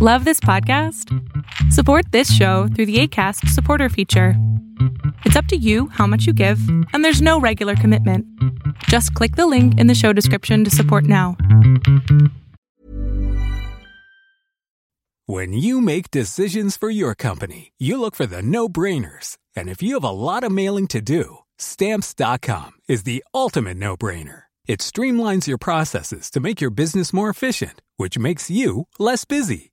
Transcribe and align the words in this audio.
Love 0.00 0.24
this 0.24 0.38
podcast? 0.38 1.12
Support 1.72 2.12
this 2.12 2.32
show 2.32 2.68
through 2.68 2.86
the 2.86 3.00
ACAST 3.02 3.48
supporter 3.48 3.88
feature. 3.88 4.34
It's 5.24 5.34
up 5.34 5.46
to 5.46 5.56
you 5.56 5.88
how 5.88 6.06
much 6.06 6.24
you 6.24 6.32
give, 6.32 6.60
and 6.92 7.04
there's 7.04 7.20
no 7.20 7.40
regular 7.40 7.74
commitment. 7.74 8.24
Just 8.84 9.12
click 9.14 9.34
the 9.34 9.48
link 9.48 9.76
in 9.80 9.88
the 9.88 9.96
show 9.96 10.12
description 10.12 10.62
to 10.62 10.70
support 10.70 11.02
now. 11.02 11.36
When 15.26 15.52
you 15.52 15.80
make 15.80 16.12
decisions 16.12 16.76
for 16.76 16.90
your 16.90 17.16
company, 17.16 17.72
you 17.76 18.00
look 18.00 18.14
for 18.14 18.24
the 18.24 18.40
no 18.40 18.68
brainers. 18.68 19.36
And 19.56 19.68
if 19.68 19.82
you 19.82 19.94
have 19.94 20.04
a 20.04 20.10
lot 20.10 20.44
of 20.44 20.52
mailing 20.52 20.86
to 20.88 21.00
do, 21.00 21.38
stamps.com 21.58 22.70
is 22.86 23.02
the 23.02 23.24
ultimate 23.34 23.78
no 23.78 23.96
brainer. 23.96 24.42
It 24.68 24.78
streamlines 24.78 25.48
your 25.48 25.58
processes 25.58 26.30
to 26.30 26.38
make 26.38 26.60
your 26.60 26.70
business 26.70 27.12
more 27.12 27.28
efficient, 27.30 27.82
which 27.96 28.16
makes 28.16 28.48
you 28.48 28.86
less 29.00 29.24
busy. 29.24 29.72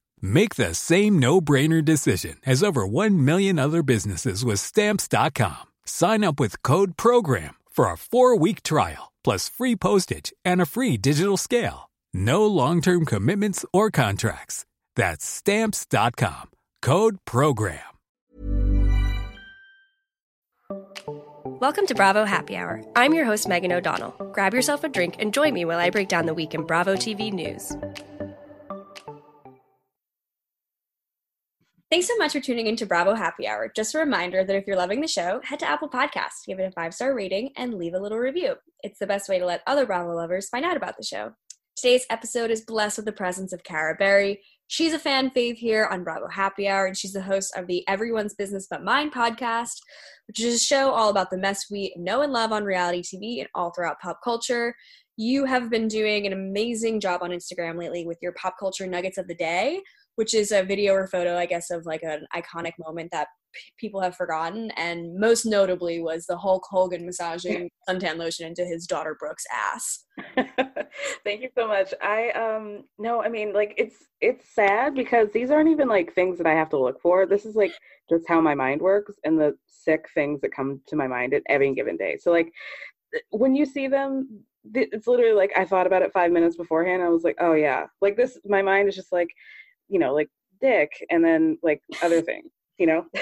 Make 0.21 0.55
the 0.55 0.73
same 0.73 1.19
no-brainer 1.19 1.83
decision 1.83 2.37
as 2.45 2.63
over 2.63 2.87
1 2.87 3.23
million 3.23 3.59
other 3.59 3.83
businesses 3.83 4.43
with 4.43 4.59
stamps.com. 4.59 5.63
Sign 5.85 6.23
up 6.23 6.39
with 6.39 6.63
code 6.63 6.97
program 6.97 7.55
for 7.69 7.85
a 7.85 7.95
4-week 7.95 8.63
trial 8.63 9.11
plus 9.23 9.49
free 9.49 9.75
postage 9.75 10.33
and 10.43 10.61
a 10.61 10.65
free 10.65 10.97
digital 10.97 11.37
scale. 11.37 11.89
No 12.13 12.45
long-term 12.45 13.05
commitments 13.05 13.65
or 13.71 13.91
contracts. 13.91 14.65
That's 14.95 15.25
stamps.com. 15.25 16.49
Code 16.81 17.17
program. 17.25 17.79
Welcome 21.59 21.85
to 21.87 21.95
Bravo 21.95 22.25
Happy 22.25 22.55
Hour. 22.55 22.83
I'm 22.95 23.13
your 23.13 23.25
host 23.25 23.47
Megan 23.47 23.71
O'Donnell. 23.71 24.11
Grab 24.31 24.53
yourself 24.53 24.83
a 24.83 24.89
drink 24.89 25.17
and 25.19 25.31
join 25.31 25.53
me 25.53 25.63
while 25.63 25.79
I 25.79 25.91
break 25.91 26.09
down 26.09 26.25
the 26.25 26.33
week 26.33 26.55
in 26.55 26.63
Bravo 26.63 26.95
TV 26.95 27.31
news. 27.31 27.71
Thanks 31.91 32.07
so 32.07 32.15
much 32.15 32.31
for 32.31 32.39
tuning 32.39 32.67
into 32.67 32.85
Bravo 32.85 33.15
Happy 33.15 33.45
Hour. 33.45 33.69
Just 33.75 33.95
a 33.95 33.99
reminder 33.99 34.45
that 34.45 34.55
if 34.55 34.65
you're 34.65 34.77
loving 34.77 35.01
the 35.01 35.09
show, 35.09 35.41
head 35.43 35.59
to 35.59 35.69
Apple 35.69 35.89
Podcasts, 35.89 36.45
give 36.47 36.57
it 36.57 36.63
a 36.63 36.71
five 36.71 36.93
star 36.93 37.13
rating, 37.13 37.51
and 37.57 37.73
leave 37.73 37.95
a 37.95 37.99
little 37.99 38.17
review. 38.17 38.55
It's 38.81 38.97
the 38.97 39.05
best 39.05 39.27
way 39.27 39.39
to 39.39 39.45
let 39.45 39.61
other 39.67 39.85
Bravo 39.85 40.15
lovers 40.15 40.47
find 40.47 40.63
out 40.63 40.77
about 40.77 40.95
the 40.95 41.03
show. 41.03 41.33
Today's 41.75 42.05
episode 42.09 42.49
is 42.49 42.61
blessed 42.61 42.99
with 42.99 43.07
the 43.07 43.11
presence 43.11 43.51
of 43.51 43.65
Cara 43.65 43.97
Berry. 43.99 44.39
She's 44.67 44.93
a 44.93 44.99
fan 44.99 45.31
fave 45.31 45.57
here 45.57 45.85
on 45.91 46.05
Bravo 46.05 46.29
Happy 46.29 46.65
Hour, 46.65 46.85
and 46.85 46.95
she's 46.95 47.11
the 47.11 47.21
host 47.21 47.51
of 47.57 47.67
the 47.67 47.85
Everyone's 47.89 48.35
Business 48.35 48.67
But 48.69 48.85
Mine 48.85 49.11
podcast, 49.11 49.75
which 50.29 50.39
is 50.39 50.55
a 50.55 50.59
show 50.59 50.91
all 50.91 51.09
about 51.09 51.29
the 51.29 51.37
mess 51.37 51.65
we 51.69 51.93
know 51.97 52.21
and 52.21 52.31
love 52.31 52.53
on 52.53 52.63
reality 52.63 53.01
TV 53.01 53.41
and 53.41 53.49
all 53.53 53.73
throughout 53.75 53.99
pop 53.99 54.19
culture. 54.23 54.73
You 55.17 55.43
have 55.43 55.69
been 55.69 55.89
doing 55.89 56.25
an 56.25 56.31
amazing 56.31 57.01
job 57.01 57.21
on 57.21 57.31
Instagram 57.31 57.77
lately 57.77 58.05
with 58.05 58.17
your 58.21 58.31
pop 58.31 58.55
culture 58.57 58.87
nuggets 58.87 59.17
of 59.17 59.27
the 59.27 59.35
day, 59.35 59.81
which 60.15 60.33
is 60.33 60.51
a 60.51 60.63
video 60.63 60.93
or 60.93 61.07
photo, 61.07 61.37
I 61.37 61.45
guess, 61.45 61.69
of 61.71 61.85
like 61.85 62.03
an 62.03 62.25
iconic 62.35 62.73
moment 62.79 63.11
that 63.11 63.27
p- 63.53 63.61
people 63.77 64.01
have 64.01 64.15
forgotten. 64.15 64.71
And 64.71 65.17
most 65.17 65.45
notably 65.45 66.01
was 66.01 66.25
the 66.25 66.37
Hulk 66.37 66.63
Hogan 66.69 67.05
massaging 67.05 67.69
suntan 67.89 68.17
lotion 68.17 68.47
into 68.47 68.65
his 68.65 68.85
daughter 68.85 69.15
Brooke's 69.19 69.45
ass. 69.51 70.05
Thank 71.23 71.41
you 71.41 71.49
so 71.55 71.67
much. 71.67 71.93
I 72.01 72.29
um 72.31 72.83
no, 72.99 73.23
I 73.23 73.29
mean 73.29 73.53
like 73.53 73.73
it's 73.77 73.95
it's 74.19 74.53
sad 74.53 74.95
because 74.95 75.29
these 75.31 75.51
aren't 75.51 75.69
even 75.69 75.87
like 75.87 76.13
things 76.13 76.37
that 76.37 76.47
I 76.47 76.53
have 76.53 76.69
to 76.69 76.79
look 76.79 77.01
for. 77.01 77.25
This 77.25 77.45
is 77.45 77.55
like 77.55 77.73
just 78.09 78.27
how 78.27 78.41
my 78.41 78.55
mind 78.55 78.81
works 78.81 79.15
and 79.23 79.39
the 79.39 79.57
sick 79.67 80.07
things 80.13 80.41
that 80.41 80.53
come 80.53 80.81
to 80.87 80.95
my 80.95 81.07
mind 81.07 81.33
at 81.33 81.43
any 81.47 81.73
given 81.73 81.97
day. 81.97 82.17
So 82.17 82.31
like 82.31 82.51
when 83.31 83.55
you 83.55 83.65
see 83.65 83.87
them 83.87 84.43
it's 84.73 85.07
literally 85.07 85.33
like 85.33 85.51
I 85.57 85.65
thought 85.65 85.87
about 85.87 86.03
it 86.03 86.13
5 86.13 86.31
minutes 86.31 86.55
beforehand. 86.55 87.01
I 87.01 87.09
was 87.09 87.23
like, 87.23 87.37
"Oh 87.39 87.53
yeah." 87.53 87.87
Like 87.99 88.15
this 88.15 88.37
my 88.45 88.61
mind 88.61 88.87
is 88.89 88.95
just 88.95 89.11
like 89.11 89.29
you 89.91 89.99
know, 89.99 90.13
like 90.13 90.29
dick 90.61 90.89
and 91.09 91.23
then 91.23 91.57
like 91.61 91.81
other 92.01 92.21
things, 92.29 92.49
you 92.77 92.87
know? 92.87 93.05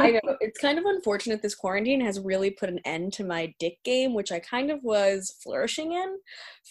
I 0.00 0.10
know 0.10 0.36
it's 0.40 0.60
kind 0.60 0.78
of 0.78 0.84
unfortunate. 0.84 1.42
This 1.42 1.54
quarantine 1.54 2.00
has 2.00 2.20
really 2.20 2.50
put 2.50 2.68
an 2.68 2.80
end 2.84 3.12
to 3.14 3.24
my 3.24 3.54
dick 3.58 3.78
game, 3.84 4.14
which 4.14 4.32
I 4.32 4.40
kind 4.40 4.70
of 4.70 4.80
was 4.82 5.34
flourishing 5.42 5.92
in 5.92 6.18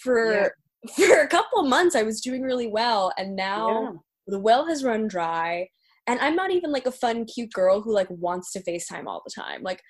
for 0.02 0.32
yeah. 0.32 0.48
for 0.96 1.22
a 1.22 1.28
couple 1.28 1.60
of 1.60 1.68
months. 1.68 1.96
I 1.96 2.04
was 2.04 2.22
doing 2.22 2.42
really 2.42 2.68
well, 2.68 3.12
and 3.18 3.36
now 3.36 3.82
yeah. 3.82 3.92
the 4.28 4.40
well 4.40 4.68
has 4.68 4.84
run 4.84 5.08
dry. 5.08 5.68
And 6.06 6.20
I'm 6.22 6.36
not 6.36 6.52
even 6.52 6.72
like 6.72 6.86
a 6.86 6.92
fun, 6.92 7.26
cute 7.26 7.52
girl 7.52 7.82
who 7.82 7.94
like 7.94 8.10
wants 8.10 8.54
to 8.54 8.64
FaceTime 8.64 9.08
all 9.08 9.22
the 9.26 9.32
time. 9.34 9.62
Like 9.62 9.82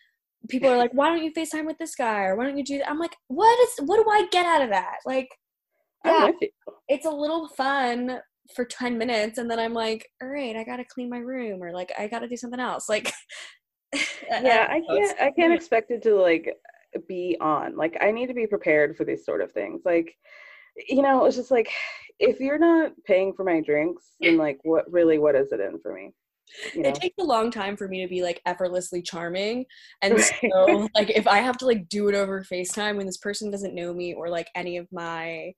people 0.49 0.69
are 0.69 0.77
like, 0.77 0.91
"Why 0.93 1.09
don't 1.09 1.23
you 1.23 1.31
FaceTime 1.31 1.65
with 1.65 1.77
this 1.77 1.95
guy?" 1.95 2.23
or 2.23 2.35
"Why 2.35 2.45
don't 2.45 2.57
you 2.57 2.63
do 2.63 2.79
that?" 2.79 2.89
I'm 2.89 2.99
like, 2.99 3.15
"What 3.27 3.59
is? 3.59 3.85
What 3.85 4.03
do 4.03 4.09
I 4.09 4.27
get 4.31 4.45
out 4.45 4.63
of 4.63 4.69
that?" 4.69 4.97
Like, 5.05 5.29
yeah, 6.05 6.31
it's 6.87 7.05
a 7.05 7.11
little 7.11 7.47
fun 7.49 8.19
for 8.55 8.63
10 8.63 8.97
minutes 8.97 9.37
and 9.37 9.51
then 9.51 9.59
i'm 9.59 9.73
like 9.73 10.07
all 10.21 10.29
right 10.29 10.55
i 10.55 10.63
gotta 10.63 10.85
clean 10.85 11.09
my 11.09 11.17
room 11.17 11.61
or 11.61 11.73
like 11.73 11.91
i 11.99 12.07
gotta 12.07 12.29
do 12.29 12.37
something 12.37 12.61
else 12.61 12.87
like 12.87 13.11
uh, 13.93 13.99
yeah 14.41 14.67
uh, 14.69 14.75
i 14.75 14.81
can't 14.87 15.19
i 15.19 15.31
can't 15.31 15.53
expect 15.53 15.91
it 15.91 16.01
to 16.01 16.15
like 16.15 16.55
be 17.07 17.37
on. 17.39 17.75
Like 17.75 17.97
i 18.01 18.11
need 18.11 18.27
to 18.27 18.33
be 18.33 18.47
prepared 18.47 18.95
for 18.95 19.03
these 19.03 19.25
sort 19.25 19.41
of 19.41 19.51
things. 19.51 19.81
Like 19.85 20.13
you 20.87 21.01
know 21.01 21.25
it's 21.25 21.35
just 21.35 21.51
like 21.51 21.71
if 22.19 22.39
you're 22.39 22.59
not 22.59 22.91
paying 23.05 23.33
for 23.33 23.43
my 23.43 23.61
drinks 23.61 24.15
then 24.19 24.37
like 24.37 24.59
what 24.63 24.91
really 24.91 25.17
what 25.17 25.35
is 25.35 25.51
it 25.51 25.59
in 25.59 25.79
for 25.79 25.93
me? 25.93 26.11
You 26.73 26.83
know? 26.83 26.89
it 26.89 26.95
takes 26.95 27.15
a 27.19 27.25
long 27.25 27.51
time 27.51 27.75
for 27.75 27.89
me 27.89 28.01
to 28.01 28.07
be 28.07 28.23
like 28.23 28.41
effortlessly 28.45 29.01
charming 29.01 29.65
and 30.01 30.13
right. 30.13 30.31
so 30.49 30.87
like 30.95 31.09
if 31.09 31.27
i 31.27 31.39
have 31.39 31.57
to 31.57 31.65
like 31.65 31.89
do 31.89 32.07
it 32.07 32.15
over 32.15 32.41
facetime 32.41 32.95
when 32.95 33.05
this 33.05 33.17
person 33.17 33.51
doesn't 33.51 33.75
know 33.75 33.93
me 33.93 34.13
or 34.13 34.29
like 34.29 34.47
any 34.55 34.77
of 34.77 34.87
my 34.89 35.51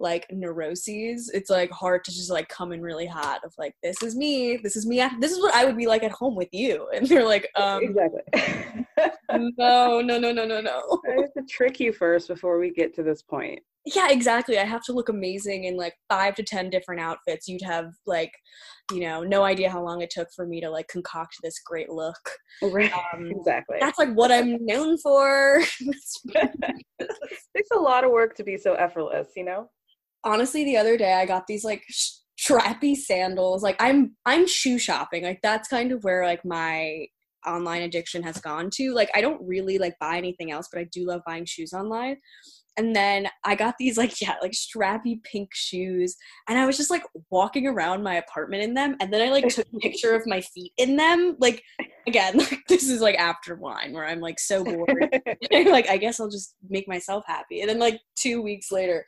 like 0.00 0.26
neuroses 0.30 1.30
it's 1.34 1.50
like 1.50 1.70
hard 1.70 2.02
to 2.02 2.10
just 2.10 2.30
like 2.30 2.48
come 2.48 2.72
in 2.72 2.80
really 2.80 3.06
hot 3.06 3.40
of 3.44 3.52
like 3.58 3.74
this 3.82 4.02
is 4.02 4.16
me 4.16 4.56
this 4.56 4.74
is 4.74 4.86
me 4.86 5.06
this 5.20 5.30
is 5.30 5.38
what 5.38 5.54
i 5.54 5.64
would 5.64 5.76
be 5.76 5.86
like 5.86 6.02
at 6.02 6.10
home 6.10 6.34
with 6.34 6.48
you. 6.52 6.88
And 6.94 7.06
they're 7.06 7.26
like 7.26 7.48
um 7.56 7.82
exactly. 7.82 8.22
No 9.32 10.00
no 10.00 10.18
no 10.18 10.32
no 10.32 10.44
no 10.44 10.60
no. 10.60 11.00
I 11.08 11.20
have 11.20 11.32
to 11.34 11.42
trick 11.48 11.80
you 11.80 11.92
first 11.92 12.28
before 12.28 12.58
we 12.58 12.70
get 12.70 12.94
to 12.96 13.02
this 13.02 13.22
point. 13.22 13.60
Yeah 13.86 14.08
exactly 14.10 14.58
i 14.58 14.64
have 14.64 14.82
to 14.84 14.92
look 14.92 15.08
amazing 15.08 15.64
in 15.64 15.76
like 15.76 15.94
five 16.08 16.34
to 16.36 16.42
ten 16.42 16.70
different 16.70 17.00
outfits. 17.00 17.48
You'd 17.48 17.62
have 17.62 17.92
like 18.06 18.32
you 18.92 19.00
know 19.00 19.22
no 19.22 19.44
idea 19.44 19.70
how 19.70 19.82
long 19.82 20.02
it 20.02 20.10
took 20.10 20.28
for 20.34 20.46
me 20.46 20.60
to 20.60 20.70
like 20.70 20.88
concoct 20.88 21.36
this 21.42 21.60
great 21.64 21.90
look. 21.90 22.30
Right 22.62 22.92
um, 23.14 23.26
exactly. 23.26 23.78
that's 23.80 23.98
like 23.98 24.12
what 24.12 24.30
i'm 24.32 24.64
known 24.64 24.98
for. 24.98 25.62
It 27.02 27.56
takes 27.56 27.70
a 27.72 27.80
lot 27.80 28.04
of 28.04 28.10
work 28.10 28.36
to 28.36 28.44
be 28.44 28.56
so 28.58 28.74
effortless 28.74 29.28
you 29.34 29.44
know 29.44 29.70
honestly 30.24 30.64
the 30.64 30.76
other 30.76 30.96
day 30.96 31.14
i 31.14 31.26
got 31.26 31.46
these 31.46 31.64
like 31.64 31.84
strappy 32.38 32.96
sandals 32.96 33.62
like 33.62 33.76
i'm 33.80 34.16
i'm 34.26 34.46
shoe 34.46 34.78
shopping 34.78 35.22
like 35.22 35.40
that's 35.42 35.68
kind 35.68 35.92
of 35.92 36.02
where 36.04 36.24
like 36.24 36.44
my 36.44 37.06
online 37.46 37.82
addiction 37.82 38.22
has 38.22 38.38
gone 38.38 38.68
to 38.70 38.92
like 38.92 39.10
i 39.14 39.20
don't 39.20 39.40
really 39.46 39.78
like 39.78 39.98
buy 39.98 40.16
anything 40.16 40.50
else 40.50 40.68
but 40.70 40.80
i 40.80 40.86
do 40.92 41.06
love 41.06 41.22
buying 41.26 41.44
shoes 41.44 41.72
online 41.72 42.16
and 42.76 42.94
then 42.94 43.28
I 43.44 43.54
got 43.54 43.76
these 43.78 43.96
like 43.98 44.20
yeah 44.20 44.34
like 44.42 44.52
strappy 44.52 45.22
pink 45.22 45.50
shoes 45.52 46.16
and 46.48 46.58
I 46.58 46.66
was 46.66 46.76
just 46.76 46.90
like 46.90 47.02
walking 47.30 47.66
around 47.66 48.02
my 48.02 48.16
apartment 48.16 48.62
in 48.62 48.74
them 48.74 48.96
and 49.00 49.12
then 49.12 49.26
I 49.26 49.30
like 49.30 49.48
took 49.48 49.66
a 49.74 49.78
picture 49.78 50.14
of 50.14 50.26
my 50.26 50.40
feet 50.40 50.72
in 50.76 50.96
them 50.96 51.36
like 51.38 51.62
again 52.06 52.36
like 52.38 52.60
this 52.68 52.88
is 52.88 53.00
like 53.00 53.16
after 53.16 53.56
wine 53.56 53.92
where 53.92 54.06
I'm 54.06 54.20
like 54.20 54.38
so 54.38 54.64
bored. 54.64 54.88
Like 55.50 55.88
I 55.88 55.96
guess 55.98 56.20
I'll 56.20 56.30
just 56.30 56.54
make 56.68 56.88
myself 56.88 57.24
happy. 57.26 57.60
And 57.60 57.68
then 57.68 57.78
like 57.78 58.00
2 58.16 58.42
weeks 58.42 58.72
later 58.72 59.04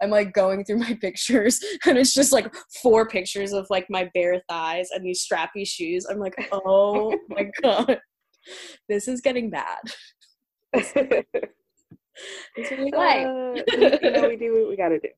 I'm 0.00 0.10
like 0.10 0.32
going 0.32 0.64
through 0.64 0.78
my 0.78 0.94
pictures 1.00 1.60
and 1.86 1.98
it's 1.98 2.14
just 2.14 2.32
like 2.32 2.54
four 2.82 3.08
pictures 3.08 3.52
of 3.52 3.66
like 3.70 3.86
my 3.90 4.10
bare 4.14 4.40
thighs 4.48 4.88
and 4.92 5.04
these 5.04 5.26
strappy 5.26 5.66
shoes. 5.66 6.06
I'm 6.08 6.18
like 6.18 6.34
oh 6.52 7.16
my 7.28 7.50
god. 7.62 8.00
This 8.88 9.08
is 9.08 9.20
getting 9.20 9.50
bad 9.50 9.78
What 12.56 12.78
we 12.78 12.92
like. 12.92 13.26
Uh, 13.26 13.62
you 13.72 14.10
know, 14.10 14.28
we 14.28 14.36
do 14.36 14.60
what 14.60 14.68
we 14.68 14.76
got 14.76 14.88
to 14.88 15.00
do. 15.00 15.08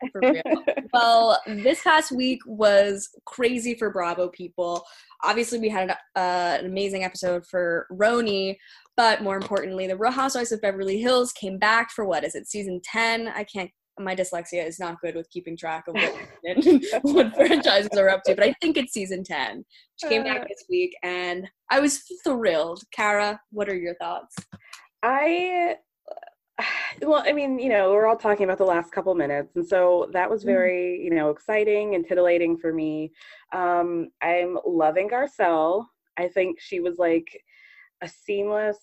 For 0.12 0.20
real. 0.20 0.64
well, 0.92 1.40
this 1.46 1.82
past 1.82 2.12
week 2.12 2.40
was 2.46 3.08
crazy 3.26 3.74
for 3.74 3.90
Bravo 3.90 4.28
people. 4.28 4.84
Obviously, 5.22 5.58
we 5.58 5.68
had 5.68 5.90
an, 5.90 5.96
uh, 6.14 6.56
an 6.60 6.66
amazing 6.66 7.04
episode 7.04 7.44
for 7.46 7.86
Roni, 7.92 8.56
but 8.96 9.22
more 9.22 9.36
importantly, 9.36 9.86
the 9.86 9.96
Real 9.96 10.12
Housewives 10.12 10.52
of 10.52 10.62
Beverly 10.62 11.00
Hills 11.00 11.32
came 11.32 11.58
back 11.58 11.90
for 11.90 12.06
what 12.06 12.24
is 12.24 12.34
it, 12.34 12.48
season 12.48 12.80
10? 12.84 13.28
I 13.28 13.44
can't 13.44 13.70
my 13.98 14.14
dyslexia 14.14 14.66
is 14.66 14.78
not 14.78 15.00
good 15.00 15.14
with 15.14 15.28
keeping 15.30 15.56
track 15.56 15.84
of 15.88 15.94
what, 15.94 16.14
what 17.02 17.34
franchises 17.34 17.96
are 17.96 18.08
up 18.08 18.22
to, 18.24 18.34
but 18.34 18.44
I 18.44 18.54
think 18.60 18.76
it's 18.76 18.92
season 18.92 19.24
10. 19.24 19.64
She 19.96 20.08
came 20.08 20.24
back 20.24 20.42
uh. 20.42 20.44
this 20.48 20.64
week 20.68 20.94
and 21.02 21.48
I 21.70 21.80
was 21.80 22.02
thrilled. 22.24 22.82
Kara, 22.92 23.40
what 23.50 23.68
are 23.68 23.76
your 23.76 23.94
thoughts? 23.94 24.34
I 25.02 25.76
well 27.02 27.22
i 27.26 27.32
mean 27.32 27.58
you 27.58 27.68
know 27.68 27.90
we're 27.90 28.06
all 28.06 28.16
talking 28.16 28.44
about 28.44 28.58
the 28.58 28.64
last 28.64 28.92
couple 28.92 29.14
minutes 29.14 29.56
and 29.56 29.66
so 29.66 30.08
that 30.12 30.30
was 30.30 30.42
mm-hmm. 30.42 30.50
very 30.50 31.02
you 31.02 31.10
know 31.10 31.30
exciting 31.30 31.94
and 31.94 32.06
titillating 32.06 32.56
for 32.56 32.72
me 32.72 33.10
um 33.52 34.08
i'm 34.22 34.58
loving 34.66 35.08
garcelle 35.08 35.86
i 36.16 36.28
think 36.28 36.60
she 36.60 36.80
was 36.80 36.98
like 36.98 37.28
a 38.02 38.08
seamless 38.08 38.78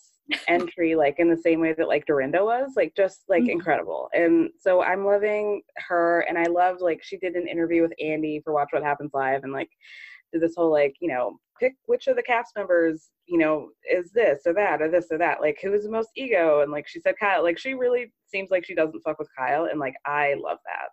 entry 0.48 0.96
like 0.96 1.16
in 1.20 1.30
the 1.30 1.38
same 1.38 1.60
way 1.60 1.74
that 1.74 1.88
like 1.88 2.06
dorinda 2.06 2.44
was 2.44 2.72
like 2.78 2.94
just 2.96 3.24
like 3.28 3.42
mm-hmm. 3.44 3.52
incredible 3.52 4.10
and 4.14 4.50
so 4.58 4.82
i'm 4.82 5.06
loving 5.06 5.62
her 5.78 6.26
and 6.30 6.38
i 6.38 6.44
loved 6.44 6.82
like 6.82 7.04
she 7.04 7.18
did 7.18 7.36
an 7.36 7.48
interview 7.48 7.82
with 7.82 7.94
andy 8.02 8.40
for 8.44 8.54
watch 8.54 8.70
what 8.72 8.84
happens 8.84 9.12
live 9.14 9.44
and 9.44 9.52
like 9.52 9.70
did 10.32 10.42
this 10.42 10.56
whole 10.56 10.72
like 10.72 10.96
you 11.02 11.10
know 11.10 11.38
pick 11.60 11.74
which 11.86 12.08
of 12.08 12.16
the 12.16 12.24
cast 12.24 12.56
members 12.56 13.10
you 13.26 13.38
know 13.38 13.70
is 13.90 14.12
this 14.12 14.42
or 14.46 14.54
that 14.54 14.82
or 14.82 14.90
this 14.90 15.08
or 15.12 15.18
that 15.18 15.42
like 15.42 15.58
who 15.62 15.74
is 15.74 15.84
the 15.84 15.92
most 15.92 16.10
ego? 16.16 16.62
And 16.62 16.72
like 16.72 16.88
she 16.88 17.00
said 17.00 17.16
kyle 17.20 17.44
like 17.44 17.58
she 17.58 17.74
really 17.74 18.12
seems 18.28 18.50
like 18.50 18.66
she 18.66 18.76
doesn't 18.76 19.02
fuck 19.02 19.20
with 19.20 19.30
kyle 19.38 19.66
and 19.66 19.80
like 19.80 19.96
i 20.06 20.36
love 20.42 20.60
that. 20.66 20.90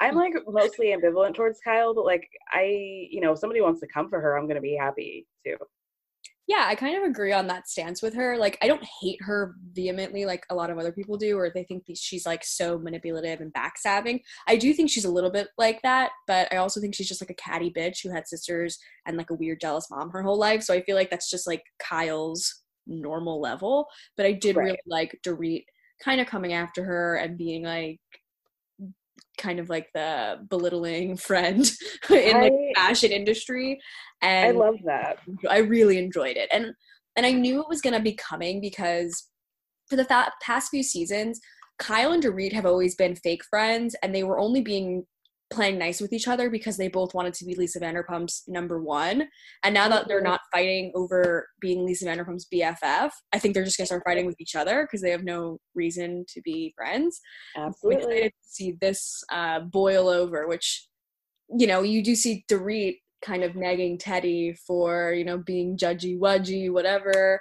I'm 0.00 0.14
like 0.14 0.34
mostly 0.46 0.88
ambivalent 0.88 1.34
towards 1.34 1.60
kyle 1.60 1.94
but 1.94 2.04
like 2.04 2.28
i 2.52 2.62
you 3.10 3.20
know 3.20 3.32
if 3.32 3.38
somebody 3.38 3.60
wants 3.60 3.80
to 3.80 3.86
come 3.86 4.08
for 4.08 4.20
her 4.20 4.36
i'm 4.36 4.48
gonna 4.48 4.60
be 4.60 4.76
happy 4.76 5.26
too 5.44 5.56
yeah, 6.50 6.64
I 6.66 6.74
kind 6.74 6.96
of 6.96 7.04
agree 7.04 7.32
on 7.32 7.46
that 7.46 7.68
stance 7.68 8.02
with 8.02 8.12
her. 8.14 8.36
Like, 8.36 8.58
I 8.60 8.66
don't 8.66 8.82
hate 9.00 9.22
her 9.22 9.54
vehemently 9.70 10.24
like 10.24 10.44
a 10.50 10.54
lot 10.56 10.68
of 10.68 10.78
other 10.78 10.90
people 10.90 11.16
do, 11.16 11.38
or 11.38 11.48
they 11.48 11.62
think 11.62 11.84
she's 11.94 12.26
like 12.26 12.42
so 12.42 12.76
manipulative 12.76 13.40
and 13.40 13.54
backstabbing. 13.54 14.20
I 14.48 14.56
do 14.56 14.74
think 14.74 14.90
she's 14.90 15.04
a 15.04 15.12
little 15.12 15.30
bit 15.30 15.46
like 15.58 15.80
that, 15.82 16.10
but 16.26 16.52
I 16.52 16.56
also 16.56 16.80
think 16.80 16.96
she's 16.96 17.06
just 17.06 17.22
like 17.22 17.30
a 17.30 17.34
catty 17.34 17.70
bitch 17.70 18.02
who 18.02 18.10
had 18.10 18.26
sisters 18.26 18.80
and 19.06 19.16
like 19.16 19.30
a 19.30 19.34
weird 19.34 19.60
jealous 19.60 19.86
mom 19.92 20.10
her 20.10 20.24
whole 20.24 20.40
life. 20.40 20.64
So 20.64 20.74
I 20.74 20.82
feel 20.82 20.96
like 20.96 21.08
that's 21.08 21.30
just 21.30 21.46
like 21.46 21.62
Kyle's 21.78 22.62
normal 22.84 23.40
level. 23.40 23.86
But 24.16 24.26
I 24.26 24.32
did 24.32 24.56
right. 24.56 24.64
really 24.64 24.78
like 24.88 25.16
Dorit 25.24 25.62
kind 26.02 26.20
of 26.20 26.26
coming 26.26 26.52
after 26.52 26.82
her 26.82 27.14
and 27.14 27.38
being 27.38 27.62
like, 27.62 28.00
kind 29.40 29.58
of 29.58 29.68
like 29.68 29.88
the 29.94 30.38
belittling 30.48 31.16
friend 31.16 31.70
in 32.10 32.36
I, 32.36 32.48
the 32.48 32.72
fashion 32.76 33.10
industry 33.10 33.80
and 34.22 34.48
i 34.48 34.50
love 34.50 34.76
that. 34.84 35.18
I 35.48 35.58
really 35.58 35.98
enjoyed 35.98 36.36
it. 36.36 36.48
And 36.52 36.72
and 37.16 37.26
i 37.26 37.32
knew 37.32 37.60
it 37.60 37.68
was 37.68 37.80
going 37.80 37.94
to 37.94 38.00
be 38.00 38.14
coming 38.14 38.60
because 38.60 39.28
for 39.88 39.96
the 39.96 40.04
fa- 40.04 40.32
past 40.42 40.70
few 40.70 40.82
seasons 40.82 41.40
kyle 41.78 42.12
and 42.12 42.22
dorit 42.22 42.52
have 42.52 42.66
always 42.66 42.94
been 42.94 43.16
fake 43.16 43.42
friends 43.48 43.96
and 44.02 44.14
they 44.14 44.22
were 44.22 44.38
only 44.38 44.60
being 44.60 45.04
playing 45.50 45.78
nice 45.78 46.00
with 46.00 46.12
each 46.12 46.28
other 46.28 46.48
because 46.48 46.76
they 46.76 46.88
both 46.88 47.12
wanted 47.12 47.34
to 47.34 47.44
be 47.44 47.54
Lisa 47.54 47.80
Vanderpump's 47.80 48.44
number 48.46 48.80
one. 48.80 49.28
And 49.62 49.74
now 49.74 49.88
that 49.88 50.06
they're 50.06 50.22
not 50.22 50.40
fighting 50.52 50.92
over 50.94 51.48
being 51.60 51.84
Lisa 51.84 52.04
Vanderpump's 52.04 52.46
BFF, 52.52 53.10
I 53.32 53.38
think 53.38 53.54
they're 53.54 53.64
just 53.64 53.76
gonna 53.76 53.86
start 53.86 54.02
fighting 54.04 54.26
with 54.26 54.40
each 54.40 54.54
other 54.54 54.84
because 54.84 55.02
they 55.02 55.10
have 55.10 55.24
no 55.24 55.58
reason 55.74 56.24
to 56.28 56.40
be 56.42 56.72
friends. 56.76 57.20
Absolutely. 57.56 58.22
To 58.22 58.30
see 58.42 58.76
this 58.80 59.24
uh, 59.32 59.60
boil 59.60 60.08
over, 60.08 60.46
which 60.46 60.86
you 61.58 61.66
know 61.66 61.82
you 61.82 62.02
do 62.02 62.14
see 62.14 62.44
Dorit 62.48 62.98
kind 63.22 63.42
of 63.42 63.56
nagging 63.56 63.98
Teddi 63.98 64.56
for 64.66 65.12
you 65.12 65.24
know 65.24 65.38
being 65.38 65.76
judgy 65.76 66.18
wudgy 66.18 66.70
whatever, 66.70 67.40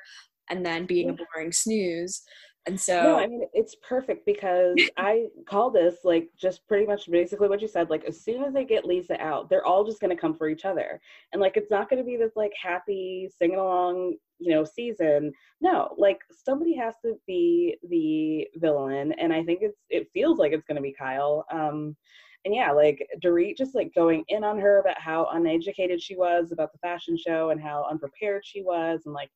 and 0.50 0.66
then 0.66 0.86
being 0.86 1.10
a 1.10 1.14
boring 1.14 1.52
snooze. 1.52 2.24
And 2.70 2.80
so 2.80 3.02
No, 3.02 3.20
I 3.20 3.26
mean 3.26 3.42
it's 3.52 3.76
perfect 3.76 4.26
because 4.28 4.76
I 4.98 5.26
call 5.48 5.72
this 5.72 5.98
like 6.04 6.30
just 6.38 6.68
pretty 6.68 6.86
much 6.86 7.10
basically 7.10 7.50
what 7.50 7.62
you 7.62 7.68
said. 7.68 7.90
Like 7.90 8.06
as 8.06 8.22
soon 8.22 8.44
as 8.44 8.54
they 8.54 8.64
get 8.64 8.86
Lisa 8.86 9.20
out, 9.20 9.50
they're 9.50 9.66
all 9.66 9.84
just 9.84 10.00
gonna 10.00 10.16
come 10.16 10.36
for 10.36 10.48
each 10.48 10.66
other. 10.66 11.02
And 11.34 11.42
like 11.42 11.58
it's 11.58 11.72
not 11.72 11.90
gonna 11.90 12.04
be 12.04 12.16
this 12.16 12.36
like 12.36 12.52
happy 12.62 13.28
singing 13.36 13.58
along, 13.58 14.18
you 14.38 14.52
know, 14.52 14.64
season. 14.64 15.32
No, 15.62 15.96
like 15.98 16.20
somebody 16.32 16.76
has 16.76 16.94
to 17.04 17.16
be 17.26 17.76
the 17.90 18.48
villain. 18.60 19.14
And 19.14 19.34
I 19.34 19.44
think 19.44 19.60
it's 19.64 19.80
it 19.90 20.08
feels 20.14 20.38
like 20.38 20.52
it's 20.52 20.66
gonna 20.68 20.80
be 20.82 20.94
Kyle. 20.94 21.46
Um 21.52 21.98
and 22.46 22.54
yeah, 22.54 22.72
like 22.72 23.06
Dorit 23.24 23.58
just 23.58 23.74
like 23.74 23.94
going 23.96 24.24
in 24.28 24.44
on 24.44 24.60
her 24.60 24.80
about 24.80 25.02
how 25.02 25.28
uneducated 25.34 26.02
she 26.02 26.16
was 26.16 26.52
about 26.52 26.72
the 26.72 26.78
fashion 26.78 27.18
show 27.18 27.50
and 27.50 27.60
how 27.60 27.88
unprepared 27.90 28.46
she 28.46 28.62
was 28.62 29.02
and 29.06 29.14
like 29.16 29.32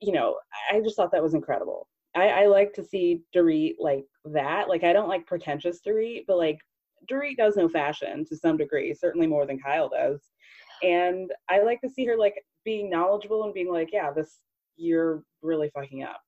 you 0.00 0.12
know, 0.12 0.38
I 0.72 0.80
just 0.80 0.96
thought 0.96 1.12
that 1.12 1.22
was 1.22 1.34
incredible. 1.34 1.88
I, 2.14 2.28
I 2.28 2.46
like 2.46 2.72
to 2.74 2.84
see 2.84 3.22
Dorit 3.34 3.74
like 3.78 4.04
that. 4.26 4.68
Like 4.68 4.84
I 4.84 4.92
don't 4.92 5.08
like 5.08 5.26
pretentious 5.26 5.80
Dorit, 5.86 6.24
but 6.26 6.38
like 6.38 6.58
Dorit 7.10 7.36
does 7.36 7.56
know 7.56 7.68
fashion 7.68 8.24
to 8.26 8.36
some 8.36 8.56
degree, 8.56 8.94
certainly 8.94 9.26
more 9.26 9.46
than 9.46 9.58
Kyle 9.58 9.88
does. 9.88 10.20
And 10.82 11.30
I 11.48 11.62
like 11.62 11.80
to 11.82 11.90
see 11.90 12.04
her 12.06 12.16
like 12.16 12.34
being 12.64 12.90
knowledgeable 12.90 13.44
and 13.44 13.54
being 13.54 13.70
like, 13.70 13.90
yeah, 13.92 14.10
this 14.10 14.40
you're 14.76 15.22
really 15.42 15.70
fucking 15.70 16.02
up 16.02 16.20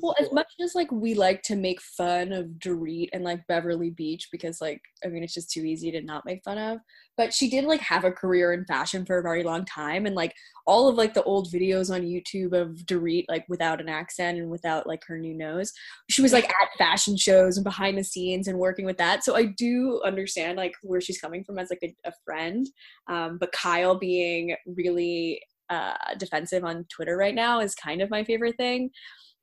well 0.00 0.14
as 0.20 0.32
much 0.32 0.46
as 0.60 0.74
like 0.74 0.90
we 0.90 1.14
like 1.14 1.42
to 1.42 1.56
make 1.56 1.80
fun 1.80 2.32
of 2.32 2.46
Dorit 2.58 3.08
and 3.12 3.24
like 3.24 3.46
Beverly 3.46 3.90
Beach 3.90 4.28
because 4.30 4.60
like 4.60 4.80
I 5.04 5.08
mean 5.08 5.22
it's 5.22 5.34
just 5.34 5.50
too 5.50 5.64
easy 5.64 5.90
to 5.92 6.02
not 6.02 6.24
make 6.24 6.42
fun 6.44 6.58
of 6.58 6.78
but 7.16 7.34
she 7.34 7.48
did 7.48 7.64
like 7.64 7.80
have 7.80 8.04
a 8.04 8.10
career 8.10 8.52
in 8.52 8.64
fashion 8.64 9.04
for 9.04 9.18
a 9.18 9.22
very 9.22 9.42
long 9.42 9.64
time 9.64 10.06
and 10.06 10.14
like 10.14 10.34
all 10.66 10.88
of 10.88 10.96
like 10.96 11.12
the 11.14 11.22
old 11.24 11.52
videos 11.52 11.92
on 11.92 12.02
YouTube 12.02 12.52
of 12.52 12.76
Dorit 12.86 13.24
like 13.28 13.44
without 13.48 13.80
an 13.80 13.88
accent 13.88 14.38
and 14.38 14.50
without 14.50 14.86
like 14.86 15.02
her 15.06 15.18
new 15.18 15.34
nose 15.34 15.72
she 16.08 16.22
was 16.22 16.32
like 16.32 16.44
at 16.44 16.68
fashion 16.78 17.16
shows 17.16 17.56
and 17.56 17.64
behind 17.64 17.98
the 17.98 18.04
scenes 18.04 18.48
and 18.48 18.58
working 18.58 18.84
with 18.84 18.98
that 18.98 19.24
so 19.24 19.36
I 19.36 19.46
do 19.46 20.00
understand 20.04 20.56
like 20.56 20.74
where 20.82 21.00
she's 21.00 21.20
coming 21.20 21.44
from 21.44 21.58
as 21.58 21.70
like 21.70 21.82
a, 21.82 22.08
a 22.08 22.12
friend 22.24 22.66
um, 23.08 23.38
but 23.38 23.52
Kyle 23.52 23.98
being 23.98 24.56
really 24.66 25.42
uh, 25.70 25.94
defensive 26.18 26.64
on 26.64 26.84
Twitter 26.90 27.16
right 27.16 27.34
now 27.34 27.60
is 27.60 27.74
kind 27.74 28.02
of 28.02 28.10
my 28.10 28.24
favorite 28.24 28.56
thing 28.56 28.90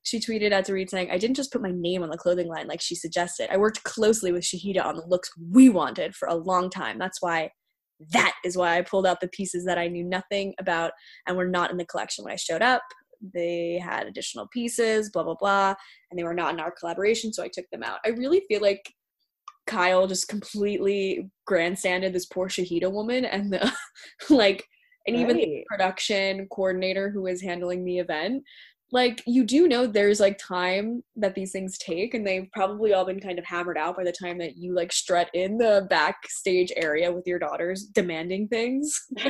she 0.03 0.19
tweeted 0.19 0.51
at 0.51 0.67
Dorit 0.67 0.89
saying, 0.89 1.11
I 1.11 1.17
didn't 1.17 1.35
just 1.35 1.51
put 1.51 1.61
my 1.61 1.71
name 1.73 2.03
on 2.03 2.09
the 2.09 2.17
clothing 2.17 2.47
line 2.47 2.67
like 2.67 2.81
she 2.81 2.95
suggested. 2.95 3.51
I 3.51 3.57
worked 3.57 3.83
closely 3.83 4.31
with 4.31 4.43
Shahida 4.43 4.83
on 4.83 4.95
the 4.95 5.05
looks 5.07 5.29
we 5.51 5.69
wanted 5.69 6.15
for 6.15 6.27
a 6.27 6.35
long 6.35 6.69
time. 6.69 6.97
That's 6.97 7.21
why 7.21 7.51
that 8.13 8.33
is 8.45 8.55
why 8.55 8.77
I 8.77 8.81
pulled 8.81 9.05
out 9.05 9.19
the 9.19 9.27
pieces 9.27 9.65
that 9.65 9.77
I 9.77 9.87
knew 9.87 10.03
nothing 10.03 10.53
about 10.59 10.91
and 11.27 11.35
were 11.35 11.47
not 11.47 11.71
in 11.71 11.77
the 11.77 11.85
collection 11.85 12.23
when 12.23 12.33
I 12.33 12.37
showed 12.37 12.61
up. 12.61 12.81
They 13.33 13.77
had 13.83 14.07
additional 14.07 14.47
pieces, 14.53 15.09
blah, 15.11 15.23
blah, 15.23 15.35
blah, 15.35 15.75
and 16.09 16.17
they 16.17 16.23
were 16.23 16.33
not 16.33 16.53
in 16.53 16.61
our 16.61 16.71
collaboration, 16.71 17.33
so 17.33 17.43
I 17.43 17.49
took 17.53 17.65
them 17.71 17.83
out. 17.83 17.99
I 18.05 18.09
really 18.09 18.43
feel 18.47 18.61
like 18.61 18.89
Kyle 19.67 20.07
just 20.07 20.29
completely 20.29 21.29
grandstanded 21.45 22.13
this 22.13 22.25
poor 22.25 22.47
Shahida 22.47 22.91
woman 22.91 23.25
and 23.25 23.51
the 23.51 23.71
like 24.29 24.65
and 25.07 25.15
even 25.15 25.37
right. 25.37 25.45
the 25.45 25.63
production 25.67 26.47
coordinator 26.51 27.09
who 27.09 27.23
was 27.23 27.41
handling 27.41 27.83
the 27.83 27.99
event 27.99 28.43
like 28.91 29.21
you 29.25 29.43
do 29.43 29.67
know 29.67 29.85
there's 29.85 30.19
like 30.19 30.37
time 30.37 31.03
that 31.15 31.35
these 31.35 31.51
things 31.51 31.77
take 31.77 32.13
and 32.13 32.25
they've 32.25 32.51
probably 32.53 32.93
all 32.93 33.05
been 33.05 33.19
kind 33.19 33.37
of 33.37 33.45
hammered 33.45 33.77
out 33.77 33.95
by 33.95 34.03
the 34.03 34.11
time 34.11 34.37
that 34.37 34.57
you 34.57 34.73
like 34.73 34.91
strut 34.91 35.29
in 35.33 35.57
the 35.57 35.85
backstage 35.89 36.71
area 36.75 37.11
with 37.11 37.27
your 37.27 37.39
daughters 37.39 37.83
demanding 37.85 38.47
things. 38.47 39.07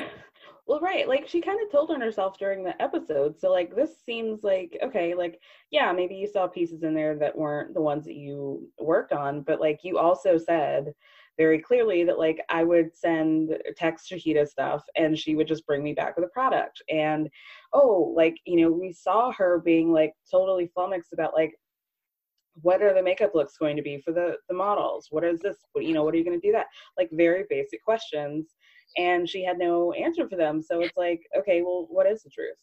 Well 0.69 0.81
right 0.81 1.07
like 1.07 1.27
she 1.27 1.41
kind 1.41 1.59
of 1.59 1.71
told 1.71 1.89
on 1.89 1.99
herself 1.99 2.37
during 2.37 2.63
the 2.63 2.79
episode 2.79 3.39
so 3.39 3.51
like 3.51 3.75
this 3.75 4.03
seems 4.05 4.43
like 4.43 4.77
okay 4.83 5.15
like 5.15 5.39
yeah 5.71 5.91
maybe 5.91 6.13
you 6.13 6.27
saw 6.27 6.45
pieces 6.45 6.83
in 6.83 6.93
there 6.93 7.17
that 7.17 7.35
weren't 7.35 7.73
the 7.73 7.81
ones 7.81 8.05
that 8.05 8.13
you 8.13 8.69
worked 8.79 9.11
on 9.11 9.41
but 9.41 9.59
like 9.59 9.79
you 9.81 9.97
also 9.97 10.37
said 10.37 10.93
very 11.39 11.57
clearly 11.57 12.03
that 12.03 12.19
like 12.19 12.41
I 12.49 12.65
would 12.65 12.93
send 12.93 13.57
text 13.77 14.11
Shahida 14.11 14.45
stuff 14.45 14.83
and 14.97 15.17
she 15.17 15.35
would 15.35 15.47
just 15.47 15.65
bring 15.65 15.81
me 15.81 15.93
back 15.93 16.17
with 16.17 16.25
a 16.25 16.29
product. 16.29 16.81
And 16.89 17.29
oh, 17.71 18.13
like, 18.13 18.35
you 18.45 18.61
know, 18.61 18.69
we 18.69 18.91
saw 18.91 19.31
her 19.31 19.61
being 19.63 19.93
like 19.93 20.11
totally 20.29 20.69
flummoxed 20.73 21.13
about 21.13 21.33
like 21.33 21.53
what 22.61 22.81
are 22.81 22.93
the 22.93 23.01
makeup 23.01 23.31
looks 23.33 23.55
going 23.57 23.77
to 23.77 23.81
be 23.81 24.01
for 24.01 24.11
the 24.11 24.35
the 24.49 24.53
models? 24.53 25.07
What 25.11 25.23
is 25.23 25.39
this? 25.39 25.55
What, 25.71 25.85
you 25.85 25.93
know, 25.93 26.03
what 26.03 26.13
are 26.13 26.17
you 26.17 26.25
going 26.25 26.39
to 26.39 26.45
do 26.45 26.51
that? 26.51 26.67
Like 26.97 27.09
very 27.13 27.45
basic 27.49 27.81
questions. 27.85 28.55
And 28.97 29.29
she 29.29 29.41
had 29.41 29.57
no 29.57 29.93
answer 29.93 30.27
for 30.27 30.35
them. 30.35 30.61
So 30.61 30.81
it's 30.81 30.97
like, 30.97 31.21
okay, 31.37 31.61
well, 31.61 31.87
what 31.89 32.05
is 32.05 32.21
the 32.21 32.29
truth? 32.31 32.57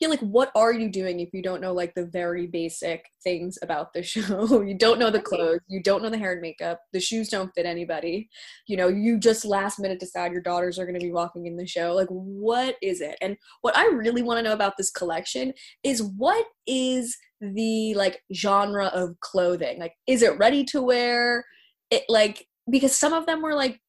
Yeah 0.00 0.08
like 0.08 0.20
what 0.20 0.50
are 0.54 0.72
you 0.72 0.90
doing 0.90 1.20
if 1.20 1.30
you 1.32 1.42
don't 1.42 1.60
know 1.60 1.72
like 1.72 1.94
the 1.94 2.06
very 2.06 2.46
basic 2.46 3.04
things 3.22 3.58
about 3.62 3.92
the 3.92 4.02
show? 4.10 4.62
You 4.62 4.76
don't 4.76 4.98
know 4.98 5.10
the 5.10 5.20
clothes 5.20 5.60
you 5.68 5.82
don't 5.82 6.02
know 6.02 6.10
the 6.10 6.18
hair 6.18 6.32
and 6.32 6.40
makeup 6.40 6.80
the 6.92 7.00
shoes 7.00 7.28
don't 7.28 7.50
fit 7.54 7.66
anybody. 7.66 8.28
You 8.66 8.76
know 8.76 8.88
you 8.88 9.18
just 9.18 9.44
last 9.44 9.78
minute 9.78 10.00
decide 10.00 10.32
your 10.32 10.42
daughters 10.42 10.78
are 10.78 10.86
going 10.86 10.98
to 10.98 11.04
be 11.04 11.12
walking 11.12 11.46
in 11.46 11.56
the 11.56 11.66
show. 11.66 11.94
Like 11.94 12.08
what 12.08 12.76
is 12.82 13.00
it? 13.00 13.16
And 13.20 13.36
what 13.62 13.76
i 13.76 13.86
really 13.86 14.22
want 14.22 14.38
to 14.38 14.42
know 14.42 14.52
about 14.52 14.76
this 14.76 14.90
collection 14.90 15.52
is 15.82 16.02
what 16.02 16.46
is 16.66 17.16
the 17.40 17.94
like 17.94 18.22
genre 18.32 18.86
of 18.86 19.18
clothing? 19.20 19.78
Like 19.78 19.94
is 20.06 20.22
it 20.22 20.38
ready 20.38 20.64
to 20.64 20.82
wear? 20.82 21.44
It 21.90 22.04
like 22.08 22.46
because 22.70 22.98
some 22.98 23.12
of 23.12 23.26
them 23.26 23.42
were 23.42 23.54
like 23.54 23.80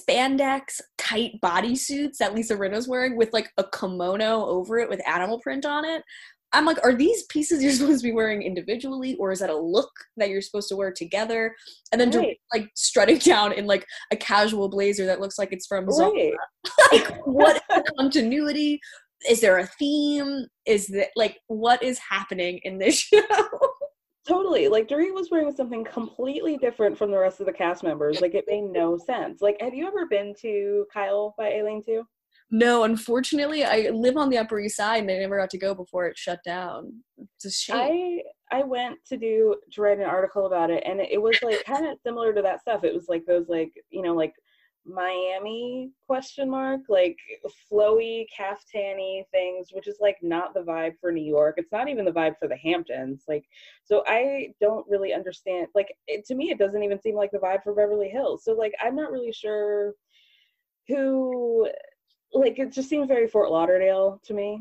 spandex 0.00 0.80
tight 0.98 1.32
bodysuits 1.42 2.16
that 2.18 2.34
Lisa 2.34 2.56
Rinna's 2.56 2.88
wearing 2.88 3.16
with 3.16 3.32
like 3.32 3.50
a 3.58 3.64
kimono 3.64 4.44
over 4.46 4.78
it 4.78 4.88
with 4.88 5.06
animal 5.08 5.38
print 5.40 5.64
on 5.64 5.84
it. 5.84 6.02
I'm 6.52 6.64
like, 6.64 6.78
are 6.84 6.94
these 6.94 7.24
pieces 7.24 7.62
you're 7.62 7.72
supposed 7.80 8.00
to 8.02 8.08
be 8.08 8.12
wearing 8.12 8.42
individually, 8.42 9.16
or 9.16 9.32
is 9.32 9.40
that 9.40 9.50
a 9.50 9.56
look 9.56 9.90
that 10.16 10.28
you're 10.28 10.40
supposed 10.40 10.68
to 10.68 10.76
wear 10.76 10.92
together? 10.92 11.54
And 11.92 12.00
then 12.00 12.10
Right. 12.10 12.38
like 12.52 12.68
strutting 12.74 13.18
down 13.18 13.52
in 13.52 13.66
like 13.66 13.86
a 14.12 14.16
casual 14.16 14.68
blazer 14.68 15.06
that 15.06 15.20
looks 15.20 15.38
like 15.38 15.52
it's 15.52 15.66
from 15.66 15.90
Zara. 15.90 16.10
Like 16.92 17.12
what 17.26 17.56
is 17.56 17.62
the 17.68 17.92
continuity? 17.98 18.80
Is 19.28 19.40
there 19.40 19.58
a 19.58 19.66
theme? 19.78 20.46
Is 20.66 20.86
that 20.88 21.08
like 21.16 21.38
what 21.48 21.82
is 21.82 21.98
happening 21.98 22.60
in 22.62 22.78
this 22.78 22.98
show? 23.00 23.20
Totally. 24.26 24.68
Like 24.68 24.88
Dorit 24.88 25.12
was 25.12 25.30
wearing 25.30 25.54
something 25.54 25.84
completely 25.84 26.56
different 26.56 26.96
from 26.96 27.10
the 27.10 27.18
rest 27.18 27.40
of 27.40 27.46
the 27.46 27.52
cast 27.52 27.82
members. 27.82 28.20
Like 28.20 28.34
it 28.34 28.44
made 28.48 28.62
no 28.62 28.96
sense. 28.96 29.42
Like, 29.42 29.56
have 29.60 29.74
you 29.74 29.86
ever 29.86 30.06
been 30.06 30.34
to 30.40 30.86
Kyle 30.92 31.34
by 31.36 31.54
Alene 31.54 31.82
too? 31.84 32.04
no, 32.50 32.84
unfortunately, 32.84 33.64
I 33.64 33.90
live 33.90 34.16
on 34.16 34.28
the 34.28 34.38
Upper 34.38 34.60
East 34.60 34.76
Side 34.76 35.02
and 35.02 35.10
I 35.10 35.18
never 35.18 35.38
got 35.38 35.50
to 35.50 35.58
go 35.58 35.74
before 35.74 36.06
it 36.06 36.16
shut 36.16 36.40
down. 36.44 37.02
It's 37.18 37.44
a 37.46 37.50
shame. 37.50 38.22
I 38.52 38.58
I 38.58 38.62
went 38.62 38.98
to 39.06 39.16
do 39.16 39.56
to 39.72 39.82
write 39.82 39.98
an 39.98 40.04
article 40.04 40.46
about 40.46 40.70
it, 40.70 40.82
and 40.86 41.00
it, 41.00 41.08
it 41.12 41.18
was 41.22 41.42
like 41.42 41.64
kind 41.64 41.86
of 41.86 41.98
similar 42.04 42.32
to 42.32 42.42
that 42.42 42.60
stuff. 42.60 42.84
It 42.84 42.94
was 42.94 43.06
like 43.08 43.24
those 43.26 43.48
like 43.48 43.72
you 43.90 44.02
know 44.02 44.14
like 44.14 44.34
Miami 44.86 45.90
question 46.06 46.50
mark 46.50 46.82
like 46.88 47.16
flowy 47.70 48.26
caftany 48.38 49.24
things, 49.30 49.68
which 49.72 49.88
is 49.88 49.98
like 50.00 50.16
not 50.22 50.52
the 50.54 50.60
vibe 50.60 50.94
for 51.00 51.10
New 51.10 51.24
York. 51.24 51.54
It's 51.56 51.72
not 51.72 51.88
even 51.88 52.04
the 52.04 52.12
vibe 52.12 52.38
for 52.38 52.48
the 52.48 52.56
Hamptons. 52.56 53.24
Like 53.26 53.44
so, 53.82 54.04
I 54.06 54.52
don't 54.60 54.86
really 54.88 55.12
understand. 55.12 55.68
Like 55.74 55.94
it, 56.06 56.26
to 56.26 56.34
me, 56.34 56.50
it 56.50 56.58
doesn't 56.58 56.82
even 56.82 57.00
seem 57.00 57.14
like 57.14 57.30
the 57.30 57.38
vibe 57.38 57.62
for 57.62 57.74
Beverly 57.74 58.08
Hills. 58.08 58.44
So 58.44 58.52
like 58.52 58.74
I'm 58.82 58.96
not 58.96 59.12
really 59.12 59.32
sure 59.32 59.94
who. 60.88 61.68
Like 62.34 62.58
it 62.58 62.72
just 62.72 62.88
seems 62.88 63.06
very 63.06 63.28
Fort 63.28 63.50
Lauderdale 63.52 64.20
to 64.24 64.34
me. 64.34 64.60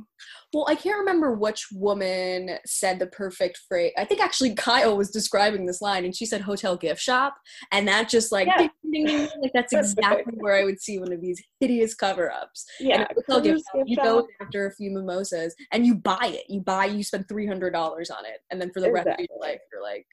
Well, 0.53 0.65
I 0.69 0.75
can't 0.75 0.99
remember 0.99 1.33
which 1.33 1.67
woman 1.71 2.59
said 2.67 2.99
the 2.99 3.07
perfect 3.07 3.61
phrase. 3.67 3.91
I 3.97 4.05
think 4.05 4.21
actually 4.21 4.53
Kyle 4.53 4.95
was 4.95 5.09
describing 5.09 5.65
this 5.65 5.81
line, 5.81 6.05
and 6.05 6.15
she 6.15 6.27
said 6.27 6.41
"hotel 6.41 6.77
gift 6.77 7.01
shop," 7.01 7.35
and 7.71 7.87
that 7.87 8.09
just 8.09 8.31
like 8.31 8.47
Yeah. 8.47 8.57
ding, 8.91 8.91
ding, 8.91 9.05
ding, 9.07 9.29
like 9.41 9.51
that's 9.55 9.73
exactly 9.73 10.35
where 10.37 10.55
I 10.55 10.65
would 10.65 10.79
see 10.79 10.99
one 10.99 11.11
of 11.11 11.19
these 11.19 11.43
hideous 11.59 11.95
cover-ups. 11.95 12.65
Yeah, 12.79 13.07
hotel 13.15 13.41
gift 13.41 13.63
shop, 13.73 13.83
you 13.87 13.97
go 13.97 14.27
after 14.39 14.67
a 14.67 14.71
few 14.75 14.91
mimosas 14.91 15.55
and 15.71 15.83
you 15.83 15.95
buy 15.95 16.31
it. 16.31 16.43
You 16.47 16.61
buy, 16.61 16.85
you 16.85 17.03
spend 17.03 17.27
three 17.27 17.47
hundred 17.47 17.71
dollars 17.71 18.11
on 18.11 18.23
it, 18.25 18.41
and 18.51 18.61
then 18.61 18.71
for 18.71 18.81
the 18.81 18.91
rest 18.91 19.07
of 19.07 19.17
your 19.17 19.39
life, 19.39 19.61
you're 19.71 19.81
like, 19.81 20.05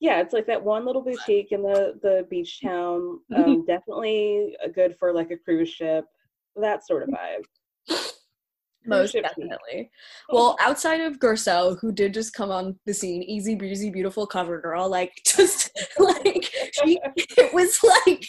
yeah 0.00 0.20
it's 0.20 0.32
like 0.32 0.46
that 0.46 0.62
one 0.62 0.84
little 0.84 1.02
boutique 1.02 1.52
in 1.52 1.62
the 1.62 1.98
the 2.02 2.26
beach 2.30 2.60
town 2.60 3.20
um 3.36 3.64
definitely 3.66 4.56
good 4.74 4.96
for 4.98 5.12
like 5.12 5.30
a 5.30 5.36
cruise 5.36 5.68
ship 5.68 6.06
that 6.56 6.86
sort 6.86 7.02
of 7.02 7.08
vibe 7.08 7.44
Most 8.86 9.12
definitely. 9.12 9.90
Well, 10.30 10.56
outside 10.58 11.02
of 11.02 11.18
Garcelle, 11.18 11.78
who 11.80 11.92
did 11.92 12.14
just 12.14 12.32
come 12.32 12.50
on 12.50 12.78
the 12.86 12.94
scene, 12.94 13.22
easy 13.22 13.54
breezy, 13.54 13.90
beautiful 13.90 14.26
cover 14.26 14.60
girl, 14.60 14.88
like 14.88 15.12
just 15.26 15.70
like 15.98 16.50
she, 16.82 16.98
it 17.16 17.52
was 17.52 17.78
like 18.06 18.26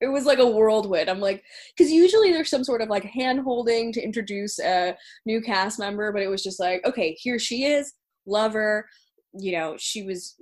it 0.00 0.08
was 0.08 0.26
like 0.26 0.40
a 0.40 0.46
whirlwind. 0.46 1.08
I'm 1.08 1.20
like, 1.20 1.44
because 1.76 1.92
usually 1.92 2.32
there's 2.32 2.50
some 2.50 2.64
sort 2.64 2.82
of 2.82 2.88
like 2.88 3.04
hand 3.04 3.40
holding 3.40 3.92
to 3.92 4.02
introduce 4.02 4.58
a 4.58 4.96
new 5.24 5.40
cast 5.40 5.78
member, 5.78 6.10
but 6.12 6.22
it 6.22 6.28
was 6.28 6.42
just 6.42 6.58
like, 6.58 6.84
okay, 6.84 7.12
here 7.12 7.38
she 7.38 7.64
is, 7.64 7.92
love 8.26 8.54
her. 8.54 8.88
You 9.32 9.52
know, 9.52 9.76
she 9.78 10.02
was 10.02 10.34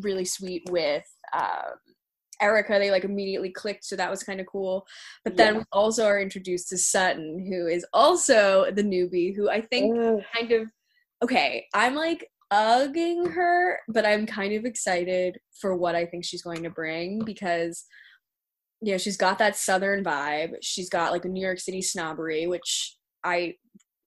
really 0.00 0.24
sweet 0.24 0.62
with 0.70 1.04
um, 1.36 1.74
Erika. 2.40 2.78
They 2.78 2.90
like 2.90 3.04
immediately 3.04 3.50
clicked, 3.50 3.84
so 3.84 3.96
that 3.96 4.10
was 4.10 4.22
kind 4.22 4.40
of 4.40 4.46
cool. 4.46 4.86
But 5.24 5.36
then 5.36 5.54
Yeah. 5.54 5.58
we 5.60 5.64
also 5.72 6.04
are 6.06 6.20
introduced 6.20 6.68
to 6.70 6.78
Sutton, 6.78 7.46
who 7.50 7.66
is 7.66 7.84
also 7.92 8.70
the 8.72 8.82
newbie, 8.82 9.34
who 9.34 9.48
I 9.48 9.60
think 9.60 9.98
Ugh. 9.98 10.20
kind 10.34 10.52
of 10.52 10.68
okay. 11.22 11.66
I'm 11.74 11.94
like 11.94 12.30
ugging 12.52 13.32
her, 13.34 13.78
but 13.88 14.06
I'm 14.06 14.24
kind 14.26 14.54
of 14.54 14.64
excited 14.64 15.38
for 15.60 15.76
what 15.76 15.94
I 15.94 16.06
think 16.06 16.24
she's 16.24 16.42
going 16.42 16.62
to 16.62 16.70
bring 16.70 17.22
because 17.24 17.84
you 18.80 18.92
know 18.92 18.98
she's 18.98 19.16
got 19.16 19.38
that 19.38 19.56
southern 19.56 20.04
vibe. 20.04 20.52
She's 20.62 20.88
got 20.88 21.12
like 21.12 21.24
a 21.24 21.28
New 21.28 21.44
York 21.44 21.58
City 21.58 21.82
snobbery, 21.82 22.46
which 22.46 22.96
I 23.24 23.56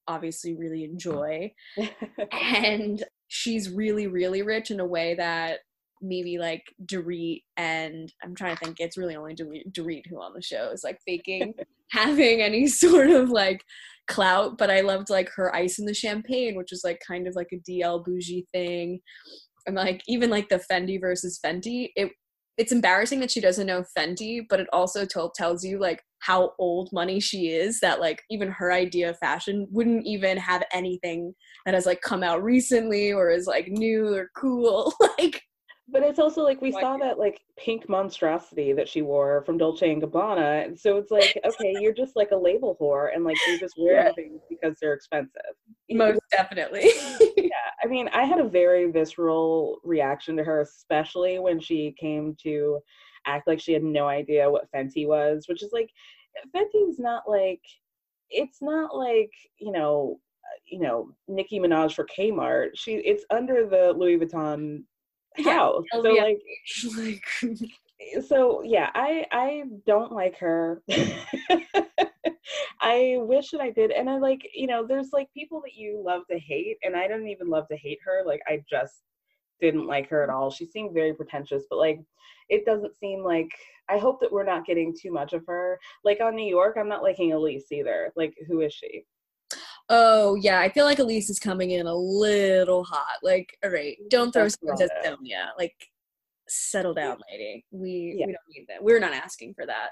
obviously 0.08 0.56
really 0.56 0.84
enjoy, 0.86 1.54
and 2.32 3.04
she's 3.28 3.70
really 3.70 4.08
really 4.08 4.42
rich 4.42 4.72
in 4.72 4.80
a 4.80 4.86
way 4.86 5.16
that 5.16 5.60
maybe 6.02 6.38
like 6.38 6.64
Dorit 6.86 7.44
and 7.58 8.12
I'm 8.24 8.36
trying 8.36 8.56
to 8.56 8.66
think 8.66 8.80
it's 8.80 8.98
really 8.98 9.16
only 9.16 9.36
Dorit, 9.36 9.72
Dorit 9.72 10.04
who 10.10 10.22
on 10.22 10.34
the 10.34 10.42
show 10.42 10.70
is 10.70 10.84
like 10.84 11.00
faking 11.06 11.54
having 11.92 12.42
any 12.42 12.68
sort 12.68 13.10
of 13.10 13.30
like 13.30 13.64
clout 14.08 14.58
but 14.58 14.70
I 14.70 14.82
loved 14.82 15.10
like 15.10 15.30
her 15.36 15.56
ice 15.56 15.80
in 15.80 15.86
the 15.86 15.94
champagne 15.94 16.56
which 16.56 16.72
was 16.72 16.84
like 16.84 17.02
kind 17.06 17.28
of 17.28 17.36
like 17.36 17.50
a 17.54 17.70
DL 17.70 18.04
bougie 18.04 18.48
thing. 18.52 19.00
And 19.68 19.76
like 19.76 20.02
even 20.08 20.30
like 20.30 20.50
the 20.50 20.64
Fendi 20.72 21.00
versus 21.00 21.40
Fenty 21.44 21.90
it 21.96 22.12
it's 22.58 22.72
embarrassing 22.72 23.20
that 23.22 23.32
she 23.32 23.40
doesn't 23.40 23.68
know 23.68 23.84
Fenty 23.98 24.42
but 24.50 24.60
it 24.60 24.68
also 24.74 25.06
told 25.06 25.34
tells 25.36 25.64
you 25.64 25.80
like 25.80 26.02
how 26.22 26.54
old 26.60 26.90
money 26.94 27.20
she 27.20 27.50
is 27.50 27.80
that 27.80 28.00
like 28.00 28.22
even 28.30 28.50
her 28.50 28.72
idea 28.72 29.10
of 29.10 29.18
fashion 29.18 29.68
wouldn't 29.72 30.06
even 30.06 30.38
have 30.38 30.64
anything 30.72 31.34
that 31.66 31.74
has 31.74 31.86
like 31.86 32.02
come 32.02 32.24
out 32.24 32.44
recently 32.44 33.12
or 33.12 33.30
is 33.30 33.48
like 33.48 33.68
new 33.68 34.14
or 34.14 34.30
cool. 34.36 34.94
Like 35.20 35.44
but 35.92 36.04
it's 36.04 36.20
also 36.20 36.44
like 36.44 36.62
we 36.62 36.72
saw 36.72 36.98
that 36.98 37.20
like 37.20 37.42
pink 37.58 37.90
monstrosity 37.90 38.74
that 38.74 38.88
she 38.88 39.02
wore 39.02 39.44
from 39.46 39.58
Dolce 39.58 39.92
and 39.92 40.02
Gabbana 40.02 40.66
and 40.66 40.80
so 40.80 40.98
it's 40.98 41.12
like 41.12 41.38
okay 41.46 41.76
you're 41.80 41.94
just 41.94 42.16
like 42.16 42.32
a 42.32 42.36
label 42.36 42.78
whore 42.80 43.14
and 43.14 43.24
like 43.24 43.38
you're 43.48 43.60
just 43.60 43.76
wear 43.78 44.06
Yeah. 44.06 44.14
things 44.14 44.42
because 44.50 44.78
they're 44.80 44.94
expensive 44.94 45.42
most 45.90 46.20
definitely 46.32 46.90
yeah. 47.38 47.50
I 47.84 47.88
mean, 47.88 48.10
I 48.14 48.24
had 48.24 48.40
a 48.40 48.48
very 48.48 48.92
visceral 48.92 49.80
reaction 49.84 50.38
to 50.38 50.44
her, 50.44 50.62
especially 50.62 51.40
when 51.40 51.60
she 51.60 51.96
came 52.00 52.36
to 52.44 52.80
act 53.26 53.48
like 53.48 53.60
she 53.60 53.74
had 53.74 53.84
no 53.84 54.08
idea 54.08 54.50
what 54.50 54.72
Fenty 54.72 55.08
was, 55.08 55.46
which 55.48 55.64
is 55.64 55.72
like, 55.74 55.90
Fenty's 56.56 57.00
not 57.00 57.24
like, 57.28 57.62
it's 58.30 58.62
not 58.62 58.96
like, 58.96 59.32
you 59.60 59.72
know, 59.72 60.20
uh, 60.44 60.60
you 60.66 60.80
know, 60.80 61.12
Nicki 61.28 61.60
Minaj 61.60 61.94
for 61.94 62.06
Kmart. 62.06 62.70
She, 62.76 62.94
it's 62.96 63.26
under 63.32 63.68
the 63.68 63.94
Louis 63.94 64.18
Vuitton 64.18 64.84
Yeah. 65.38 65.72
So 65.92 66.02
like, 66.02 66.40
like 66.98 67.24
so 68.28 68.62
yeah, 68.64 68.90
I 68.94 69.26
I 69.32 69.64
don't 69.86 70.12
like 70.12 70.38
her. 70.40 70.82
I 72.82 73.18
wish 73.20 73.52
that 73.52 73.62
I 73.62 73.70
did, 73.70 73.92
and 73.92 74.10
I 74.10 74.18
like 74.18 74.42
you 74.54 74.68
know, 74.68 74.86
there's 74.86 75.14
like 75.14 75.30
people 75.34 75.62
that 75.62 75.76
you 75.76 76.02
love 76.04 76.24
to 76.30 76.40
hate, 76.40 76.78
and 76.84 76.96
I 76.96 77.08
didn't 77.08 77.30
even 77.30 77.50
love 77.50 77.68
to 77.70 77.78
hate 77.78 78.00
her. 78.06 78.24
Like 78.26 78.42
I 78.48 78.64
just 78.70 79.04
didn't 79.60 79.88
like 79.88 80.10
her 80.10 80.24
at 80.24 80.30
all. 80.30 80.50
She 80.50 80.66
seemed 80.66 80.94
very 80.94 81.14
pretentious, 81.14 81.64
but 81.70 81.80
like 81.80 82.02
it 82.50 82.66
doesn't 82.66 82.98
seem 82.98 83.24
like. 83.24 83.52
I 83.90 83.98
hope 83.98 84.22
that 84.22 84.32
we're 84.32 84.46
not 84.46 84.66
getting 84.66 84.96
too 84.98 85.12
much 85.12 85.34
of 85.34 85.46
her. 85.48 85.78
Like 86.06 86.22
on 86.22 86.36
New 86.36 86.48
York, 86.48 86.78
I'm 86.80 86.88
not 86.88 87.04
liking 87.04 87.34
Elise 87.34 87.72
either. 87.72 88.14
Like 88.16 88.34
who 88.48 88.62
is 88.62 88.74
she? 88.74 89.06
Oh 89.94 90.36
yeah, 90.36 90.62
I 90.62 90.70
feel 90.70 90.86
like 90.86 91.00
Elise 91.00 91.30
is 91.30 91.38
coming 91.38 91.72
in 91.72 91.86
a 91.86 91.94
little 91.94 92.86
hot. 92.86 93.18
Like, 93.22 93.58
all 93.64 93.70
right, 93.72 93.98
don't 94.10 94.32
throw 94.32 94.48
stones 94.48 94.80
at. 94.80 94.90
Sonja. 95.04 95.50
Like, 95.58 95.76
settle 96.48 96.94
down, 96.94 97.18
lady. 97.30 97.66
We 97.72 98.16
Yeah. 98.18 98.28
we 98.28 98.32
don't 98.32 98.48
need 98.58 98.66
that. 98.70 98.82
We're 98.82 99.00
not 99.02 99.14
asking 99.14 99.54
for 99.54 99.66
that. 99.66 99.90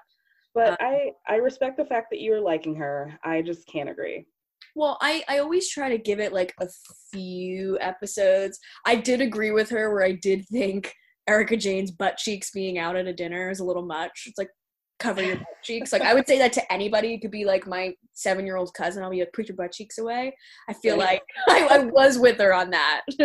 But 0.56 0.70
Um, 0.72 0.78
I 0.80 1.12
I 1.28 1.36
respect 1.36 1.76
the 1.76 1.86
fact 1.86 2.08
that 2.12 2.22
you're 2.22 2.40
liking 2.40 2.76
her. 2.76 3.20
I 3.24 3.42
just 3.42 3.68
can't 3.68 3.90
agree. 3.90 4.26
Well, 4.74 4.98
I 5.02 5.24
I 5.28 5.40
always 5.40 5.70
try 5.70 5.90
to 5.90 5.98
give 5.98 6.22
it 6.22 6.32
like 6.32 6.54
a 6.62 6.68
few 7.12 7.78
episodes. 7.82 8.58
I 8.86 8.96
did 8.96 9.20
agree 9.20 9.52
with 9.52 9.70
her 9.72 9.94
where 9.94 10.04
I 10.04 10.14
did 10.14 10.48
think 10.48 10.94
Erika 11.28 11.58
Jayne's 11.58 11.92
butt 11.92 12.16
cheeks 12.18 12.52
being 12.52 12.78
out 12.78 12.96
at 12.96 13.06
a 13.06 13.14
dinner 13.14 13.50
is 13.50 13.60
a 13.60 13.66
little 13.66 13.86
much. 13.86 14.24
It's 14.28 14.38
like 14.38 14.50
cover 15.00 15.24
your 15.24 15.38
butt 15.38 15.64
cheeks. 15.64 15.92
Like 15.92 16.02
I 16.02 16.14
would 16.14 16.28
say 16.28 16.38
that 16.38 16.54
to 16.54 16.72
anybody. 16.72 17.14
It 17.14 17.20
could 17.22 17.32
be 17.32 17.46
like 17.46 17.66
my 17.66 17.96
seven 18.14 18.46
year 18.46 18.58
old 18.58 18.74
cousin. 18.74 19.04
I'll 19.04 19.10
be 19.10 19.20
like, 19.20 19.34
put 19.34 19.48
your 19.48 19.56
butt 19.56 19.72
cheeks 19.72 19.98
away. 19.98 20.36
I 20.68 20.74
feel 20.74 20.98
like 20.98 21.24
I, 21.48 21.68
I 21.72 21.78
was 21.86 22.20
with 22.20 22.38
her 22.40 22.54
on 22.54 22.70
that. 22.72 23.02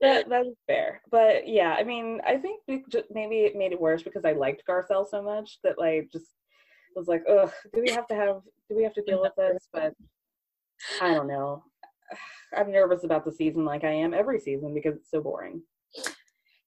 that 0.00 0.28
that's 0.28 0.48
fair. 0.66 1.02
But 1.10 1.46
yeah, 1.46 1.76
I 1.78 1.84
mean, 1.84 2.20
I 2.26 2.36
think 2.36 2.62
we 2.66 2.84
just, 2.90 3.06
maybe 3.10 3.40
it 3.40 3.56
made 3.56 3.72
it 3.72 3.80
worse 3.80 4.02
because 4.02 4.24
I 4.24 4.32
liked 4.32 4.64
Garcelle 4.68 5.08
so 5.08 5.22
much 5.22 5.58
that 5.62 5.78
like 5.78 6.08
just 6.12 6.26
was 6.94 7.08
like, 7.08 7.22
ugh, 7.28 7.52
do 7.74 7.82
we 7.82 7.90
have 7.92 8.06
to 8.08 8.14
have 8.14 8.40
do 8.68 8.76
we 8.76 8.82
have 8.82 8.94
to 8.94 9.02
deal 9.02 9.22
with 9.22 9.32
this? 9.36 9.68
But 9.72 9.94
I 11.00 11.14
don't 11.14 11.28
know. 11.28 11.62
I'm 12.56 12.72
nervous 12.72 13.04
about 13.04 13.24
the 13.24 13.32
season 13.32 13.64
like 13.64 13.84
I 13.84 13.92
am 13.92 14.14
every 14.14 14.40
season 14.40 14.72
because 14.74 14.96
it's 14.96 15.10
so 15.10 15.20
boring. 15.20 15.62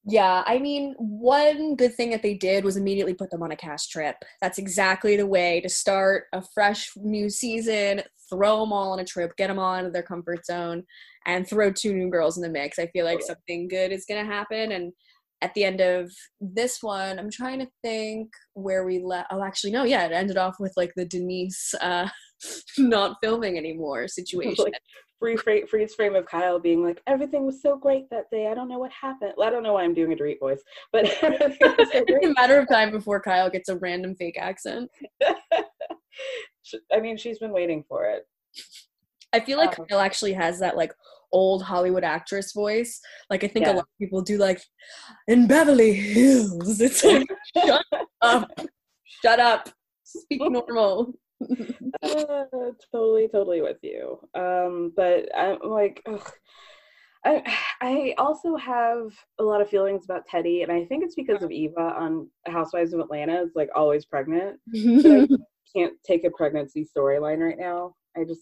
Yeah, 0.03 0.43
I 0.47 0.57
mean, 0.57 0.95
one 0.97 1.75
good 1.75 1.93
thing 1.93 2.09
that 2.09 2.23
they 2.23 2.33
did 2.33 2.63
was 2.63 2.75
immediately 2.75 3.13
put 3.13 3.29
them 3.29 3.43
on 3.43 3.51
a 3.51 3.55
cast 3.55 3.91
trip. 3.91 4.15
That's 4.41 4.57
exactly 4.57 5.15
the 5.15 5.27
way 5.27 5.61
to 5.61 5.69
start 5.69 6.25
a 6.33 6.41
fresh 6.41 6.89
new 6.95 7.29
season. 7.29 8.01
Throw 8.29 8.61
them 8.61 8.73
all 8.73 8.93
on 8.93 8.99
a 8.99 9.05
trip, 9.05 9.35
get 9.37 9.47
them 9.47 9.59
all 9.59 9.75
out 9.75 9.85
of 9.85 9.93
their 9.93 10.01
comfort 10.01 10.45
zone, 10.45 10.83
and 11.27 11.47
throw 11.47 11.71
two 11.71 11.93
new 11.93 12.09
girls 12.09 12.37
in 12.37 12.41
the 12.41 12.49
mix. 12.49 12.79
I 12.79 12.87
feel 12.87 13.05
like 13.05 13.21
something 13.21 13.67
good 13.67 13.91
is 13.91 14.05
going 14.07 14.25
to 14.25 14.31
happen. 14.31 14.71
And 14.71 14.91
at 15.43 15.53
the 15.53 15.65
end 15.65 15.81
of 15.81 16.11
this 16.39 16.81
one, 16.81 17.19
I'm 17.19 17.29
trying 17.29 17.59
to 17.59 17.67
think 17.83 18.33
where 18.53 18.83
we 18.83 18.99
left. 18.99 19.27
Oh, 19.31 19.43
actually, 19.43 19.71
no, 19.71 19.83
yeah, 19.83 20.05
it 20.05 20.11
ended 20.11 20.37
off 20.37 20.55
with 20.59 20.73
like 20.77 20.93
the 20.95 21.05
Denise 21.05 21.75
uh, 21.79 22.07
not 22.79 23.17
filming 23.21 23.57
anymore 23.57 24.07
situation. 24.07 24.65
like 24.65 24.73
free 25.21 25.65
freeze 25.69 25.93
frame 25.93 26.15
of 26.15 26.25
Kyle 26.25 26.59
being 26.59 26.83
like, 26.83 27.01
everything 27.07 27.45
was 27.45 27.61
so 27.61 27.77
great 27.77 28.09
that 28.09 28.29
day. 28.31 28.47
I 28.47 28.53
don't 28.53 28.67
know 28.67 28.79
what 28.79 28.91
happened. 28.91 29.33
Well, 29.37 29.47
I 29.47 29.51
don't 29.51 29.63
know 29.63 29.73
why 29.73 29.83
I'm 29.83 29.93
doing 29.93 30.11
a 30.11 30.15
Dorit 30.15 30.39
voice, 30.39 30.61
but 30.91 31.05
it's 31.21 32.25
a 32.25 32.33
matter 32.33 32.59
of 32.59 32.67
time 32.67 32.91
before 32.91 33.21
Kyle 33.21 33.49
gets 33.49 33.69
a 33.69 33.77
random 33.77 34.15
fake 34.15 34.37
accent. 34.39 34.89
I 36.91 36.99
mean, 36.99 37.17
she's 37.17 37.39
been 37.39 37.51
waiting 37.51 37.83
for 37.87 38.05
it. 38.05 38.23
I 39.33 39.39
feel 39.39 39.57
like 39.57 39.79
um, 39.79 39.85
Kyle 39.85 39.99
actually 39.99 40.33
has 40.33 40.59
that 40.59 40.75
like 40.75 40.93
old 41.31 41.63
Hollywood 41.63 42.03
actress 42.03 42.51
voice. 42.51 42.99
Like 43.29 43.43
I 43.43 43.47
think 43.47 43.65
yeah. 43.65 43.73
a 43.73 43.75
lot 43.75 43.83
of 43.83 43.99
people 43.99 44.21
do 44.21 44.37
like 44.37 44.61
in 45.27 45.47
Beverly 45.47 45.93
Hills. 45.93 46.81
It's 46.81 47.03
like 47.03 47.27
shut 47.55 47.85
up. 48.21 48.49
Shut 49.23 49.39
up. 49.39 49.69
Speak 50.03 50.41
normal. 50.41 51.13
uh, 52.03 52.43
totally, 52.91 53.27
totally 53.27 53.61
with 53.61 53.77
you. 53.81 54.19
Um, 54.35 54.93
but 54.95 55.27
I'm 55.35 55.57
like, 55.63 56.01
ugh. 56.07 56.31
I 57.23 57.43
I 57.81 58.15
also 58.17 58.55
have 58.55 59.13
a 59.39 59.43
lot 59.43 59.61
of 59.61 59.69
feelings 59.69 60.05
about 60.05 60.27
Teddi, 60.27 60.63
and 60.63 60.71
I 60.71 60.85
think 60.85 61.03
it's 61.03 61.13
because 61.13 61.43
of 61.43 61.51
Eva 61.51 61.93
on 61.95 62.27
Housewives 62.47 62.93
of 62.93 62.99
Atlanta. 62.99 63.43
Is 63.43 63.51
like 63.53 63.69
always 63.75 64.05
pregnant. 64.05 64.59
I 64.75 65.27
can't 65.75 65.93
take 66.03 66.23
a 66.23 66.31
pregnancy 66.31 66.87
storyline 66.97 67.37
right 67.37 67.59
now. 67.59 67.93
I 68.17 68.23
just 68.23 68.41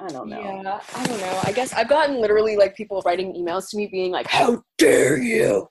I 0.00 0.08
don't 0.08 0.28
know. 0.28 0.40
Yeah, 0.40 0.80
I 0.94 1.06
don't 1.06 1.20
know. 1.20 1.40
I 1.44 1.52
guess 1.52 1.72
I've 1.72 1.88
gotten 1.88 2.20
literally 2.20 2.56
like 2.56 2.76
people 2.76 3.02
writing 3.04 3.32
emails 3.34 3.70
to 3.70 3.76
me 3.76 3.86
being 3.86 4.10
like, 4.10 4.26
"How 4.26 4.62
dare 4.76 5.18
you 5.18 5.68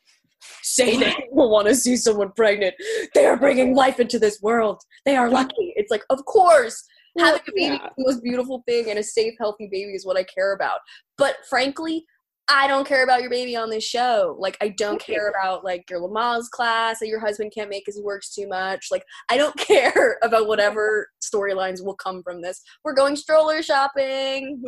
say 0.61 0.97
that 0.97 1.17
people 1.17 1.49
want 1.51 1.67
to 1.67 1.75
see 1.75 1.95
someone 1.95 2.31
pregnant? 2.35 2.75
They 3.13 3.25
are 3.25 3.37
bringing 3.37 3.75
life 3.75 3.99
into 3.99 4.19
this 4.19 4.41
world. 4.41 4.81
They 5.05 5.15
are 5.15 5.29
lucky." 5.29 5.72
It's 5.83 5.91
like, 5.91 6.03
of 6.09 6.23
course, 6.25 6.83
well, 7.15 7.25
having 7.25 7.41
a 7.47 7.51
baby 7.55 7.75
yeah. 7.75 7.85
is 7.85 7.91
the 7.97 8.03
most 8.05 8.23
beautiful 8.23 8.63
thing, 8.67 8.89
and 8.89 8.97
a 8.97 9.03
safe, 9.03 9.33
healthy 9.39 9.67
baby 9.71 9.91
is 9.91 10.05
what 10.05 10.17
I 10.17 10.23
care 10.23 10.53
about. 10.53 10.79
But 11.17 11.35
frankly, 11.49 12.05
I 12.49 12.67
don't 12.67 12.87
care 12.87 13.03
about 13.03 13.21
your 13.21 13.29
baby 13.29 13.55
on 13.55 13.69
this 13.69 13.85
show. 13.85 14.35
Like, 14.39 14.57
I 14.61 14.69
don't 14.69 14.99
care 14.99 15.29
about 15.29 15.63
like 15.63 15.89
your 15.89 16.01
Lamaze 16.01 16.49
class 16.49 16.99
that 16.99 17.07
your 17.07 17.19
husband 17.19 17.53
can't 17.55 17.69
make 17.69 17.85
because 17.85 17.97
he 17.97 18.03
works 18.03 18.33
too 18.33 18.47
much. 18.47 18.87
Like, 18.91 19.03
I 19.29 19.37
don't 19.37 19.55
care 19.57 20.17
about 20.23 20.47
whatever 20.47 21.07
storylines 21.21 21.83
will 21.83 21.95
come 21.95 22.21
from 22.23 22.41
this. 22.41 22.61
We're 22.83 22.93
going 22.93 23.15
stroller 23.15 23.61
shopping. 23.61 24.61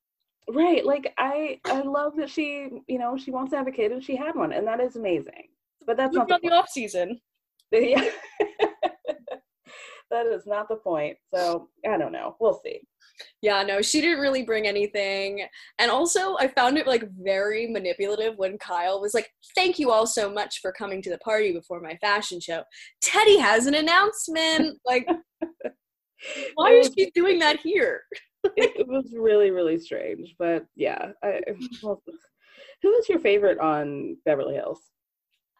right. 0.52 0.84
Like, 0.84 1.12
I 1.18 1.60
I 1.66 1.82
love 1.82 2.14
that 2.16 2.30
she 2.30 2.68
you 2.88 2.98
know 2.98 3.16
she 3.16 3.30
wants 3.30 3.50
to 3.52 3.58
have 3.58 3.68
a 3.68 3.72
kid 3.72 3.92
and 3.92 4.02
she 4.02 4.16
had 4.16 4.34
one 4.34 4.52
and 4.52 4.66
that 4.66 4.80
is 4.80 4.96
amazing. 4.96 5.48
But 5.86 5.96
that's 5.96 6.14
not 6.14 6.28
the, 6.28 6.38
the 6.42 6.50
off 6.50 6.68
season. 6.68 7.20
Yeah. 7.72 8.04
That 10.10 10.26
is 10.26 10.46
not 10.46 10.68
the 10.68 10.76
point. 10.76 11.16
So 11.32 11.68
I 11.88 11.96
don't 11.96 12.12
know. 12.12 12.36
We'll 12.40 12.60
see. 12.64 12.80
Yeah, 13.42 13.62
no, 13.62 13.82
she 13.82 14.00
didn't 14.00 14.20
really 14.20 14.42
bring 14.42 14.66
anything. 14.66 15.46
And 15.78 15.90
also, 15.90 16.36
I 16.38 16.48
found 16.48 16.78
it 16.78 16.86
like 16.86 17.04
very 17.22 17.66
manipulative 17.66 18.36
when 18.36 18.58
Kyle 18.58 19.00
was 19.00 19.14
like, 19.14 19.30
Thank 19.54 19.78
you 19.78 19.90
all 19.90 20.06
so 20.06 20.30
much 20.32 20.60
for 20.60 20.72
coming 20.72 21.02
to 21.02 21.10
the 21.10 21.18
party 21.18 21.52
before 21.52 21.80
my 21.80 21.96
fashion 21.96 22.40
show. 22.40 22.62
Teddi 23.04 23.38
has 23.40 23.66
an 23.66 23.74
announcement. 23.74 24.78
Like, 24.86 25.06
why 26.54 26.72
is 26.72 26.90
she 26.96 27.10
doing 27.14 27.38
that 27.38 27.60
here? 27.60 28.02
it, 28.56 28.80
it, 28.80 28.88
was 28.88 29.14
really, 29.16 29.50
really 29.50 29.78
strange. 29.78 30.34
But 30.38 30.66
yeah, 30.74 31.12
I, 31.22 31.40
well, 31.82 32.02
who 32.82 32.92
is 32.94 33.08
your 33.08 33.20
favorite 33.20 33.58
on 33.58 34.16
Beverly 34.24 34.54
Hills? 34.54 34.80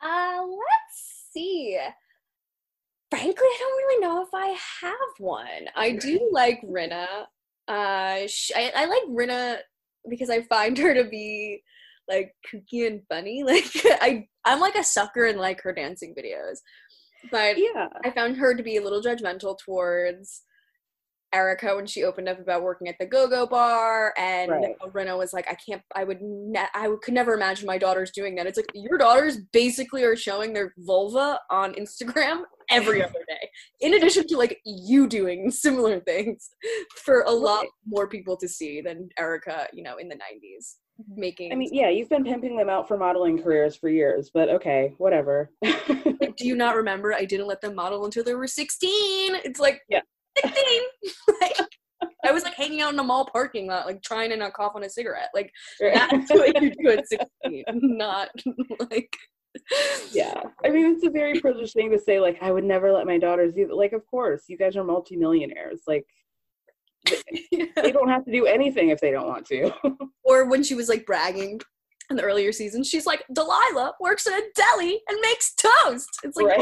Uh, 0.02 0.40
let's 0.42 1.28
see 1.32 1.78
frankly, 3.10 3.32
I 3.34 3.56
don't 3.58 3.76
really 3.76 4.00
know 4.00 4.22
if 4.22 4.28
I 4.32 4.56
have 4.82 5.18
one. 5.18 5.68
I 5.74 5.92
do 5.92 6.30
like 6.32 6.60
Rinna. 6.62 7.06
Uh, 7.68 8.26
she, 8.26 8.54
I, 8.54 8.72
I 8.74 8.84
like 8.86 9.02
Rinna 9.08 9.58
because 10.08 10.30
I 10.30 10.42
find 10.42 10.78
her 10.78 10.94
to 10.94 11.04
be 11.04 11.62
like 12.08 12.34
kooky 12.46 12.86
and 12.86 13.02
funny. 13.08 13.42
Like 13.46 13.64
I, 14.00 14.26
I'm 14.44 14.60
like 14.60 14.76
a 14.76 14.84
sucker 14.84 15.26
in 15.26 15.38
like 15.38 15.60
her 15.62 15.72
dancing 15.72 16.14
videos, 16.16 16.58
but 17.30 17.58
yeah, 17.58 17.88
I 18.04 18.10
found 18.10 18.36
her 18.36 18.54
to 18.54 18.62
be 18.62 18.76
a 18.76 18.82
little 18.82 19.02
judgmental 19.02 19.58
towards 19.58 20.42
Erika 21.32 21.76
when 21.76 21.86
she 21.86 22.02
opened 22.02 22.28
up 22.28 22.40
about 22.40 22.62
working 22.62 22.88
at 22.88 22.96
the 22.98 23.06
go-go 23.06 23.46
bar 23.46 24.12
and 24.16 24.50
right. 24.50 24.76
Rinna 24.92 25.16
was 25.16 25.32
like 25.32 25.48
I 25.48 25.54
can't 25.54 25.82
I 25.94 26.04
would 26.04 26.20
ne- 26.20 26.66
I 26.74 26.88
would, 26.88 27.02
could 27.02 27.14
never 27.14 27.34
imagine 27.34 27.66
my 27.66 27.78
daughters 27.78 28.10
doing 28.10 28.34
that. 28.36 28.46
It's 28.46 28.56
like 28.56 28.70
your 28.74 28.98
daughters 28.98 29.38
basically 29.52 30.02
are 30.02 30.16
showing 30.16 30.52
their 30.52 30.74
vulva 30.78 31.38
on 31.50 31.74
Instagram 31.74 32.42
every 32.70 33.02
other 33.04 33.12
day. 33.28 33.50
In 33.80 33.94
addition 33.94 34.26
to 34.28 34.36
like 34.36 34.60
you 34.64 35.06
doing 35.06 35.50
similar 35.50 36.00
things 36.00 36.50
for 37.04 37.22
a 37.22 37.30
lot 37.32 37.66
more 37.86 38.08
people 38.08 38.36
to 38.38 38.48
see 38.48 38.80
than 38.80 39.08
Erika, 39.18 39.66
you 39.72 39.82
know, 39.82 39.96
in 39.96 40.08
the 40.08 40.16
90s 40.16 40.76
mm-hmm. 41.00 41.20
making 41.20 41.52
I 41.52 41.56
mean, 41.56 41.70
yeah, 41.72 41.90
you've 41.90 42.08
been 42.08 42.24
pimping 42.24 42.56
them 42.56 42.68
out 42.68 42.88
for 42.88 42.96
modeling 42.96 43.42
careers 43.42 43.76
for 43.76 43.88
years, 43.88 44.30
but 44.32 44.48
okay, 44.48 44.94
whatever. 44.98 45.50
do 45.62 46.46
you 46.46 46.54
not 46.56 46.76
remember 46.76 47.12
I 47.12 47.24
didn't 47.24 47.46
let 47.46 47.60
them 47.60 47.74
model 47.74 48.04
until 48.04 48.24
they 48.24 48.34
were 48.34 48.46
16? 48.46 49.36
It's 49.44 49.60
like 49.60 49.80
yeah. 49.88 50.00
16. 50.44 50.80
like, 51.40 51.56
I 52.24 52.32
was 52.32 52.44
like 52.44 52.54
hanging 52.54 52.80
out 52.80 52.92
in 52.92 52.98
a 52.98 53.02
mall 53.02 53.28
parking 53.30 53.66
lot, 53.66 53.86
like 53.86 54.02
trying 54.02 54.30
to 54.30 54.36
not 54.36 54.52
cough 54.52 54.72
on 54.74 54.84
a 54.84 54.90
cigarette. 54.90 55.28
Like 55.34 55.50
that's 55.80 56.30
what 56.30 56.62
you 56.62 56.70
do 56.70 56.90
at 56.90 57.06
16, 57.08 57.64
not 57.72 58.28
like 58.90 59.14
yeah 60.12 60.42
i 60.64 60.68
mean 60.68 60.86
it's 60.94 61.04
a 61.04 61.10
very 61.10 61.40
privileged 61.40 61.72
thing 61.72 61.90
to 61.90 61.98
say 61.98 62.20
like 62.20 62.38
i 62.40 62.50
would 62.50 62.64
never 62.64 62.92
let 62.92 63.06
my 63.06 63.18
daughters 63.18 63.52
do 63.52 63.66
that. 63.66 63.76
like 63.76 63.92
of 63.92 64.06
course 64.06 64.44
you 64.48 64.56
guys 64.56 64.76
are 64.76 64.84
multimillionaires 64.84 65.80
like 65.86 66.06
they, 67.08 67.68
they 67.76 67.92
don't 67.92 68.08
have 68.08 68.24
to 68.24 68.32
do 68.32 68.46
anything 68.46 68.90
if 68.90 69.00
they 69.00 69.10
don't 69.10 69.26
want 69.26 69.46
to 69.46 69.72
or 70.24 70.48
when 70.48 70.62
she 70.62 70.74
was 70.74 70.88
like 70.88 71.04
bragging 71.06 71.60
in 72.10 72.16
the 72.16 72.22
earlier 72.22 72.52
season 72.52 72.84
she's 72.84 73.06
like 73.06 73.24
delilah 73.32 73.92
works 74.00 74.26
in 74.26 74.34
a 74.34 74.40
deli 74.54 75.00
and 75.08 75.18
makes 75.22 75.54
toast 75.54 76.08
it's 76.22 76.36
like 76.36 76.58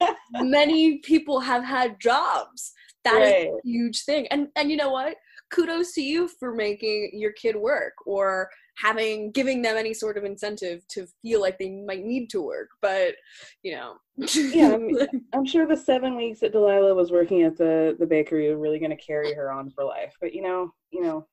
right. 0.00 0.16
many 0.40 0.98
people 0.98 1.40
have 1.40 1.64
had 1.64 2.00
jobs 2.00 2.72
That 3.04 3.14
right. 3.14 3.46
is 3.46 3.54
a 3.64 3.68
huge 3.68 4.04
thing 4.04 4.26
and 4.28 4.48
and 4.56 4.70
you 4.70 4.76
know 4.76 4.90
what 4.90 5.16
kudos 5.50 5.92
to 5.92 6.02
you 6.02 6.28
for 6.28 6.54
making 6.54 7.10
your 7.12 7.32
kid 7.32 7.56
work 7.56 7.92
or 8.06 8.48
having 8.76 9.30
giving 9.32 9.62
them 9.62 9.76
any 9.76 9.92
sort 9.92 10.16
of 10.16 10.24
incentive 10.24 10.86
to 10.88 11.06
feel 11.22 11.40
like 11.40 11.58
they 11.58 11.70
might 11.70 12.04
need 12.04 12.28
to 12.30 12.42
work 12.42 12.68
but 12.80 13.14
you 13.62 13.72
know 13.72 13.96
yeah 14.16 14.72
I'm, 14.72 14.90
I'm, 15.32 15.44
sure 15.44 15.66
the 15.66 15.76
seven 15.76 16.16
weeks 16.16 16.40
that 16.40 16.52
delilah 16.52 16.94
was 16.94 17.10
working 17.10 17.42
at 17.42 17.56
the 17.56 17.96
the 17.98 18.06
bakery 18.06 18.50
are 18.50 18.58
really 18.58 18.78
going 18.78 18.90
to 18.90 18.96
carry 18.96 19.34
her 19.34 19.52
on 19.52 19.70
for 19.70 19.84
life 19.84 20.14
but 20.20 20.34
you 20.34 20.42
know 20.42 20.72
you 20.90 21.02
know 21.02 21.26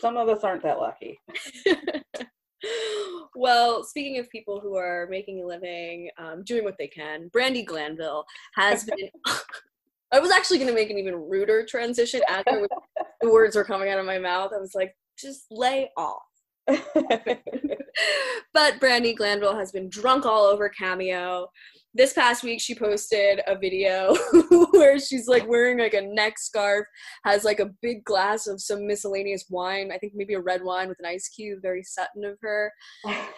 some 0.00 0.16
of 0.16 0.28
us 0.28 0.42
aren't 0.42 0.62
that 0.62 0.78
lucky 0.78 1.20
well 3.34 3.84
speaking 3.84 4.18
of 4.18 4.30
people 4.30 4.60
who 4.60 4.76
are 4.76 5.06
making 5.10 5.42
a 5.42 5.46
living 5.46 6.10
um, 6.18 6.42
doing 6.44 6.64
what 6.64 6.78
they 6.78 6.88
can 6.88 7.28
Brandi 7.30 7.64
glanville 7.64 8.24
has 8.54 8.84
been 8.96 9.08
I 10.12 10.18
was 10.18 10.30
actually 10.30 10.58
going 10.58 10.68
to 10.68 10.74
make 10.74 10.90
an 10.90 10.98
even 10.98 11.14
ruder 11.14 11.64
transition 11.64 12.20
after 12.28 12.68
the 13.22 13.30
words 13.30 13.56
were 13.56 13.64
coming 13.64 13.88
out 13.88 13.98
of 13.98 14.04
my 14.04 14.18
mouth. 14.18 14.52
I 14.54 14.58
was 14.58 14.74
like, 14.74 14.94
just 15.18 15.46
lay 15.50 15.90
off. 15.96 16.20
but 18.54 18.80
Brandi 18.80 19.16
Glanville 19.16 19.56
has 19.56 19.72
been 19.72 19.88
drunk 19.88 20.24
all 20.26 20.44
over 20.44 20.68
Cameo. 20.68 21.48
This 21.94 22.14
past 22.14 22.42
week, 22.42 22.60
she 22.60 22.74
posted 22.74 23.40
a 23.46 23.58
video 23.58 24.14
where 24.70 24.98
she's 24.98 25.28
like 25.28 25.46
wearing 25.46 25.78
like 25.78 25.92
a 25.92 26.00
neck 26.00 26.38
scarf, 26.38 26.86
has 27.24 27.44
like 27.44 27.60
a 27.60 27.70
big 27.82 28.02
glass 28.04 28.46
of 28.46 28.62
some 28.62 28.86
miscellaneous 28.86 29.44
wine. 29.50 29.90
I 29.92 29.98
think 29.98 30.14
maybe 30.16 30.32
a 30.34 30.40
red 30.40 30.62
wine 30.62 30.88
with 30.88 30.98
an 31.00 31.06
ice 31.06 31.28
cube, 31.28 31.60
very 31.60 31.82
Sutton 31.82 32.24
of 32.24 32.38
her. 32.40 32.72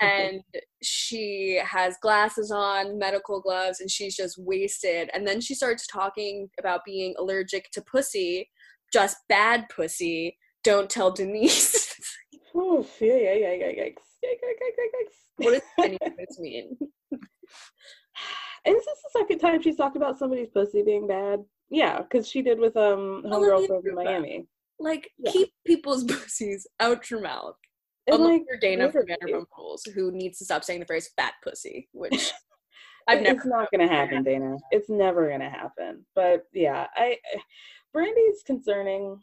and 0.01 0.41
she 0.83 1.61
has 1.65 1.97
glasses 2.01 2.53
on, 2.53 2.97
medical 2.99 3.41
gloves, 3.41 3.81
and 3.81 3.91
she's 3.91 4.15
just 4.15 4.39
wasted. 4.39 5.11
And 5.15 5.27
then 5.27 5.41
she 5.41 5.55
starts 5.55 5.87
talking 5.89 6.49
about 6.59 6.85
being 6.85 7.15
allergic 7.19 7.71
to 7.73 7.83
pussy, 7.83 8.51
just 8.93 9.17
bad 9.29 9.69
pussy. 9.75 10.39
Don't 10.63 10.89
tell 10.89 11.11
Denise. 11.11 11.94
Oh, 12.55 12.87
yeah, 13.01 13.17
yeah, 13.17 13.35
yeah, 13.35 13.53
yeah, 13.53 13.85
yikes. 13.85 14.05
What 15.37 15.53
does 15.53 15.63
any 15.85 15.99
of 16.01 16.17
this 16.17 16.39
mean? 16.39 16.77
And 18.67 18.75
this 18.75 18.83
is 18.83 19.03
the 19.03 19.19
second 19.19 19.39
time 19.41 19.61
she's 19.61 19.77
talked 19.77 19.97
about 19.97 20.19
somebody's 20.19 20.49
pussy 20.49 20.83
being 20.83 21.07
bad. 21.07 21.41
Yeah, 21.71 22.01
because 22.01 22.29
she 22.29 22.43
did 22.43 22.59
with 22.59 22.77
um 22.77 23.23
homegirls 23.27 23.71
over 23.71 23.89
in 23.89 23.95
Miami. 23.95 24.47
Like, 24.79 25.11
yeah. 25.19 25.33
keep 25.33 25.53
people's 25.67 26.05
pussies 26.09 26.67
out 26.81 27.11
your 27.11 27.21
mouth. 27.21 27.57
And 28.07 28.17
Unless 28.17 28.31
like, 28.31 28.43
you're 28.49 28.59
Dana 28.59 28.93
from 28.93 29.07
Vanderpump 29.07 29.47
Rules, 29.57 29.85
who 29.95 30.13
needs 30.13 30.39
to 30.39 30.45
stop 30.45 30.65
saying 30.65 30.81
the 30.81 30.87
phrase 30.87 31.11
"fat 31.17 31.35
pussy," 31.43 31.89
which 31.93 32.33
I've 33.09 33.23
never. 33.23 33.37
It's 33.37 33.47
not 33.47 33.71
going 33.71 33.87
to 33.87 33.95
happen, 33.95 34.23
Dana. 34.23 34.57
It's 34.71 34.89
never 34.89 35.29
going 35.29 35.41
to 35.41 35.51
happen. 35.51 36.05
But 36.15 36.45
yeah, 36.53 36.87
I 36.97 37.19
Brandi's 37.93 38.43
concerning. 38.47 39.19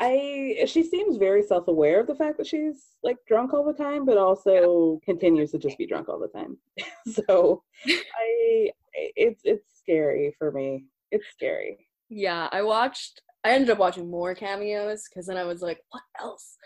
I 0.00 0.64
she 0.66 0.82
seems 0.82 1.16
very 1.16 1.42
self-aware 1.42 2.00
of 2.00 2.06
the 2.06 2.14
fact 2.14 2.38
that 2.38 2.46
she's 2.46 2.86
like 3.02 3.18
drunk 3.26 3.52
all 3.52 3.64
the 3.64 3.72
time, 3.72 4.04
but 4.04 4.16
also 4.16 4.98
yeah. 5.00 5.04
continues 5.04 5.50
to 5.52 5.58
just 5.58 5.78
be 5.78 5.86
drunk 5.86 6.08
all 6.08 6.18
the 6.18 6.28
time. 6.28 6.56
so 7.26 7.62
I 7.86 8.70
it's 8.94 9.42
it's 9.44 9.78
scary 9.78 10.34
for 10.38 10.52
me. 10.52 10.84
It's 11.10 11.26
scary. 11.32 11.86
Yeah, 12.08 12.48
I 12.52 12.62
watched 12.62 13.20
I 13.44 13.50
ended 13.50 13.70
up 13.70 13.78
watching 13.78 14.10
more 14.10 14.34
cameos 14.34 15.04
because 15.08 15.26
then 15.26 15.36
I 15.36 15.44
was 15.44 15.60
like, 15.60 15.80
what 15.90 16.02
else? 16.18 16.56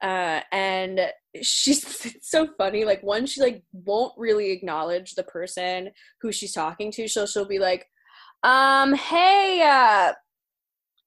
Uh, 0.00 0.40
and 0.50 1.00
she's 1.42 1.84
it's 2.06 2.30
so 2.30 2.48
funny. 2.58 2.84
Like 2.84 3.02
one, 3.02 3.26
she 3.26 3.40
like 3.40 3.62
won't 3.72 4.14
really 4.16 4.50
acknowledge 4.50 5.14
the 5.14 5.24
person 5.24 5.90
who 6.20 6.32
she's 6.32 6.52
talking 6.52 6.90
to. 6.92 7.06
So 7.06 7.26
she'll 7.26 7.44
be 7.44 7.58
like, 7.58 7.86
um, 8.42 8.94
hey, 8.94 9.62
uh, 9.62 10.14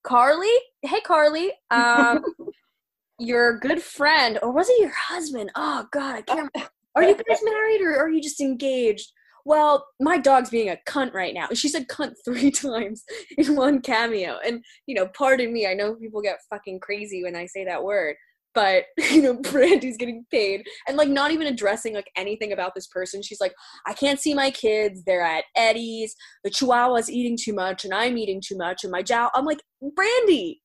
Carly. 0.04 0.47
Hey, 0.85 1.01
Carly. 1.01 1.51
Um, 1.71 2.23
your 3.19 3.59
good 3.59 3.81
friend, 3.81 4.39
or 4.41 4.51
was 4.51 4.69
it 4.69 4.79
your 4.79 4.93
husband? 4.93 5.51
Oh 5.55 5.87
God, 5.91 6.15
I 6.15 6.21
can't. 6.21 6.49
remember. 6.53 6.69
Are 6.95 7.03
you 7.03 7.15
guys 7.15 7.39
married 7.43 7.81
or 7.81 7.97
are 7.97 8.09
you 8.09 8.21
just 8.21 8.41
engaged? 8.41 9.11
Well, 9.45 9.85
my 9.99 10.17
dog's 10.17 10.49
being 10.49 10.69
a 10.69 10.77
cunt 10.87 11.13
right 11.13 11.33
now. 11.33 11.47
She 11.53 11.69
said 11.69 11.87
cunt 11.87 12.13
three 12.25 12.51
times 12.51 13.03
in 13.37 13.55
one 13.55 13.81
cameo. 13.81 14.37
And, 14.45 14.63
you 14.87 14.95
know, 14.95 15.07
pardon 15.15 15.53
me, 15.53 15.67
I 15.67 15.73
know 15.73 15.95
people 15.95 16.21
get 16.21 16.39
fucking 16.49 16.79
crazy 16.79 17.23
when 17.23 17.35
I 17.35 17.45
say 17.45 17.63
that 17.65 17.83
word, 17.83 18.15
but, 18.55 18.85
you 19.11 19.21
know, 19.21 19.35
Brandi's 19.35 19.97
getting 19.97 20.25
paid 20.31 20.65
and, 20.87 20.97
like, 20.97 21.09
not 21.09 21.31
even 21.31 21.45
addressing, 21.45 21.93
like, 21.93 22.09
anything 22.15 22.53
about 22.53 22.73
this 22.73 22.87
person. 22.87 23.21
She's 23.21 23.41
like, 23.41 23.53
I 23.85 23.93
can't 23.93 24.19
see 24.19 24.33
my 24.33 24.49
kids. 24.49 25.03
They're 25.03 25.21
at 25.21 25.43
Eddie's. 25.55 26.15
The 26.43 26.49
Chihuahua's 26.49 27.11
eating 27.11 27.37
too 27.39 27.53
much 27.53 27.85
and 27.85 27.93
I'm 27.93 28.17
eating 28.17 28.41
too 28.43 28.57
much. 28.57 28.83
And 28.83 28.91
my 28.91 29.03
jow, 29.03 29.29
I'm 29.35 29.45
like, 29.45 29.61
Brandi, 29.83 30.55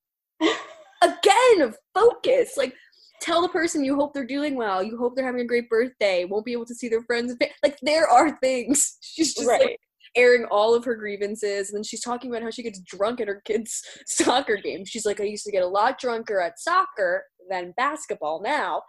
again, 1.02 1.74
focus. 1.94 2.56
Like, 2.56 2.74
tell 3.20 3.42
the 3.42 3.48
person 3.48 3.84
you 3.84 3.94
hope 3.96 4.14
they're 4.14 4.26
doing 4.26 4.54
well. 4.56 4.82
You 4.82 4.96
hope 4.96 5.14
they're 5.16 5.26
having 5.26 5.42
a 5.42 5.46
great 5.46 5.68
birthday. 5.68 6.24
Won't 6.24 6.44
be 6.46 6.52
able 6.52 6.66
to 6.66 6.74
see 6.74 6.88
their 6.88 7.02
friends. 7.02 7.34
Like 7.62 7.78
there 7.82 8.08
are 8.08 8.38
things. 8.38 8.96
She's 9.02 9.34
just 9.34 9.46
Right. 9.48 9.60
like 9.60 9.80
airing 10.16 10.44
all 10.50 10.74
of 10.74 10.84
her 10.84 10.96
grievances, 10.96 11.68
and 11.70 11.76
then 11.76 11.84
she's 11.84 12.00
talking 12.02 12.30
about 12.32 12.42
how 12.42 12.50
she 12.50 12.64
gets 12.64 12.80
drunk 12.80 13.20
at 13.20 13.28
her 13.28 13.40
kids' 13.44 13.80
soccer 14.06 14.56
game. 14.56 14.84
She's 14.84 15.06
like, 15.06 15.20
I 15.20 15.24
used 15.24 15.44
to 15.44 15.52
get 15.52 15.62
a 15.62 15.68
lot 15.68 16.00
drunker 16.00 16.40
at 16.40 16.58
soccer 16.58 17.22
than 17.48 17.72
basketball. 17.76 18.42
Now 18.42 18.82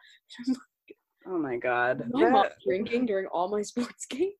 Oh 1.27 1.37
my 1.37 1.57
god. 1.57 2.03
my 2.09 2.27
That- 2.31 2.53
drinking 2.65 3.05
during 3.05 3.27
all 3.27 3.49
my 3.49 3.61
sports 3.61 4.05
games. 4.09 4.33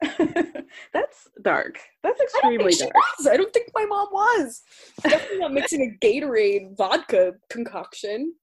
That's 0.92 1.28
dark. 1.42 1.80
That's 2.02 2.20
I 2.20 2.24
extremely 2.24 2.72
she 2.72 2.80
dark. 2.80 2.94
I 3.30 3.36
don't 3.36 3.52
think 3.52 3.70
my 3.74 3.84
mom 3.84 4.08
was. 4.12 4.62
Definitely 5.02 5.38
not 5.38 5.52
mixing 5.52 5.82
a 5.82 6.06
Gatorade 6.06 6.76
vodka 6.76 7.34
concoction. 7.50 8.34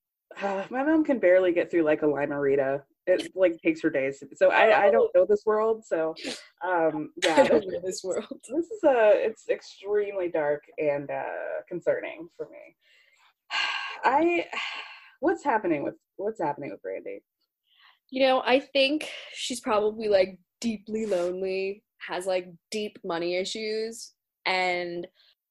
Uh, 0.41 0.65
my 0.69 0.83
mom 0.83 1.03
can 1.03 1.19
barely 1.19 1.53
get 1.53 1.71
through 1.71 1.83
like 1.83 2.01
a 2.01 2.05
limerita. 2.05 2.81
It 3.07 3.31
like 3.35 3.61
takes 3.61 3.81
her 3.81 3.89
days. 3.89 4.23
So 4.35 4.49
I, 4.49 4.87
I 4.87 4.91
don't 4.91 5.13
know 5.13 5.27
this 5.29 5.43
world. 5.45 5.85
So 5.85 6.15
um, 6.67 7.11
yeah, 7.23 7.33
I 7.33 7.41
this, 7.43 7.49
don't 7.49 7.67
know 7.67 7.81
this 7.83 8.03
world. 8.03 8.25
this 8.49 8.65
is 8.65 8.83
uh 8.83 9.13
it's 9.13 9.47
extremely 9.47 10.29
dark 10.29 10.63
and 10.79 11.09
uh, 11.09 11.61
concerning 11.69 12.27
for 12.35 12.47
me. 12.47 12.75
I 14.03 14.45
what's 15.19 15.43
happening 15.43 15.83
with 15.83 15.95
what's 16.17 16.41
happening 16.41 16.71
with 16.71 16.81
Brandi? 16.81 17.19
You 18.09 18.27
know, 18.27 18.41
I 18.45 18.59
think 18.59 19.09
she's 19.33 19.61
probably 19.61 20.07
like 20.07 20.39
deeply 20.61 21.05
lonely, 21.05 21.83
has 21.99 22.25
like 22.25 22.51
deep 22.71 22.97
money 23.03 23.35
issues, 23.35 24.13
and 24.45 25.07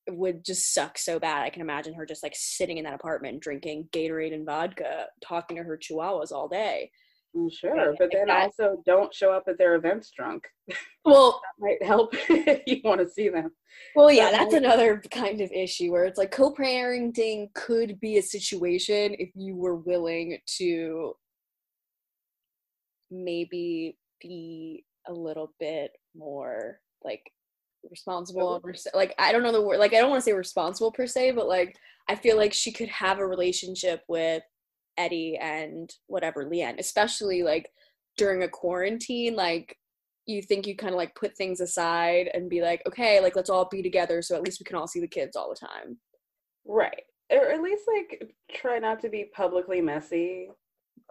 would 0.09 0.45
just 0.45 0.75
suck 0.75 0.99
so 0.99 1.19
bad. 1.19 1.43
I 1.43 1.51
can 1.51 1.63
imagine 1.63 1.95
her 1.95 2.05
just 2.07 2.23
like 2.23 2.35
sitting 2.37 2.79
in 2.79 2.85
that 2.85 2.95
apartment 2.95 3.41
drinking 3.43 3.89
Gatorade 3.93 4.35
and 4.35 4.45
vodka, 4.47 5.07
talking 5.27 5.57
to 5.57 5.63
her 5.63 5.79
chihuahuas 5.79 6.31
all 6.33 6.49
day. 6.49 6.91
Mm, 7.37 7.51
Sure, 7.53 7.95
but 7.99 8.11
then 8.13 8.31
also 8.31 8.83
don't 8.87 9.13
show 9.13 9.33
up 9.33 9.45
at 9.49 9.59
their 9.59 9.75
events 9.75 10.11
drunk. 10.17 10.47
Well, 11.07 11.43
That 11.43 11.67
might 11.67 11.83
help 11.87 12.11
if 12.31 12.63
you 12.67 12.81
want 12.85 13.01
to 13.01 13.09
see 13.09 13.29
them. 13.29 13.51
well, 13.95 14.11
yeah, 14.11 14.31
That 14.31 14.41
that's 14.41 14.55
another 14.55 15.03
kind 15.11 15.41
of 15.43 15.51
issue 15.53 15.91
where 15.93 16.05
it's 16.05 16.17
like 16.19 16.31
co-parenting 16.31 17.53
could 17.55 17.99
be 18.01 18.17
a 18.17 18.23
situation 18.23 19.15
if 19.19 19.31
you 19.35 19.55
were 19.57 19.75
willing 19.77 20.39
to 20.59 21.15
maybe 23.11 23.99
be 24.21 24.85
a 25.09 25.13
little 25.13 25.53
bit 25.59 25.93
more 26.17 26.79
like 27.05 27.23
responsible 27.91 28.63
like 28.95 29.15
i 29.19 29.31
don't 29.31 29.43
know 29.43 29.53
the 29.53 29.61
word 29.61 29.79
like 29.79 29.93
i 29.93 30.01
don't 30.01 30.09
want 30.11 30.21
to 30.21 30.25
say 30.25 30.33
responsible 30.33 30.91
per 30.91 31.07
se 31.07 31.33
but 31.33 31.47
like 31.47 31.77
i 32.09 32.15
feel 32.15 32.37
like 32.37 32.53
she 32.53 32.73
could 32.73 32.89
have 32.89 33.19
a 33.19 33.27
relationship 33.27 34.03
with 34.09 34.43
eddie 34.97 35.37
and 35.41 35.91
whatever 36.07 36.49
leann 36.49 36.77
especially 36.79 37.43
like 37.43 37.69
during 38.17 38.43
a 38.43 38.49
quarantine 38.49 39.37
like 39.37 39.77
you 40.27 40.41
think 40.41 40.67
you 40.67 40.75
kind 40.75 40.95
of 40.95 40.97
like 40.97 41.15
put 41.15 41.37
things 41.37 41.61
aside 41.61 42.31
and 42.33 42.49
be 42.49 42.63
like 42.63 42.81
okay 42.87 43.21
like 43.21 43.37
let's 43.37 43.51
all 43.51 43.69
be 43.71 43.83
together 43.83 44.23
so 44.23 44.35
at 44.35 44.43
least 44.43 44.59
we 44.59 44.65
can 44.65 44.77
all 44.77 44.87
see 44.87 45.01
the 45.01 45.07
kids 45.07 45.37
all 45.37 45.51
the 45.51 45.67
time 45.67 45.99
Right. 46.65 47.03
Or 47.31 47.51
at 47.51 47.63
least 47.63 47.85
like 47.93 48.35
try 48.55 48.79
not 48.79 49.01
to 49.01 49.09
be 49.09 49.31
publicly 49.35 49.81
messy. 49.81 50.49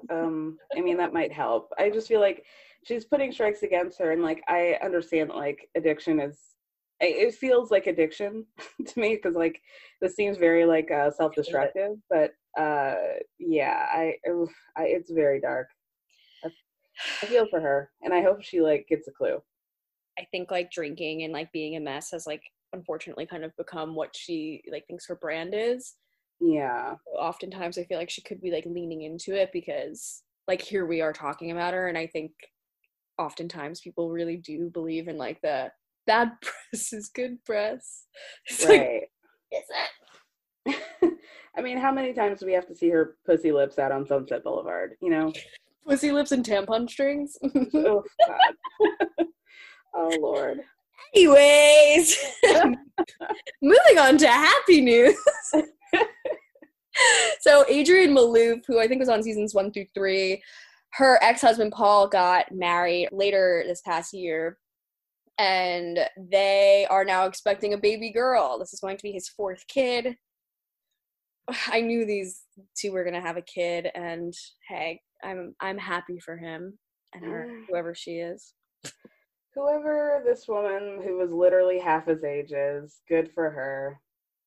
Um, 0.09 0.57
I 0.75 0.81
mean 0.81 0.97
that 0.97 1.13
might 1.13 1.31
help. 1.31 1.71
I 1.77 1.89
just 1.89 2.07
feel 2.07 2.19
like 2.19 2.45
she's 2.85 3.05
putting 3.05 3.31
strikes 3.31 3.63
against 3.63 3.99
her 3.99 4.11
and 4.11 4.21
like 4.21 4.43
I 4.47 4.77
understand 4.83 5.29
like 5.29 5.69
addiction 5.75 6.19
is 6.19 6.39
it 6.99 7.35
feels 7.35 7.71
like 7.71 7.87
addiction 7.87 8.45
to 8.87 8.99
me 8.99 9.15
because 9.15 9.35
like 9.35 9.59
this 10.01 10.15
seems 10.15 10.37
very 10.37 10.65
like 10.65 10.89
uh 10.91 11.11
self-destructive, 11.11 11.97
but 12.09 12.31
uh 12.57 12.95
yeah, 13.39 13.87
I, 13.91 14.15
I 14.77 14.83
it's 14.83 15.11
very 15.11 15.39
dark. 15.41 15.67
I, 16.43 16.49
I 17.21 17.25
feel 17.25 17.47
for 17.47 17.59
her 17.59 17.89
and 18.01 18.13
I 18.13 18.21
hope 18.21 18.41
she 18.41 18.61
like 18.61 18.85
gets 18.87 19.07
a 19.07 19.11
clue. 19.11 19.41
I 20.19 20.25
think 20.31 20.51
like 20.51 20.71
drinking 20.71 21.23
and 21.23 21.33
like 21.33 21.51
being 21.51 21.75
a 21.75 21.79
mess 21.79 22.11
has 22.11 22.27
like 22.27 22.43
unfortunately 22.73 23.25
kind 23.25 23.43
of 23.43 23.55
become 23.57 23.95
what 23.95 24.15
she 24.15 24.63
like 24.71 24.85
thinks 24.87 25.07
her 25.07 25.15
brand 25.15 25.53
is. 25.55 25.95
Yeah. 26.39 26.95
Oftentimes 27.17 27.77
I 27.77 27.83
feel 27.85 27.97
like 27.97 28.09
she 28.09 28.21
could 28.21 28.41
be 28.41 28.51
like 28.51 28.65
leaning 28.65 29.03
into 29.03 29.33
it 29.35 29.49
because 29.51 30.23
like 30.47 30.61
here 30.61 30.85
we 30.85 31.01
are 31.01 31.13
talking 31.13 31.51
about 31.51 31.73
her 31.73 31.87
and 31.87 31.97
I 31.97 32.07
think 32.07 32.31
oftentimes 33.17 33.81
people 33.81 34.09
really 34.11 34.37
do 34.37 34.69
believe 34.69 35.07
in 35.07 35.17
like 35.17 35.39
the 35.41 35.71
bad 36.07 36.31
press 36.41 36.93
is 36.93 37.09
good 37.09 37.43
press. 37.45 38.05
It's 38.49 38.63
like, 38.65 38.81
Right. 38.81 39.03
is 39.51 39.63
it? 39.69 41.17
I 41.57 41.61
mean, 41.61 41.77
how 41.77 41.91
many 41.91 42.13
times 42.13 42.39
do 42.39 42.45
we 42.47 42.53
have 42.53 42.67
to 42.67 42.75
see 42.75 42.89
her 42.89 43.15
pussy 43.25 43.51
lips 43.51 43.77
out 43.77 43.91
on 43.91 44.07
Sunset 44.07 44.43
Boulevard? 44.43 44.95
You 45.01 45.09
know? 45.11 45.33
Pussy 45.87 46.11
lips 46.11 46.31
and 46.31 46.43
tampon 46.45 46.89
strings. 46.89 47.37
oh 47.75 48.03
God. 48.27 49.27
oh 49.93 50.17
Lord. 50.19 50.61
Anyways, 51.15 52.17
moving 53.61 53.99
on 53.99 54.17
to 54.17 54.27
happy 54.27 54.81
news. 54.81 55.15
so 57.41 57.63
Adrienne 57.69 58.15
Maloof, 58.15 58.63
who 58.67 58.79
I 58.79 58.87
think 58.87 58.99
was 58.99 59.09
on 59.09 59.21
seasons 59.21 59.53
one 59.53 59.71
through 59.71 59.85
three, 59.93 60.41
her 60.93 61.17
ex-husband 61.23 61.71
Paul 61.71 62.07
got 62.07 62.51
married 62.51 63.09
later 63.11 63.63
this 63.65 63.81
past 63.81 64.13
year, 64.13 64.57
and 65.37 65.99
they 66.17 66.85
are 66.89 67.03
now 67.05 67.25
expecting 67.25 67.73
a 67.73 67.77
baby 67.77 68.11
girl. 68.11 68.59
This 68.59 68.73
is 68.73 68.79
going 68.79 68.97
to 68.97 69.03
be 69.03 69.11
his 69.11 69.27
fourth 69.29 69.65
kid. 69.67 70.15
I 71.67 71.81
knew 71.81 72.05
these 72.05 72.43
two 72.77 72.91
were 72.91 73.03
gonna 73.03 73.21
have 73.21 73.37
a 73.37 73.41
kid, 73.41 73.89
and 73.95 74.33
hey, 74.67 75.01
I'm 75.23 75.55
I'm 75.59 75.77
happy 75.77 76.19
for 76.19 76.37
him 76.37 76.77
and 77.13 77.25
her, 77.25 77.47
whoever 77.69 77.93
she 77.95 78.17
is. 78.17 78.53
Whoever 79.55 80.23
this 80.25 80.47
woman 80.47 80.99
who 81.03 81.17
was 81.17 81.31
literally 81.31 81.79
half 81.79 82.07
his 82.07 82.23
age 82.23 82.51
is, 82.51 83.01
good 83.07 83.31
for 83.33 83.49
her. 83.51 83.99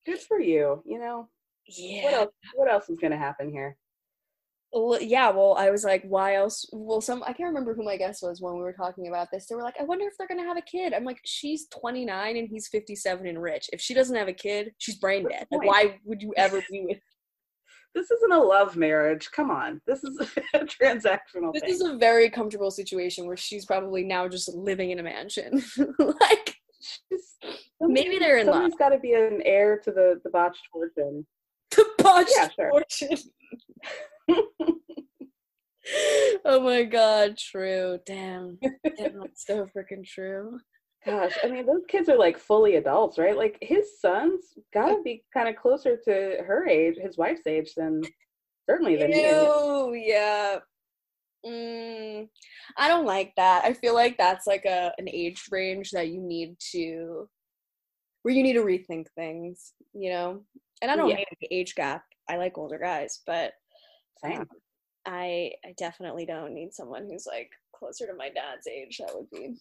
Good 0.05 0.19
for 0.21 0.41
you. 0.41 0.83
You 0.85 0.99
know 0.99 1.29
Yeah. 1.67 2.05
what 2.05 2.15
else? 2.15 2.33
What 2.55 2.71
else 2.73 2.89
is 2.89 2.99
gonna 2.99 3.17
happen 3.17 3.51
here? 3.51 3.77
Well, 4.79 5.01
yeah, 5.01 5.31
well, 5.31 5.55
I 5.59 5.71
was 5.71 5.85
like, 5.85 6.03
why 6.05 6.35
else? 6.35 6.67
Well, 6.73 7.01
some 7.01 7.23
I 7.23 7.33
can't 7.33 7.49
remember 7.49 7.75
who 7.75 7.83
my 7.85 7.97
guest 7.97 8.23
was 8.23 8.41
when 8.43 8.53
we 8.55 8.61
were 8.61 8.73
talking 8.75 9.09
about 9.09 9.29
this. 9.33 9.47
They 9.47 9.55
were 9.55 9.63
like, 9.63 9.77
I 9.81 9.85
wonder 9.85 10.07
if 10.07 10.13
they're 10.19 10.29
gonna 10.29 10.43
have 10.47 10.59
a 10.59 10.63
kid. 10.63 10.93
I'm 10.93 11.05
like, 11.05 11.21
she's 11.25 11.67
29 11.69 12.37
and 12.37 12.49
he's 12.49 12.69
57 12.69 13.27
and 13.27 13.41
rich. 13.41 13.71
If 13.73 13.81
she 13.81 13.95
doesn't 13.95 14.15
have 14.17 14.29
a 14.29 14.33
kid, 14.35 14.73
she's 14.79 14.97
brain 14.97 15.27
dead. 15.29 15.47
Like, 15.51 15.67
why 15.67 15.99
would 16.05 16.21
you 16.23 16.35
ever 16.37 16.63
be 16.71 16.83
with? 16.89 16.99
This 17.95 18.11
isn't 18.11 18.31
a 18.33 18.39
love 18.39 18.77
marriage. 18.77 19.31
Come 19.35 19.51
on. 19.51 19.81
This 19.87 20.05
is 20.05 20.21
a 20.55 20.59
transactional 20.59 21.55
This 21.55 21.63
thing. 21.63 21.71
is 21.71 21.81
a 21.81 21.97
very 21.97 22.29
comfortable 22.29 22.71
situation 22.71 23.27
where 23.27 23.39
she's 23.39 23.65
probably 23.65 24.05
now 24.05 24.29
just 24.29 24.55
living 24.55 24.91
in 24.91 24.99
a 24.99 25.03
mansion. 25.03 25.65
like, 25.99 26.57
She's- 26.79 27.39
Maybe 27.81 28.19
they're 28.19 28.37
in 28.37 28.49
love. 28.49 28.57
Somebody's 28.57 28.77
got 28.79 28.91
to 28.91 28.99
be 28.99 29.15
an 29.15 29.41
heir 29.47 29.79
to 29.79 29.91
the 29.93 30.21
the 30.25 30.29
botched 30.29 30.61
fortune. 30.71 31.27
the 31.71 31.87
botched 31.97 32.33
Yeah, 32.37 32.49
sure. 32.55 32.69
fortune. 32.71 33.17
oh 36.45 36.61
my 36.61 36.83
god, 36.85 37.37
true. 37.39 37.99
Damn. 38.07 38.59
Damn, 38.97 39.21
that's 39.21 39.47
so 39.47 39.67
freaking 39.67 40.05
true. 40.05 40.59
Gosh, 41.05 41.37
I 41.45 41.49
mean, 41.49 41.67
those 41.67 41.85
kids 41.89 42.09
are 42.09 42.19
like 42.19 42.37
fully 42.39 42.77
adults, 42.77 43.17
right? 43.19 43.37
Like 43.37 43.59
his 43.63 44.01
son's 44.01 44.45
got 44.75 44.89
to 44.89 45.03
be 45.03 45.23
kind 45.33 45.49
of 45.49 45.55
closer 45.57 45.97
to 46.05 46.11
her 46.45 46.67
age, 46.67 46.97
his 47.01 47.17
wife's 47.17 47.47
age, 47.47 47.75
than 47.77 48.03
certainly 48.69 48.97
than 48.97 49.13
is. 49.13 49.53
Yeah. 50.09 50.59
Mm, 51.47 52.29
I 52.77 52.89
don't 52.89 53.07
like 53.07 53.33
that. 53.37 53.65
I 53.65 53.73
feel 53.73 53.95
like 53.95 54.19
that's 54.19 54.49
like 54.49 54.65
a 54.65 54.93
an 54.99 55.09
age 55.09 55.45
range 55.53 55.91
that 55.93 56.09
you 56.09 56.21
need 56.21 56.57
to 56.73 57.29
where 58.23 58.35
you 58.35 58.43
need 58.43 58.55
to 58.55 58.65
rethink 58.65 59.07
things, 59.15 59.75
you 59.93 60.11
know? 60.11 60.43
And 60.83 60.91
I 60.91 60.97
don't 60.97 61.09
Yeah. 61.09 61.17
hate 61.17 61.29
the 61.41 61.55
age 61.55 61.77
gap. 61.77 62.03
I 62.29 62.37
like 62.39 62.59
older 62.59 62.79
guys, 62.79 63.21
but 63.25 63.53
Same. 64.23 64.41
um, 64.41 64.49
I 65.07 65.53
I 65.65 65.73
definitely 65.79 66.27
don't 66.27 66.53
need 66.55 66.75
someone 66.75 67.07
who's 67.09 67.27
like 67.27 67.51
closer 67.75 68.07
to 68.07 68.15
my 68.15 68.29
dad's 68.29 68.67
age. 68.67 68.99
That 68.99 69.15
would 69.15 69.31
be 69.31 69.57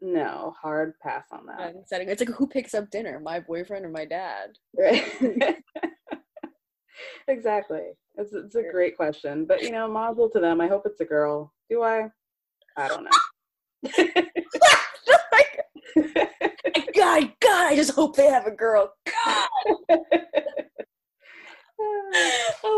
No, 0.00 0.54
hard 0.60 0.94
pass 1.02 1.24
on 1.32 1.46
that. 1.46 1.74
Setting. 1.86 2.08
It's 2.08 2.20
like 2.20 2.30
who 2.30 2.46
picks 2.46 2.74
up 2.74 2.90
dinner, 2.90 3.20
my 3.20 3.40
boyfriend 3.40 3.84
or 3.84 3.88
my 3.90 4.04
dad? 4.04 4.50
Right. 4.78 5.04
exactly. 7.28 7.82
It's 8.16 8.32
it's 8.32 8.54
a 8.54 8.62
great 8.70 8.96
question, 8.96 9.44
but 9.46 9.62
you 9.62 9.70
know, 9.70 9.88
mazel 9.88 10.30
to 10.30 10.40
them. 10.40 10.60
I 10.60 10.68
hope 10.68 10.82
it's 10.86 11.00
a 11.00 11.04
girl. 11.04 11.52
Do 11.70 11.82
I? 11.82 12.08
I 12.76 12.88
don't 12.88 13.04
know. 13.04 13.10
God, 16.94 17.32
God, 17.40 17.66
I 17.66 17.76
just 17.76 17.92
hope 17.92 18.16
they 18.16 18.26
have 18.26 18.46
a 18.46 18.50
girl. 18.50 18.92
God. 19.24 19.48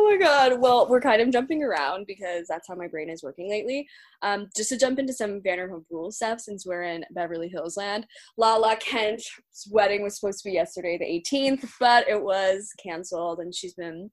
oh 0.09 0.11
my 0.11 0.25
god. 0.25 0.61
Well, 0.61 0.89
we're 0.89 1.01
kind 1.01 1.21
of 1.21 1.31
jumping 1.31 1.63
around 1.63 2.07
because 2.07 2.47
that's 2.49 2.67
how 2.69 2.75
my 2.75 2.89
brain 2.89 3.11
is 3.11 3.23
working 3.23 3.49
lately. 3.49 3.89
Um, 4.23 4.49
just 4.57 4.71
to 4.71 4.79
jump 4.79 4.99
into 4.99 5.13
some 5.13 5.41
Vanderpump 5.41 5.85
Rules 5.91 6.17
stuff, 6.17 6.41
since 6.41 6.65
we're 6.65 6.85
in 6.85 7.05
Beverly 7.11 7.49
Hills 7.49 7.77
land. 7.77 8.07
Lala 8.37 8.77
Kent's 8.77 9.31
wedding 9.71 10.03
was 10.03 10.19
supposed 10.19 10.43
to 10.43 10.49
be 10.49 10.55
yesterday, 10.55 10.99
the 10.99 11.37
18th, 11.37 11.69
but 11.81 12.09
it 12.09 12.23
was 12.23 12.73
canceled, 12.83 13.41
and 13.41 13.55
she's 13.55 13.75
been 13.75 14.11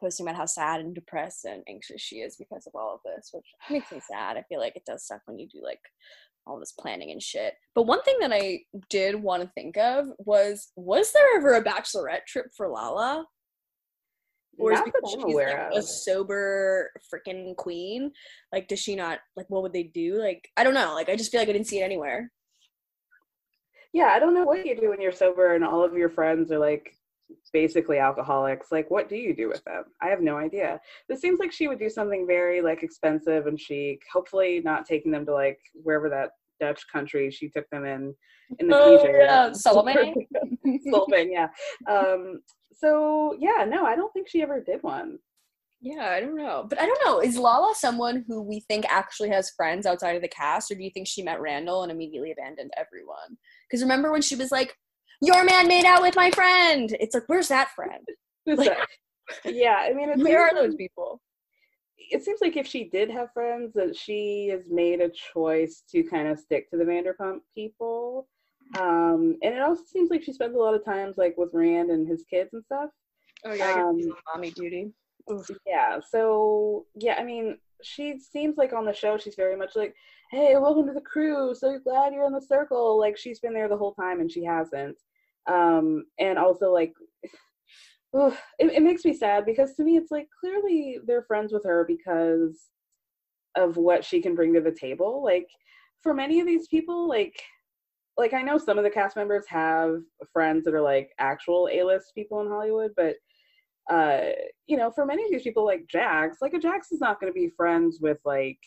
posting 0.00 0.26
about 0.26 0.36
how 0.36 0.46
sad 0.46 0.80
and 0.80 0.94
depressed 0.94 1.44
and 1.44 1.62
anxious 1.68 2.00
she 2.00 2.16
is 2.16 2.36
because 2.36 2.66
of 2.66 2.74
all 2.74 2.94
of 2.94 3.00
this, 3.04 3.30
which 3.32 3.46
makes 3.70 3.90
me 3.90 4.00
sad. 4.00 4.36
I 4.36 4.42
feel 4.42 4.60
like 4.60 4.76
it 4.76 4.86
does 4.86 5.06
suck 5.06 5.22
when 5.26 5.38
you 5.38 5.48
do 5.48 5.60
like 5.62 5.80
all 6.46 6.60
this 6.60 6.72
planning 6.72 7.10
and 7.10 7.22
shit. 7.22 7.54
But 7.74 7.84
one 7.84 8.02
thing 8.02 8.16
that 8.20 8.32
I 8.32 8.60
did 8.90 9.16
want 9.16 9.42
to 9.42 9.50
think 9.54 9.76
of 9.76 10.08
was 10.18 10.68
was 10.76 11.12
there 11.12 11.36
ever 11.36 11.54
a 11.54 11.64
bachelorette 11.64 12.26
trip 12.26 12.46
for 12.56 12.68
Lala? 12.68 13.26
Or 14.58 14.72
is 14.72 14.78
Not 14.78 14.84
that 14.86 14.94
because 14.94 15.10
she's 15.12 15.24
aware 15.24 15.68
like 15.72 15.78
a 15.78 15.82
sober 15.82 16.90
freaking 17.12 17.56
queen? 17.56 18.12
Like, 18.52 18.68
does 18.68 18.78
she 18.80 18.94
not 18.94 19.18
like 19.36 19.46
what 19.48 19.62
would 19.62 19.72
they 19.72 19.82
do? 19.84 20.16
Like, 20.20 20.48
I 20.56 20.64
don't 20.64 20.74
know. 20.74 20.94
Like, 20.94 21.08
I 21.08 21.16
just 21.16 21.30
feel 21.32 21.40
like 21.40 21.48
I 21.48 21.52
didn't 21.52 21.66
see 21.66 21.80
it 21.80 21.84
anywhere. 21.84 22.30
yeah, 23.92 24.06
I 24.12 24.18
don't 24.18 24.34
know 24.34 24.44
what 24.44 24.64
you 24.66 24.76
do 24.76 24.90
when 24.90 25.00
you're 25.00 25.12
sober 25.12 25.54
and 25.54 25.64
all 25.64 25.84
of 25.84 25.94
your 25.94 26.08
friends 26.08 26.50
are 26.52 26.58
like 26.58 26.94
basically 27.52 27.98
alcoholics. 27.98 28.70
Like, 28.72 28.90
what 28.90 29.08
do 29.08 29.16
you 29.16 29.34
do 29.34 29.48
with 29.48 29.62
them? 29.64 29.84
I 30.02 30.08
have 30.08 30.20
no 30.20 30.36
idea. 30.36 30.80
This 31.08 31.20
seems 31.20 31.38
like 31.40 31.52
she 31.52 31.68
would 31.68 31.78
do 31.78 31.88
something 31.90 32.26
very 32.26 32.60
like 32.62 32.82
expensive 32.82 33.46
and 33.46 33.58
chic. 33.60 34.02
Hopefully, 34.12 34.60
not 34.64 34.84
taking 34.86 35.12
them 35.12 35.24
to 35.26 35.32
like 35.32 35.58
wherever 35.74 36.08
that 36.10 36.30
Dutch 36.60 36.82
country 36.92 37.30
she 37.30 37.48
took 37.48 37.68
them 37.70 37.84
in 37.84 38.14
in 38.58 38.68
the 38.68 38.76
Oh, 38.76 38.98
PJ. 39.02 39.12
yeah, 39.12 39.52
Solomon? 39.52 40.14
Solvang, 40.86 41.28
yeah. 41.30 41.48
Um, 41.90 42.40
so 42.76 43.36
yeah, 43.38 43.64
no, 43.64 43.84
I 43.84 43.96
don't 43.96 44.12
think 44.12 44.28
she 44.28 44.42
ever 44.42 44.60
did 44.60 44.82
one. 44.82 45.18
Yeah, 45.80 46.08
I 46.10 46.20
don't 46.20 46.36
know. 46.36 46.66
But 46.68 46.80
I 46.80 46.86
don't 46.86 47.04
know. 47.04 47.20
Is 47.20 47.36
Lala 47.36 47.74
someone 47.76 48.24
who 48.26 48.40
we 48.42 48.60
think 48.60 48.86
actually 48.88 49.28
has 49.30 49.50
friends 49.50 49.84
outside 49.84 50.16
of 50.16 50.22
the 50.22 50.28
cast, 50.28 50.70
or 50.70 50.76
do 50.76 50.82
you 50.82 50.90
think 50.90 51.06
she 51.06 51.22
met 51.22 51.40
Randall 51.40 51.82
and 51.82 51.92
immediately 51.92 52.32
abandoned 52.32 52.70
everyone? 52.76 53.36
Because 53.68 53.82
remember 53.82 54.10
when 54.10 54.22
she 54.22 54.34
was 54.36 54.50
like, 54.50 54.74
Your 55.20 55.44
man 55.44 55.68
made 55.68 55.84
out 55.84 56.00
with 56.00 56.16
my 56.16 56.30
friend? 56.30 56.96
It's 57.00 57.14
like, 57.14 57.24
where's 57.26 57.48
that 57.48 57.70
friend? 57.74 58.06
Like- 58.46 58.76
yeah, 59.46 59.76
I 59.76 59.94
mean, 59.94 60.10
it 60.10 60.18
Where 60.18 60.42
are 60.42 60.54
those 60.54 60.74
people? 60.74 61.20
it 62.10 62.22
seems 62.22 62.40
like 62.40 62.56
if 62.56 62.66
she 62.66 62.84
did 62.84 63.10
have 63.10 63.32
friends 63.32 63.72
that 63.74 63.96
she 63.96 64.48
has 64.48 64.68
made 64.70 65.00
a 65.00 65.10
choice 65.32 65.82
to 65.90 66.02
kind 66.02 66.28
of 66.28 66.38
stick 66.38 66.70
to 66.70 66.76
the 66.76 66.84
Vanderpump 66.84 67.38
people. 67.54 68.28
Um, 68.78 69.36
and 69.42 69.54
it 69.54 69.62
also 69.62 69.82
seems 69.86 70.10
like 70.10 70.22
she 70.22 70.32
spends 70.32 70.54
a 70.54 70.58
lot 70.58 70.74
of 70.74 70.84
times 70.84 71.16
like 71.16 71.36
with 71.36 71.50
Rand 71.52 71.90
and 71.90 72.08
his 72.08 72.24
kids 72.28 72.50
and 72.52 72.64
stuff. 72.64 72.90
Oh 73.44 73.52
yeah, 73.52 73.84
Um, 73.84 74.00
mommy 74.34 74.50
duty. 74.50 74.92
Yeah. 75.66 76.00
So 76.08 76.86
yeah, 76.94 77.16
I 77.18 77.24
mean, 77.24 77.58
she 77.82 78.18
seems 78.18 78.56
like 78.56 78.72
on 78.72 78.84
the 78.84 78.92
show 78.92 79.18
she's 79.18 79.34
very 79.36 79.56
much 79.56 79.76
like, 79.76 79.94
Hey, 80.30 80.56
welcome 80.56 80.86
to 80.86 80.92
the 80.92 81.00
crew. 81.00 81.54
So 81.54 81.78
glad 81.78 82.12
you're 82.12 82.26
in 82.26 82.32
the 82.32 82.40
circle. 82.40 82.98
Like 82.98 83.16
she's 83.16 83.40
been 83.40 83.54
there 83.54 83.68
the 83.68 83.76
whole 83.76 83.94
time 83.94 84.20
and 84.20 84.30
she 84.30 84.44
hasn't. 84.44 84.96
Um, 85.46 86.06
and 86.18 86.38
also 86.38 86.72
like 86.72 86.94
it, 88.14 88.34
it 88.58 88.82
makes 88.82 89.04
me 89.04 89.12
sad 89.12 89.44
because 89.44 89.74
to 89.74 89.84
me 89.84 89.96
it's 89.96 90.10
like 90.10 90.28
clearly 90.40 90.98
they're 91.06 91.22
friends 91.24 91.52
with 91.52 91.64
her 91.64 91.84
because 91.86 92.70
of 93.56 93.76
what 93.76 94.04
she 94.04 94.20
can 94.20 94.34
bring 94.34 94.52
to 94.54 94.60
the 94.60 94.72
table 94.72 95.22
like 95.22 95.46
for 96.02 96.12
many 96.14 96.40
of 96.40 96.46
these 96.46 96.66
people 96.68 97.08
like 97.08 97.34
like 98.16 98.32
i 98.32 98.42
know 98.42 98.58
some 98.58 98.78
of 98.78 98.84
the 98.84 98.90
cast 98.90 99.16
members 99.16 99.44
have 99.48 100.00
friends 100.32 100.64
that 100.64 100.74
are 100.74 100.82
like 100.82 101.10
actual 101.18 101.68
a-list 101.72 102.14
people 102.14 102.40
in 102.40 102.48
hollywood 102.48 102.92
but 102.96 103.16
uh 103.90 104.30
you 104.66 104.76
know 104.76 104.90
for 104.90 105.04
many 105.04 105.24
of 105.24 105.30
these 105.30 105.42
people 105.42 105.64
like 105.64 105.86
jax 105.88 106.38
like 106.40 106.54
a 106.54 106.58
jax 106.58 106.92
is 106.92 107.00
not 107.00 107.20
going 107.20 107.32
to 107.32 107.38
be 107.38 107.50
friends 107.56 107.98
with 108.00 108.18
like 108.24 108.58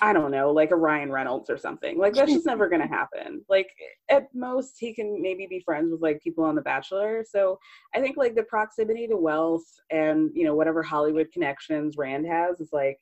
I 0.00 0.12
don't 0.12 0.30
know, 0.30 0.52
like 0.52 0.70
a 0.70 0.76
Ryan 0.76 1.10
Reynolds 1.10 1.50
or 1.50 1.58
something. 1.58 1.98
Like 1.98 2.14
that's 2.14 2.32
just 2.32 2.46
never 2.46 2.68
gonna 2.68 2.86
happen. 2.86 3.44
Like 3.48 3.68
at 4.10 4.28
most 4.34 4.76
he 4.78 4.94
can 4.94 5.20
maybe 5.20 5.46
be 5.48 5.60
friends 5.60 5.90
with 5.90 6.00
like 6.00 6.22
people 6.22 6.44
on 6.44 6.54
The 6.54 6.62
Bachelor. 6.62 7.24
So 7.28 7.58
I 7.94 8.00
think 8.00 8.16
like 8.16 8.34
the 8.34 8.44
proximity 8.44 9.06
to 9.08 9.16
wealth 9.16 9.66
and 9.90 10.30
you 10.34 10.44
know 10.44 10.54
whatever 10.54 10.82
Hollywood 10.82 11.32
connections 11.32 11.96
Rand 11.96 12.26
has 12.26 12.60
is 12.60 12.70
like 12.72 12.98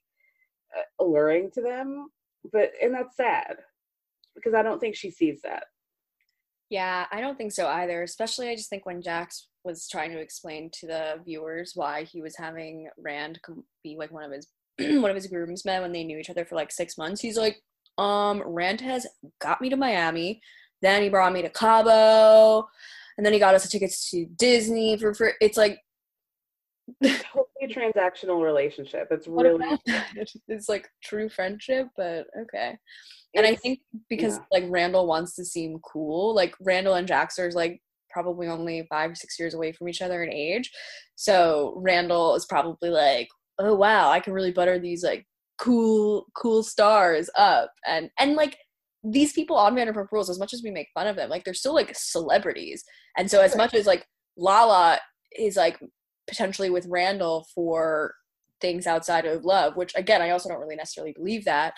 uh, 0.76 1.04
alluring 1.04 1.50
to 1.52 1.62
them. 1.62 2.08
But 2.52 2.72
and 2.82 2.94
that's 2.94 3.16
sad 3.16 3.56
because 4.36 4.54
I 4.54 4.62
don't 4.62 4.78
think 4.78 4.94
she 4.94 5.10
sees 5.10 5.40
that. 5.42 5.64
Yeah, 6.70 7.06
I 7.10 7.20
don't 7.20 7.36
think 7.36 7.52
so 7.52 7.66
either. 7.66 8.02
Especially, 8.02 8.48
I 8.48 8.56
just 8.56 8.70
think 8.70 8.86
when 8.86 9.02
Jax 9.02 9.48
was 9.64 9.88
trying 9.88 10.12
to 10.12 10.20
explain 10.20 10.70
to 10.80 10.86
the 10.86 11.20
viewers 11.24 11.72
why 11.74 12.04
he 12.04 12.22
was 12.22 12.36
having 12.36 12.88
Rand 12.98 13.40
be 13.82 13.96
like 13.98 14.12
one 14.12 14.24
of 14.24 14.32
his 14.32 14.48
one 15.00 15.10
of 15.10 15.16
his 15.16 15.26
groomsmen 15.26 15.82
when 15.82 15.92
they 15.92 16.04
knew 16.04 16.18
each 16.18 16.30
other 16.30 16.44
for 16.44 16.54
like 16.54 16.70
six 16.70 16.98
months, 16.98 17.20
he's 17.20 17.38
like, 17.38 17.62
um, 17.98 18.42
Rand 18.44 18.80
has 18.82 19.06
got 19.40 19.60
me 19.60 19.70
to 19.70 19.76
Miami, 19.76 20.40
then 20.82 21.02
he 21.02 21.08
brought 21.08 21.32
me 21.32 21.42
to 21.42 21.48
Cabo, 21.48 22.68
and 23.16 23.24
then 23.24 23.32
he 23.32 23.38
got 23.38 23.54
us 23.54 23.62
the 23.62 23.68
tickets 23.68 24.10
to 24.10 24.26
Disney 24.36 24.96
for 24.98 25.14
for. 25.14 25.32
It's 25.40 25.56
like 25.56 25.80
Totally 27.02 27.74
transactional 27.74 28.42
relationship. 28.42 29.08
It's 29.10 29.26
really 29.26 29.64
it's 30.48 30.68
like 30.68 30.88
true 31.02 31.28
friendship, 31.28 31.88
but 31.96 32.26
okay. 32.42 32.78
And 33.36 33.46
I 33.46 33.54
think 33.54 33.80
because 34.08 34.38
yeah. 34.38 34.44
like 34.50 34.64
Randall 34.68 35.06
wants 35.06 35.34
to 35.36 35.44
seem 35.44 35.78
cool, 35.80 36.34
like 36.34 36.54
Randall 36.60 36.94
and 36.94 37.06
Jax 37.06 37.38
are 37.38 37.50
like 37.52 37.80
probably 38.10 38.48
only 38.48 38.86
five 38.88 39.10
or 39.10 39.14
six 39.14 39.38
years 39.38 39.52
away 39.52 39.72
from 39.72 39.88
each 39.88 40.00
other 40.00 40.24
in 40.24 40.32
age. 40.32 40.70
So 41.16 41.74
Randall 41.76 42.34
is 42.34 42.46
probably 42.46 42.88
like, 42.88 43.28
oh 43.58 43.74
wow, 43.74 44.10
I 44.10 44.20
can 44.20 44.32
really 44.32 44.52
butter 44.52 44.78
these 44.78 45.04
like 45.04 45.26
cool, 45.58 46.26
cool 46.34 46.62
stars 46.62 47.28
up. 47.36 47.70
And 47.86 48.10
and 48.18 48.34
like 48.34 48.56
these 49.04 49.32
people 49.32 49.56
on 49.56 49.76
Vanderpump 49.76 50.10
Rules, 50.10 50.30
as 50.30 50.38
much 50.38 50.54
as 50.54 50.62
we 50.62 50.70
make 50.70 50.88
fun 50.94 51.06
of 51.06 51.16
them, 51.16 51.28
like 51.28 51.44
they're 51.44 51.54
still 51.54 51.74
like 51.74 51.94
celebrities. 51.94 52.84
And 53.16 53.30
so 53.30 53.40
as 53.40 53.54
much 53.54 53.74
as 53.74 53.86
like 53.86 54.06
Lala 54.36 54.98
is 55.38 55.56
like 55.56 55.78
potentially 56.26 56.70
with 56.70 56.86
Randall 56.88 57.46
for 57.54 58.14
things 58.60 58.86
outside 58.86 59.26
of 59.26 59.44
love, 59.44 59.76
which 59.76 59.92
again, 59.94 60.22
I 60.22 60.30
also 60.30 60.48
don't 60.48 60.60
really 60.60 60.76
necessarily 60.76 61.12
believe 61.12 61.44
that. 61.44 61.74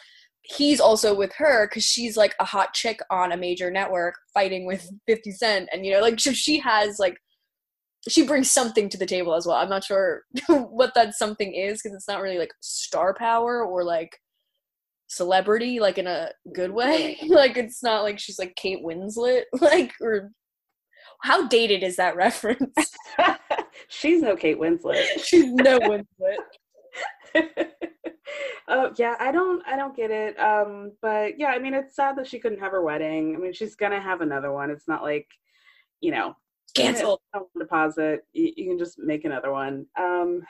He's 0.57 0.81
also 0.81 1.15
with 1.15 1.33
her 1.35 1.67
because 1.69 1.85
she's 1.85 2.17
like 2.17 2.35
a 2.41 2.45
hot 2.45 2.73
chick 2.73 3.01
on 3.11 3.33
a 3.33 3.37
major 3.37 3.71
network 3.71 4.15
fighting 4.33 4.67
with 4.67 4.83
mm-hmm. 4.83 4.97
50 5.07 5.31
Cent. 5.33 5.69
And, 5.73 5.85
you 5.85 5.93
know, 5.93 6.01
like, 6.01 6.19
so 6.19 6.33
she 6.33 6.59
has 6.61 6.99
like, 6.99 7.19
she 8.09 8.27
brings 8.27 8.51
something 8.51 8.89
to 8.89 8.97
the 8.97 9.05
table 9.05 9.35
as 9.35 9.47
well. 9.47 9.57
I'm 9.57 9.69
not 9.69 9.85
sure 9.85 10.23
what 10.49 10.95
that 10.95 11.15
something 11.15 11.53
is 11.53 11.83
because 11.83 11.95
it's 11.95 12.09
not 12.09 12.23
really 12.23 12.39
like 12.39 12.53
star 12.61 13.13
power 13.13 13.63
or 13.63 13.85
like 13.85 14.19
celebrity, 15.09 15.81
like 15.81 15.99
in 15.99 16.07
a 16.07 16.31
good 16.55 16.71
way. 16.71 17.19
like, 17.29 17.59
it's 17.59 17.83
not 17.83 18.03
like 18.03 18.19
she's 18.19 18.39
like 18.39 18.57
Kate 18.57 18.83
Winslet, 18.83 19.43
like, 19.61 19.93
or 20.01 20.31
how 21.23 21.47
dated 21.49 21.83
is 21.83 21.97
that 21.97 22.17
reference? 22.17 22.73
she's 23.89 24.23
no 24.23 24.35
Kate 24.35 24.59
Winslet. 24.59 25.05
she's 25.25 25.53
no 25.53 25.79
Winslet. 25.81 26.37
Uh, 28.69 28.91
yeah, 28.97 29.17
I 29.19 29.33
don't, 29.33 29.67
I 29.67 29.77
don't 29.77 29.97
get 29.97 30.11
it. 30.11 30.39
Um, 30.39 30.93
but 31.03 31.39
yeah, 31.39 31.49
I 31.49 31.59
mean, 31.59 31.75
it's 31.75 31.97
sad 31.97 32.17
that 32.17 32.27
she 32.27 32.39
couldn't 32.39 32.61
have 32.61 32.73
her 32.73 32.83
wedding. 32.83 33.35
I 33.35 33.39
mean, 33.39 33.53
she's 33.53 33.75
gonna 33.75 34.01
have 34.01 34.21
another 34.21 34.53
one. 34.53 34.71
It's 34.71 34.89
not 34.89 35.03
like, 35.03 35.27
you 36.01 36.11
know, 36.11 36.37
cancel 36.75 37.21
deposit. 37.59 38.25
You, 38.33 38.53
you 38.57 38.69
can 38.69 38.79
just 38.79 38.99
make 38.99 39.25
another 39.25 39.53
one. 39.53 39.87
Um, 39.99 40.43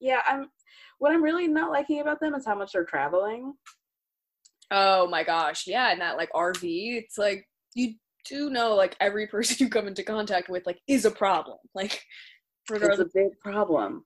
yeah, 0.00 0.20
I'm. 0.28 0.50
What 0.98 1.12
I'm 1.12 1.22
really 1.22 1.48
not 1.48 1.70
liking 1.70 2.00
about 2.00 2.20
them 2.20 2.34
is 2.34 2.44
how 2.44 2.54
much 2.54 2.72
they're 2.72 2.84
traveling. 2.84 3.54
Oh 4.70 5.06
my 5.06 5.24
gosh, 5.24 5.66
yeah, 5.66 5.90
and 5.90 6.00
that 6.00 6.16
like 6.16 6.30
RV, 6.32 6.60
it's 6.62 7.16
like 7.16 7.48
you 7.74 7.94
do 8.26 8.50
know 8.50 8.74
like 8.74 8.96
every 9.00 9.26
person 9.28 9.56
you 9.58 9.70
come 9.70 9.88
into 9.88 10.02
contact 10.02 10.48
with 10.48 10.66
like 10.66 10.80
is 10.86 11.04
a 11.04 11.10
problem. 11.10 11.58
Like 11.74 12.02
It's 12.70 13.00
a 13.00 13.08
big 13.12 13.38
problem. 13.40 14.04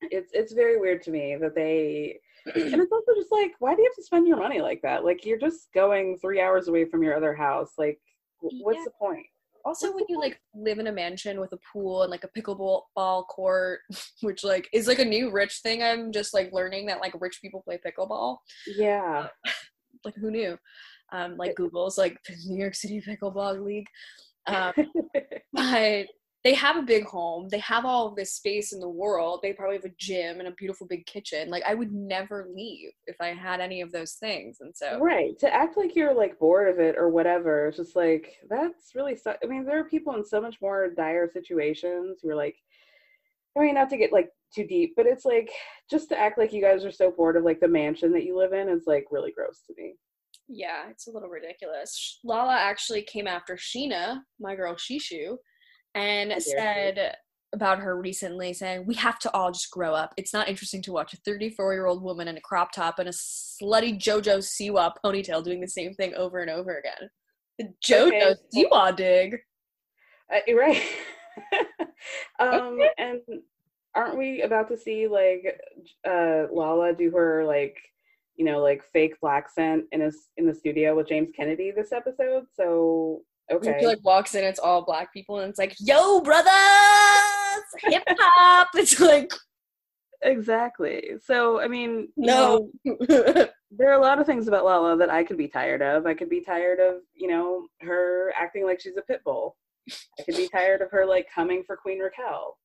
It's 0.00 0.30
it's 0.32 0.52
very 0.52 0.78
weird 0.78 1.02
to 1.02 1.10
me 1.10 1.36
that 1.40 1.54
they 1.54 2.18
and 2.54 2.80
it's 2.82 2.92
also 2.92 3.12
just 3.16 3.32
like 3.32 3.52
why 3.60 3.74
do 3.74 3.82
you 3.82 3.88
have 3.88 3.96
to 3.96 4.02
spend 4.02 4.26
your 4.26 4.36
money 4.36 4.60
like 4.60 4.80
that 4.82 5.04
like 5.04 5.24
you're 5.24 5.38
just 5.38 5.68
going 5.74 6.18
three 6.20 6.40
hours 6.40 6.68
away 6.68 6.84
from 6.84 7.02
your 7.02 7.16
other 7.16 7.34
house 7.34 7.70
like 7.78 7.98
w- 8.42 8.62
what's 8.64 8.78
Yeah. 8.78 8.84
the 8.86 8.90
point 9.00 9.26
Also, 9.64 9.92
when 9.94 10.04
you 10.08 10.18
like 10.18 10.40
live 10.54 10.78
in 10.80 10.88
a 10.88 10.92
mansion 10.92 11.38
with 11.40 11.52
a 11.52 11.58
pool 11.72 12.02
and 12.02 12.10
like 12.10 12.24
a 12.24 12.28
pickleball 12.36 12.82
ball 12.96 13.24
court, 13.24 13.78
which 14.22 14.42
like 14.42 14.68
is 14.72 14.88
like 14.88 14.98
a 14.98 15.04
new 15.04 15.30
rich 15.30 15.60
thing. 15.62 15.84
I'm 15.84 16.10
just 16.10 16.34
like 16.34 16.52
learning 16.52 16.86
that 16.86 17.00
like 17.00 17.14
rich 17.20 17.38
people 17.40 17.62
play 17.62 17.78
pickleball. 17.78 18.38
Yeah. 18.66 19.28
Like 20.04 20.16
who 20.16 20.32
knew? 20.32 20.58
Um, 21.12 21.36
like 21.36 21.54
Google's 21.54 21.96
like 21.96 22.16
the 22.26 22.34
New 22.48 22.58
York 22.58 22.74
City 22.74 23.00
Pickleball 23.06 23.62
League. 23.64 23.86
Um, 24.48 24.72
but 25.52 26.06
they 26.44 26.54
have 26.54 26.76
a 26.76 26.82
big 26.82 27.04
home. 27.04 27.48
They 27.48 27.58
have 27.58 27.84
all 27.84 28.08
of 28.08 28.16
this 28.16 28.32
space 28.34 28.72
in 28.72 28.80
the 28.80 28.88
world. 28.88 29.40
They 29.42 29.52
probably 29.52 29.76
have 29.76 29.84
a 29.84 29.94
gym 29.96 30.40
and 30.40 30.48
a 30.48 30.52
beautiful 30.52 30.88
big 30.88 31.06
kitchen. 31.06 31.50
Like 31.50 31.62
I 31.66 31.74
would 31.74 31.92
never 31.92 32.48
leave 32.52 32.90
if 33.06 33.16
I 33.20 33.28
had 33.28 33.60
any 33.60 33.80
of 33.80 33.92
those 33.92 34.14
things. 34.14 34.58
And 34.60 34.74
so 34.76 34.98
right 34.98 35.38
to 35.38 35.54
act 35.54 35.76
like 35.76 35.94
you're 35.94 36.14
like 36.14 36.38
bored 36.40 36.68
of 36.68 36.80
it 36.80 36.96
or 36.98 37.08
whatever. 37.10 37.68
It's 37.68 37.76
just 37.76 37.94
like 37.94 38.36
that's 38.50 38.94
really. 38.94 39.14
Su- 39.14 39.34
I 39.42 39.46
mean, 39.46 39.64
there 39.64 39.78
are 39.78 39.84
people 39.84 40.14
in 40.16 40.24
so 40.24 40.40
much 40.40 40.60
more 40.60 40.90
dire 40.90 41.30
situations 41.32 42.20
who 42.22 42.30
are 42.30 42.36
like. 42.36 42.56
I 43.56 43.60
mean, 43.60 43.74
not 43.74 43.90
to 43.90 43.98
get 43.98 44.12
like 44.14 44.30
too 44.54 44.66
deep, 44.66 44.94
but 44.96 45.06
it's 45.06 45.26
like 45.26 45.50
just 45.90 46.08
to 46.08 46.18
act 46.18 46.38
like 46.38 46.54
you 46.54 46.62
guys 46.62 46.86
are 46.86 46.90
so 46.90 47.10
bored 47.10 47.36
of 47.36 47.44
like 47.44 47.60
the 47.60 47.68
mansion 47.68 48.10
that 48.12 48.24
you 48.24 48.34
live 48.36 48.54
in 48.54 48.68
is 48.68 48.84
like 48.86 49.04
really 49.10 49.30
gross 49.30 49.60
to 49.66 49.74
me. 49.76 49.94
yeah, 50.48 50.88
it's 50.90 51.06
a 51.06 51.10
little 51.10 51.28
ridiculous. 51.28 52.18
Lala 52.24 52.54
actually 52.54 53.02
came 53.02 53.26
after 53.26 53.56
Scheana, 53.56 54.20
my 54.40 54.54
girl 54.56 54.74
Shishu, 54.74 55.36
and 55.94 56.42
said 56.42 57.16
about 57.54 57.78
her 57.80 58.00
recently 58.00 58.52
saying 58.52 58.86
we 58.86 58.94
have 58.94 59.18
to 59.20 59.32
all 59.34 59.52
just 59.52 59.70
grow 59.70 59.94
up. 59.94 60.14
It's 60.16 60.32
not 60.32 60.48
interesting 60.48 60.82
to 60.82 60.92
watch 60.92 61.12
a 61.12 61.18
34 61.18 61.74
year 61.74 61.86
old 61.86 62.02
woman 62.02 62.28
in 62.28 62.36
a 62.36 62.40
crop 62.40 62.72
top 62.72 62.98
and 62.98 63.08
a 63.08 63.12
slutty 63.12 63.98
JoJo 63.98 64.38
Siwa 64.38 64.92
ponytail 65.04 65.44
doing 65.44 65.60
the 65.60 65.68
same 65.68 65.94
thing 65.94 66.14
over 66.14 66.40
and 66.40 66.50
over 66.50 66.78
again. 66.78 67.10
The 67.58 67.68
JoJo 67.84 68.06
Okay. 68.06 68.34
Siwa 68.54 68.96
dig. 68.96 69.38
Uh, 70.32 70.38
you're 70.46 70.58
right. 70.58 70.82
um, 72.40 72.78
and 72.98 73.20
aren't 73.94 74.16
we 74.16 74.42
about 74.42 74.68
to 74.68 74.76
see 74.76 75.06
like 75.06 75.60
uh, 76.08 76.44
Lala 76.50 76.94
do 76.94 77.10
her 77.10 77.44
like 77.44 77.76
you 78.36 78.46
know 78.46 78.60
like 78.60 78.82
fake 78.92 79.20
black 79.20 79.50
scent 79.50 79.84
in 79.92 80.02
a 80.02 80.10
in 80.38 80.46
the 80.46 80.54
studio 80.54 80.96
with 80.96 81.08
James 81.08 81.28
Kennedy 81.36 81.70
this 81.70 81.92
episode? 81.92 82.44
So 82.54 83.22
okay, 83.52 83.76
She 83.80 83.86
like 83.86 84.04
walks 84.04 84.34
in, 84.34 84.44
it's 84.44 84.58
all 84.58 84.84
black 84.84 85.12
people, 85.12 85.40
and 85.40 85.50
it's 85.50 85.58
like, 85.58 85.74
"Yo, 85.78 86.20
brothers, 86.20 86.52
hip 87.78 88.02
hop." 88.08 88.68
It's 88.74 89.00
like, 89.00 89.32
exactly. 90.22 91.12
So 91.24 91.60
I 91.60 91.68
mean, 91.68 92.08
you 92.16 92.26
no, 92.26 92.70
know, 92.84 92.96
there 93.70 93.90
are 93.90 93.98
a 93.98 94.02
lot 94.02 94.20
of 94.20 94.26
things 94.26 94.48
about 94.48 94.64
Lala 94.64 94.96
that 94.96 95.10
I 95.10 95.24
could 95.24 95.38
be 95.38 95.48
tired 95.48 95.82
of. 95.82 96.06
I 96.06 96.14
could 96.14 96.30
be 96.30 96.40
tired 96.40 96.80
of 96.80 97.02
you 97.14 97.28
know 97.28 97.66
her 97.80 98.32
acting 98.38 98.64
like 98.64 98.80
she's 98.80 98.96
a 98.96 99.02
pit 99.02 99.20
bull. 99.24 99.56
I 100.18 100.22
could 100.24 100.36
be 100.36 100.48
tired 100.48 100.80
of 100.80 100.90
her 100.90 101.04
like 101.06 101.26
coming 101.34 101.62
for 101.64 101.76
Queen 101.76 101.98
Raquel. 101.98 102.56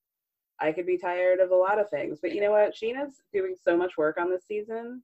I 0.60 0.72
could 0.72 0.86
be 0.86 0.98
tired 0.98 1.40
of 1.40 1.52
a 1.52 1.56
lot 1.56 1.80
of 1.80 1.90
things. 1.90 2.20
But 2.22 2.34
you 2.34 2.42
know 2.42 2.52
what? 2.52 2.74
Scheana's 2.74 3.22
doing 3.32 3.56
so 3.62 3.78
much 3.78 3.98
work 3.98 4.18
on 4.20 4.30
this 4.30 4.46
season. 4.48 5.04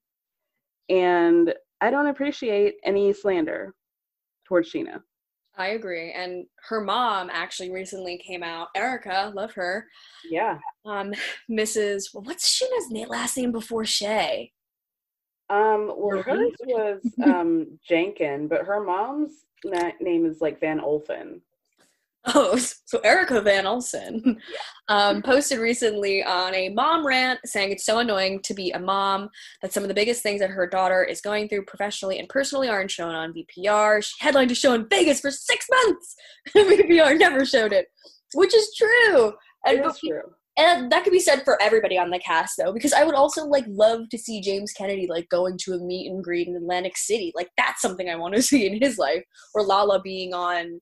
And 0.90 1.54
I 1.82 1.92
don't 1.92 2.08
appreciate 2.08 2.76
any 2.84 3.14
slander 3.14 3.74
towards 4.46 4.72
Scheana. 4.72 5.02
I 5.56 5.68
agree. 5.70 6.12
And 6.12 6.46
her 6.68 6.82
mom 6.82 7.30
actually 7.32 7.72
recently 7.72 8.18
came 8.18 8.42
out. 8.44 8.70
Erica, 8.76 9.32
love 9.36 9.52
her. 9.54 9.88
Yeah. 10.30 10.58
Um, 10.86 11.14
Mrs. 11.50 12.06
Well, 12.14 12.24
what's 12.24 12.50
Scheana's 12.60 12.90
na- 12.90 13.08
last 13.08 13.38
name 13.38 13.52
before 13.52 13.86
Shay? 13.86 14.52
Um, 15.50 15.94
well, 15.96 16.22
hers 16.24 16.52
was 16.66 17.02
um, 17.24 17.78
Jenkin, 17.88 18.48
but 18.48 18.66
her 18.66 18.82
mom's 18.84 19.46
na- 19.64 19.92
name 20.02 20.26
is 20.26 20.42
like 20.42 20.60
Van 20.60 20.80
Olphen. 20.80 21.42
Oh, 22.26 22.56
so 22.86 23.00
Erica 23.00 23.42
Van 23.42 23.66
Olsen 23.66 24.38
um, 24.88 25.22
posted 25.22 25.60
recently 25.60 26.24
on 26.24 26.54
a 26.56 26.70
mom 26.70 27.06
rant 27.06 27.40
saying 27.46 27.72
it's 27.72 27.86
so 27.86 28.00
annoying 28.00 28.42
to 28.44 28.54
be 28.54 28.72
a 28.72 28.80
mom, 28.80 29.30
that 29.62 29.74
some 29.74 29.84
of 29.84 29.90
the 29.90 29.96
biggest 29.96 30.24
things 30.24 30.40
that 30.40 30.50
her 30.50 30.68
daughter 30.68 31.04
is 31.04 31.22
going 31.22 31.50
through 31.50 31.66
professionally 31.66 32.20
and 32.20 32.30
personally 32.30 32.70
aren't 32.70 32.92
shown 32.92 33.14
on 33.14 33.34
VPR. 33.34 34.04
She 34.04 34.14
headlined 34.20 34.52
a 34.52 34.56
show 34.56 34.74
in 34.74 34.88
Vegas 34.90 35.20
for 35.20 35.32
six 35.32 35.66
months. 35.70 36.16
VPR 36.56 37.18
never 37.18 37.46
showed 37.46 37.74
it, 37.74 37.88
which 38.34 38.54
is 38.54 38.74
true. 38.76 39.34
And, 39.66 39.84
That's 39.84 40.00
true. 40.00 40.22
and 40.58 40.92
that 40.92 41.04
could 41.04 41.14
be 41.14 41.20
said 41.20 41.44
for 41.46 41.62
everybody 41.62 41.98
on 41.98 42.10
the 42.10 42.20
cast 42.20 42.56
though, 42.58 42.74
because 42.74 42.92
I 42.94 43.04
would 43.04 43.16
also 43.16 43.46
like 43.46 43.66
love 43.68 44.10
to 44.10 44.18
see 44.18 44.42
James 44.42 44.74
Kennedy 44.74 45.08
like 45.08 45.30
going 45.30 45.58
to 45.60 45.74
a 45.74 45.80
meet 45.80 46.12
and 46.12 46.24
greet 46.24 46.48
in 46.50 46.56
Atlantic 46.56 46.98
City. 46.98 47.32
Like 47.34 47.50
that's 47.58 47.82
something 47.82 48.10
I 48.10 48.16
want 48.16 48.36
to 48.36 48.42
see 48.44 48.66
in 48.66 48.82
his 48.82 48.98
life. 48.98 49.24
Or 49.54 49.64
Lala 49.64 50.02
being 50.02 50.34
on 50.34 50.82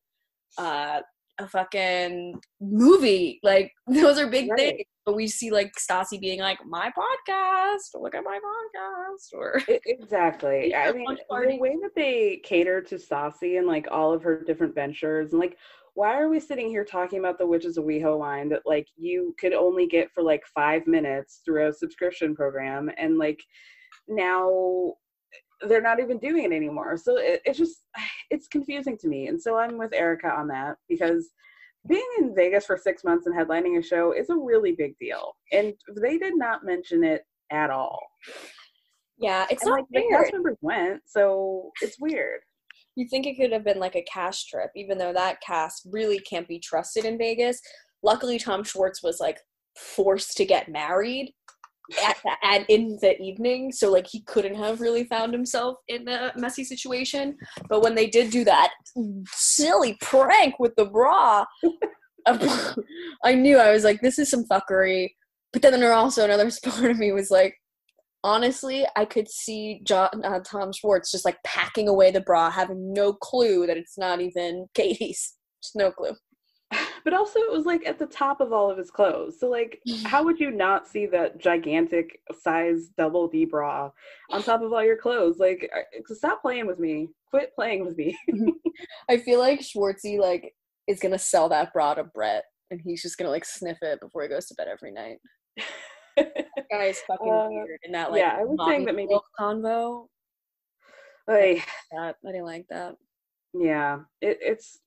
uh 0.58 1.00
a 1.42 1.48
fucking 1.48 2.40
movie. 2.60 3.40
Like 3.44 3.72
those 3.88 4.18
are 4.20 4.28
big 4.28 4.50
Right. 4.50 4.60
things. 4.60 4.82
But 5.06 5.16
we 5.16 5.28
see 5.28 5.50
like 5.50 5.74
Stassi 5.78 6.20
being 6.20 6.40
like, 6.40 6.60
My 6.66 6.92
podcast, 6.92 8.00
look 8.00 8.14
at 8.16 8.24
my 8.24 8.40
podcast 8.40 9.34
or 9.34 9.62
exactly. 9.68 10.70
Yeah, 10.70 10.90
I 10.90 10.92
mean, 10.94 11.06
the 11.08 11.58
way 11.58 11.76
that 11.82 11.92
they 11.96 12.40
cater 12.44 12.82
to 12.82 12.96
Stassi 12.96 13.58
and 13.58 13.68
like 13.68 13.88
all 13.92 14.14
of 14.14 14.22
her 14.24 14.44
different 14.44 14.76
ventures, 14.76 15.32
and 15.32 15.40
like, 15.40 15.58
why 15.96 16.18
are 16.20 16.30
we 16.30 16.40
sitting 16.40 16.70
here 16.70 16.86
talking 16.86 17.20
about 17.20 17.38
the 17.38 17.48
Witches 17.48 17.78
of 17.78 17.84
WeHo 17.84 18.18
line 18.18 18.48
that 18.50 18.62
like 18.66 18.88
you 18.96 19.36
could 19.40 19.54
only 19.54 19.88
get 19.88 20.12
for 20.14 20.24
like 20.24 20.44
five 20.54 20.86
minutes 20.88 21.42
through 21.44 21.68
a 21.68 21.74
subscription 21.74 22.36
program, 22.36 22.90
and 22.98 23.18
like 23.18 23.42
now 24.08 24.94
they're 25.68 25.82
not 25.82 26.00
even 26.00 26.18
doing 26.18 26.46
it 26.46 26.56
anymore. 26.56 26.98
So 26.98 27.18
it, 27.18 27.42
it's 27.46 27.58
just 27.58 27.82
it's 28.30 28.48
confusing 28.48 28.98
to 29.00 29.08
me, 29.08 29.28
and 29.28 29.42
so 29.42 29.58
I'm 29.58 29.78
with 29.78 29.94
Erica 29.94 30.30
on 30.30 30.48
that 30.50 30.78
because 30.90 31.30
being 31.88 32.08
in 32.20 32.36
Vegas 32.36 32.66
for 32.66 32.78
six 32.78 33.04
months 33.04 33.26
and 33.26 33.36
headlining 33.36 33.80
a 33.80 33.84
show 33.84 34.12
is 34.12 34.30
a 34.30 34.36
really 34.36 34.74
big 34.74 34.98
deal, 35.00 35.34
and 35.52 35.74
they 36.02 36.18
did 36.18 36.38
not 36.38 36.64
mention 36.66 37.04
it 37.04 37.24
at 37.52 37.70
all. 37.70 38.00
Yeah, 39.18 39.46
it's 39.50 39.64
And 39.64 39.70
not 39.70 39.80
like 39.80 39.86
the 39.92 40.02
fair. 40.10 40.22
cast 40.22 40.34
members 40.34 40.58
went, 40.62 41.02
so 41.06 41.72
it's 41.82 41.98
weird. 42.00 42.42
You 42.96 43.08
think 43.08 43.26
it 43.26 43.36
could 43.38 43.52
have 43.52 43.64
been 43.64 43.80
like 43.80 43.96
a 43.96 44.04
cash 44.04 44.46
trip, 44.46 44.72
even 44.76 44.98
though 44.98 45.14
that 45.14 45.42
cast 45.42 45.88
really 45.92 46.20
can't 46.20 46.48
be 46.48 46.60
trusted 46.60 47.06
in 47.06 47.18
Vegas. 47.18 47.62
Luckily, 48.04 48.38
Tom 48.40 48.64
Schwartz 48.64 49.02
was 49.04 49.20
like 49.20 49.40
forced 49.78 50.36
to 50.38 50.46
get 50.46 50.70
married 50.70 51.34
at 52.04 52.18
and 52.44 52.66
in 52.70 52.98
the 53.02 53.20
evening, 53.22 53.72
so 53.72 53.92
like 53.92 54.08
he 54.08 54.22
couldn't 54.22 54.56
have 54.56 54.82
really 54.82 55.04
found 55.06 55.34
himself 55.34 55.78
in 55.88 56.08
a 56.08 56.32
messy 56.36 56.64
situation. 56.64 57.38
But 57.70 57.82
when 57.82 57.96
they 57.96 58.08
did 58.08 58.32
do 58.32 58.44
that 58.46 58.72
silly 59.28 59.98
prank 60.02 60.60
with 60.60 60.76
the 60.76 60.86
bra, 60.86 61.46
I 63.24 63.34
knew 63.34 63.58
I 63.58 63.72
was 63.72 63.84
like, 63.84 64.02
this 64.02 64.20
is 64.20 64.30
some 64.30 64.46
fuckery. 64.46 65.10
But 65.54 65.62
then 65.62 65.80
there 65.80 65.94
also 65.94 66.24
another 66.24 66.50
part 66.64 66.92
of 66.92 66.98
me 66.98 67.12
was 67.12 67.32
like, 67.32 67.56
honestly, 68.24 68.86
I 68.96 69.06
could 69.06 69.30
see 69.30 69.82
John, 69.84 70.10
uh, 70.24 70.40
Tom 70.40 70.72
Schwartz 70.72 71.12
just 71.12 71.26
like 71.26 71.38
packing 71.44 71.88
away 71.88 72.12
the 72.12 72.22
bra, 72.22 72.50
having 72.50 72.94
no 72.94 73.14
clue 73.14 73.68
that 73.68 73.78
it's 73.78 73.98
not 73.98 74.22
even 74.22 74.68
Katie's. 74.74 75.36
Just 75.62 75.76
no 75.76 75.92
clue. 75.92 76.14
But 77.04 77.14
also, 77.14 77.40
it 77.40 77.52
was 77.52 77.66
like 77.66 77.86
at 77.86 77.98
the 78.00 78.06
top 78.06 78.42
of 78.42 78.54
all 78.54 78.70
of 78.70 78.78
his 78.78 78.92
clothes. 78.92 79.40
So, 79.40 79.50
like, 79.50 79.80
how 80.04 80.24
would 80.24 80.40
you 80.40 80.52
not 80.52 80.88
see 80.88 81.06
that 81.08 81.40
gigantic 81.40 82.20
size 82.42 82.90
double 82.98 83.28
D 83.28 83.46
bra 83.46 83.92
on 84.30 84.44
top 84.44 84.62
of 84.62 84.72
all 84.72 84.84
your 84.84 84.98
clothes? 84.98 85.38
Like, 85.40 85.70
stop 86.08 86.42
playing 86.42 86.68
with 86.68 86.80
me. 86.80 87.10
Quit 87.30 87.54
playing 87.56 87.86
with 87.86 87.98
me. 87.98 88.18
I 89.10 89.18
feel 89.18 89.40
like 89.40 89.62
Schwartzy 89.62 90.20
like 90.20 90.54
is 90.88 91.00
gonna 91.00 91.18
sell 91.20 91.50
that 91.50 91.72
bra 91.74 91.94
to 91.96 92.04
Brett, 92.04 92.44
and 92.72 92.82
he's 92.84 93.02
just 93.02 93.18
gonna 93.18 93.32
like 93.32 93.46
sniff 93.46 93.78
it 93.82 94.00
before 94.02 94.24
he 94.24 94.28
goes 94.28 94.48
to 94.48 94.56
bed 94.56 94.68
every 94.72 94.92
night. 94.92 95.18
That 96.18 96.68
guy's 96.70 97.00
fucking 97.08 97.32
Uh, 97.32 97.48
weird 97.50 97.80
in 97.84 97.94
that 97.94 98.12
like 98.12 98.20
yeah, 98.20 98.36
I 98.38 98.44
was 98.44 98.58
saying 98.68 98.84
that 98.86 98.96
maybe- 98.96 99.16
convo. 99.40 100.08
like, 101.28 101.66
That 101.94 102.16
I 102.28 102.32
didn't 102.32 102.46
like 102.46 102.66
that. 102.70 102.96
yeah, 103.54 104.00
it, 104.20 104.38
it's. 104.42 104.80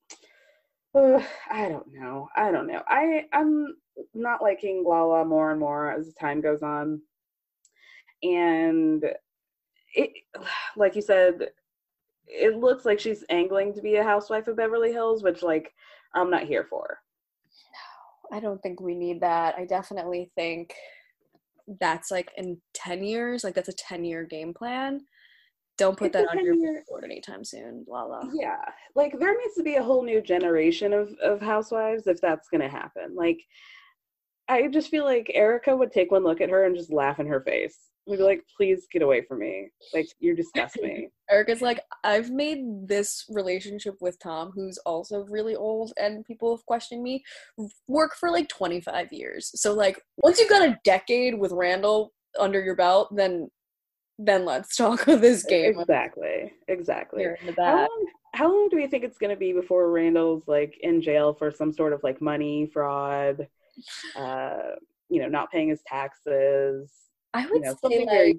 I 0.94 1.68
don't 1.68 1.92
know. 1.92 2.28
I 2.37 2.50
don't 2.52 2.66
know. 2.66 2.83
I 2.87 3.24
I'm 3.33 3.76
not 4.14 4.42
liking 4.42 4.85
Lala 4.87 5.24
more 5.24 5.50
and 5.50 5.59
more 5.59 5.90
as 5.90 6.14
time 6.14 6.40
goes 6.40 6.62
on, 6.62 7.00
and 8.22 9.04
it, 9.94 10.11
like 10.76 10.94
you 10.96 11.02
said, 11.02 11.48
it 12.27 12.56
looks 12.56 12.85
like 12.85 13.00
she's 13.00 13.25
angling 13.29 13.75
to 13.75 13.83
be 13.83 13.96
a 13.96 14.04
housewife 14.04 14.48
of 14.48 14.56
Beverly 14.56 14.92
Hills, 14.92 15.23
which 15.23 15.42
like 15.42 15.73
I'm 16.14 16.31
not 16.31 16.44
here 16.44 16.66
for. 16.68 16.98
No, 18.31 18.37
I 18.37 18.40
don't 18.40 18.62
think 18.62 18.81
we 18.81 18.94
need 18.94 19.21
that. 19.21 19.56
I 19.56 19.64
definitely 19.64 20.31
think 20.37 20.75
that's 21.81 22.10
like 22.10 22.31
in 22.37 22.58
10 22.75 23.02
years, 23.02 23.44
like 23.44 23.54
that's 23.54 23.68
a 23.68 23.73
10 23.73 24.04
year 24.04 24.25
game 24.25 24.54
plan. 24.54 25.00
Don't 25.77 25.98
put 25.98 26.12
that 26.12 26.29
on 26.29 26.44
your 26.44 26.54
10-year 26.54 26.85
board 26.88 27.04
anytime 27.04 27.44
soon. 27.44 27.85
Lala. 27.88 28.31
Yeah, 28.33 28.56
like 28.94 29.18
there 29.18 29.37
needs 29.37 29.54
to 29.56 29.62
be 29.62 29.75
a 29.75 29.83
whole 29.83 30.04
new 30.04 30.20
generation 30.20 30.92
of 30.92 31.12
of 31.22 31.40
housewives 31.40 32.06
if 32.06 32.20
that's 32.20 32.48
gonna 32.48 32.68
happen. 32.68 33.14
Like 33.14 33.38
I 34.48 34.68
just 34.68 34.90
feel 34.90 35.04
like 35.04 35.31
Erika 35.33 35.77
would 35.77 35.92
take 35.92 36.10
one 36.10 36.25
look 36.25 36.40
at 36.40 36.50
her 36.50 36.64
and 36.64 36.77
just 36.77 36.92
laugh 36.92 37.18
in 37.18 37.27
her 37.27 37.40
face. 37.40 37.79
We'd 38.06 38.18
be 38.18 38.22
like, 38.22 38.42
please 38.54 38.87
get 38.92 39.00
away 39.00 39.22
from 39.27 39.38
me. 39.38 39.70
Like, 39.94 40.06
you 40.20 40.37
disgust 40.37 40.77
me. 40.83 41.08
Erika's 41.31 41.62
like, 41.62 41.81
I've 42.02 42.31
made 42.31 42.58
this 42.87 43.25
relationship 43.31 43.94
with 44.02 44.18
Tom, 44.22 44.52
who's 44.54 44.77
also 44.85 45.25
really 45.31 45.56
old, 45.56 45.94
and 45.96 46.25
people 46.27 46.54
have 46.54 46.66
questioned 46.66 47.02
me, 47.02 47.25
work 47.88 48.14
for 48.20 48.31
like 48.31 48.48
25 48.48 49.10
years. 49.10 49.50
So, 49.54 49.72
like, 49.72 49.98
once 50.18 50.38
you've 50.38 50.50
got 50.50 50.68
a 50.68 50.79
decade 50.85 51.38
with 51.38 51.52
Randall 51.52 52.12
under 52.38 52.62
your 52.62 52.77
belt, 52.77 53.08
then 53.16 53.48
then 54.19 54.44
let's 54.44 54.77
talk 54.77 55.06
of 55.08 55.21
this 55.21 55.44
game. 55.44 55.79
Exactly. 55.79 56.52
Exactly. 56.69 57.25
In 57.25 57.54
the 57.54 57.65
How 57.65 57.77
long, 57.77 58.06
how 58.35 58.52
long 58.52 58.69
do 58.69 58.77
we 58.77 58.87
think 58.87 59.04
it's 59.04 59.19
going 59.19 59.31
to 59.31 59.37
be 59.37 59.52
before 59.52 59.90
Randall's 59.90 60.44
like 60.46 60.79
in 60.83 61.02
jail 61.02 61.35
for 61.35 61.50
some 61.50 61.73
sort 61.73 61.92
of 61.92 62.02
like 62.02 62.21
money 62.21 62.71
fraud, 62.73 63.48
uh, 64.17 64.56
you 65.08 65.21
know, 65.21 65.29
not 65.29 65.50
paying 65.50 65.69
his 65.69 65.83
taxes, 65.87 66.90
I 67.33 67.42
you 67.42 67.50
would 67.52 67.62
know, 67.62 67.77
say 67.88 68.04
like 68.04 68.37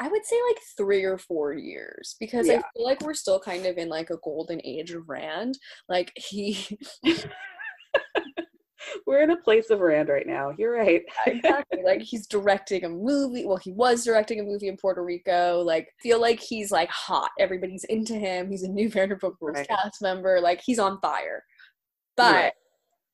I 0.00 0.08
would 0.08 0.24
say 0.24 0.36
like 0.48 0.58
three 0.76 1.04
or 1.04 1.18
four 1.18 1.52
years 1.52 2.16
because 2.18 2.48
I 2.48 2.54
feel 2.56 2.84
like 2.84 3.02
we're 3.02 3.14
still 3.14 3.38
kind 3.38 3.66
of 3.66 3.76
in 3.76 3.88
like 3.88 4.10
a 4.10 4.16
golden 4.24 4.60
age 4.64 4.92
of 4.92 5.08
Rand. 5.08 5.58
Like 5.88 6.12
he 6.16 6.78
We're 9.06 9.22
in 9.22 9.30
a 9.30 9.36
place 9.36 9.70
of 9.70 9.80
Rand 9.80 10.08
right 10.08 10.26
now. 10.26 10.52
You're 10.58 10.72
right. 10.76 11.02
exactly 11.26 11.82
like 11.84 12.00
he's 12.02 12.26
directing 12.26 12.84
a 12.84 12.88
movie. 12.88 13.44
Well, 13.46 13.56
he 13.58 13.72
was 13.72 14.04
directing 14.04 14.40
a 14.40 14.42
movie 14.42 14.68
in 14.68 14.76
Puerto 14.76 15.02
Rico. 15.04 15.62
Like 15.64 15.88
feel 16.02 16.20
like 16.20 16.40
he's 16.40 16.70
like 16.70 16.90
hot. 16.90 17.30
Everybody's 17.38 17.84
into 17.84 18.14
him. 18.14 18.50
He's 18.50 18.62
a 18.62 18.68
new 18.68 18.88
Vanderpump 18.90 19.34
Rules 19.40 19.56
Right. 19.58 19.68
cast 19.68 20.00
member. 20.02 20.40
Like 20.40 20.60
he's 20.64 20.78
on 20.78 21.00
fire. 21.00 21.44
But 22.16 22.34
Right. 22.34 22.52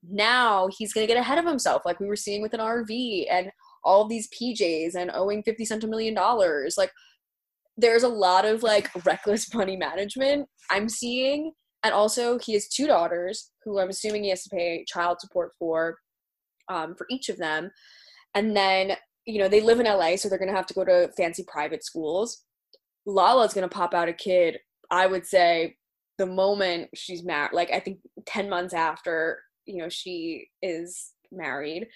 now 0.09 0.69
he's 0.77 0.93
gonna 0.93 1.07
get 1.07 1.17
ahead 1.17 1.39
of 1.39 1.47
himself, 1.47 1.83
like 1.85 2.01
we 2.01 2.07
were 2.07 2.17
seeing 2.17 2.43
with 2.43 2.55
an 2.55 2.61
RV 2.61 3.27
and 3.31 3.51
all 3.85 4.07
these 4.09 4.29
PJs 4.29 4.95
and 4.97 5.11
owing 5.15 5.43
fifty 5.43 5.65
cent 5.65 5.85
a 5.85 5.87
million 5.87 6.15
dollars. 6.15 6.77
Like 6.77 6.91
there's 7.77 8.03
a 8.05 8.09
lot 8.09 8.45
of 8.45 8.63
like 8.63 8.89
reckless 9.05 9.53
money 9.55 9.77
management 9.77 10.49
I'm 10.71 10.89
seeing. 10.89 11.53
And 11.83 11.95
also 11.95 12.39
he 12.39 12.55
has 12.55 12.69
two 12.69 12.87
daughters 12.87 13.51
who 13.65 13.79
I'm 13.79 13.91
assuming 13.91 14.25
he 14.25 14.31
has 14.31 14.43
to 14.45 14.51
pay 14.51 14.85
child 14.87 15.21
support 15.21 15.53
for 15.59 15.99
um, 16.69 16.95
for 16.97 17.07
each 17.11 17.29
of 17.29 17.39
them. 17.39 17.71
And 18.35 18.57
then, 18.57 18.97
you 19.25 19.39
know, 19.39 19.49
they 19.49 19.61
live 19.61 19.81
in 19.81 19.87
LA, 19.87 20.17
so 20.17 20.29
they're 20.29 20.39
gonna 20.39 20.53
have 20.53 20.67
to 20.67 20.75
go 20.75 20.85
to 20.85 21.11
fancy 21.17 21.45
private 21.47 21.85
schools. 21.85 22.43
Lala's 23.07 23.55
gonna 23.55 23.69
pop 23.69 23.95
out 23.95 24.09
a 24.09 24.13
kid, 24.13 24.59
I 24.91 25.07
would 25.07 25.27
say, 25.27 25.77
the 26.19 26.27
moment 26.27 26.89
she's 26.95 27.25
married, 27.25 27.53
like 27.53 27.71
I 27.73 27.81
think 27.81 27.99
10 28.27 28.49
months 28.49 28.75
after, 28.75 29.43
you 29.67 29.79
know, 29.79 29.89
she 29.89 30.49
is 30.63 31.13
married. 31.31 31.89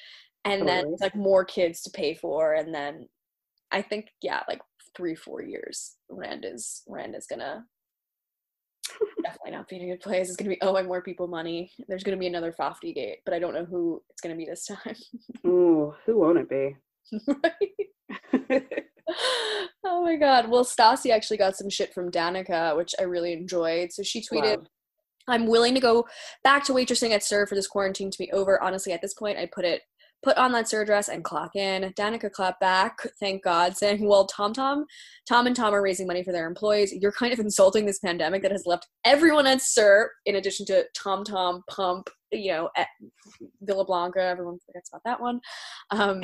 And 0.44 0.66
then 0.66 0.96
like 1.00 1.14
more 1.14 1.44
kids 1.44 1.82
to 1.82 1.90
pay 1.90 2.14
for. 2.14 2.54
And 2.54 2.74
then 2.74 3.08
I 3.70 3.82
think, 3.82 4.08
yeah, 4.22 4.42
like 4.48 4.60
three, 4.96 5.14
four 5.14 5.42
years, 5.42 5.96
Rand 6.08 6.44
is 6.46 6.82
Rand 6.88 7.14
is 7.14 7.26
gonna 7.26 7.64
definitely 9.22 9.52
not 9.52 9.68
be 9.68 9.76
in 9.76 9.82
a 9.82 9.92
good 9.92 10.00
place. 10.00 10.28
It's 10.28 10.36
gonna 10.36 10.50
be 10.50 10.60
oh, 10.62 10.70
owing 10.70 10.86
more 10.86 11.02
people 11.02 11.26
money. 11.26 11.70
There's 11.88 12.04
gonna 12.04 12.16
be 12.16 12.26
another 12.26 12.52
Fofty 12.52 12.94
gate, 12.94 13.18
but 13.24 13.34
I 13.34 13.38
don't 13.38 13.54
know 13.54 13.64
who 13.64 14.02
it's 14.10 14.20
gonna 14.20 14.36
be 14.36 14.46
this 14.46 14.66
time. 14.66 14.96
Ooh, 15.46 15.94
who 16.06 16.18
won't 16.18 16.38
it 16.38 16.48
be? 16.48 16.76
Right? 17.26 18.62
oh 19.84 20.02
my 20.02 20.16
god. 20.16 20.48
Well, 20.48 20.64
Stassi 20.64 21.10
actually 21.10 21.36
got 21.36 21.56
some 21.56 21.70
shit 21.70 21.92
from 21.94 22.10
Danica, 22.10 22.76
which 22.76 22.94
I 22.98 23.04
really 23.04 23.32
enjoyed. 23.32 23.92
So 23.92 24.02
she 24.02 24.20
tweeted, 24.20 24.58
Wow. 24.58 24.66
I'm 25.28 25.46
willing 25.46 25.74
to 25.74 25.80
go 25.80 26.06
back 26.42 26.64
to 26.64 26.72
waitressing 26.72 27.10
at 27.10 27.22
SUR 27.22 27.46
for 27.46 27.54
this 27.54 27.68
quarantine 27.68 28.10
to 28.10 28.18
be 28.18 28.30
over. 28.32 28.62
Honestly, 28.62 28.92
at 28.92 29.02
this 29.02 29.14
point, 29.14 29.38
I'd 29.38 29.52
put 29.52 29.64
it 29.64 29.82
put 30.22 30.36
on 30.36 30.52
that 30.52 30.68
SUR 30.68 30.84
dress 30.84 31.08
and 31.08 31.24
clock 31.24 31.56
in. 31.56 31.92
Danica 31.94 32.30
clapped 32.30 32.60
back, 32.60 32.98
thank 33.18 33.42
God, 33.42 33.76
saying, 33.76 34.06
Well, 34.06 34.26
Tom 34.26 34.52
Tom, 34.52 34.84
Tom 35.28 35.46
and 35.46 35.56
Tom 35.56 35.74
are 35.74 35.82
raising 35.82 36.06
money 36.06 36.22
for 36.22 36.32
their 36.32 36.46
employees. 36.46 36.92
You're 36.92 37.12
kind 37.12 37.32
of 37.32 37.38
insulting 37.38 37.86
this 37.86 37.98
pandemic 37.98 38.42
that 38.42 38.52
has 38.52 38.66
left 38.66 38.88
everyone 39.04 39.46
at 39.46 39.62
SUR, 39.62 40.10
in 40.26 40.36
addition 40.36 40.66
to 40.66 40.84
TomTom, 40.96 41.62
Pump, 41.70 42.10
you 42.30 42.52
know, 42.52 42.70
at 42.76 42.88
Villa 43.62 43.84
Blanca. 43.84 44.22
Everyone 44.22 44.58
forgets 44.66 44.90
about 44.90 45.02
that 45.04 45.20
one. 45.20 45.40
Um, 45.90 46.22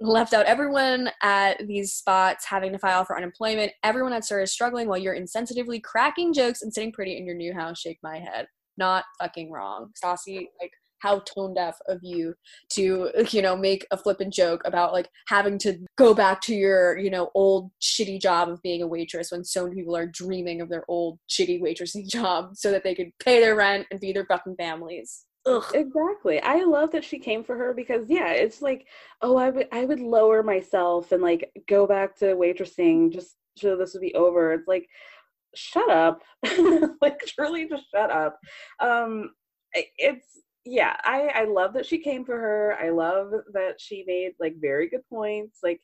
left 0.00 0.34
out 0.34 0.46
everyone 0.46 1.10
at 1.22 1.66
these 1.66 1.94
spots 1.94 2.44
having 2.44 2.72
to 2.72 2.78
file 2.78 3.04
for 3.04 3.16
unemployment. 3.16 3.72
Everyone 3.82 4.12
at 4.12 4.24
SUR 4.24 4.42
is 4.42 4.52
struggling 4.52 4.88
while 4.88 4.98
you're 4.98 5.16
insensitively 5.16 5.82
cracking 5.82 6.32
jokes 6.32 6.62
and 6.62 6.72
sitting 6.72 6.92
pretty 6.92 7.16
in 7.16 7.26
your 7.26 7.36
new 7.36 7.54
house. 7.54 7.78
Shake 7.78 7.98
my 8.02 8.18
head. 8.18 8.46
Not 8.76 9.04
fucking 9.20 9.50
wrong. 9.50 9.90
Stassi, 10.02 10.48
like, 10.60 10.72
how 11.00 11.20
tone 11.20 11.54
deaf 11.54 11.78
of 11.88 12.00
you 12.02 12.34
to, 12.70 13.10
you 13.30 13.42
know, 13.42 13.56
make 13.56 13.86
a 13.90 13.96
flippant 13.96 14.32
joke 14.32 14.62
about 14.64 14.92
like 14.92 15.08
having 15.28 15.58
to 15.58 15.78
go 15.96 16.14
back 16.14 16.40
to 16.42 16.54
your, 16.54 16.98
you 16.98 17.10
know, 17.10 17.30
old 17.34 17.70
shitty 17.80 18.20
job 18.20 18.48
of 18.48 18.62
being 18.62 18.82
a 18.82 18.86
waitress 18.86 19.30
when 19.30 19.44
so 19.44 19.64
many 19.64 19.76
people 19.76 19.96
are 19.96 20.06
dreaming 20.06 20.60
of 20.60 20.68
their 20.68 20.84
old 20.88 21.18
shitty 21.28 21.60
waitressing 21.60 22.08
job 22.10 22.56
so 22.56 22.70
that 22.70 22.84
they 22.84 22.94
could 22.94 23.10
pay 23.22 23.40
their 23.40 23.56
rent 23.56 23.86
and 23.90 24.00
feed 24.00 24.16
their 24.16 24.26
fucking 24.26 24.56
families. 24.56 25.24
Ugh. 25.46 25.64
Exactly. 25.74 26.42
I 26.42 26.64
love 26.64 26.90
that 26.90 27.04
she 27.04 27.18
came 27.20 27.44
for 27.44 27.56
her 27.56 27.72
because 27.72 28.10
yeah, 28.10 28.32
it's 28.32 28.60
like, 28.60 28.86
oh, 29.22 29.36
I 29.36 29.50
would 29.50 29.68
I 29.70 29.84
would 29.84 30.00
lower 30.00 30.42
myself 30.42 31.12
and 31.12 31.22
like 31.22 31.50
go 31.68 31.86
back 31.86 32.16
to 32.16 32.34
waitressing 32.34 33.12
just 33.12 33.36
so 33.56 33.76
this 33.76 33.94
would 33.94 34.02
be 34.02 34.14
over. 34.14 34.52
It's 34.52 34.66
like, 34.66 34.88
shut 35.54 35.88
up. 35.88 36.22
like 37.00 37.20
truly 37.26 37.68
just 37.68 37.84
shut 37.94 38.10
up. 38.10 38.38
Um 38.80 39.30
it's 39.72 40.40
yeah, 40.66 40.96
I 41.04 41.30
I 41.34 41.44
love 41.44 41.72
that 41.74 41.86
she 41.86 41.98
came 41.98 42.24
for 42.24 42.36
her. 42.36 42.76
I 42.80 42.90
love 42.90 43.32
that 43.52 43.80
she 43.80 44.04
made 44.06 44.32
like 44.40 44.56
very 44.60 44.88
good 44.88 45.08
points. 45.08 45.60
Like 45.62 45.80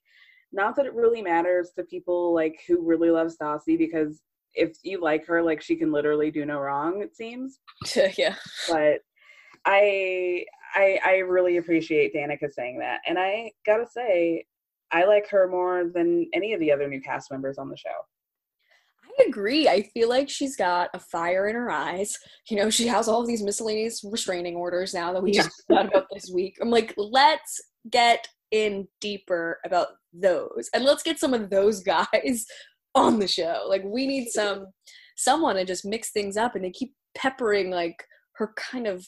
not 0.53 0.77
that 0.77 0.87
it 0.87 0.95
really 0.95 1.23
matters 1.23 1.71
to 1.77 1.85
people 1.85 2.35
like 2.35 2.61
who 2.67 2.83
really 2.83 3.11
love 3.11 3.29
Stassi 3.29 3.79
because 3.79 4.21
if 4.55 4.77
you 4.83 5.01
like 5.01 5.25
her, 5.27 5.43
like 5.43 5.63
she 5.63 5.77
can 5.77 5.93
literally 5.93 6.31
do 6.31 6.45
no 6.45 6.59
wrong, 6.59 7.01
it 7.01 7.17
seems 7.17 7.61
yeah. 8.19 8.35
but 8.69 8.99
I 9.65 10.45
I 10.75 10.99
I 11.05 11.17
really 11.19 11.59
appreciate 11.59 12.15
Danica 12.15 12.51
saying 12.51 12.81
that. 12.81 13.01
And 13.07 13.19
I 13.19 13.53
gotta 13.65 13.87
say, 13.87 14.45
I 14.91 15.05
like 15.05 15.29
her 15.31 15.49
more 15.49 15.91
than 15.95 16.29
any 16.35 16.53
of 16.53 16.61
the 16.61 16.73
other 16.73 16.89
new 16.89 17.01
cast 17.01 17.31
members 17.31 17.57
on 17.57 17.71
the 17.71 17.77
show. 17.77 17.89
I 19.21 19.25
agree. 19.29 19.69
I 19.69 19.83
feel 19.95 20.09
like 20.09 20.29
she's 20.29 20.57
got 20.57 20.89
a 20.95 20.99
fire 20.99 21.47
in 21.49 21.55
her 21.55 21.71
eyes. 21.71 22.17
You 22.49 22.57
know, 22.57 22.71
she 22.71 22.87
has 22.87 23.09
all 23.09 23.21
of 23.21 23.27
these 23.27 23.43
miscellaneous 23.43 24.03
restraining 24.05 24.57
orders 24.57 24.95
now 24.95 25.13
that 25.13 25.23
we 25.23 25.33
Yeah. 25.33 25.43
just 25.43 25.63
found 25.73 25.89
about 25.89 26.07
this 26.13 26.31
week. 26.33 26.57
I'm 26.61 26.71
like, 26.71 26.95
let's 26.97 27.61
get 27.91 28.27
in 28.51 28.87
deeper 29.01 29.59
about 29.65 29.89
those 30.13 30.69
and 30.75 30.85
let's 30.85 31.03
get 31.03 31.19
some 31.19 31.35
of 31.35 31.51
those 31.51 31.81
guys 31.83 32.47
on 32.95 33.19
the 33.19 33.29
show. 33.29 33.65
Like 33.69 33.83
we 33.85 34.07
need 34.07 34.29
some 34.29 34.67
someone 35.17 35.57
to 35.57 35.65
just 35.65 35.85
mix 35.85 36.11
things 36.11 36.37
up 36.37 36.55
and 36.55 36.65
they 36.65 36.71
keep 36.71 36.95
peppering 37.15 37.71
like 37.71 38.03
her 38.35 38.53
kind 38.57 38.87
of 38.87 39.07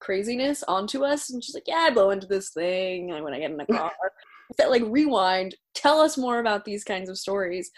craziness 0.00 0.62
onto 0.68 1.04
us 1.04 1.30
and 1.30 1.42
she's 1.42 1.54
like, 1.54 1.66
Yeah, 1.66 1.86
I 1.88 1.90
blow 1.90 2.10
into 2.10 2.26
this 2.26 2.50
thing 2.50 3.10
like 3.10 3.22
when 3.22 3.34
I 3.34 3.40
get 3.40 3.50
in 3.50 3.56
the 3.56 3.66
car. 3.72 3.92
that 4.58 4.70
like 4.70 4.82
rewind, 4.86 5.54
tell 5.74 6.00
us 6.00 6.16
more 6.18 6.38
about 6.40 6.64
these 6.64 6.84
kinds 6.84 7.08
of 7.10 7.18
stories 7.18 7.70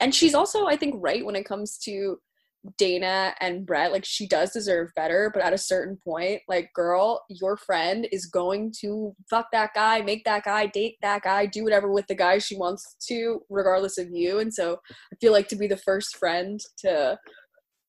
and 0.00 0.14
she's 0.14 0.34
also 0.34 0.66
i 0.66 0.76
think 0.76 0.94
right 0.98 1.24
when 1.24 1.36
it 1.36 1.44
comes 1.44 1.78
to 1.78 2.18
dana 2.78 3.34
and 3.40 3.66
brett 3.66 3.92
like 3.92 4.04
she 4.04 4.26
does 4.26 4.50
deserve 4.50 4.88
better 4.96 5.30
but 5.34 5.42
at 5.42 5.52
a 5.52 5.58
certain 5.58 5.98
point 6.02 6.40
like 6.48 6.70
girl 6.74 7.22
your 7.28 7.56
friend 7.58 8.08
is 8.10 8.26
going 8.26 8.72
to 8.72 9.14
fuck 9.28 9.46
that 9.52 9.70
guy 9.74 10.00
make 10.00 10.24
that 10.24 10.44
guy 10.44 10.66
date 10.66 10.96
that 11.02 11.22
guy 11.22 11.44
do 11.44 11.62
whatever 11.62 11.92
with 11.92 12.06
the 12.06 12.14
guy 12.14 12.38
she 12.38 12.56
wants 12.56 12.96
to 13.06 13.40
regardless 13.50 13.98
of 13.98 14.08
you. 14.10 14.38
And 14.38 14.52
so 14.52 14.78
i 15.12 15.16
feel 15.20 15.32
like 15.32 15.48
to 15.48 15.56
be 15.56 15.66
the 15.66 15.76
first 15.76 16.16
friend 16.16 16.60
to 16.78 17.18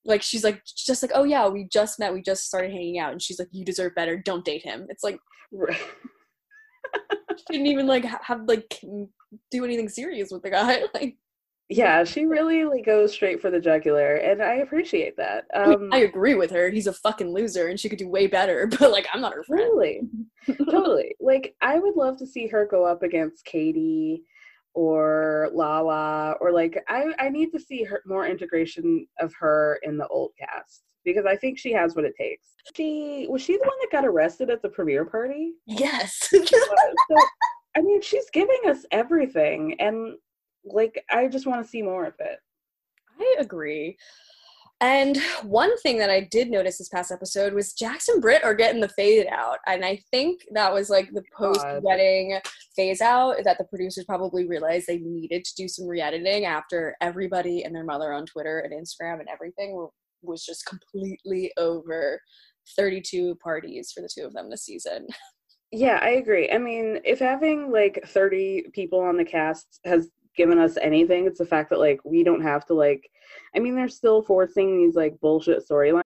like 0.04 0.22
she's 0.22 0.44
like 0.44 0.62
just 0.66 1.02
like 1.02 1.12
oh 1.16 1.24
yeah 1.24 1.48
we 1.48 1.68
just 1.72 1.98
met 1.98 2.14
we 2.14 2.22
just 2.22 2.46
started 2.46 2.72
hanging 2.72 3.00
out. 3.00 3.12
And 3.12 3.22
she's 3.22 3.40
like 3.40 3.50
you 3.52 3.64
deserve 3.64 3.96
better 3.96 4.18
don't 4.18 4.46
date 4.46 4.64
him. 4.64 4.88
It's 4.90 5.04
like 5.04 5.20
she 7.38 7.46
didn't 7.50 7.68
even 7.68 7.88
like 7.88 8.04
have 8.04 8.42
like 8.46 8.82
do 9.52 9.64
anything 9.64 9.90
serious 9.90 10.30
with 10.32 10.44
the 10.44 10.50
guy 10.50 10.82
like 10.94 11.18
yeah, 11.70 12.04
she 12.04 12.26
really 12.26 12.64
like 12.64 12.86
goes 12.86 13.12
straight 13.12 13.42
for 13.42 13.50
the 13.50 13.60
jugular, 13.60 14.16
and 14.16 14.42
I 14.42 14.56
appreciate 14.56 15.18
that. 15.18 15.46
I 15.54 15.68
mean, 15.68 15.74
Um, 15.74 15.90
I 15.92 16.00
agree 16.00 16.36
with 16.36 16.52
her. 16.52 16.70
He's 16.70 16.88
a 16.88 16.94
fucking 16.94 17.32
loser 17.32 17.68
and 17.68 17.80
she 17.80 17.90
could 17.90 18.00
do 18.00 18.08
way 18.08 18.28
better, 18.28 18.68
but 18.80 18.92
like 18.92 19.08
I'm 19.14 19.22
not 19.22 19.34
her 19.34 19.44
friend. 19.44 19.64
Really, 19.64 20.02
totally. 20.70 21.16
Like, 21.20 21.56
I 21.62 21.80
would 21.80 21.96
love 21.96 22.18
to 22.18 22.28
see 22.28 22.48
her 22.48 22.66
go 22.66 22.86
up 22.86 23.02
against 23.02 23.46
Katie 23.46 24.24
or 24.76 25.50
Lala, 25.54 26.36
or 26.40 26.52
like, 26.52 26.84
I 26.88 27.06
I 27.20 27.30
need 27.30 27.52
to 27.54 27.60
see 27.60 27.84
her 27.84 28.02
more 28.06 28.28
integration 28.28 29.08
of 29.20 29.34
her 29.40 29.80
in 29.84 29.98
the 29.98 30.08
old 30.08 30.32
cast 30.40 30.84
because 31.04 31.26
I 31.26 31.36
think 31.36 31.58
she 31.58 31.72
has 31.72 31.96
what 31.96 32.06
it 32.06 32.16
takes. 32.16 32.48
She 32.76 33.26
was 33.30 33.42
she 33.42 33.54
the 33.54 33.64
one 33.64 33.78
that 33.82 33.92
got 33.92 34.06
arrested 34.06 34.50
at 34.52 34.62
the 34.62 34.70
premiere 34.70 35.06
party? 35.06 35.54
Yes. 35.66 36.30
so, 36.30 36.40
I 37.76 37.82
mean, 37.82 38.02
she's 38.02 38.30
giving 38.32 38.60
us 38.68 38.86
everything, 38.92 39.76
and 39.80 40.16
like, 40.66 41.04
I 41.12 41.28
just 41.28 41.48
want 41.48 41.64
to 41.64 41.70
see 41.70 41.82
more 41.82 42.06
of 42.06 42.16
it. 42.20 42.40
I 43.20 43.36
agree. 43.40 43.98
And 44.82 45.18
one 45.44 45.76
thing 45.78 45.98
that 46.00 46.10
I 46.10 46.28
did 46.30 46.50
notice 46.50 46.78
this 46.78 46.90
past 46.90 47.12
episode 47.12 47.54
was 47.54 47.74
Jackson 47.74 48.20
Britt 48.20 48.44
are 48.44 48.54
getting 48.54 48.82
the 48.82 48.90
fade 48.90 49.26
out. 49.32 49.60
And 49.68 49.86
I 49.86 50.02
think 50.12 50.42
that 50.54 50.74
was 50.74 50.90
like 50.90 51.12
the 51.14 51.24
oh 51.40 51.54
post 51.54 51.66
wedding 51.82 52.38
phase 52.76 53.00
out 53.00 53.38
that 53.46 53.58
the 53.58 53.64
producers 53.66 54.04
probably 54.04 54.46
realized 54.46 54.88
they 54.88 54.98
needed 54.98 55.46
to 55.46 55.56
do 55.56 55.70
some 55.70 55.88
re 55.88 56.02
editing 56.02 56.44
after 56.44 56.96
everybody 57.00 57.64
and 57.64 57.74
their 57.74 57.86
mother 57.86 58.12
on 58.12 58.26
Twitter 58.26 58.60
and 58.60 58.74
Instagram 58.74 59.22
and 59.22 59.30
everything 59.30 59.88
was 60.22 60.44
just 60.44 60.66
completely 60.66 61.54
over 61.58 62.20
32 62.78 63.36
parties 63.36 63.92
for 63.94 64.02
the 64.02 64.10
two 64.14 64.26
of 64.26 64.34
them 64.34 64.50
this 64.50 64.66
season. 64.66 65.08
Yeah, 65.72 66.00
I 66.02 66.12
agree. 66.12 66.52
I 66.52 66.58
mean, 66.58 67.00
if 67.04 67.20
having 67.20 67.72
like 67.72 68.02
30 68.08 68.68
people 68.74 69.00
on 69.00 69.18
the 69.18 69.26
cast 69.26 69.80
has 69.84 70.10
given 70.36 70.60
us 70.60 70.78
anything, 70.82 71.26
it's 71.26 71.40
the 71.40 71.46
fact 71.46 71.70
that 71.70 71.80
like 71.80 72.00
we 72.04 72.24
don't 72.24 72.42
have 72.42 72.66
to 72.68 72.74
like 72.74 73.10
I 73.56 73.60
mean, 73.60 73.76
they're 73.76 73.90
still 73.90 74.22
forcing 74.22 74.78
these 74.78 74.96
like 74.96 75.20
bullshit 75.20 75.68
storylines. 75.68 76.02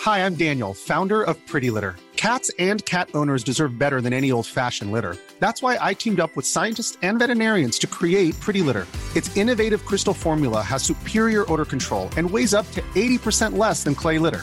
Hi, 0.00 0.26
I'm 0.26 0.34
Daniel, 0.34 0.74
founder 0.74 1.22
of 1.22 1.44
Pretty 1.46 1.70
Litter. 1.70 1.94
Cats 2.16 2.50
and 2.58 2.84
cat 2.84 3.08
owners 3.14 3.42
deserve 3.42 3.78
better 3.78 4.00
than 4.00 4.12
any 4.12 4.30
old-fashioned 4.30 4.92
litter. 4.92 5.16
That's 5.40 5.60
why 5.60 5.76
I 5.80 5.92
teamed 5.92 6.20
up 6.20 6.36
with 6.36 6.46
scientists 6.46 6.96
and 7.02 7.18
veterinarians 7.18 7.78
to 7.80 7.86
create 7.88 8.38
Pretty 8.38 8.62
Litter. 8.62 8.86
Its 9.16 9.36
innovative 9.36 9.84
crystal 9.84 10.14
formula 10.14 10.62
has 10.62 10.82
superior 10.82 11.50
odor 11.52 11.64
control 11.64 12.10
and 12.16 12.30
weighs 12.30 12.54
up 12.54 12.70
to 12.72 12.80
80% 12.94 13.56
less 13.56 13.82
than 13.82 13.94
clay 13.94 14.18
litter. 14.18 14.42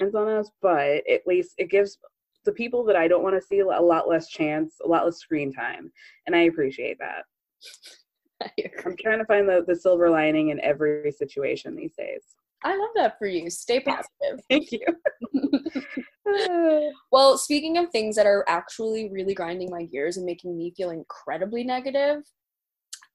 On 0.00 0.28
us, 0.28 0.50
but 0.60 1.02
at 1.08 1.26
least 1.26 1.54
it 1.58 1.70
gives 1.70 1.98
the 2.44 2.52
people 2.52 2.84
that 2.84 2.96
I 2.96 3.08
don't 3.08 3.22
want 3.22 3.40
to 3.40 3.46
see 3.46 3.60
a 3.60 3.66
lot 3.66 4.08
less 4.08 4.28
chance, 4.28 4.74
a 4.84 4.88
lot 4.88 5.04
less 5.04 5.18
screen 5.18 5.52
time. 5.52 5.92
And 6.26 6.34
I 6.34 6.42
appreciate 6.42 6.98
that. 6.98 7.24
I'm 8.84 8.96
trying 8.98 9.20
to 9.20 9.24
find 9.26 9.48
the, 9.48 9.64
the 9.66 9.76
silver 9.76 10.10
lining 10.10 10.48
in 10.48 10.60
every 10.60 11.12
situation 11.12 11.76
these 11.76 11.94
days. 11.96 12.22
I 12.64 12.76
love 12.76 12.90
that 12.96 13.18
for 13.18 13.26
you. 13.26 13.50
Stay 13.50 13.80
positive. 13.80 14.44
Thank 14.50 14.70
you. 14.72 14.80
well, 17.12 17.36
speaking 17.38 17.78
of 17.78 17.90
things 17.90 18.16
that 18.16 18.26
are 18.26 18.44
actually 18.48 19.10
really 19.10 19.34
grinding 19.34 19.70
my 19.70 19.84
gears 19.84 20.16
and 20.16 20.26
making 20.26 20.56
me 20.56 20.72
feel 20.76 20.90
incredibly 20.90 21.64
negative, 21.64 22.22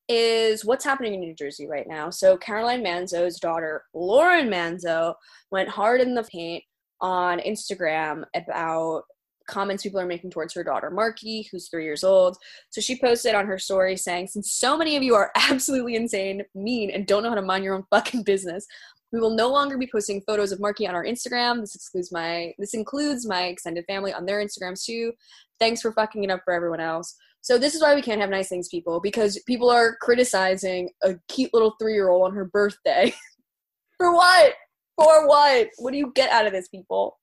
is 0.10 0.66
what's 0.66 0.86
happening 0.86 1.14
in 1.14 1.20
New 1.20 1.36
Jersey 1.36 1.68
right 1.68 1.88
now. 1.88 2.10
So, 2.10 2.38
Caroline 2.38 2.84
Manzo's 2.84 3.40
daughter, 3.40 3.84
Lauren 3.94 4.50
Manzo, 4.50 5.14
went 5.52 5.70
hard 5.70 6.02
in 6.02 6.16
the 6.16 6.24
paint 6.24 6.64
on 7.02 7.40
Instagram 7.40 8.24
about 8.36 9.04
comments 9.48 9.84
people 9.84 10.00
are 10.00 10.06
making 10.06 10.30
towards 10.30 10.54
her 10.54 10.64
daughter 10.64 10.90
Marky, 10.92 11.48
who's 11.52 11.70
three 11.70 11.86
years 11.86 12.04
old. 12.04 12.38
So 12.70 12.82
she 12.82 13.00
posted 13.00 13.34
on 13.34 13.48
her 13.48 13.58
story 13.58 13.96
saying, 13.98 14.28
Since 14.28 14.54
so 14.54 14.78
many 14.78 14.96
of 14.96 15.04
you 15.04 15.16
are 15.16 15.32
absolutely 15.36 15.96
insane, 15.96 16.44
mean, 16.54 16.92
and 16.92 17.08
don't 17.08 17.24
know 17.24 17.30
how 17.30 17.36
to 17.36 17.42
mind 17.42 17.64
your 17.64 17.76
own 17.76 17.86
fucking 17.90 18.24
business, 18.24 18.66
we 19.12 19.20
will 19.20 19.36
no 19.36 19.50
longer 19.50 19.78
be 19.78 19.90
posting 19.90 20.22
photos 20.28 20.52
of 20.52 20.60
Marky 20.60 20.88
on 20.88 20.94
our 20.94 21.06
Instagram. 21.06 21.62
This 21.62 21.76
excludes 21.76 22.12
my 22.12 22.54
this 22.58 22.74
includes 22.74 23.26
my 23.26 23.44
extended 23.44 23.86
family 23.88 24.14
on 24.14 24.26
their 24.26 24.44
Instagrams 24.44 24.84
too. 24.84 25.14
Thanks 25.60 25.82
for 25.82 25.94
fucking 25.94 26.24
it 26.24 26.30
up 26.30 26.42
for 26.44 26.54
everyone 26.54 26.82
else. 26.82 27.16
So 27.48 27.58
this 27.58 27.76
is 27.76 27.82
why 27.82 27.96
we 27.96 28.02
can't 28.02 28.20
have 28.20 28.30
nice 28.30 28.50
things, 28.50 28.68
people, 28.68 29.00
because 29.00 29.42
people 29.48 29.70
are 29.70 29.96
criticizing 30.02 30.90
a 31.02 31.16
cute 31.30 31.54
little 31.54 31.78
three 31.80 31.94
year 31.94 32.10
old 32.10 32.26
on 32.26 32.36
her 32.36 32.44
birthday. 32.44 33.14
for 33.98 34.14
what? 34.14 34.54
For 34.98 35.26
what? 35.30 35.70
What 35.78 35.92
do 35.92 35.98
you 35.98 36.12
get 36.14 36.30
out 36.30 36.46
of 36.46 36.52
this, 36.52 36.68
people? 36.68 37.18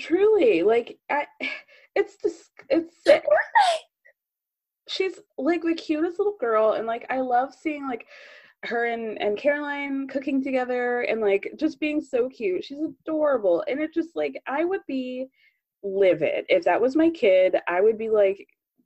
Truly, 0.00 0.64
like 0.64 0.98
I, 1.08 1.26
it's 1.94 2.16
just 2.20 2.50
it's 2.70 3.04
sick. 3.06 3.22
She's 4.88 5.20
like 5.38 5.62
the 5.62 5.74
cutest 5.74 6.18
little 6.18 6.36
girl, 6.40 6.72
and 6.72 6.84
like 6.84 7.06
I 7.08 7.20
love 7.20 7.54
seeing 7.54 7.86
like 7.86 8.08
her 8.64 8.86
and 8.86 9.16
and 9.22 9.38
Caroline 9.38 10.08
cooking 10.08 10.42
together, 10.42 11.02
and 11.02 11.20
like 11.20 11.52
just 11.56 11.78
being 11.78 12.00
so 12.00 12.28
cute. 12.28 12.64
She's 12.64 12.82
adorable, 12.82 13.62
and 13.68 13.78
it 13.78 13.94
just 13.94 14.16
like 14.16 14.42
I 14.48 14.64
would 14.64 14.82
be 14.88 15.28
livid 15.84 16.46
if 16.48 16.64
that 16.64 16.80
was 16.80 16.96
my 16.96 17.10
kid. 17.10 17.54
I 17.68 17.80
would 17.80 17.96
be 17.96 18.10
like, 18.10 18.44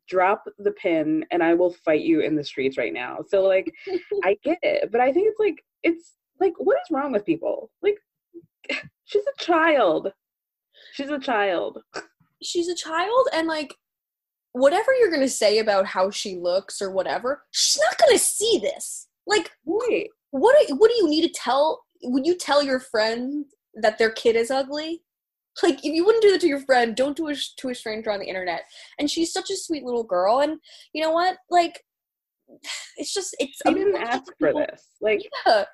drop 0.08 0.44
the 0.58 0.72
pin, 0.72 1.24
and 1.30 1.42
I 1.42 1.54
will 1.54 1.72
fight 1.84 2.02
you 2.02 2.20
in 2.20 2.36
the 2.36 2.44
streets 2.44 2.78
right 2.78 2.92
now. 2.92 3.18
So 3.28 3.42
like, 3.42 3.72
I 4.24 4.36
get 4.42 4.58
it, 4.62 4.90
but 4.90 5.00
I 5.00 5.12
think 5.12 5.28
it's 5.28 5.40
like 5.40 5.64
it's 5.82 6.12
like 6.40 6.54
what 6.58 6.76
is 6.76 6.90
wrong 6.90 7.12
with 7.12 7.26
people? 7.26 7.70
Like, 7.82 7.98
she's 9.04 9.24
a 9.24 9.44
child. 9.44 10.12
She's 10.92 11.10
a 11.10 11.18
child. 11.18 11.78
She's 12.42 12.68
a 12.68 12.74
child, 12.74 13.28
and 13.32 13.48
like, 13.48 13.74
whatever 14.52 14.92
you're 14.98 15.10
gonna 15.10 15.28
say 15.28 15.58
about 15.58 15.86
how 15.86 16.10
she 16.10 16.36
looks 16.36 16.80
or 16.80 16.90
whatever, 16.90 17.42
she's 17.50 17.80
not 17.88 17.98
gonna 17.98 18.18
see 18.18 18.58
this. 18.62 19.08
Like, 19.26 19.50
wait, 19.64 20.10
what? 20.30 20.56
What 20.70 20.90
do 20.90 20.96
you 20.96 21.08
need 21.08 21.22
to 21.22 21.32
tell? 21.32 21.82
Would 22.02 22.26
you 22.26 22.36
tell 22.36 22.62
your 22.62 22.80
friend 22.80 23.46
that 23.74 23.98
their 23.98 24.10
kid 24.10 24.36
is 24.36 24.50
ugly? 24.50 25.02
Like, 25.62 25.78
if 25.78 25.94
you 25.94 26.04
wouldn't 26.04 26.22
do 26.22 26.32
that 26.32 26.40
to 26.42 26.48
your 26.48 26.60
friend, 26.60 26.94
don't 26.94 27.16
do 27.16 27.28
it 27.28 27.38
to 27.58 27.68
a 27.70 27.74
stranger 27.74 28.10
on 28.10 28.20
the 28.20 28.26
internet. 28.26 28.62
And 28.98 29.10
she's 29.10 29.32
such 29.32 29.50
a 29.50 29.56
sweet 29.56 29.84
little 29.84 30.04
girl, 30.04 30.40
and 30.40 30.58
you 30.92 31.02
know 31.02 31.10
what? 31.10 31.36
Like, 31.50 31.82
it's 32.96 33.12
just 33.12 33.34
it's. 33.38 33.60
I 33.66 33.72
didn't 33.72 33.96
ask 33.96 34.24
for 34.38 34.52
this. 34.52 34.88
Like, 35.00 35.22
yeah. 35.46 35.64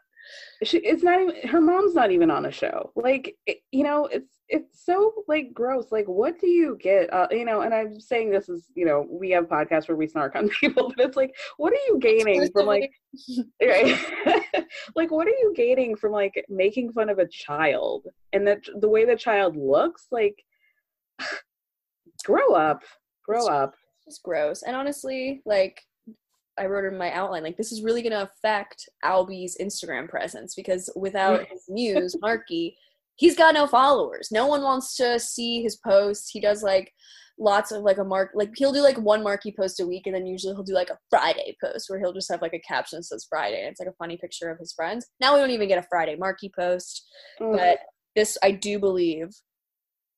she, 0.63 0.79
it's 0.79 1.03
not 1.03 1.21
even 1.21 1.49
her 1.49 1.61
mom's 1.61 1.95
not 1.95 2.11
even 2.11 2.31
on 2.31 2.47
a 2.47 2.53
show. 2.53 2.93
Like, 2.97 3.37
it, 3.47 3.59
you 3.71 3.85
know, 3.85 4.07
it's 4.07 4.39
it's 4.53 4.85
so 4.85 5.25
like 5.29 5.55
gross. 5.55 5.91
Like, 5.91 6.05
what 6.05 6.39
do 6.39 6.47
you 6.47 6.77
get? 6.79 7.11
Uh, 7.13 7.27
you 7.31 7.47
know, 7.47 7.63
and 7.63 7.73
I'm 7.73 7.99
saying 7.99 8.31
this 8.31 8.51
is, 8.51 8.67
you 8.75 8.85
know, 8.85 9.07
we 9.11 9.31
have 9.31 9.47
podcasts 9.47 9.89
where 9.89 9.97
we 9.97 10.07
snark 10.07 10.37
on 10.37 10.49
people, 10.61 10.93
but 10.95 11.07
it's 11.07 11.17
like, 11.17 11.35
what 11.57 11.73
are 11.73 11.85
you 11.89 11.99
gaining 11.99 12.51
from 12.53 12.67
like, 12.67 12.93
like, 14.95 15.11
what 15.11 15.27
are 15.27 15.31
you 15.31 15.55
gaining 15.57 15.97
from 15.97 16.13
like 16.13 16.45
making 16.51 16.93
fun 16.93 17.09
of 17.09 17.19
a 17.19 17.27
child 17.29 18.07
and 18.35 18.47
that 18.47 18.59
the 18.81 18.89
way 18.89 19.07
the 19.07 19.17
child 19.17 19.57
looks? 19.57 20.09
Like, 20.11 20.45
grow 22.25 22.53
up, 22.53 22.83
grow 23.27 23.47
up. 23.47 23.75
It's 24.07 24.19
gross. 24.19 24.63
And 24.63 24.77
honestly, 24.77 25.41
like, 25.47 25.81
I 26.59 26.67
wrote 26.67 26.85
in 26.85 26.99
my 26.99 27.11
outline, 27.13 27.43
like 27.43 27.57
this 27.57 27.73
is 27.73 27.83
really 27.83 28.03
going 28.03 28.13
to 28.13 28.31
affect 28.31 28.87
Albie's 29.03 29.57
Instagram 29.59 30.11
presence 30.11 30.55
because 30.55 30.91
without 30.95 31.47
his 31.47 31.65
muse, 31.71 32.15
Marky, 32.21 32.77
he's 33.17 33.37
got 33.37 33.55
no 33.55 33.67
followers. 33.67 34.29
No 34.31 34.47
one 34.47 34.63
wants 34.63 34.97
to 34.97 35.19
see 35.19 35.63
his 35.63 35.77
posts. 35.77 36.31
He 36.31 36.41
does 36.41 36.63
like 36.63 36.93
lots 37.39 37.73
of 37.73 37.83
like 37.83 37.99
a 37.99 38.05
mark 38.05 38.31
like 38.35 38.51
he'll 38.57 38.73
do 38.73 38.83
like 38.83 38.99
one 38.99 39.23
marky 39.23 39.53
post 39.59 39.81
a 39.81 39.87
week 39.87 40.07
and 40.07 40.15
then 40.15 40.27
usually 40.27 40.55
he'll 40.55 40.63
do 40.63 40.75
like 40.75 40.91
a 40.91 40.99
Friday 41.11 41.57
post 41.63 41.89
where 41.89 41.99
he'll 41.99 42.13
just 42.13 42.31
have 42.31 42.43
like 42.43 42.53
a 42.53 42.61
caption 42.61 42.99
that 42.99 43.05
says 43.05 43.27
Friday 43.29 43.61
and 43.61 43.71
it's 43.71 43.81
like 43.81 43.89
a 43.89 43.97
funny 43.99 44.17
picture 44.17 44.51
of 44.51 44.59
his 44.59 44.73
friends. 44.73 45.07
Now 45.21 45.35
we 45.35 45.41
don't 45.41 45.51
even 45.51 45.69
get 45.69 45.79
a 45.79 45.87
Friday 45.91 46.15
marky 46.17 46.53
post. 46.55 47.07
Mm. 47.41 47.57
But 47.57 47.79
this 48.15 48.37
I 48.43 48.53
do 48.53 48.79
believe, 48.79 49.29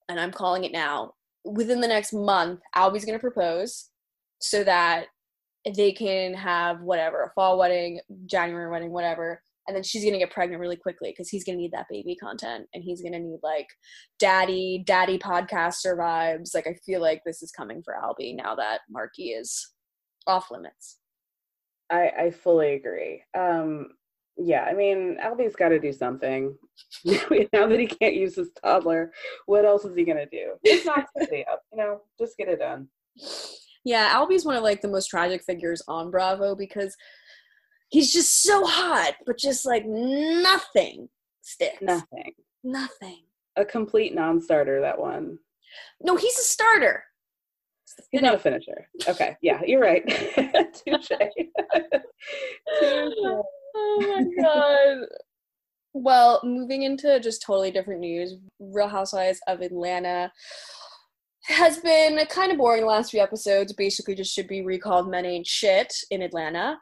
and 0.09 0.19
I'm 0.19 0.33
calling 0.33 0.65
it 0.65 0.73
now, 0.73 1.13
within 1.45 1.81
the 1.81 1.89
next 1.89 2.13
month, 2.13 2.61
Albie's 2.75 3.05
gonna 3.05 3.19
propose 3.19 3.91
so 4.41 4.65
that 4.65 5.07
they 5.77 5.93
can 5.93 6.35
have 6.35 6.81
whatever, 6.83 7.23
a 7.23 7.31
fall 7.31 7.59
wedding, 7.59 8.01
January 8.27 8.71
wedding, 8.71 8.91
whatever, 8.91 9.41
and 9.67 9.77
then 9.77 9.83
she's 9.83 10.05
gonna 10.05 10.19
get 10.19 10.31
pregnant 10.31 10.61
really 10.61 10.77
quickly 10.77 11.11
because 11.11 11.29
he's 11.29 11.45
gonna 11.45 11.59
need 11.59 11.73
that 11.73 11.87
baby 11.91 12.17
content 12.17 12.67
and 12.75 12.83
he's 12.83 13.03
gonna 13.03 13.19
need 13.19 13.39
like 13.43 13.69
daddy 14.19 14.83
daddy 14.87 15.19
podcaster 15.19 15.97
vibes 15.97 16.55
like 16.55 16.67
i 16.67 16.75
feel 16.85 17.01
like 17.01 17.23
this 17.25 17.43
is 17.43 17.51
coming 17.51 17.83
for 17.83 17.97
albie 18.03 18.37
now 18.37 18.55
that 18.55 18.81
marky 18.91 19.31
is 19.31 19.73
off 20.27 20.51
limits 20.51 20.99
i 21.91 22.11
i 22.19 22.31
fully 22.31 22.75
agree 22.75 23.23
um 23.37 23.89
yeah, 24.37 24.65
I 24.65 24.75
mean, 24.75 25.19
Albie's 25.23 25.55
got 25.55 25.69
to 25.69 25.79
do 25.79 25.93
something. 25.93 26.57
now 27.05 27.67
that 27.69 27.79
he 27.79 27.87
can't 27.87 28.15
use 28.15 28.35
his 28.35 28.51
toddler, 28.63 29.13
what 29.47 29.65
else 29.65 29.85
is 29.85 29.97
he 29.97 30.05
gonna 30.05 30.27
do? 30.27 30.55
Just 30.67 30.87
knock 30.87 31.07
somebody 31.17 31.45
up, 31.51 31.63
you 31.73 31.79
know. 31.79 32.01
Just 32.19 32.37
get 32.37 32.49
it 32.49 32.59
done. 32.59 32.89
Yeah, 33.85 34.13
Albie's 34.15 34.45
one 34.45 34.57
of 34.57 34.63
like 34.63 34.81
the 34.81 34.89
most 34.89 35.07
tragic 35.07 35.45
figures 35.45 35.83
on 35.87 36.11
Bravo 36.11 36.57
because 36.57 36.97
he's 37.95 38.13
just 38.13 38.43
so 38.43 38.67
hot, 38.67 39.15
but 39.25 39.39
just 39.39 39.65
like 39.65 39.85
nothing 39.87 41.09
sticks. 41.43 41.81
Nothing. 41.81 42.33
Nothing. 42.65 43.23
A 43.55 43.65
complete 43.65 44.15
non-starter. 44.15 44.81
That 44.81 44.99
one. 44.99 45.39
No, 46.03 46.17
he's 46.17 46.37
a 46.37 46.43
starter. 46.43 47.05
He's 48.11 48.23
not 48.23 48.35
a 48.35 48.39
finisher. 48.39 48.89
Okay, 49.07 49.37
yeah, 49.43 49.61
you're 49.65 49.81
right. 49.81 50.05
Touche. 50.87 51.09
oh 52.83 53.45
my 54.01 54.43
god. 54.43 55.07
Well, 55.93 56.41
moving 56.43 56.83
into 56.83 57.21
just 57.21 57.43
totally 57.43 57.71
different 57.71 58.01
news, 58.01 58.35
Real 58.59 58.89
Housewives 58.89 59.39
of 59.47 59.61
Atlanta 59.61 60.33
has 61.45 61.79
been 61.79 62.19
kind 62.27 62.51
of 62.51 62.59
boring 62.59 62.81
the 62.81 62.89
last 62.89 63.13
few 63.13 63.21
episodes. 63.21 63.73
Basically, 63.73 64.17
just 64.17 64.35
should 64.35 64.49
be 64.49 64.63
recalled 64.63 65.09
men 65.09 65.25
ain't 65.25 65.47
shit 65.47 65.95
in 66.11 66.23
Atlanta. 66.23 66.77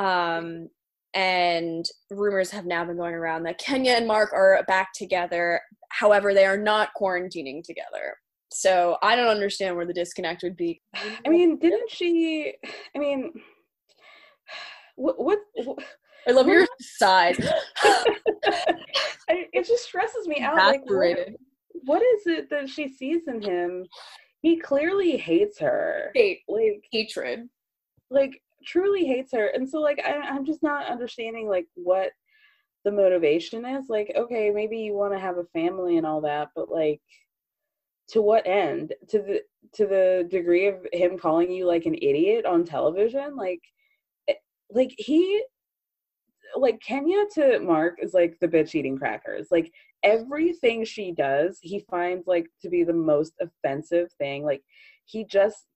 Um, 0.00 0.68
and 1.14 1.84
rumors 2.10 2.50
have 2.50 2.66
now 2.66 2.84
been 2.84 2.96
going 2.96 3.14
around 3.14 3.42
that 3.42 3.58
Kenya 3.58 3.92
and 3.92 4.06
Marc 4.06 4.32
are 4.32 4.62
back 4.66 4.90
together. 4.94 5.60
However, 5.90 6.32
they 6.32 6.46
are 6.46 6.56
not 6.56 6.90
quarantining 7.00 7.62
together. 7.62 8.16
So 8.52 8.96
I 9.02 9.14
don't 9.14 9.28
understand 9.28 9.76
where 9.76 9.86
the 9.86 9.92
disconnect 9.92 10.42
would 10.42 10.56
be. 10.56 10.80
I 10.94 11.28
mean, 11.28 11.58
didn't 11.58 11.90
she? 11.90 12.54
I 12.96 12.98
mean, 12.98 13.32
what? 14.96 15.20
what, 15.20 15.38
what 15.64 15.78
I 16.26 16.32
love 16.32 16.48
your 16.48 16.66
size. 16.80 17.38
It 19.32 19.66
just 19.66 19.84
stresses 19.84 20.26
me 20.26 20.40
out. 20.40 20.56
Like, 20.56 20.82
what, 20.86 21.18
what 21.84 22.02
is 22.02 22.26
it 22.26 22.50
that 22.50 22.68
she 22.68 22.88
sees 22.88 23.22
in 23.28 23.40
him? 23.40 23.86
He 24.42 24.58
clearly 24.58 25.16
hates 25.16 25.58
her. 25.60 26.10
Hate, 26.14 26.40
like 26.48 26.82
hatred. 26.90 27.48
Like 28.10 28.40
truly 28.64 29.04
hates 29.04 29.32
her, 29.32 29.46
and 29.48 29.68
so 29.68 29.80
like 29.80 30.00
I, 30.04 30.14
I'm 30.16 30.44
just 30.44 30.62
not 30.62 30.90
understanding 30.90 31.48
like 31.48 31.66
what 31.74 32.10
the 32.84 32.92
motivation 32.92 33.64
is. 33.64 33.86
Like, 33.88 34.12
okay, 34.16 34.50
maybe 34.50 34.78
you 34.78 34.94
want 34.94 35.12
to 35.12 35.18
have 35.18 35.38
a 35.38 35.44
family 35.52 35.96
and 35.96 36.06
all 36.06 36.20
that, 36.22 36.48
but 36.54 36.70
like 36.70 37.00
to 38.08 38.22
what 38.22 38.46
end 38.46 38.92
to 39.08 39.18
the 39.18 39.42
to 39.74 39.86
the 39.86 40.26
degree 40.30 40.66
of 40.66 40.86
him 40.92 41.16
calling 41.18 41.50
you 41.50 41.64
like 41.64 41.86
an 41.86 41.94
idiot 41.94 42.44
on 42.44 42.64
television 42.64 43.36
like 43.36 43.60
eh, 44.28 44.34
like 44.72 44.92
he 44.98 45.44
like 46.56 46.80
Kenya 46.80 47.24
to 47.34 47.60
Marc 47.60 47.98
is 48.02 48.14
like 48.14 48.36
the 48.40 48.48
bitch 48.48 48.74
eating 48.74 48.98
crackers. 48.98 49.48
Like 49.50 49.72
everything 50.02 50.84
she 50.84 51.12
does, 51.12 51.58
he 51.62 51.84
finds 51.90 52.26
like 52.26 52.46
to 52.62 52.68
be 52.68 52.84
the 52.84 52.92
most 52.92 53.34
offensive 53.40 54.10
thing. 54.18 54.44
Like 54.44 54.62
he 55.04 55.24
just 55.24 55.66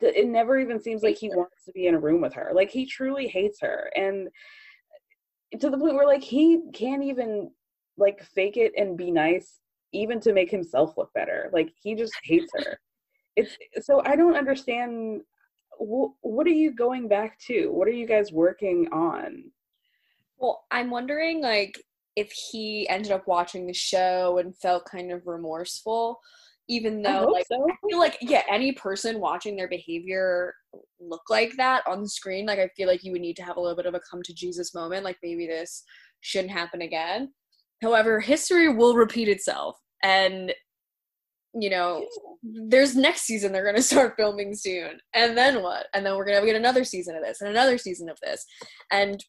it 0.00 0.28
never 0.28 0.58
even 0.58 0.80
seems 0.80 1.02
like 1.02 1.16
he 1.16 1.28
wants 1.28 1.64
to 1.64 1.72
be 1.72 1.86
in 1.86 1.94
a 1.94 1.98
room 1.98 2.20
with 2.20 2.34
her. 2.34 2.50
Like 2.54 2.70
he 2.70 2.86
truly 2.86 3.28
hates 3.28 3.60
her 3.60 3.90
and 3.96 4.28
to 5.60 5.70
the 5.70 5.78
point 5.78 5.94
where 5.94 6.06
like 6.06 6.22
he 6.22 6.60
can't 6.72 7.02
even 7.02 7.50
like 7.96 8.22
fake 8.22 8.56
it 8.56 8.72
and 8.76 8.96
be 8.96 9.10
nice 9.10 9.60
even 9.92 10.20
to 10.20 10.32
make 10.32 10.50
himself 10.50 10.96
look 10.96 11.12
better. 11.14 11.50
Like 11.52 11.72
he 11.80 11.94
just 11.94 12.14
hates 12.24 12.52
her. 12.54 12.78
It's 13.36 13.56
so 13.80 14.02
I 14.04 14.16
don't 14.16 14.36
understand. 14.36 15.22
Wh- 15.78 16.12
what 16.22 16.46
are 16.46 16.50
you 16.50 16.72
going 16.72 17.08
back 17.08 17.38
to? 17.46 17.68
What 17.68 17.88
are 17.88 17.92
you 17.92 18.06
guys 18.06 18.32
working 18.32 18.88
on? 18.92 19.44
Well, 20.38 20.64
I'm 20.70 20.90
wondering 20.90 21.40
like 21.40 21.80
if 22.16 22.32
he 22.32 22.88
ended 22.88 23.12
up 23.12 23.28
watching 23.28 23.66
the 23.66 23.72
show 23.72 24.38
and 24.38 24.56
felt 24.56 24.84
kind 24.86 25.12
of 25.12 25.26
remorseful, 25.26 26.18
even 26.68 27.02
though 27.02 27.10
I 27.10 27.24
like 27.24 27.46
so. 27.50 27.66
I 27.68 27.88
feel 27.88 27.98
like 27.98 28.18
yeah, 28.20 28.42
any 28.50 28.72
person 28.72 29.20
watching 29.20 29.56
their 29.56 29.68
behavior 29.68 30.54
look 31.00 31.22
like 31.30 31.56
that 31.56 31.82
on 31.86 32.02
the 32.02 32.08
screen, 32.08 32.46
like 32.46 32.58
I 32.58 32.68
feel 32.76 32.88
like 32.88 33.02
you 33.04 33.12
would 33.12 33.20
need 33.20 33.36
to 33.36 33.44
have 33.44 33.56
a 33.56 33.60
little 33.60 33.76
bit 33.76 33.86
of 33.86 33.94
a 33.94 34.00
come 34.10 34.22
to 34.22 34.34
Jesus 34.34 34.74
moment, 34.74 35.04
like 35.04 35.16
maybe 35.22 35.46
this 35.46 35.82
shouldn't 36.20 36.52
happen 36.52 36.82
again. 36.82 37.32
However, 37.82 38.20
history 38.20 38.68
will 38.68 38.94
repeat 38.94 39.28
itself. 39.28 39.76
And, 40.02 40.52
you 41.54 41.70
know, 41.70 42.04
there's 42.42 42.96
next 42.96 43.22
season 43.22 43.52
they're 43.52 43.64
going 43.64 43.76
to 43.76 43.82
start 43.82 44.14
filming 44.16 44.54
soon. 44.54 44.98
And 45.14 45.36
then 45.36 45.62
what? 45.62 45.86
And 45.94 46.04
then 46.04 46.16
we're 46.16 46.26
going 46.26 46.40
to 46.40 46.46
get 46.46 46.56
another 46.56 46.84
season 46.84 47.16
of 47.16 47.22
this 47.22 47.40
and 47.40 47.50
another 47.50 47.78
season 47.78 48.08
of 48.08 48.18
this. 48.22 48.44
And, 48.90 49.24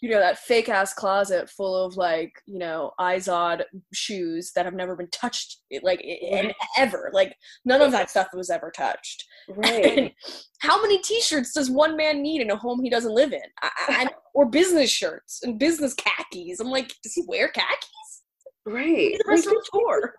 you 0.00 0.10
know, 0.10 0.20
that 0.20 0.38
fake 0.38 0.68
ass 0.68 0.94
closet 0.94 1.50
full 1.50 1.76
of 1.84 1.96
like, 1.96 2.32
you 2.46 2.58
know, 2.58 2.92
Izod 3.00 3.64
shoes 3.92 4.52
that 4.54 4.64
have 4.64 4.74
never 4.74 4.94
been 4.94 5.10
touched, 5.10 5.58
like, 5.82 6.00
in, 6.00 6.52
ever. 6.76 7.10
Like, 7.12 7.34
none 7.64 7.82
of 7.82 7.92
that 7.92 8.10
stuff 8.10 8.28
was 8.32 8.50
ever 8.50 8.70
touched. 8.70 9.24
Right. 9.48 10.14
how 10.60 10.80
many 10.82 11.00
t-shirts 11.02 11.52
does 11.52 11.70
one 11.70 11.96
man 11.96 12.22
need 12.22 12.42
in 12.42 12.50
a 12.50 12.56
home 12.56 12.82
he 12.82 12.90
doesn't 12.90 13.14
live 13.14 13.32
in? 13.32 13.40
I, 13.62 13.70
I, 13.88 14.08
or 14.34 14.46
business 14.46 14.90
shirts 14.90 15.40
and 15.42 15.58
business 15.58 15.94
khakis. 15.94 16.60
I'm 16.60 16.68
like 16.68 16.94
does 17.02 17.14
he 17.14 17.24
wear 17.26 17.48
khakis? 17.48 18.22
Right. 18.66 19.16
The 19.18 19.24
rest 19.26 19.46
like, 19.46 19.56
of 19.56 19.62
the 19.62 19.68
tour. 19.72 20.14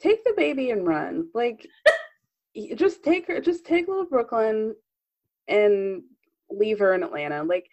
take 0.00 0.24
the 0.24 0.34
baby 0.36 0.70
and 0.70 0.86
run. 0.86 1.28
Like 1.34 1.66
just 2.76 3.02
take 3.02 3.26
her 3.26 3.40
just 3.40 3.66
take 3.66 3.88
little 3.88 4.06
brooklyn 4.06 4.74
and 5.48 6.02
leave 6.50 6.78
her 6.78 6.94
in 6.94 7.02
atlanta. 7.02 7.42
Like 7.42 7.66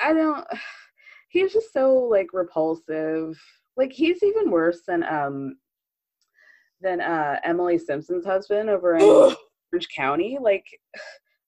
i 0.00 0.12
don't 0.12 0.46
he's 1.28 1.52
just 1.52 1.72
so 1.72 1.94
like 1.94 2.28
repulsive 2.32 3.40
like 3.76 3.92
he's 3.92 4.22
even 4.22 4.50
worse 4.50 4.82
than 4.86 5.02
um 5.04 5.56
than 6.80 7.00
uh 7.00 7.38
emily 7.44 7.78
simpson's 7.78 8.24
husband 8.24 8.68
over 8.68 8.96
in 8.96 9.02
orange 9.72 9.88
county 9.94 10.38
like 10.40 10.64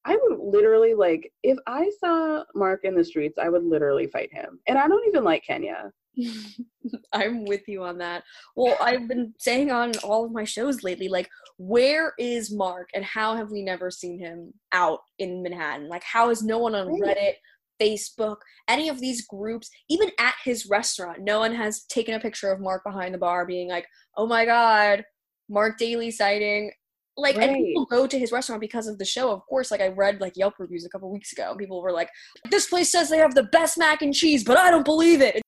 I 0.08 0.16
would 0.22 0.38
literally 0.38 0.94
like 0.94 1.32
if 1.42 1.58
I 1.66 1.90
saw 1.98 2.44
Marc 2.54 2.84
in 2.84 2.94
the 2.94 3.04
streets, 3.04 3.38
I 3.42 3.48
would 3.48 3.64
literally 3.64 4.06
fight 4.06 4.32
him. 4.32 4.60
And 4.68 4.78
I 4.78 4.86
don't 4.86 5.06
even 5.08 5.24
like 5.24 5.44
Kenya. 5.44 5.90
I'm 7.12 7.44
with 7.44 7.66
you 7.68 7.82
on 7.82 7.98
that. 7.98 8.22
Well, 8.54 8.76
I've 8.80 9.08
been 9.08 9.34
saying 9.38 9.70
on 9.70 9.92
all 10.04 10.24
of 10.24 10.32
my 10.32 10.44
shows 10.44 10.82
lately, 10.82 11.08
like, 11.08 11.28
where 11.58 12.12
is 12.18 12.52
Marc 12.52 12.88
and 12.94 13.04
how 13.04 13.34
have 13.34 13.50
we 13.50 13.62
never 13.62 13.90
seen 13.90 14.18
him 14.18 14.54
out 14.72 15.00
in 15.18 15.42
Manhattan? 15.42 15.88
Like, 15.88 16.04
how 16.04 16.30
is 16.30 16.42
no 16.42 16.58
one 16.58 16.74
on 16.74 16.86
Reddit, 17.00 17.34
Facebook, 17.80 18.36
any 18.68 18.88
of 18.88 19.00
these 19.00 19.26
groups, 19.26 19.70
even 19.88 20.10
at 20.18 20.34
his 20.44 20.66
restaurant, 20.66 21.20
no 21.20 21.40
one 21.40 21.54
has 21.54 21.84
taken 21.84 22.14
a 22.14 22.20
picture 22.20 22.50
of 22.50 22.60
Marc 22.60 22.84
behind 22.84 23.14
the 23.14 23.18
bar 23.18 23.46
being 23.46 23.68
like, 23.68 23.86
oh 24.16 24.26
my 24.26 24.44
God, 24.44 25.04
Marc 25.48 25.78
Daly 25.78 26.10
sighting. 26.10 26.70
Like 27.18 27.36
right. 27.36 27.48
and 27.48 27.56
people 27.56 27.86
go 27.86 28.06
to 28.06 28.18
his 28.18 28.30
restaurant 28.30 28.60
because 28.60 28.86
of 28.88 28.98
the 28.98 29.04
show 29.04 29.30
of 29.30 29.40
course. 29.48 29.70
Like 29.70 29.80
i 29.80 29.88
read 29.88 30.20
like 30.20 30.36
yelp 30.36 30.54
reviews 30.58 30.84
a 30.84 30.90
couple 30.90 31.10
weeks 31.10 31.32
ago 31.32 31.48
and 31.50 31.58
people 31.58 31.80
were 31.80 31.92
like 31.92 32.10
this 32.50 32.66
place 32.66 32.92
says 32.92 33.08
they 33.08 33.16
have 33.16 33.34
the 33.34 33.44
best 33.44 33.78
mac 33.78 34.02
and 34.02 34.12
cheese 34.12 34.44
but 34.44 34.58
i 34.58 34.70
don't 34.70 34.84
believe 34.84 35.22
it. 35.22 35.40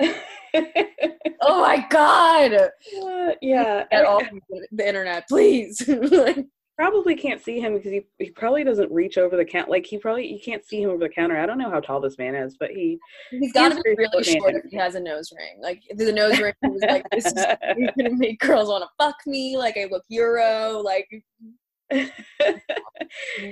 Oh 1.42 1.60
my 1.60 1.86
god. 1.90 2.54
Uh, 2.54 3.32
yeah. 3.42 3.84
At 3.92 4.04
all 4.04 4.20
the 4.72 4.86
internet 4.88 5.28
please 5.28 5.78
probably 6.76 7.16
can't 7.16 7.42
see 7.42 7.58
him 7.58 7.74
because 7.74 7.90
he, 7.90 8.02
he 8.18 8.30
probably 8.30 8.62
doesn't 8.62 8.92
reach 8.92 9.16
over 9.18 9.36
the 9.36 9.44
counter. 9.44 9.70
Like 9.70 9.86
he 9.86 9.98
probably 9.98 10.30
you 10.30 10.38
can't 10.38 10.64
see 10.64 10.82
him 10.82 10.90
over 10.90 10.98
the 10.98 11.08
counter. 11.08 11.38
I 11.38 11.46
don't 11.46 11.58
know 11.58 11.70
how 11.70 11.80
tall 11.80 12.00
this 12.00 12.18
man 12.18 12.34
is, 12.34 12.56
but 12.58 12.70
he 12.70 12.98
he's 13.30 13.52
got 13.52 13.70
to 13.70 13.80
be 13.82 13.94
really 13.96 14.22
short 14.22 14.54
if 14.54 14.70
he 14.70 14.76
has 14.76 14.94
a 14.94 15.00
nose 15.00 15.32
ring. 15.36 15.58
Like 15.60 15.82
the 15.94 16.12
nose 16.12 16.38
ring 16.38 16.52
was 16.62 16.82
like 16.82 17.06
this 17.10 17.26
is 17.26 17.32
gonna 17.98 18.16
make 18.16 18.38
girls 18.40 18.68
want 18.68 18.84
to 18.84 19.04
fuck 19.04 19.16
me. 19.26 19.56
Like 19.56 19.76
I 19.76 19.88
look 19.90 20.04
Euro. 20.08 20.80
Like 20.80 21.08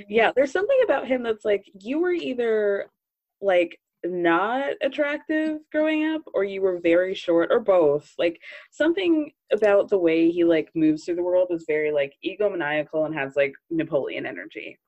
yeah, 0.09 0.33
there's 0.37 0.53
something 0.53 0.79
about 0.85 1.07
him 1.07 1.23
that's 1.23 1.45
like 1.45 1.65
you 1.81 2.01
were 2.01 2.13
either 2.13 2.91
like 3.41 3.79
not 4.05 4.75
attractive 4.83 5.59
growing 5.73 6.07
up 6.07 6.23
or 6.35 6.45
you 6.45 6.63
were 6.63 6.79
very 6.81 7.15
short 7.15 7.51
or 7.51 7.61
both? 7.61 8.13
Like 8.19 8.41
something 8.71 9.33
about 9.53 9.89
the 9.89 9.99
way 9.99 10.31
he 10.31 10.45
like 10.45 10.71
moves 10.75 11.05
through 11.05 11.17
the 11.17 11.23
world 11.23 11.49
is 11.51 11.65
very 11.67 11.91
like 11.93 12.15
egomaniacal 12.25 13.07
and 13.07 13.15
has 13.15 13.37
like 13.37 13.53
napoleon 13.71 14.27
energy. 14.27 14.79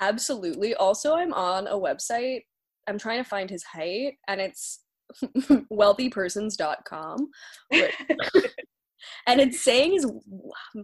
Absolutely. 0.00 0.74
Also 0.74 1.14
i'm 1.14 1.32
on 1.34 1.66
a 1.66 1.74
website. 1.74 2.42
I'm 2.88 2.98
trying 2.98 3.22
to 3.22 3.28
find 3.28 3.50
his 3.50 3.62
height 3.62 4.14
and 4.28 4.40
it's 4.40 4.80
wealthypersons.com 5.72 7.30
and 7.72 9.40
it's 9.40 9.60
saying 9.60 9.92
his 9.92 10.06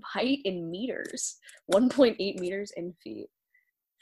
height 0.04 0.38
in 0.44 0.70
meters 0.70 1.36
1.8 1.72 2.38
meters 2.38 2.72
in 2.76 2.94
feet. 3.02 3.28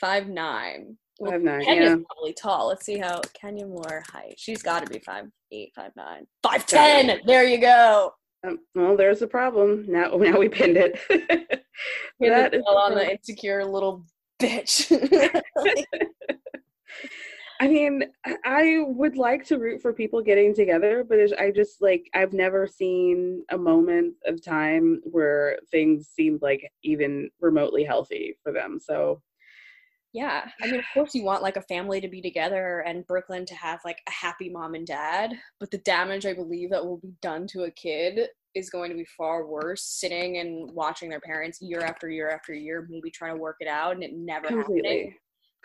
Five 0.01 0.29
nine 0.29 0.99
well, 1.19 1.33
five 1.33 1.43
nine. 1.43 1.65
Kenya's 1.65 1.91
yeah. 1.91 1.97
probably 2.07 2.33
tall. 2.33 2.69
Let's 2.69 2.85
see 2.85 2.99
how 2.99 3.21
Kenya 3.35 3.67
Moore 3.67 4.05
height. 4.11 4.35
She's 4.37 4.63
got 4.63 4.85
to 4.85 4.93
be 4.93 4.99
five 4.99 5.27
eight, 5.53 5.73
five 5.75 5.93
nine, 5.97 6.27
five 6.43 6.67
ten. 6.67 7.21
There 7.27 7.45
you 7.45 7.61
go. 7.61 8.13
Um, 8.47 8.59
well, 8.75 8.97
there's 8.97 9.23
a 9.23 9.27
problem. 9.27 9.87
Now, 9.89 10.11
now 10.17 10.39
we 10.39 10.49
pinned 10.49 10.77
it. 10.77 10.99
that 12.21 12.55
is 12.55 12.63
on 12.63 12.95
the 12.95 13.11
insecure 13.11 13.65
little 13.65 14.05
bitch. 14.41 14.91
I 17.61 17.69
mean, 17.69 18.03
I 18.45 18.83
would 18.85 19.17
like 19.17 19.45
to 19.47 19.59
root 19.59 19.81
for 19.81 19.93
people 19.93 20.21
getting 20.21 20.55
together, 20.55 21.05
but 21.09 21.19
I 21.39 21.53
just 21.53 21.81
like 21.81 22.11
I've 22.13 22.33
never 22.33 22.67
seen 22.67 23.45
a 23.51 23.57
moment 23.57 24.15
of 24.27 24.45
time 24.45 25.01
where 25.05 25.59
things 25.71 26.09
seemed 26.09 26.43
like 26.43 26.69
even 26.83 27.31
remotely 27.41 27.85
healthy 27.85 28.37
for 28.43 28.53
them. 28.53 28.81
So 28.83 29.23
yeah, 30.15 30.49
I 30.63 30.67
mean, 30.67 30.79
of 30.79 30.85
course, 30.95 31.13
you 31.13 31.25
want 31.25 31.43
like 31.43 31.57
a 31.57 31.63
family 31.63 32.01
to 32.01 32.07
be 32.07 32.23
together 32.23 32.85
and 32.87 33.05
Brooklyn 33.05 33.45
to 33.47 33.55
have 33.57 33.81
like 33.85 33.99
a 34.09 34.13
happy 34.13 34.49
mom 34.49 34.75
and 34.75 34.87
dad, 34.87 35.33
but 35.59 35.73
the 35.73 35.79
damage 35.79 36.25
I 36.25 36.33
believe 36.33 36.71
that 36.71 36.85
will 36.85 36.99
be 36.99 37.15
done 37.21 37.49
to 37.49 37.65
a 37.65 37.71
kid 37.73 38.29
is 38.55 38.71
going 38.71 38.93
to 38.93 38.97
be 38.97 39.05
far 39.17 39.45
worse 39.45 39.83
sitting 39.83 40.39
and 40.39 40.71
watching 40.71 41.11
their 41.11 41.21
parents 41.21 41.59
year 41.61 41.81
after 41.81 42.09
year 42.09 42.31
after 42.31 42.55
year, 42.55 42.87
maybe 42.89 43.11
trying 43.11 43.35
to 43.35 43.41
work 43.41 43.57
it 43.59 43.67
out 43.67 43.95
and 43.97 44.05
it 44.05 44.13
never 44.15 44.47
completely. 44.47 44.89
happening. 44.89 45.15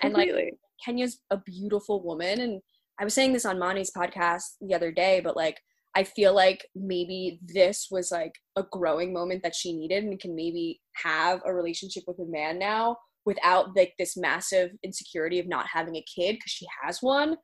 And 0.02 0.14
like 0.14 0.58
Kenya's 0.84 1.20
a 1.30 1.38
beautiful 1.38 2.02
woman. 2.04 2.42
And 2.42 2.60
I 3.00 3.04
was 3.04 3.14
saying 3.14 3.34
this 3.34 3.46
on 3.46 3.60
Mani's 3.60 3.92
podcast 3.96 4.56
the 4.62 4.74
other 4.74 4.92
day, 4.92 5.22
but 5.24 5.36
like 5.36 5.60
I 5.96 6.04
feel 6.04 6.34
like 6.34 6.66
maybe 6.76 7.40
this 7.44 7.90
was 7.92 8.12
like 8.12 8.34
a 8.56 8.64
growing 8.72 9.14
moment 9.14 9.44
that 9.44 9.56
she 9.56 9.74
needed 9.74 10.06
and 10.06 10.20
can 10.20 10.36
maybe 10.36 10.82
have 11.04 11.42
a 11.46 11.54
relationship 11.54 12.06
with 12.08 12.18
a 12.18 12.26
man 12.26 12.58
now 12.58 12.98
without 13.30 13.76
like 13.76 13.94
this 14.00 14.18
massive 14.18 14.72
insecurity 14.84 15.38
of 15.40 15.48
not 15.48 15.68
having 15.72 15.96
a 15.96 16.06
kid 16.16 16.34
because 16.34 16.52
she 16.52 16.66
has 16.82 16.98
one 17.02 17.38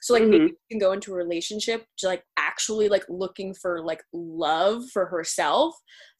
so 0.00 0.14
like 0.14 0.22
mm-hmm. 0.22 0.30
maybe 0.30 0.44
you 0.44 0.56
can 0.70 0.78
go 0.78 0.92
into 0.92 1.12
a 1.12 1.16
relationship 1.16 1.84
to 1.98 2.06
like 2.06 2.22
actually 2.38 2.88
like 2.88 3.04
looking 3.10 3.52
for 3.52 3.84
like 3.84 4.02
love 4.14 4.82
for 4.94 5.04
herself 5.04 5.74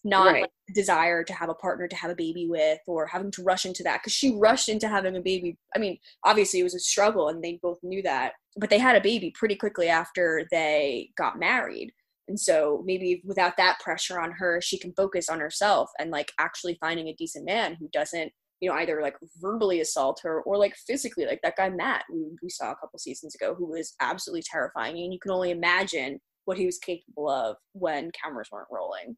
not 0.05 0.27
right. 0.27 0.43
like, 0.43 0.51
desire 0.75 1.25
to 1.25 1.33
have 1.33 1.49
a 1.49 1.55
partner 1.55 1.89
to 1.89 1.97
have 1.97 2.11
a 2.11 2.15
baby 2.15 2.47
with 2.47 2.79
or 2.87 3.07
having 3.07 3.31
to 3.31 3.43
rush 3.43 3.65
into 3.65 3.83
that 3.83 4.01
because 4.03 4.13
she 4.13 4.37
rushed 4.37 4.69
into 4.69 4.87
having 4.87 5.17
a 5.17 5.21
baby 5.21 5.57
i 5.75 5.79
mean 5.79 5.97
obviously 6.25 6.61
it 6.61 6.65
was 6.65 6.75
a 6.75 6.81
struggle 6.81 7.29
and 7.29 7.43
they 7.43 7.59
both 7.63 7.79
knew 7.83 8.03
that 8.03 8.33
but 8.59 8.69
they 8.69 8.79
had 8.79 8.97
a 8.97 9.01
baby 9.01 9.33
pretty 9.35 9.57
quickly 9.57 9.89
after 9.89 10.47
they 10.51 11.09
got 11.17 11.39
married 11.39 11.91
and 12.29 12.39
so 12.39 12.83
maybe 12.85 13.23
without 13.25 13.57
that 13.57 13.79
pressure 13.81 14.21
on 14.21 14.33
her 14.33 14.61
she 14.61 14.79
can 14.79 14.93
focus 14.97 15.29
on 15.29 15.41
herself 15.41 15.91
and 15.99 16.11
like 16.11 16.33
actually 16.39 16.77
finding 16.81 17.09
a 17.09 17.15
decent 17.15 17.45
man 17.45 17.77
who 17.79 17.89
doesn't 17.93 18.33
you 18.61 18.71
know, 18.71 18.77
either 18.77 19.03
like 19.03 19.17
verbally 19.41 19.81
assault 19.81 20.21
her 20.23 20.43
or 20.43 20.57
like 20.57 20.75
physically, 20.87 21.27
like 21.27 21.41
that 21.43 21.57
guy 21.57 21.69
Matt, 21.69 22.05
who 22.09 22.37
we 22.43 22.49
saw 22.49 22.73
a 22.73 22.77
couple 22.77 22.99
seasons 22.99 23.35
ago, 23.35 23.55
who 23.55 23.67
was 23.67 23.95
absolutely 24.01 24.45
terrifying. 24.51 24.97
And 24.97 25.13
you 25.13 25.19
can 25.21 25.33
only 25.33 25.51
imagine 25.51 26.19
what 26.47 26.57
he 26.57 26.67
was 26.67 26.79
capable 26.79 27.29
of 27.29 27.57
when 27.73 28.11
cameras 28.13 28.49
weren't 28.51 28.69
rolling. 28.71 29.17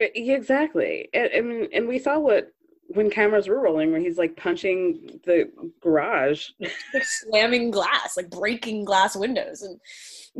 Exactly. 0.00 1.08
And, 1.12 1.26
and, 1.28 1.68
and 1.72 1.88
we 1.88 1.98
saw 1.98 2.18
what 2.18 2.52
when 2.88 3.10
cameras 3.10 3.48
were 3.48 3.60
rolling, 3.60 3.92
where 3.92 4.00
he's 4.00 4.16
like 4.16 4.36
punching 4.36 5.20
the 5.24 5.50
garage, 5.82 6.48
slamming 7.02 7.70
glass, 7.70 8.16
like 8.16 8.30
breaking 8.30 8.84
glass 8.84 9.14
windows, 9.14 9.62
and 9.62 9.78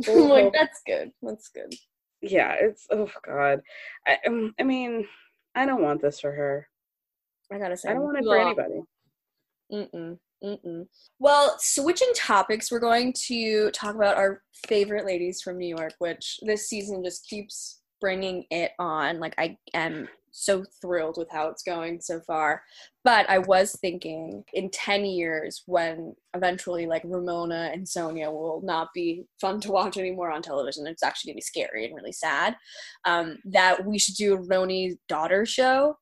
I'm 0.09 0.29
like, 0.29 0.45
oh. 0.45 0.51
that's 0.53 0.81
good. 0.85 1.11
That's 1.21 1.49
good. 1.49 1.73
Yeah, 2.21 2.55
it's 2.59 2.87
oh 2.89 3.09
god. 3.25 3.61
I, 4.07 4.17
um, 4.27 4.53
I 4.59 4.63
mean, 4.63 5.07
I 5.55 5.65
don't 5.65 5.83
want 5.83 6.01
this 6.01 6.19
for 6.19 6.31
her. 6.31 6.67
I 7.51 7.57
gotta 7.57 7.77
say, 7.77 7.89
I 7.89 7.93
don't 7.93 8.03
want 8.03 8.17
it 8.17 8.25
for 8.25 8.37
anybody. 8.37 8.81
Mm-mm. 9.71 10.17
Mm-mm. 10.43 10.87
Well, 11.19 11.57
switching 11.59 12.11
topics, 12.15 12.71
we're 12.71 12.79
going 12.79 13.13
to 13.27 13.71
talk 13.71 13.95
about 13.95 14.17
our 14.17 14.41
favorite 14.67 15.05
ladies 15.05 15.41
from 15.41 15.57
New 15.57 15.75
York, 15.75 15.93
which 15.99 16.39
this 16.43 16.69
season 16.69 17.03
just 17.03 17.27
keeps 17.27 17.81
bringing 17.99 18.45
it 18.49 18.71
on. 18.79 19.19
Like, 19.19 19.35
I 19.37 19.57
am 19.73 20.07
so 20.31 20.63
thrilled 20.81 21.15
with 21.17 21.29
how 21.29 21.49
it's 21.49 21.63
going 21.63 21.99
so 21.99 22.21
far. 22.21 22.63
But 23.03 23.29
I 23.29 23.39
was 23.39 23.75
thinking 23.81 24.43
in 24.53 24.69
10 24.69 25.03
years, 25.05 25.63
when 25.65 26.15
eventually, 26.33 26.85
like, 26.85 27.01
Ramona 27.03 27.71
and 27.73 27.85
Sonja 27.85 28.31
will 28.31 28.61
not 28.63 28.89
be 28.93 29.25
fun 29.41 29.59
to 29.61 29.71
watch 29.71 29.97
anymore 29.97 30.31
on 30.31 30.41
television, 30.41 30.87
it's 30.87 31.03
actually 31.03 31.31
gonna 31.31 31.37
be 31.37 31.41
scary 31.41 31.85
and 31.85 31.95
really 31.95 32.13
sad, 32.13 32.55
um, 33.05 33.39
that 33.43 33.85
we 33.85 33.99
should 33.99 34.15
do 34.15 34.35
a 34.35 34.37
RHONY's 34.37 34.95
daughter 35.09 35.45
show 35.45 35.97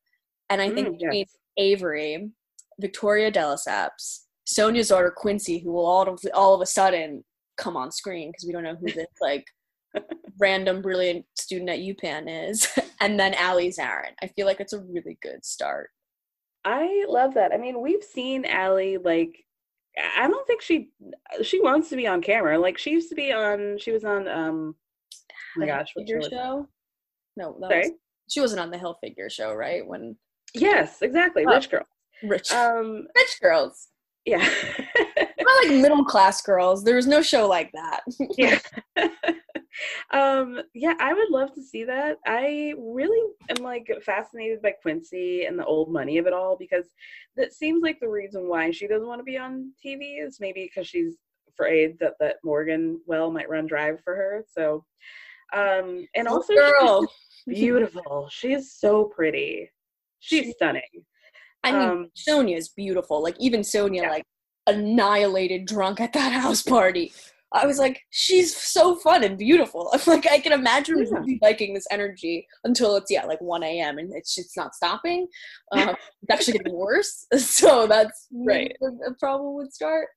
and 0.49 0.61
I 0.61 0.69
think 0.69 0.87
mm, 0.87 0.97
yes. 0.99 1.36
Avery, 1.57 2.31
Victoria 2.79 3.31
de 3.31 3.39
Lesseps, 3.39 4.25
Sonja's 4.47 4.89
daughter 4.89 5.13
Quincy, 5.15 5.59
who 5.59 5.71
will 5.71 5.85
all 5.85 6.07
of 6.07 6.19
all 6.33 6.53
of 6.53 6.61
a 6.61 6.65
sudden 6.65 7.23
come 7.57 7.75
on 7.75 7.91
screen 7.91 8.31
because 8.31 8.45
we 8.45 8.53
don't 8.53 8.63
know 8.63 8.75
who 8.75 8.91
this 8.91 9.07
like 9.21 9.45
random 10.39 10.81
brilliant 10.81 11.25
student 11.37 11.69
at 11.69 11.79
UPenn 11.79 12.49
is, 12.49 12.67
and 13.01 13.19
then 13.19 13.35
Ali 13.39 13.69
Zarin. 13.69 14.13
I 14.21 14.27
feel 14.27 14.45
like 14.45 14.59
it's 14.59 14.73
a 14.73 14.83
really 14.83 15.17
good 15.21 15.43
start. 15.43 15.89
I 16.63 17.05
love 17.07 17.33
that. 17.35 17.51
I 17.53 17.57
mean, 17.57 17.81
we've 17.81 18.03
seen 18.03 18.45
Ali 18.45 18.97
like 18.97 19.35
I 20.15 20.27
don't 20.27 20.45
think 20.47 20.61
she 20.61 20.91
she 21.41 21.61
wants 21.61 21.89
to 21.89 21.95
be 21.95 22.07
on 22.07 22.21
camera. 22.21 22.59
Like 22.59 22.77
she 22.77 22.91
used 22.91 23.09
to 23.09 23.15
be 23.15 23.33
on 23.33 23.77
she 23.79 23.91
was 23.91 24.03
on 24.03 24.27
um 24.27 24.75
oh 24.75 25.59
my 25.59 25.65
gosh, 25.65 25.89
what 25.95 26.07
show? 26.07 26.29
show? 26.29 26.67
No, 27.35 27.57
Sorry? 27.61 27.79
Was, 27.81 27.91
she 28.29 28.41
wasn't 28.41 28.61
on 28.61 28.71
the 28.71 28.77
Hilfiger 28.77 29.31
show, 29.31 29.53
right? 29.53 29.85
When 29.85 30.15
Yes, 30.53 31.01
exactly. 31.01 31.45
Oh, 31.45 31.53
rich 31.53 31.69
girl. 31.69 31.85
Rich. 32.23 32.51
Um, 32.51 33.07
rich 33.15 33.39
girls. 33.41 33.87
Yeah. 34.25 34.39
Not 35.17 35.65
like 35.65 35.81
middle 35.81 36.03
class 36.03 36.41
girls. 36.41 36.83
There 36.83 36.95
was 36.95 37.07
no 37.07 37.21
show 37.21 37.47
like 37.47 37.71
that. 37.71 38.01
yeah. 38.37 38.59
um, 40.11 40.59
yeah, 40.73 40.95
I 40.99 41.13
would 41.13 41.29
love 41.29 41.53
to 41.53 41.61
see 41.61 41.85
that. 41.85 42.17
I 42.25 42.73
really 42.77 43.21
am 43.49 43.63
like 43.63 43.89
fascinated 44.03 44.61
by 44.61 44.73
Quincy 44.81 45.45
and 45.45 45.57
the 45.57 45.65
old 45.65 45.91
money 45.91 46.17
of 46.17 46.27
it 46.27 46.33
all 46.33 46.57
because 46.57 46.85
that 47.37 47.53
seems 47.53 47.81
like 47.81 47.99
the 48.01 48.09
reason 48.09 48.49
why 48.49 48.71
she 48.71 48.87
doesn't 48.87 49.07
want 49.07 49.19
to 49.19 49.23
be 49.23 49.37
on 49.37 49.71
TV 49.83 50.21
is 50.21 50.39
maybe 50.41 50.65
because 50.65 50.87
she's 50.87 51.15
afraid 51.47 51.97
that 51.99 52.15
that 52.19 52.37
Morgan 52.43 52.99
well 53.05 53.31
might 53.31 53.49
run 53.49 53.65
drive 53.65 54.01
for 54.03 54.13
her. 54.13 54.43
So 54.53 54.83
um 55.53 56.05
and 56.15 56.27
also 56.27 56.53
girl. 56.53 57.07
beautiful. 57.47 58.27
she 58.29 58.51
is 58.51 58.73
so 58.73 59.05
pretty. 59.05 59.69
She's 60.19 60.53
stunning. 60.55 60.81
I 61.63 61.71
mean, 61.71 61.89
um, 61.89 62.11
Sonja 62.15 62.55
is 62.55 62.69
beautiful. 62.69 63.21
Like 63.21 63.35
even 63.39 63.61
Sonja, 63.61 64.01
yeah. 64.01 64.09
like 64.09 64.23
annihilated 64.67 65.65
drunk 65.65 65.99
at 65.99 66.13
that 66.13 66.31
house 66.41 66.63
party. 66.63 67.13
I 67.53 67.65
was 67.65 67.79
like, 67.79 68.01
she's 68.09 68.55
so 68.55 68.95
fun 68.95 69.23
and 69.23 69.37
beautiful. 69.37 69.89
I'm 69.93 70.01
like, 70.07 70.27
I 70.29 70.39
can 70.39 70.51
imagine 70.51 70.97
yeah. 70.97 71.17
really 71.17 71.39
liking 71.41 71.73
this 71.73 71.87
energy 71.91 72.45
until 72.65 72.95
it's 72.97 73.09
yeah, 73.09 73.25
like 73.25 73.39
1 73.39 73.63
a.m. 73.63 73.97
and 73.99 74.11
it's 74.13 74.35
just 74.35 74.55
not 74.57 74.75
stopping. 74.75 75.27
Um, 75.73 75.89
it's 75.89 76.31
actually 76.31 76.59
getting 76.59 76.77
worse. 76.77 77.25
So 77.37 77.87
that's 77.87 78.27
right. 78.31 78.73
The 78.79 79.15
problem 79.19 79.55
would 79.55 79.73
start. 79.73 80.07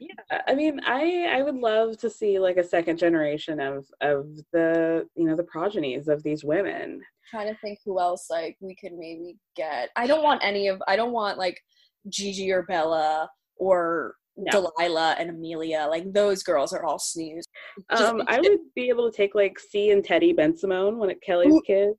Yeah, 0.00 0.40
I 0.48 0.54
mean, 0.54 0.80
I 0.84 1.28
I 1.30 1.42
would 1.42 1.54
love 1.54 1.98
to 1.98 2.10
see 2.10 2.38
like 2.38 2.56
a 2.56 2.64
second 2.64 2.98
generation 2.98 3.60
of 3.60 3.86
of 4.00 4.26
the 4.52 5.06
you 5.14 5.26
know 5.26 5.36
the 5.36 5.44
progenies 5.44 6.08
of 6.08 6.22
these 6.22 6.44
women 6.44 7.00
trying 7.30 7.48
to 7.48 7.60
think 7.60 7.78
who 7.84 8.00
else 8.00 8.26
like 8.30 8.56
we 8.60 8.74
could 8.74 8.92
maybe 8.92 9.36
get. 9.56 9.90
I 9.96 10.06
don't 10.06 10.22
want 10.22 10.42
any 10.42 10.68
of. 10.68 10.82
I 10.88 10.96
don't 10.96 11.12
want 11.12 11.38
like 11.38 11.60
Gigi 12.08 12.50
or 12.50 12.62
Bella 12.64 13.28
or 13.56 14.14
no. 14.36 14.50
Delilah 14.50 15.16
and 15.18 15.30
Amelia. 15.30 15.86
Like 15.88 16.12
those 16.12 16.42
girls 16.42 16.72
are 16.72 16.84
all 16.84 16.98
snooze. 16.98 17.44
Um, 17.90 18.22
I 18.26 18.40
would 18.40 18.58
be 18.74 18.88
able 18.88 19.10
to 19.10 19.16
take 19.16 19.34
like 19.34 19.58
C 19.58 19.90
and 19.90 20.04
Teddi 20.04 20.36
Bensimon 20.36 20.96
when 20.96 21.10
at 21.10 21.22
Kelly's 21.22 21.52
Ooh. 21.52 21.62
Kids. 21.66 21.98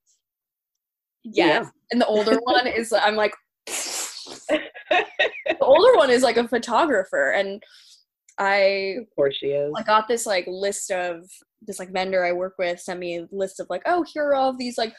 Yes. 1.23 1.65
Yeah. 1.65 1.69
And 1.91 2.01
the 2.01 2.07
older 2.07 2.37
one 2.43 2.67
is 2.67 2.93
I'm 2.93 3.15
like 3.15 3.33
the 4.47 5.57
older 5.61 5.97
one 5.97 6.09
is 6.09 6.23
like 6.23 6.37
a 6.37 6.47
photographer 6.47 7.31
and 7.31 7.61
I 8.37 8.97
of 8.99 9.15
course 9.15 9.35
she 9.39 9.47
is. 9.47 9.73
I 9.77 9.83
got 9.83 10.07
this 10.07 10.25
like 10.25 10.45
list 10.47 10.91
of 10.91 11.29
this 11.61 11.79
like 11.79 11.91
vendor 11.91 12.25
I 12.25 12.31
work 12.31 12.55
with 12.59 12.79
sent 12.79 12.99
me 12.99 13.17
a 13.17 13.27
list 13.31 13.59
of 13.59 13.67
like, 13.69 13.81
oh, 13.85 14.03
here 14.13 14.27
are 14.27 14.35
all 14.35 14.49
of 14.49 14.57
these 14.57 14.77
like 14.77 14.93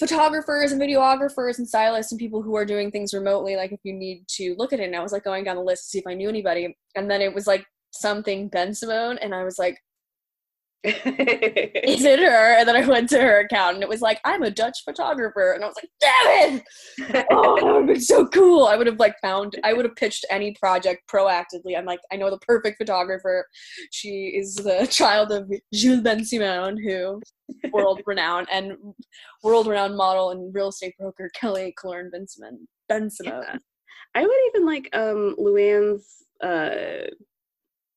photographers 0.00 0.72
and 0.72 0.80
videographers 0.80 1.58
and 1.58 1.68
stylists 1.68 2.12
and 2.12 2.18
people 2.18 2.42
who 2.42 2.56
are 2.56 2.64
doing 2.64 2.90
things 2.90 3.14
remotely. 3.14 3.56
Like 3.56 3.72
if 3.72 3.80
you 3.84 3.92
need 3.92 4.24
to 4.36 4.54
look 4.58 4.72
at 4.72 4.80
it, 4.80 4.84
and 4.84 4.96
I 4.96 5.02
was 5.02 5.12
like 5.12 5.24
going 5.24 5.44
down 5.44 5.56
the 5.56 5.62
list 5.62 5.84
to 5.84 5.90
see 5.90 5.98
if 5.98 6.06
I 6.06 6.14
knew 6.14 6.28
anybody, 6.28 6.76
and 6.96 7.10
then 7.10 7.20
it 7.20 7.32
was 7.32 7.46
like 7.46 7.64
something 7.92 8.50
Bensimon, 8.50 9.18
and 9.20 9.34
I 9.34 9.44
was 9.44 9.58
like, 9.58 9.78
is 10.84 12.04
it 12.04 12.18
her? 12.18 12.58
And 12.58 12.68
then 12.68 12.76
I 12.76 12.86
went 12.86 13.08
to 13.08 13.20
her 13.20 13.40
account 13.40 13.76
and 13.76 13.82
it 13.82 13.88
was 13.88 14.02
like, 14.02 14.20
I'm 14.24 14.42
a 14.42 14.50
Dutch 14.50 14.78
photographer. 14.84 15.52
And 15.52 15.64
I 15.64 15.66
was 15.66 15.76
like, 15.76 15.90
damn 15.98 16.56
it! 16.56 17.26
oh, 17.30 17.56
that 17.56 17.64
would 17.64 17.74
have 17.76 17.86
been 17.86 18.00
so 18.00 18.26
cool. 18.26 18.66
I 18.66 18.76
would 18.76 18.86
have 18.86 18.98
like 18.98 19.14
found, 19.22 19.58
I 19.64 19.72
would 19.72 19.86
have 19.86 19.96
pitched 19.96 20.26
any 20.28 20.52
project 20.60 21.10
proactively. 21.10 21.78
I'm 21.78 21.86
like, 21.86 22.00
I 22.12 22.16
know 22.16 22.28
the 22.28 22.38
perfect 22.38 22.76
photographer. 22.76 23.46
She 23.92 24.34
is 24.36 24.56
the 24.56 24.86
child 24.90 25.32
of 25.32 25.50
Gilles 25.74 26.02
Bensimon, 26.02 26.76
who 26.82 27.22
world 27.72 28.02
renowned 28.04 28.48
and 28.52 28.76
world 29.42 29.66
renowned 29.66 29.96
model 29.96 30.32
and 30.32 30.54
real 30.54 30.68
estate 30.68 30.98
broker 30.98 31.30
Kelly 31.34 31.74
Killoren 31.82 32.10
Bensimon. 32.14 32.58
Bensimon. 32.90 33.42
Yeah. 33.42 33.56
I 34.14 34.22
would 34.22 34.38
even 34.48 34.66
like 34.66 34.90
um 34.92 35.34
Luann's 35.38 36.24
uh 36.42 37.08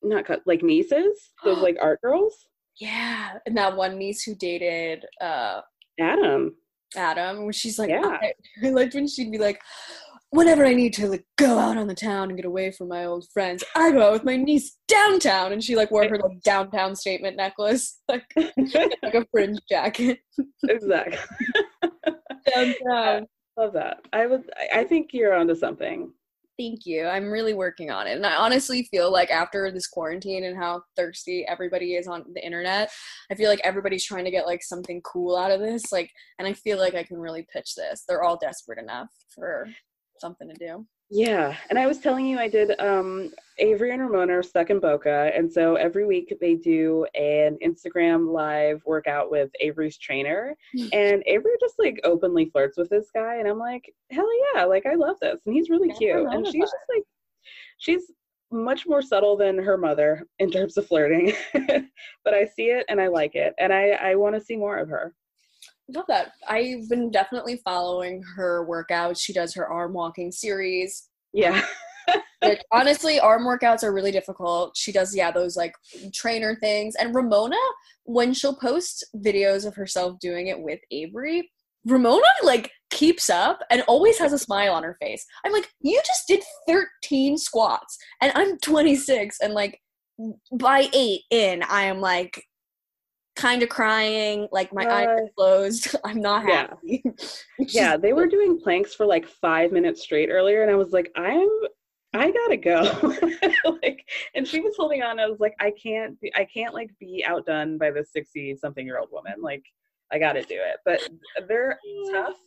not 0.04 0.26
cut 0.26 0.42
like 0.46 0.64
nieces, 0.64 1.32
those 1.44 1.58
like 1.62 1.78
art 1.82 2.02
girls. 2.02 2.48
Yeah, 2.80 3.38
and 3.45 3.57
that 3.57 3.75
one 3.75 3.97
niece 3.97 4.23
who 4.23 4.36
dated 4.36 5.05
uh 5.21 5.61
Adam. 5.99 6.55
Adam, 6.95 7.51
she's 7.51 7.78
like, 7.78 7.89
yeah. 7.89 8.17
I, 8.21 8.34
I 8.63 8.69
liked 8.69 8.93
when 8.93 9.07
she'd 9.07 9.32
be 9.32 9.38
like, 9.38 9.61
whenever 10.30 10.65
I 10.65 10.73
need 10.73 10.93
to 10.93 11.07
like 11.07 11.25
go 11.38 11.57
out 11.57 11.78
on 11.78 11.88
the 11.88 11.95
town 11.95 12.30
and 12.30 12.38
get 12.38 12.45
away 12.45 12.71
from 12.71 12.89
my 12.89 13.05
old 13.05 13.28
friends, 13.34 13.63
I 13.75 13.91
go 13.91 14.07
out 14.07 14.13
with 14.13 14.23
my 14.23 14.36
niece 14.36 14.78
downtown, 14.88 15.53
and 15.53 15.63
she 15.63 15.75
like 15.75 15.91
wore 15.91 16.07
her 16.07 16.17
like 16.17 16.41
downtown 16.43 16.95
statement 16.95 17.38
necklace, 17.38 18.01
like 18.09 18.25
like 18.36 19.13
a 19.13 19.25
fringe 19.32 19.59
jacket. 19.69 20.19
exactly. 20.63 21.17
downtown. 22.53 23.28
Love 23.57 23.73
that. 23.73 23.97
I 24.13 24.28
would. 24.28 24.43
I 24.73 24.84
think 24.84 25.09
you're 25.13 25.34
onto 25.34 25.55
something. 25.55 26.11
Thank 26.58 26.88
you. 26.88 27.05
I'm 27.05 27.30
really 27.30 27.53
working 27.53 27.91
on 27.91 28.08
it. 28.08 28.16
And 28.16 28.26
I 28.26 28.36
honestly 28.36 28.84
feel 28.89 29.12
like 29.12 29.30
after 29.30 29.70
this 29.72 29.86
quarantine 29.86 30.43
and 30.43 30.58
how 30.58 30.82
thirsty 30.95 31.45
everybody 31.47 31.93
is 31.93 32.08
on 32.08 32.26
the 32.34 32.43
internet, 32.43 32.89
I 33.32 33.36
feel 33.36 33.47
like 33.47 33.62
everybody's 33.64 34.03
trying 34.03 34.26
to 34.26 34.32
get 34.32 34.47
like 34.47 34.64
something 34.64 35.01
cool 35.03 35.38
out 35.38 35.51
of 35.51 35.60
this. 35.60 35.91
Like, 35.91 36.12
and 36.39 36.47
I 36.47 36.53
feel 36.53 36.80
like 36.80 36.95
I 36.95 37.03
can 37.03 37.18
really 37.18 37.45
pitch 37.53 37.76
this. 37.76 38.05
They're 38.08 38.24
all 38.24 38.38
desperate 38.38 38.80
enough 38.80 39.10
for 39.30 39.68
something 40.20 40.49
to 40.49 40.55
do. 40.55 40.88
Yeah, 41.10 41.55
and 41.70 41.80
I 41.80 41.88
was 41.88 41.99
telling 41.99 42.26
you, 42.26 42.38
I 42.38 42.49
did. 42.49 42.80
Um, 42.82 43.32
Avery 43.60 43.91
and 43.91 44.01
Ramona 44.01 44.39
are 44.39 44.43
stuck 44.43 44.70
in 44.70 44.80
Boca, 44.80 45.32
and 45.34 45.51
so 45.51 45.76
every 45.76 46.05
week 46.05 46.36
they 46.41 46.55
do 46.55 47.05
an 47.16 47.58
Instagram 47.66 48.32
live 48.32 48.82
workout 48.86 49.32
with 49.32 49.49
Avery's 49.62 49.97
trainer, 49.97 50.55
and 50.93 51.24
Avery 51.26 51.51
just 51.62 51.76
like 51.80 51.99
openly 52.03 52.49
flirts 52.49 52.78
with 52.78 52.89
this 52.89 53.10
guy, 53.14 53.38
and 53.38 53.47
I'm 53.47 53.58
like, 53.58 53.91
hell 54.12 54.28
yeah, 54.53 54.66
like 54.66 54.86
I 54.86 54.95
love 54.95 55.16
this, 55.22 55.39
and 55.45 55.55
he's 55.55 55.70
really 55.70 55.91
cute, 55.93 56.28
and 56.32 56.45
she's 56.45 56.62
just 56.62 56.76
like, 56.93 57.03
she's 57.78 58.12
much 58.51 58.86
more 58.86 59.01
subtle 59.01 59.36
than 59.38 59.58
her 59.58 59.78
mother 59.78 60.26
in 60.39 60.51
terms 60.51 60.78
of 60.78 60.88
flirting, 60.88 61.34
but 62.24 62.34
I 62.34 62.45
see 62.45 62.66
it 62.66 62.86
and 62.89 62.99
I 62.99 63.08
like 63.08 63.36
it, 63.36 63.53
and 63.60 63.72
I 63.74 63.91
I 63.91 64.16
want 64.16 64.36
to 64.36 64.41
see 64.41 64.58
more 64.58 64.78
of 64.78 64.89
her. 64.89 65.14
Love 65.90 66.06
that. 66.08 66.34
I've 66.48 66.90
been 66.90 67.12
definitely 67.12 67.62
following 67.64 68.22
her 68.36 68.68
workouts. 68.68 69.20
She 69.20 69.34
does 69.34 69.54
her 69.54 69.68
arm 69.68 69.94
walking 69.94 70.32
series. 70.32 71.10
Yeah, 71.34 71.62
honestly, 72.72 73.20
arm 73.20 73.44
workouts 73.44 73.84
are 73.84 73.94
really 73.94 74.12
difficult. 74.12 74.76
She 74.76 74.92
does, 74.92 75.16
yeah, 75.16 75.32
those 75.32 75.56
like 75.56 75.74
trainer 76.14 76.56
things. 76.56 76.96
And 76.96 77.16
Ramona, 77.16 77.58
when 78.04 78.34
she'll 78.34 78.56
post 78.56 79.06
videos 79.18 79.66
of 79.66 79.76
herself 79.76 80.20
doing 80.20 80.48
it 80.48 80.60
with 80.60 80.80
Avery, 80.92 81.50
Ramona 81.86 82.28
like 82.44 82.72
keeps 82.90 83.30
up 83.30 83.60
and 83.70 83.82
always 83.88 84.18
has 84.20 84.34
a 84.34 84.40
smile 84.40 84.74
on 84.74 84.84
her 84.84 84.98
face. 85.02 85.26
I'm 85.46 85.54
like, 85.54 85.70
you 85.82 86.02
just 86.06 86.28
did 86.28 86.44
13 86.68 87.38
squats 87.38 87.98
and 88.22 88.32
I'm 88.36 88.58
26 88.60 89.38
and 89.42 89.54
like 89.54 89.80
by 90.52 90.90
eight 90.94 91.22
in, 91.30 91.64
I 91.64 91.84
am 91.84 92.02
like 92.02 92.44
kind 93.38 93.64
of 93.64 93.70
crying, 93.70 94.48
like 94.52 94.74
my 94.74 94.86
eyes 94.86 95.08
are 95.08 95.24
Uh, 95.24 95.28
closed. 95.38 95.96
I'm 96.04 96.20
not 96.20 96.44
yeah. 96.48 96.68
happy. 96.68 97.04
Yeah 97.60 97.96
they 97.98 98.14
were 98.14 98.28
doing 98.28 98.60
planks 98.60 98.94
for 98.94 99.06
like 99.06 99.26
five 99.28 99.72
minutes 99.72 100.02
straight 100.02 100.30
earlier 100.30 100.62
and 100.64 100.72
i 100.72 100.76
was 100.76 100.92
like 100.92 101.12
i'm 101.16 101.50
i 102.14 102.32
gotta 102.32 102.58
go 102.58 102.80
like 103.82 104.00
and 104.36 104.48
she 104.48 104.60
was 104.62 104.76
holding 104.78 105.02
on 105.04 105.20
i 105.20 105.26
was 105.28 105.40
like 105.40 105.56
i 105.60 105.72
can't 105.72 106.20
be 106.22 106.32
i 106.36 106.46
can't 106.46 106.74
like 106.74 106.90
be 107.00 107.24
outdone 107.28 107.78
by 107.78 107.90
this 107.92 108.12
60 108.14 108.56
something 108.58 108.86
year 108.86 109.00
old 109.00 109.10
woman 109.12 109.36
like 109.42 109.64
i 110.12 110.20
gotta 110.20 110.42
do 110.44 110.56
it 110.56 110.78
but 110.86 111.00
they're 111.48 111.78
tough 112.12 112.38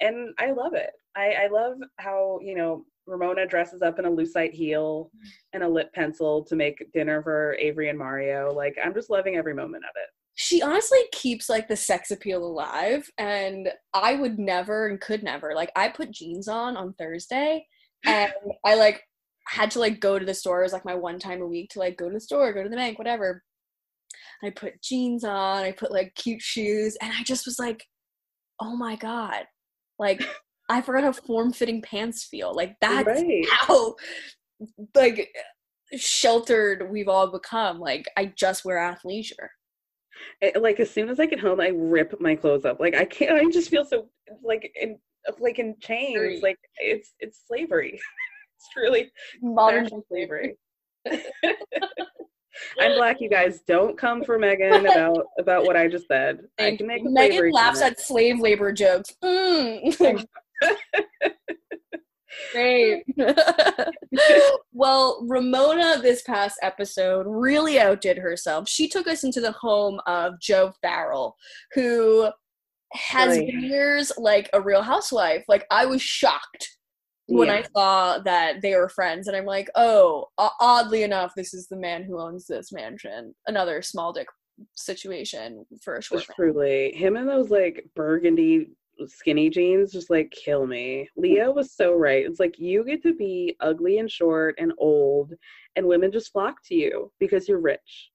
and 0.00 0.34
i 0.38 0.50
love 0.50 0.74
it 0.74 0.90
i 1.14 1.26
i 1.44 1.46
love 1.48 1.76
how 1.98 2.38
you 2.42 2.54
know 2.54 2.84
ramona 3.06 3.46
dresses 3.46 3.82
up 3.82 3.98
in 3.98 4.04
a 4.04 4.10
lucite 4.10 4.52
heel 4.52 5.10
and 5.52 5.62
a 5.62 5.68
lip 5.68 5.92
pencil 5.94 6.44
to 6.44 6.56
make 6.56 6.90
dinner 6.92 7.22
for 7.22 7.56
avery 7.60 7.88
and 7.88 7.98
mario. 7.98 8.52
Like 8.52 8.76
i'm 8.82 8.94
just 8.94 9.10
loving 9.10 9.36
every 9.36 9.54
moment 9.54 9.84
of 9.84 9.90
it. 9.96 10.08
She 10.34 10.60
honestly 10.60 10.98
keeps 11.12 11.48
like 11.48 11.66
the 11.66 11.76
sex 11.76 12.10
appeal 12.10 12.44
alive 12.44 13.08
and 13.18 13.70
i 13.94 14.14
would 14.14 14.38
never 14.38 14.88
and 14.88 15.00
could 15.00 15.22
never 15.22 15.54
like 15.54 15.70
i 15.76 15.88
put 15.88 16.10
jeans 16.10 16.46
on 16.48 16.76
on 16.76 16.92
thursday 16.94 17.66
and 18.04 18.32
i 18.64 18.74
like 18.74 19.02
had 19.48 19.70
to 19.70 19.78
like 19.78 20.00
go 20.00 20.18
to 20.18 20.26
the 20.26 20.34
store. 20.34 20.60
It 20.60 20.64
was 20.64 20.72
like 20.72 20.84
my 20.84 20.94
one 20.94 21.18
time 21.20 21.40
a 21.40 21.46
week 21.46 21.70
to 21.70 21.78
like 21.78 21.96
go 21.96 22.08
to 22.08 22.14
the 22.14 22.20
store 22.20 22.52
go 22.52 22.62
to 22.62 22.68
the 22.68 22.76
bank 22.76 22.98
whatever. 22.98 23.42
I 24.42 24.50
put 24.50 24.82
jeans 24.82 25.24
on 25.24 25.62
i 25.62 25.72
put 25.72 25.90
like 25.90 26.14
cute 26.14 26.42
shoes 26.42 26.96
and 27.00 27.12
i 27.18 27.22
just 27.22 27.46
was 27.46 27.58
like 27.58 27.84
oh 28.60 28.76
my 28.76 28.96
god. 28.96 29.44
Like 29.98 30.26
i 30.68 30.80
forgot 30.80 31.04
how 31.04 31.12
form-fitting 31.12 31.82
pants 31.82 32.24
feel 32.24 32.54
like 32.54 32.76
that's 32.80 33.06
Right. 33.06 33.46
how 33.50 33.94
like 34.94 35.28
sheltered 35.94 36.90
we've 36.90 37.08
all 37.08 37.30
become 37.30 37.78
like 37.78 38.06
i 38.16 38.26
just 38.26 38.64
wear 38.64 38.78
athleisure 38.78 39.48
it, 40.40 40.60
like 40.62 40.80
as 40.80 40.90
soon 40.90 41.08
as 41.08 41.20
I 41.20 41.26
get 41.26 41.40
home, 41.40 41.60
I 41.60 41.68
rip 41.68 42.18
my 42.20 42.34
clothes 42.34 42.64
up. 42.64 42.80
Like 42.80 42.94
I 42.94 43.04
can't. 43.04 43.32
I 43.32 43.50
just 43.50 43.70
feel 43.70 43.84
so 43.84 44.08
like 44.42 44.72
in 44.80 44.98
like 45.38 45.58
in 45.58 45.76
chains. 45.80 46.42
Like 46.42 46.58
it's 46.76 47.14
it's 47.20 47.42
slavery. 47.46 47.92
it's 48.58 48.68
truly 48.72 49.10
modern 49.42 49.88
slavery. 50.08 50.56
I'm 52.80 52.96
black, 52.96 53.20
you 53.20 53.28
guys. 53.28 53.60
Don't 53.66 53.98
come 53.98 54.24
for 54.24 54.38
Megan 54.38 54.86
about 54.86 55.26
about 55.38 55.64
what 55.64 55.76
I 55.76 55.88
just 55.88 56.06
said. 56.08 56.40
I 56.58 56.76
can 56.76 56.86
make 56.86 57.04
a 57.04 57.08
Megan 57.08 57.50
laughs 57.50 57.82
at 57.82 58.00
slave 58.00 58.40
labor 58.40 58.72
jokes. 58.72 59.14
Mm. 59.22 60.26
Great. 62.52 63.04
well, 64.72 65.24
Ramona 65.26 66.00
this 66.00 66.22
past 66.22 66.58
episode 66.62 67.26
really 67.28 67.78
outdid 67.80 68.18
herself. 68.18 68.68
She 68.68 68.88
took 68.88 69.06
us 69.06 69.24
into 69.24 69.40
the 69.40 69.52
home 69.52 70.00
of 70.06 70.40
Joe 70.40 70.72
Farrell, 70.82 71.36
who 71.72 72.28
has 72.92 73.36
Really? 73.38 73.50
veneers 73.50 74.12
like 74.16 74.48
a 74.52 74.60
real 74.60 74.82
housewife. 74.82 75.44
Like 75.48 75.66
I 75.70 75.86
was 75.86 76.02
shocked 76.02 76.76
when 77.28 77.50
I 77.50 77.64
saw 77.74 78.18
that 78.20 78.62
they 78.62 78.76
were 78.76 78.88
friends, 78.88 79.26
and 79.26 79.36
I'm 79.36 79.46
like, 79.46 79.68
oh, 79.74 80.26
oddly 80.38 81.02
enough, 81.02 81.32
this 81.36 81.52
is 81.54 81.66
the 81.66 81.76
man 81.76 82.04
who 82.04 82.20
owns 82.20 82.46
this 82.46 82.70
mansion. 82.72 83.34
Another 83.48 83.82
small 83.82 84.12
dick 84.12 84.28
situation 84.74 85.66
for 85.82 85.96
a 85.96 86.02
short 86.02 86.24
truly 86.34 86.90
him 86.92 87.16
and 87.16 87.28
those 87.28 87.50
like 87.50 87.84
burgundy 87.94 88.70
skinny 89.06 89.50
jeans 89.50 89.92
just 89.92 90.10
like 90.10 90.30
kill 90.30 90.66
me 90.66 91.08
leo 91.16 91.52
mm. 91.52 91.56
was 91.56 91.72
so 91.72 91.94
right 91.94 92.24
it's 92.24 92.40
like 92.40 92.58
you 92.58 92.84
get 92.84 93.02
to 93.02 93.14
be 93.14 93.56
ugly 93.60 93.98
and 93.98 94.10
short 94.10 94.54
and 94.58 94.72
old 94.78 95.32
and 95.76 95.86
women 95.86 96.10
just 96.10 96.32
flock 96.32 96.56
to 96.64 96.74
you 96.74 97.10
because 97.18 97.48
you're 97.48 97.60
rich 97.60 98.10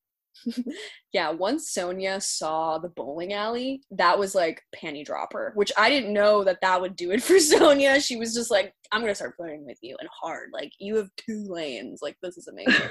yeah, 1.13 1.29
once 1.29 1.73
Sonja 1.73 2.21
saw 2.21 2.77
the 2.77 2.89
bowling 2.89 3.33
alley, 3.33 3.81
that 3.91 4.17
was 4.17 4.35
like 4.35 4.63
panty 4.75 5.05
dropper, 5.05 5.51
which 5.55 5.71
I 5.77 5.89
didn't 5.89 6.13
know 6.13 6.43
that 6.43 6.61
that 6.61 6.81
would 6.81 6.95
do 6.95 7.11
it 7.11 7.21
for 7.21 7.33
Sonja. 7.35 8.03
She 8.03 8.15
was 8.15 8.33
just 8.33 8.51
like, 8.51 8.73
I'm 8.91 9.01
gonna 9.01 9.15
start 9.15 9.35
flirting 9.35 9.65
with 9.65 9.77
you 9.81 9.95
and 9.99 10.09
hard. 10.11 10.49
Like, 10.53 10.71
you 10.79 10.95
have 10.97 11.09
two 11.17 11.45
lanes. 11.47 11.99
Like, 12.01 12.17
this 12.21 12.37
is 12.37 12.47
amazing. 12.47 12.89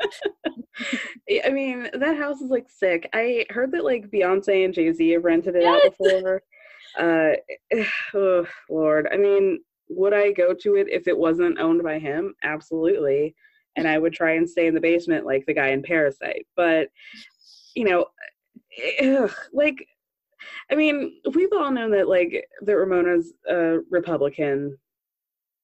I 1.44 1.50
mean, 1.50 1.88
that 1.94 2.16
house 2.16 2.40
is 2.40 2.50
like 2.50 2.68
sick. 2.68 3.08
I 3.12 3.46
heard 3.50 3.72
that 3.72 3.84
like 3.84 4.10
Beyonce 4.10 4.64
and 4.64 4.74
Jay 4.74 4.92
Z 4.92 5.08
have 5.10 5.24
rented 5.24 5.56
it 5.56 5.64
out 5.64 5.80
before. 5.84 6.42
Uh, 6.98 7.32
oh, 8.14 8.46
Lord. 8.68 9.08
I 9.12 9.16
mean, 9.16 9.60
would 9.88 10.14
I 10.14 10.32
go 10.32 10.54
to 10.54 10.76
it 10.76 10.88
if 10.88 11.06
it 11.06 11.16
wasn't 11.16 11.58
owned 11.58 11.82
by 11.82 11.98
him? 11.98 12.34
Absolutely. 12.42 13.34
And 13.76 13.88
I 13.88 13.98
would 13.98 14.12
try 14.12 14.32
and 14.32 14.48
stay 14.48 14.66
in 14.66 14.74
the 14.74 14.80
basement 14.80 15.26
like 15.26 15.46
the 15.46 15.54
guy 15.54 15.68
in 15.68 15.82
Parasite. 15.82 16.46
But, 16.56 16.88
you 17.74 17.84
know, 17.84 18.06
ugh, 19.02 19.32
like, 19.52 19.86
I 20.70 20.74
mean, 20.74 21.20
we've 21.34 21.52
all 21.52 21.70
known 21.70 21.90
that 21.92 22.08
like 22.08 22.46
that 22.62 22.76
Ramona's 22.76 23.32
a 23.48 23.78
Republican. 23.90 24.78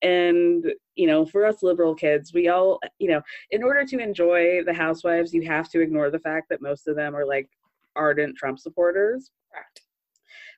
And, 0.03 0.65
you 0.97 1.07
know, 1.07 1.27
for 1.27 1.45
us 1.45 1.63
liberal 1.63 1.95
kids, 1.95 2.33
we 2.33 2.49
all, 2.49 2.81
you 2.99 3.09
know, 3.09 3.21
in 3.51 3.63
order 3.63 3.85
to 3.85 3.99
enjoy 3.99 4.65
the 4.65 4.73
housewives 4.73 5.35
you 5.35 5.43
have 5.43 5.69
to 5.71 5.81
ignore 5.81 6.11
the 6.11 6.19
fact 6.19 6.49
that 6.49 6.63
most 6.63 6.89
of 6.89 6.97
them 6.97 7.15
are 7.15 7.27
like 7.27 7.49
ardent 7.97 8.37
trump 8.37 8.59
supporters 8.59 9.33
Correct. 9.53 9.83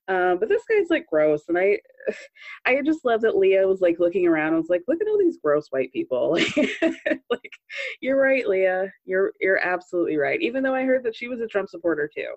Um, 0.09 0.39
but 0.39 0.49
this 0.49 0.63
guy's 0.69 0.91
like 0.91 1.07
gross 1.07 1.43
and 1.49 1.57
i 1.59 1.79
i 2.67 2.81
just 2.83 3.05
love 3.05 3.21
that 3.21 3.37
leah 3.37 3.67
was 3.67 3.81
like 3.81 3.99
looking 3.99 4.27
around 4.27 4.49
and 4.49 4.57
was 4.57 4.69
like 4.69 4.83
look 4.89 5.01
at 5.01 5.09
all 5.09 5.19
these 5.19 5.39
gross 5.43 5.69
white 5.71 5.93
people 5.93 6.33
like 7.31 7.53
you're 8.01 8.21
right 8.21 8.49
leah 8.49 8.91
you're 9.05 9.33
you're 9.41 9.59
absolutely 9.59 10.17
right 10.17 10.41
even 10.41 10.63
though 10.63 10.75
i 10.75 10.83
heard 10.83 11.05
that 11.05 11.15
she 11.15 11.29
was 11.29 11.41
a 11.41 11.47
trump 11.47 11.69
supporter 11.69 12.11
too 12.15 12.35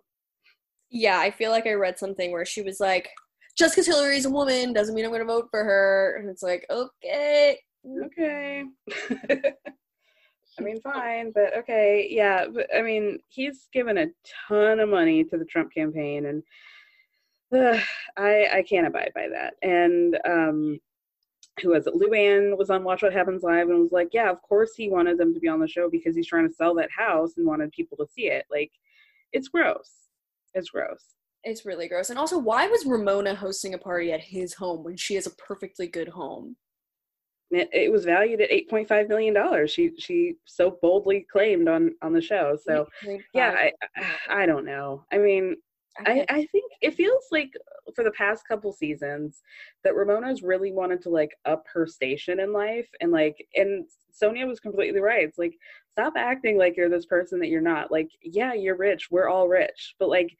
Yeah, 0.91 1.19
I 1.19 1.31
feel 1.31 1.51
like 1.51 1.67
I 1.67 1.73
read 1.73 1.97
something 1.99 2.31
where 2.31 2.45
she 2.45 2.61
was 2.61 2.79
like, 2.79 3.09
just 3.57 3.73
because 3.73 3.87
Hillary's 3.87 4.25
a 4.25 4.29
woman 4.29 4.71
doesn't 4.71 4.95
mean 4.95 5.05
I'm 5.05 5.11
gonna 5.11 5.25
vote 5.25 5.47
for 5.51 5.63
her. 5.63 6.17
And 6.19 6.29
it's 6.29 6.43
like, 6.43 6.65
okay. 6.69 7.59
okay 8.05 8.63
i 10.57 10.61
mean 10.61 10.79
fine 10.81 11.31
but 11.35 11.55
okay 11.55 12.07
yeah 12.09 12.45
but 12.51 12.67
i 12.75 12.81
mean 12.81 13.19
he's 13.29 13.67
given 13.73 13.97
a 13.97 14.07
ton 14.47 14.79
of 14.79 14.89
money 14.89 15.23
to 15.23 15.37
the 15.37 15.45
trump 15.45 15.71
campaign 15.73 16.25
and 16.27 16.41
uh, 17.55 17.79
i 18.17 18.47
i 18.53 18.63
can't 18.63 18.87
abide 18.87 19.11
by 19.15 19.27
that 19.27 19.55
and 19.61 20.17
um 20.25 20.79
who 21.61 21.69
was 21.69 21.87
it 21.87 21.93
luann 21.95 22.57
was 22.57 22.69
on 22.69 22.83
watch 22.83 23.01
what 23.01 23.13
happens 23.13 23.43
live 23.43 23.69
and 23.69 23.79
was 23.79 23.91
like 23.91 24.09
yeah 24.13 24.29
of 24.29 24.41
course 24.41 24.71
he 24.75 24.89
wanted 24.89 25.17
them 25.17 25.33
to 25.33 25.39
be 25.39 25.47
on 25.47 25.59
the 25.59 25.67
show 25.67 25.89
because 25.89 26.15
he's 26.15 26.27
trying 26.27 26.47
to 26.47 26.53
sell 26.53 26.75
that 26.75 26.89
house 26.91 27.33
and 27.37 27.45
wanted 27.45 27.71
people 27.71 27.97
to 27.97 28.07
see 28.07 28.27
it 28.27 28.45
like 28.51 28.71
it's 29.31 29.47
gross 29.47 29.91
it's 30.53 30.69
gross 30.69 31.15
It's 31.43 31.65
really 31.65 31.87
gross. 31.87 32.09
And 32.09 32.17
also, 32.17 32.39
why 32.39 32.67
was 32.67 32.85
Ramona 32.87 33.35
hosting 33.35 33.73
a 33.75 33.77
party 33.77 34.11
at 34.11 34.21
his 34.21 34.55
home 34.55 34.83
when 34.83 34.97
she 34.97 35.13
has 35.15 35.27
a 35.27 35.35
perfectly 35.35 35.87
good 35.87 36.07
home? 36.09 36.55
It, 37.51 37.69
it 37.71 37.91
was 37.91 38.03
valued 38.05 38.41
at 38.41 38.51
eight 38.51 38.67
point 38.69 38.87
five 38.87 39.07
million 39.07 39.33
dollars. 39.35 39.69
She 39.71 39.91
she 39.99 40.33
so 40.45 40.79
boldly 40.81 41.27
claimed 41.31 41.67
on 41.69 41.93
on 42.01 42.13
the 42.13 42.21
show. 42.21 42.57
So 42.65 42.87
yeah, 43.33 43.53
I 43.55 43.71
I 44.41 44.45
don't 44.47 44.65
know. 44.65 45.05
I 45.13 45.19
mean, 45.19 45.55
I, 45.99 46.25
I 46.29 46.45
think 46.51 46.71
it 46.81 46.95
feels 46.95 47.25
like 47.31 47.51
for 47.95 48.03
the 48.03 48.11
past 48.11 48.47
couple 48.47 48.73
seasons 48.73 49.41
that 49.83 49.95
Ramona's 49.95 50.43
really 50.43 50.71
wanted 50.71 51.01
to 51.03 51.09
like 51.09 51.31
up 51.45 51.65
her 51.73 51.87
station 51.87 52.39
in 52.39 52.51
life 52.51 52.87
and 52.99 53.11
like 53.11 53.47
and 53.55 53.85
Sonja 54.11 54.47
was 54.47 54.59
completely 54.59 54.99
right. 54.99 55.25
It's 55.25 55.37
like 55.37 55.57
stop 55.91 56.13
acting 56.17 56.57
like 56.57 56.75
you're 56.75 56.89
this 56.89 57.05
person 57.05 57.39
that 57.39 57.47
you're 57.47 57.61
not. 57.61 57.91
Like, 57.91 58.09
yeah, 58.21 58.53
you're 58.53 58.77
rich. 58.77 59.09
We're 59.11 59.29
all 59.29 59.47
rich. 59.47 59.95
But 59.99 60.09
like 60.09 60.35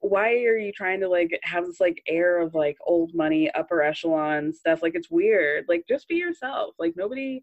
why 0.00 0.32
are 0.44 0.56
you 0.56 0.72
trying 0.72 1.00
to 1.00 1.08
like 1.08 1.38
have 1.42 1.66
this 1.66 1.80
like 1.80 2.00
air 2.06 2.40
of 2.40 2.54
like 2.54 2.76
old 2.86 3.14
money, 3.14 3.50
upper 3.52 3.82
echelon 3.82 4.52
stuff? 4.52 4.82
Like 4.82 4.94
it's 4.94 5.10
weird. 5.10 5.64
Like 5.68 5.84
just 5.88 6.08
be 6.08 6.16
yourself. 6.16 6.74
Like 6.78 6.94
nobody 6.96 7.42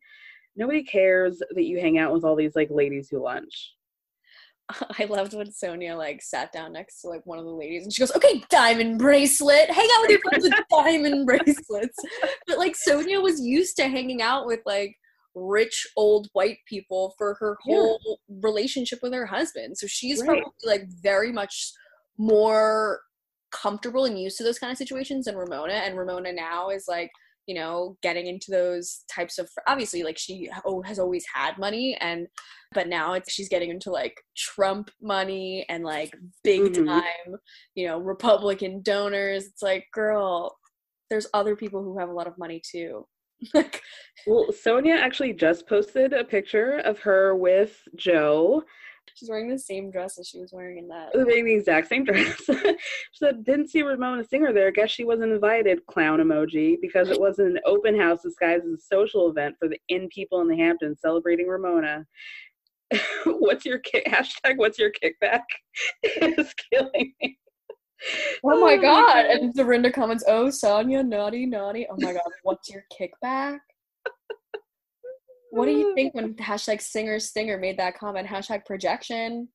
nobody 0.56 0.84
cares 0.84 1.40
that 1.52 1.66
you 1.66 1.80
hang 1.80 1.98
out 1.98 2.14
with 2.14 2.24
all 2.24 2.36
these 2.36 2.56
like 2.56 2.70
ladies 2.72 3.10
who 3.10 3.22
lunch. 3.22 3.75
I 5.00 5.06
loved 5.06 5.34
when 5.34 5.48
Sonja 5.48 5.98
like 5.98 6.22
sat 6.22 6.52
down 6.52 6.74
next 6.74 7.02
to 7.02 7.08
like 7.08 7.26
one 7.26 7.40
of 7.40 7.46
the 7.46 7.52
ladies 7.52 7.84
and 7.84 7.94
she 7.94 8.02
goes, 8.02 8.16
Okay, 8.16 8.44
diamond 8.50 9.00
bracelet. 9.00 9.70
Hang 9.70 9.88
out 9.96 10.02
with 10.02 10.12
your 10.12 10.20
friends 10.22 10.44
with 10.44 10.54
diamond 10.72 11.26
bracelets. 11.26 11.98
But 12.48 12.58
like 12.58 12.76
Sonja 12.76 13.22
was 13.22 13.42
used 13.42 13.76
to 13.78 13.88
hanging 13.88 14.22
out 14.22 14.46
with 14.46 14.62
like 14.66 14.96
rich 15.36 15.86
old 15.98 16.30
white 16.34 16.60
people 16.68 17.14
for 17.18 17.36
her 17.36 17.58
whole 17.64 18.00
yeah. 18.06 18.16
relationship 18.42 19.00
with 19.04 19.14
her 19.14 19.26
husband. 19.26 19.78
So 19.78 19.88
she's 19.88 20.22
right. 20.22 20.28
probably 20.28 20.52
like 20.66 20.88
very 21.02 21.32
much 21.32 21.72
more 22.18 23.02
comfortable 23.52 24.06
and 24.06 24.20
used 24.20 24.38
to 24.38 24.44
those 24.44 24.60
kind 24.60 24.72
of 24.72 24.78
situations 24.78 25.26
than 25.26 25.36
Ramona. 25.36 25.74
And 25.74 25.98
Ramona 25.98 26.32
now 26.32 26.70
is 26.70 26.86
like, 26.88 27.12
you 27.48 27.56
know, 27.56 27.98
getting 28.02 28.28
into 28.28 28.52
those 28.52 29.04
types 29.14 29.38
of 29.38 29.50
obviously 29.68 30.04
like 30.04 30.18
she 30.18 30.50
oh, 30.66 30.82
has 30.82 31.00
always 31.00 31.26
had 31.34 31.58
money 31.58 31.96
and 32.02 32.28
but 32.74 32.88
now 32.88 33.14
it's 33.14 33.32
she's 33.32 33.50
getting 33.50 33.70
into 33.70 33.92
like 33.92 34.20
Trump 34.36 34.90
money 35.02 35.66
and 35.70 35.84
like 35.84 36.16
big 36.44 36.74
mm-hmm. 36.74 36.88
time, 36.88 37.40
you 37.76 37.88
know, 37.88 38.00
Republican 38.00 38.82
donors. 38.82 39.46
It's 39.46 39.62
like, 39.62 39.86
girl, 39.94 40.58
there's 41.10 41.28
other 41.34 41.56
people 41.56 41.84
who 41.84 41.98
have 41.98 42.10
a 42.10 42.14
lot 42.14 42.28
of 42.28 42.38
money 42.38 42.62
too. 42.70 43.06
like 43.54 43.82
well, 44.28 44.48
Sonja 44.50 44.98
actually 44.98 45.34
just 45.34 45.68
posted 45.68 46.14
a 46.14 46.24
picture 46.24 46.78
of 46.80 47.00
her 47.00 47.36
with 47.36 47.82
Joe 47.96 48.64
She's 49.16 49.30
wearing 49.30 49.50
the 49.50 49.58
same 49.58 49.92
dress 49.92 50.20
as 50.20 50.28
she 50.28 50.40
was 50.40 50.52
wearing 50.52 50.78
in 50.78 50.90
that. 50.90 51.12
Wearing 51.16 51.46
the 51.46 51.54
exact 51.54 51.88
same 51.88 52.04
dress. 52.04 52.36
she 52.48 52.76
said, 53.14 53.46
didn't 53.46 53.70
see 53.70 53.82
Ramona 53.82 54.26
Singer 54.26 54.52
there. 54.52 54.72
Guess 54.72 54.92
she 54.92 55.06
wasn't 55.06 55.32
invited, 55.32 55.86
clown 55.88 56.20
emoji, 56.20 56.76
because 56.82 57.10
it 57.10 57.20
wasn't 57.20 57.52
an 57.52 57.60
open 57.66 57.98
house 57.98 58.24
disguised 58.24 58.66
as 58.66 58.74
a 58.74 58.78
social 58.78 59.30
event 59.30 59.56
for 59.58 59.70
the 59.70 59.80
in 59.88 60.10
people 60.10 60.42
in 60.42 60.50
the 60.50 60.58
Hamptons 60.58 61.00
celebrating 61.00 61.48
Ramona. 61.48 62.06
what's 63.26 63.66
your 63.66 63.80
kick? 63.80 64.06
Hashtag 64.06 64.58
what's 64.58 64.78
your 64.78 64.92
kickback? 64.92 65.44
is 66.04 66.54
killing 66.74 67.14
me. 67.22 67.38
Oh 68.44 68.60
my 68.60 68.74
oh 68.74 68.82
god. 68.82 69.26
And 69.28 69.54
Dorinda 69.54 69.92
comments, 69.92 70.26
oh, 70.28 70.48
Sonja, 70.48 71.08
naughty, 71.08 71.46
naughty. 71.46 71.88
Oh 71.90 71.96
my 72.00 72.12
god, 72.12 72.22
what's 72.44 72.70
your 72.70 72.84
kickback? 72.92 73.60
What 75.56 75.68
do 75.68 75.72
you 75.72 75.96
think 75.96 76.14
when 76.14 76.34
hashtag 76.36 76.82
singer 76.82 77.20
stinger 77.20 77.58
made 77.58 77.78
that 77.78 77.98
comment? 77.98 78.28
Hashtag 78.28 78.66
projection. 78.66 79.48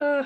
Uh, 0.00 0.24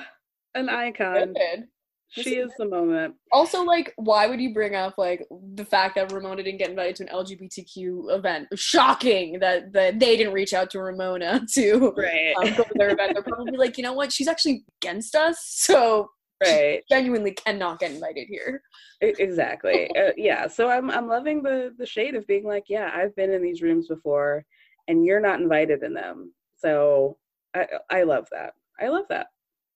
an 0.55 0.69
icon. 0.69 1.35
Good. 1.35 1.65
She 2.09 2.37
is 2.37 2.53
the 2.57 2.67
moment. 2.67 3.17
Also, 3.33 3.63
like, 3.65 3.93
why 3.97 4.29
would 4.29 4.41
you 4.41 4.55
bring 4.55 4.77
up 4.77 4.95
like 4.97 5.27
the 5.55 5.65
fact 5.65 5.97
that 5.97 6.13
Ramona 6.13 6.43
didn't 6.43 6.59
get 6.59 6.71
invited 6.71 6.97
to 6.97 7.03
an 7.03 7.09
LGBTQ 7.09 8.17
event? 8.17 8.47
Shocking 8.55 9.41
that 9.41 9.73
that 9.73 9.99
they 9.99 10.17
didn't 10.17 10.33
reach 10.33 10.55
out 10.55 10.71
to 10.71 10.81
Ramona 10.81 11.45
to 11.55 11.93
right. 11.97 12.35
um, 12.37 12.55
go 12.55 12.63
to 12.63 12.75
their 12.77 12.91
event. 12.91 13.15
They're 13.15 13.23
probably 13.23 13.57
like, 13.57 13.77
you 13.77 13.83
know 13.83 13.93
what? 13.93 14.13
She's 14.13 14.29
actually 14.29 14.65
against 14.81 15.17
us, 15.17 15.39
so 15.47 16.11
right 16.45 16.83
genuinely 16.91 17.33
cannot 17.33 17.79
get 17.79 17.93
invited 17.93 18.29
here 18.29 18.63
exactly 19.01 19.91
uh, 19.97 20.11
yeah 20.19 20.47
so 20.47 20.69
i'm 20.69 20.91
i'm 20.91 21.09
loving 21.09 21.43
the 21.43 21.73
the 21.79 21.87
shade 21.87 22.15
of 22.15 22.27
being 22.27 22.45
like 22.45 22.65
yeah 22.69 22.91
i've 22.95 23.17
been 23.17 23.33
in 23.33 23.43
these 23.43 23.63
rooms 23.63 23.89
before 23.89 24.45
and 24.89 25.05
you're 25.05 25.21
not 25.21 25.41
invited 25.41 25.83
in 25.83 25.95
them. 25.95 26.33
So 26.57 27.19
I 27.55 27.67
I 27.91 28.03
love 28.03 28.27
that. 28.33 28.55
I 28.81 28.89
love 28.89 29.07
that. 29.11 29.29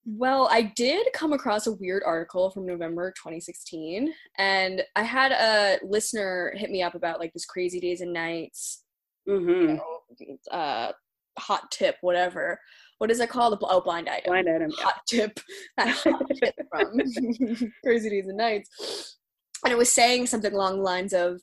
Well, 0.06 0.48
I 0.50 0.62
did 0.62 1.06
come 1.12 1.32
across 1.32 1.66
a 1.66 1.72
weird 1.72 2.02
article 2.06 2.50
from 2.50 2.66
November 2.66 3.12
2016, 3.12 4.12
and 4.38 4.82
I 4.96 5.02
had 5.02 5.30
a 5.30 5.78
listener 5.84 6.54
hit 6.56 6.70
me 6.70 6.82
up 6.82 6.94
about 6.94 7.20
like 7.20 7.32
this 7.34 7.44
crazy 7.44 7.80
days 7.80 8.00
and 8.00 8.12
nights, 8.12 8.82
mm-hmm. 9.28 9.48
you 9.48 9.66
know, 9.74 10.56
uh, 10.56 10.92
hot 11.38 11.70
tip, 11.70 11.96
whatever. 12.00 12.58
What 12.98 13.10
is 13.10 13.20
it 13.20 13.28
called? 13.28 13.58
Oh, 13.62 13.80
blind 13.80 14.08
item. 14.08 14.30
Blind 14.30 14.48
item. 14.48 14.70
Hot 14.78 15.00
tip. 15.08 15.38
That 15.76 15.88
hot 15.88 16.22
tip 16.42 16.54
from 16.70 17.72
Crazy 17.84 18.10
Days 18.10 18.26
and 18.26 18.38
Nights, 18.38 19.18
and 19.64 19.72
it 19.72 19.78
was 19.78 19.92
saying 19.92 20.26
something 20.26 20.52
along 20.52 20.78
the 20.78 20.82
lines 20.82 21.12
of 21.12 21.42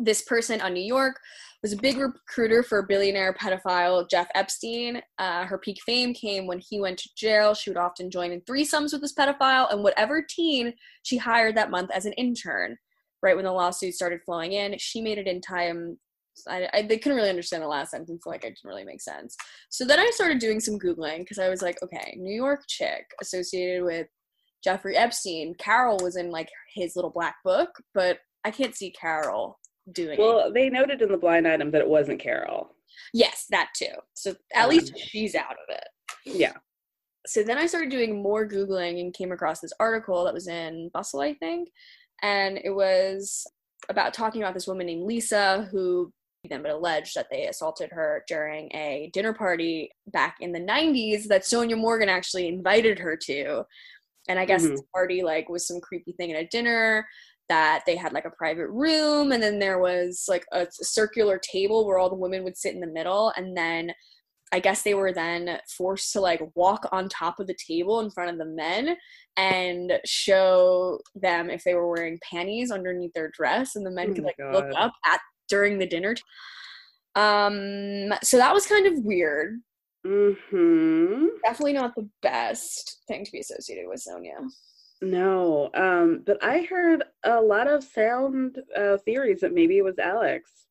this 0.00 0.22
person 0.22 0.60
on 0.60 0.74
New 0.74 0.82
York 0.82 1.20
was 1.64 1.72
a 1.72 1.78
big 1.78 1.96
recruiter 1.96 2.62
for 2.62 2.82
billionaire 2.82 3.32
pedophile 3.32 4.06
Jeff 4.10 4.28
Epstein. 4.34 5.00
Uh, 5.18 5.46
her 5.46 5.56
peak 5.56 5.78
fame 5.86 6.12
came 6.12 6.46
when 6.46 6.58
he 6.58 6.78
went 6.78 6.98
to 6.98 7.08
jail. 7.16 7.54
She 7.54 7.70
would 7.70 7.78
often 7.78 8.10
join 8.10 8.32
in 8.32 8.42
threesomes 8.42 8.92
with 8.92 9.00
this 9.00 9.14
pedophile 9.14 9.72
and 9.72 9.82
whatever 9.82 10.22
teen 10.22 10.74
she 11.04 11.16
hired 11.16 11.56
that 11.56 11.70
month 11.70 11.90
as 11.90 12.04
an 12.04 12.12
intern. 12.12 12.76
Right 13.22 13.34
when 13.34 13.46
the 13.46 13.52
lawsuit 13.52 13.94
started 13.94 14.20
flowing 14.26 14.52
in, 14.52 14.76
she 14.76 15.00
made 15.00 15.16
it 15.16 15.26
in 15.26 15.40
time. 15.40 15.96
I, 16.46 16.68
I 16.74 16.82
they 16.82 16.98
couldn't 16.98 17.16
really 17.16 17.30
understand 17.30 17.62
the 17.62 17.68
last 17.68 17.92
sentence, 17.92 18.26
like 18.26 18.44
it 18.44 18.48
didn't 18.48 18.68
really 18.68 18.84
make 18.84 19.00
sense. 19.00 19.34
So 19.70 19.86
then 19.86 19.98
I 19.98 20.10
started 20.12 20.40
doing 20.40 20.60
some 20.60 20.78
googling 20.78 21.20
because 21.20 21.38
I 21.38 21.48
was 21.48 21.62
like, 21.62 21.82
okay, 21.82 22.14
New 22.18 22.34
York 22.34 22.60
chick 22.68 23.06
associated 23.22 23.84
with 23.84 24.06
Jeffrey 24.62 24.98
Epstein. 24.98 25.54
Carole 25.58 26.00
was 26.02 26.16
in 26.16 26.30
like 26.30 26.50
his 26.74 26.94
little 26.94 27.10
black 27.10 27.36
book, 27.42 27.70
but 27.94 28.18
I 28.44 28.50
can't 28.50 28.76
see 28.76 28.90
Carole 28.90 29.58
doing 29.92 30.18
well 30.18 30.52
they 30.52 30.70
noted 30.70 31.02
in 31.02 31.10
the 31.10 31.16
blind 31.16 31.46
item 31.46 31.70
that 31.70 31.80
it 31.80 31.88
wasn't 31.88 32.18
Carole. 32.20 32.70
Yes 33.12 33.46
that 33.50 33.70
too. 33.76 33.92
So 34.14 34.34
at 34.54 34.64
um, 34.64 34.70
least 34.70 34.96
she's 34.98 35.34
out 35.34 35.52
of 35.52 35.68
it. 35.68 35.84
Yeah. 36.24 36.54
So 37.26 37.42
then 37.42 37.58
i 37.58 37.66
started 37.66 37.90
doing 37.90 38.22
more 38.22 38.48
googling 38.48 39.00
and 39.00 39.14
came 39.14 39.32
across 39.32 39.60
this 39.60 39.72
article 39.80 40.24
that 40.24 40.34
was 40.34 40.48
in 40.48 40.90
bustle 40.92 41.20
i 41.20 41.34
think. 41.34 41.68
And 42.22 42.58
it 42.62 42.70
was 42.70 43.46
about 43.88 44.14
talking 44.14 44.42
about 44.42 44.54
this 44.54 44.66
woman 44.66 44.86
named 44.86 45.06
lisa 45.06 45.68
who 45.70 46.12
then 46.48 46.62
but 46.62 46.70
alleged 46.70 47.14
that 47.16 47.26
they 47.30 47.46
assaulted 47.46 47.90
her 47.90 48.22
during 48.28 48.70
a 48.74 49.10
dinner 49.14 49.32
party 49.32 49.90
back 50.08 50.36
in 50.40 50.52
the 50.52 50.60
90s 50.60 51.26
that 51.26 51.42
sonja 51.42 51.76
morgan 51.76 52.08
actually 52.08 52.48
invited 52.48 52.98
her 52.98 53.16
to. 53.16 53.62
And 54.28 54.38
i 54.38 54.44
guess 54.44 54.62
mm-hmm. 54.62 54.72
this 54.72 54.82
party 54.94 55.22
like 55.22 55.48
was 55.48 55.66
some 55.66 55.80
creepy 55.80 56.12
thing 56.12 56.32
at 56.32 56.42
a 56.42 56.46
dinner 56.46 57.06
that 57.48 57.82
they 57.86 57.96
had 57.96 58.12
like 58.12 58.24
a 58.24 58.30
private 58.30 58.68
room 58.68 59.32
and 59.32 59.42
then 59.42 59.58
there 59.58 59.78
was 59.78 60.24
like 60.28 60.46
a 60.52 60.66
circular 60.70 61.38
table 61.38 61.86
where 61.86 61.98
all 61.98 62.08
the 62.08 62.14
women 62.14 62.42
would 62.44 62.56
sit 62.56 62.74
in 62.74 62.80
the 62.80 62.86
middle 62.86 63.32
and 63.36 63.56
then 63.56 63.92
I 64.52 64.60
guess 64.60 64.82
they 64.82 64.94
were 64.94 65.12
then 65.12 65.58
forced 65.76 66.12
to 66.12 66.20
like 66.20 66.40
walk 66.54 66.86
on 66.92 67.08
top 67.08 67.40
of 67.40 67.48
the 67.48 67.56
table 67.66 68.00
in 68.00 68.10
front 68.10 68.30
of 68.30 68.38
the 68.38 68.44
men 68.44 68.96
and 69.36 69.92
show 70.04 71.00
them 71.16 71.50
if 71.50 71.64
they 71.64 71.74
were 71.74 71.90
wearing 71.90 72.20
panties 72.22 72.70
underneath 72.70 73.12
their 73.14 73.30
dress 73.34 73.74
and 73.74 73.84
the 73.84 73.90
men 73.90 74.10
oh 74.10 74.14
could 74.14 74.24
like 74.24 74.36
God. 74.38 74.54
look 74.54 74.70
up 74.76 74.92
at 75.04 75.20
during 75.48 75.78
the 75.78 75.86
dinner. 75.86 76.14
Um 77.16 78.12
so 78.22 78.36
that 78.36 78.54
was 78.54 78.66
kind 78.66 78.86
of 78.86 79.04
weird. 79.04 79.60
Mhm. 80.06 81.28
Definitely 81.44 81.72
not 81.72 81.94
the 81.96 82.08
best 82.22 83.02
thing 83.08 83.24
to 83.24 83.32
be 83.32 83.40
associated 83.40 83.88
with 83.88 84.04
Sonja. 84.06 84.36
No, 85.02 85.70
um, 85.74 86.22
but 86.24 86.42
I 86.42 86.62
heard 86.62 87.04
a 87.24 87.40
lot 87.40 87.66
of 87.66 87.84
sound 87.84 88.58
uh, 88.76 88.96
theories 88.98 89.40
that 89.40 89.52
maybe 89.52 89.78
it 89.78 89.84
was 89.84 89.98
Alex 89.98 90.66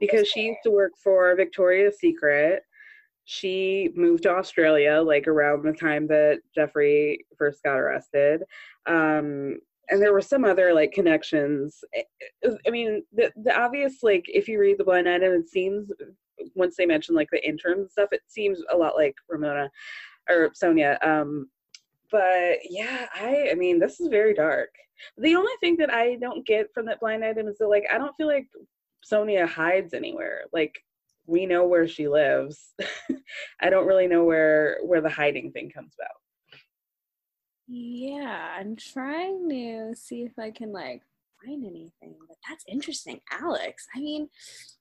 because 0.00 0.28
she 0.28 0.42
used 0.42 0.60
to 0.64 0.70
work 0.70 0.92
for 1.02 1.34
Victoria's 1.36 1.98
Secret. 1.98 2.62
She 3.24 3.90
moved 3.94 4.24
to 4.24 4.30
Australia 4.30 5.00
like 5.00 5.28
around 5.28 5.64
the 5.64 5.72
time 5.72 6.06
that 6.08 6.40
Jeffrey 6.54 7.24
first 7.38 7.62
got 7.62 7.78
arrested. 7.78 8.42
Um, 8.86 9.58
and 9.88 10.00
there 10.00 10.12
were 10.12 10.20
some 10.20 10.44
other 10.44 10.72
like 10.72 10.92
connections. 10.92 11.78
I 12.66 12.70
mean, 12.70 13.02
the, 13.12 13.32
the 13.42 13.58
obvious 13.58 14.02
like 14.02 14.24
if 14.26 14.48
you 14.48 14.58
read 14.58 14.78
the 14.78 14.84
blind 14.84 15.08
item, 15.08 15.32
it 15.32 15.48
seems 15.48 15.90
once 16.54 16.76
they 16.76 16.86
mention 16.86 17.14
like 17.14 17.28
the 17.30 17.46
intern 17.46 17.88
stuff, 17.88 18.08
it 18.12 18.22
seems 18.26 18.60
a 18.72 18.76
lot 18.76 18.94
like 18.96 19.14
Ramona 19.28 19.70
or 20.28 20.50
Sonja. 20.50 21.04
Um, 21.06 21.48
but 22.10 22.58
yeah, 22.68 23.06
I 23.14 23.50
I 23.52 23.54
mean, 23.54 23.78
this 23.78 24.00
is 24.00 24.08
very 24.08 24.34
dark. 24.34 24.70
The 25.16 25.34
only 25.34 25.52
thing 25.60 25.76
that 25.78 25.92
I 25.92 26.16
don't 26.16 26.46
get 26.46 26.72
from 26.74 26.86
that 26.86 27.00
blind 27.00 27.24
item 27.24 27.48
is 27.48 27.58
that 27.58 27.68
like 27.68 27.84
I 27.90 27.98
don't 27.98 28.16
feel 28.16 28.26
like 28.26 28.48
Sonja 29.10 29.48
hides 29.48 29.94
anywhere. 29.94 30.42
Like 30.52 30.78
we 31.26 31.46
know 31.46 31.66
where 31.66 31.88
she 31.88 32.08
lives. 32.08 32.74
I 33.60 33.70
don't 33.70 33.86
really 33.86 34.06
know 34.06 34.24
where 34.24 34.78
where 34.82 35.00
the 35.00 35.10
hiding 35.10 35.52
thing 35.52 35.70
comes 35.70 35.94
about. 35.98 36.16
Yeah, 37.68 38.56
I'm 38.58 38.74
trying 38.74 39.48
to 39.48 39.94
see 39.94 40.22
if 40.22 40.38
I 40.38 40.50
can 40.50 40.72
like 40.72 41.02
find 41.44 41.64
anything, 41.64 42.14
but 42.28 42.36
that's 42.48 42.64
interesting. 42.68 43.20
Alex, 43.30 43.86
I 43.94 44.00
mean, 44.00 44.28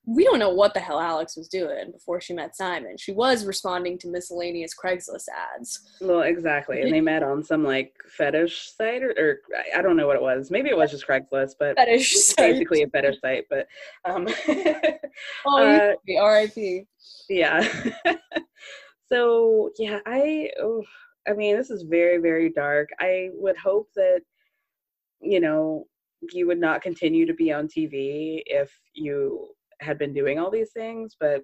we 0.05 0.23
don't 0.23 0.39
know 0.39 0.49
what 0.49 0.73
the 0.73 0.79
hell 0.79 0.99
Alex 0.99 1.35
was 1.37 1.47
doing 1.47 1.91
before 1.91 2.19
she 2.19 2.33
met 2.33 2.55
Simon. 2.55 2.97
She 2.97 3.11
was 3.11 3.45
responding 3.45 3.97
to 3.99 4.07
miscellaneous 4.07 4.73
Craigslist 4.75 5.25
ads. 5.55 5.79
Well, 6.01 6.21
exactly. 6.21 6.81
And 6.81 6.91
they 6.91 7.01
met 7.01 7.23
on 7.23 7.43
some 7.43 7.63
like 7.63 7.93
fetish 8.17 8.71
site 8.75 9.03
or, 9.03 9.11
or 9.17 9.39
I 9.75 9.81
don't 9.81 9.97
know 9.97 10.07
what 10.07 10.15
it 10.15 10.21
was. 10.21 10.51
Maybe 10.51 10.69
it 10.69 10.77
was 10.77 10.91
just 10.91 11.07
Craigslist, 11.07 11.55
but 11.59 11.75
Fetish 11.75 12.33
basically 12.35 12.83
a 12.83 12.87
fetish 12.87 13.19
site. 13.21 13.45
But 13.49 13.67
um, 14.05 14.27
Oh, 15.45 15.63
uh, 15.63 15.93
R.I.P. 16.19 16.85
yeah. 17.29 17.67
so 19.11 19.69
yeah, 19.77 19.99
I 20.05 20.49
oh, 20.61 20.83
I 21.27 21.33
mean, 21.33 21.55
this 21.55 21.69
is 21.69 21.83
very 21.83 22.17
very 22.17 22.49
dark. 22.49 22.89
I 22.99 23.29
would 23.33 23.57
hope 23.57 23.89
that 23.95 24.21
you 25.21 25.39
know 25.39 25.85
you 26.31 26.47
would 26.47 26.59
not 26.59 26.81
continue 26.81 27.25
to 27.25 27.33
be 27.33 27.51
on 27.51 27.67
TV 27.67 28.41
if 28.45 28.71
you 28.93 29.47
had 29.81 29.97
been 29.97 30.13
doing 30.13 30.39
all 30.39 30.51
these 30.51 30.71
things, 30.71 31.15
but 31.19 31.41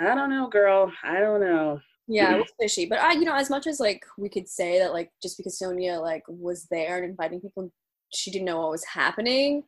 I 0.00 0.14
don't 0.14 0.30
know, 0.30 0.48
girl. 0.48 0.92
I 1.02 1.18
don't 1.18 1.40
know. 1.40 1.80
Yeah, 2.06 2.34
it 2.34 2.38
was 2.38 2.52
fishy. 2.58 2.86
But 2.86 3.00
I, 3.00 3.12
you 3.12 3.24
know, 3.24 3.34
as 3.34 3.50
much 3.50 3.66
as 3.66 3.80
like 3.80 4.02
we 4.16 4.28
could 4.28 4.48
say 4.48 4.78
that 4.78 4.92
like 4.92 5.10
just 5.22 5.36
because 5.36 5.58
Sonja 5.58 6.00
like 6.00 6.22
was 6.28 6.66
there 6.70 6.96
and 6.96 7.04
inviting 7.04 7.40
people, 7.40 7.70
she 8.14 8.30
didn't 8.30 8.46
know 8.46 8.60
what 8.60 8.70
was 8.70 8.84
happening. 8.84 9.64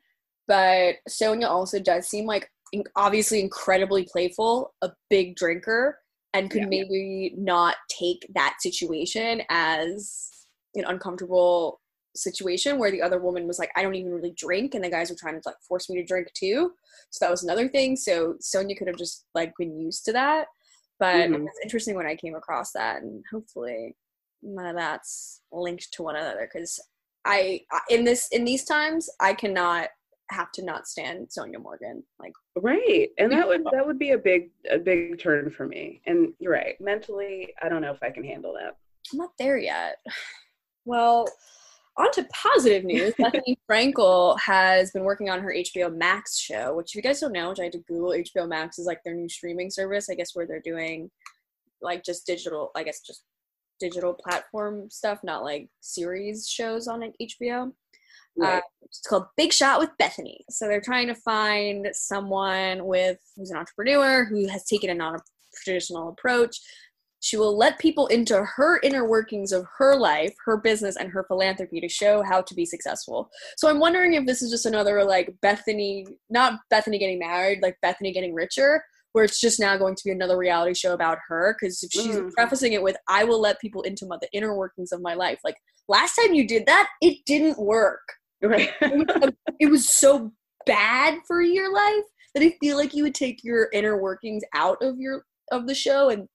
But 0.47 0.97
Sonja 1.09 1.49
also 1.49 1.79
does 1.79 2.09
seem 2.09 2.27
like 2.27 2.51
in- 2.73 2.85
obviously 2.97 3.41
incredibly 3.41 4.05
playful, 4.11 4.75
a 4.83 4.91
big 5.11 5.37
drinker, 5.37 5.99
and 6.33 6.51
could 6.51 6.63
Yeah. 6.63 6.69
maybe 6.69 7.35
not 7.37 7.77
take 7.89 8.27
that 8.35 8.57
situation 8.61 9.43
as 9.51 10.31
an 10.77 10.85
uncomfortable 10.87 11.81
situation 12.15 12.79
where 12.79 12.91
the 12.91 13.03
other 13.03 13.21
woman 13.21 13.47
was 13.47 13.59
like, 13.59 13.71
I 13.77 13.83
don't 13.83 13.95
even 13.95 14.13
really 14.13 14.33
drink, 14.37 14.75
and 14.75 14.85
the 14.85 14.91
guys 14.91 15.11
were 15.11 15.17
trying 15.17 15.35
to 15.41 15.43
like 15.49 15.61
force 15.67 15.89
me 15.89 15.97
to 16.01 16.05
drink 16.07 16.29
too. 16.35 16.73
So 17.11 17.25
that 17.25 17.31
was 17.31 17.43
another 17.43 17.69
thing. 17.69 17.97
So 17.97 18.35
Sonja 18.41 18.77
could 18.77 18.89
have 18.89 18.97
just 18.97 19.27
like 19.35 19.53
been 19.59 19.79
used 19.79 20.05
to 20.07 20.13
that. 20.13 20.47
But 20.99 21.17
it 21.17 21.31
Mhm. 21.31 21.43
was 21.45 21.51
interesting 21.63 21.95
when 21.97 22.07
I 22.07 22.15
came 22.17 22.35
across 22.35 22.73
that, 22.73 23.03
and 23.03 23.25
hopefully 23.31 23.97
none 24.43 24.67
of 24.67 24.77
that's 24.77 25.43
linked 25.53 25.93
to 25.93 26.03
one 26.03 26.17
another. 26.17 26.49
Because 26.53 26.79
I, 27.25 27.61
I- 27.73 27.81
in 27.91 28.05
this 28.05 28.29
in 28.33 28.45
these 28.45 28.65
times, 28.65 29.09
I 29.21 29.35
cannot 29.35 29.89
have 30.31 30.53
to 30.53 30.65
not 30.65 30.87
stand 30.87 31.29
Sonja 31.29 31.61
Morgan. 31.61 32.05
Like, 32.21 32.33
Right. 32.57 33.09
And 33.19 33.33
that 33.33 33.49
would 33.49 33.65
that 33.73 33.87
would 33.87 33.99
be 33.99 34.11
a 34.13 34.19
big 34.19 34.51
a 34.71 34.79
big 34.79 35.19
turn 35.21 35.51
for 35.51 35.67
me. 35.67 36.03
And 36.07 36.35
you're 36.39 36.53
right. 36.53 36.81
Mentally, 36.81 37.53
I 37.63 37.69
don't 37.69 37.83
know 37.83 37.93
if 37.93 38.03
I 38.03 38.11
can 38.11 38.25
handle 38.25 38.53
that. 38.55 38.77
I'm 39.13 39.19
not 39.19 39.33
there 39.39 39.59
yet. 39.59 39.97
Well, 40.87 41.29
on 41.97 42.11
to 42.13 42.27
positive 42.33 42.85
news. 42.85 43.15
Bethenny 43.15 43.57
Frankel 43.71 44.39
has 44.41 44.91
been 44.91 45.05
working 45.05 45.29
on 45.29 45.41
her 45.41 45.53
HBO 45.55 45.95
Max 45.95 46.39
show, 46.39 46.75
which 46.75 46.93
if 46.93 46.97
you 46.97 47.03
guys 47.03 47.21
don't 47.21 47.33
know, 47.33 47.51
which 47.51 47.61
I 47.61 47.65
had 47.65 47.73
to 47.73 47.79
Google, 47.79 48.11
HBO 48.11 48.49
Max 48.49 48.79
is 48.79 48.87
like 48.87 49.03
their 49.05 49.15
new 49.15 49.29
streaming 49.29 49.71
service, 49.71 50.09
I 50.09 50.15
guess, 50.15 50.35
where 50.35 50.47
they're 50.47 50.61
doing 50.61 51.11
like 51.83 52.05
just 52.05 52.27
digital, 52.27 52.71
I 52.77 52.83
guess 52.85 53.01
just 53.01 53.25
digital 53.81 54.15
platform 54.15 54.89
stuff, 54.91 55.21
not 55.25 55.43
like 55.43 55.69
series 55.81 56.49
shows 56.49 56.87
on 56.87 57.01
like, 57.01 57.15
HBO. 57.21 57.73
Uh, 58.43 58.61
it's 58.83 59.03
called 59.07 59.27
Big 59.37 59.53
Shot 59.53 59.81
with 59.81 59.91
Bethenny. 60.01 60.39
So 60.49 60.67
they're 60.67 60.81
trying 60.81 61.09
to 61.09 61.15
find 61.15 61.89
someone 61.93 62.87
with 62.87 63.19
who's 63.37 63.51
an 63.51 63.59
entrepreneur 63.59 64.25
who 64.25 64.47
has 64.49 64.65
taken 64.65 64.91
a 64.91 64.95
non-traditional 64.95 66.11
approach. 66.11 66.59
She 67.21 67.37
will 67.37 67.57
let 67.57 67.79
people 67.79 68.07
into 68.09 68.43
her 68.43 68.81
inner 68.83 69.07
workings 69.07 69.53
of 69.53 69.67
her 69.79 69.95
life, 69.97 70.35
her 70.47 70.57
business, 70.57 70.97
and 70.97 71.11
her 71.11 71.25
philanthropy 71.25 71.81
to 71.81 71.89
show 71.89 72.23
how 72.23 72.41
to 72.43 72.55
be 72.55 72.65
successful. 72.67 73.31
So 73.57 73.69
I'm 73.69 73.79
wondering 73.79 74.15
if 74.15 74.27
this 74.27 74.43
is 74.43 74.51
just 74.51 74.67
another 74.67 75.05
like 75.05 75.35
Bethenny, 75.43 76.07
not 76.31 76.61
Bethenny 76.73 76.99
getting 76.99 77.19
married, 77.19 77.63
like 77.63 77.77
Bethenny 77.85 78.13
getting 78.13 78.35
richer, 78.35 78.83
where 79.13 79.25
it's 79.25 79.41
just 79.41 79.61
now 79.61 79.77
going 79.77 79.95
to 79.97 80.03
be 80.05 80.11
another 80.11 80.37
reality 80.39 80.75
show 80.75 80.95
about 80.95 81.19
her. 81.29 81.57
Because 81.61 81.83
if 81.83 81.93
she's 81.93 82.17
Mhm. 82.17 82.33
prefacing 82.33 82.73
it 82.73 82.83
with, 82.83 82.97
"I 83.09 83.25
will 83.25 83.41
let 83.41 83.61
people 83.61 83.83
into 83.83 84.07
my, 84.07 84.17
the 84.21 84.31
inner 84.33 84.55
workings 84.55 84.93
of 84.93 85.03
my 85.03 85.15
life," 85.15 85.41
like 85.45 85.57
last 85.89 86.15
time 86.17 86.35
you 86.35 86.47
did 86.47 86.67
that, 86.67 86.89
it 87.03 87.19
didn't 87.27 87.59
work 87.59 88.01
right. 88.43 88.71
it 89.61 89.71
was 89.71 89.89
so 89.89 90.33
bad 90.67 91.19
for 91.27 91.43
your 91.43 91.73
life 91.73 92.05
that 92.35 92.43
I 92.43 92.57
feel 92.61 92.77
like 92.77 92.95
you 92.95 93.03
would 93.03 93.15
take 93.15 93.43
your 93.43 93.69
inner 93.73 94.01
workings 94.01 94.43
out 94.55 94.79
of 94.83 94.99
your 94.99 95.25
of 95.51 95.67
the 95.67 95.75
show 95.75 96.09
and 96.11 96.29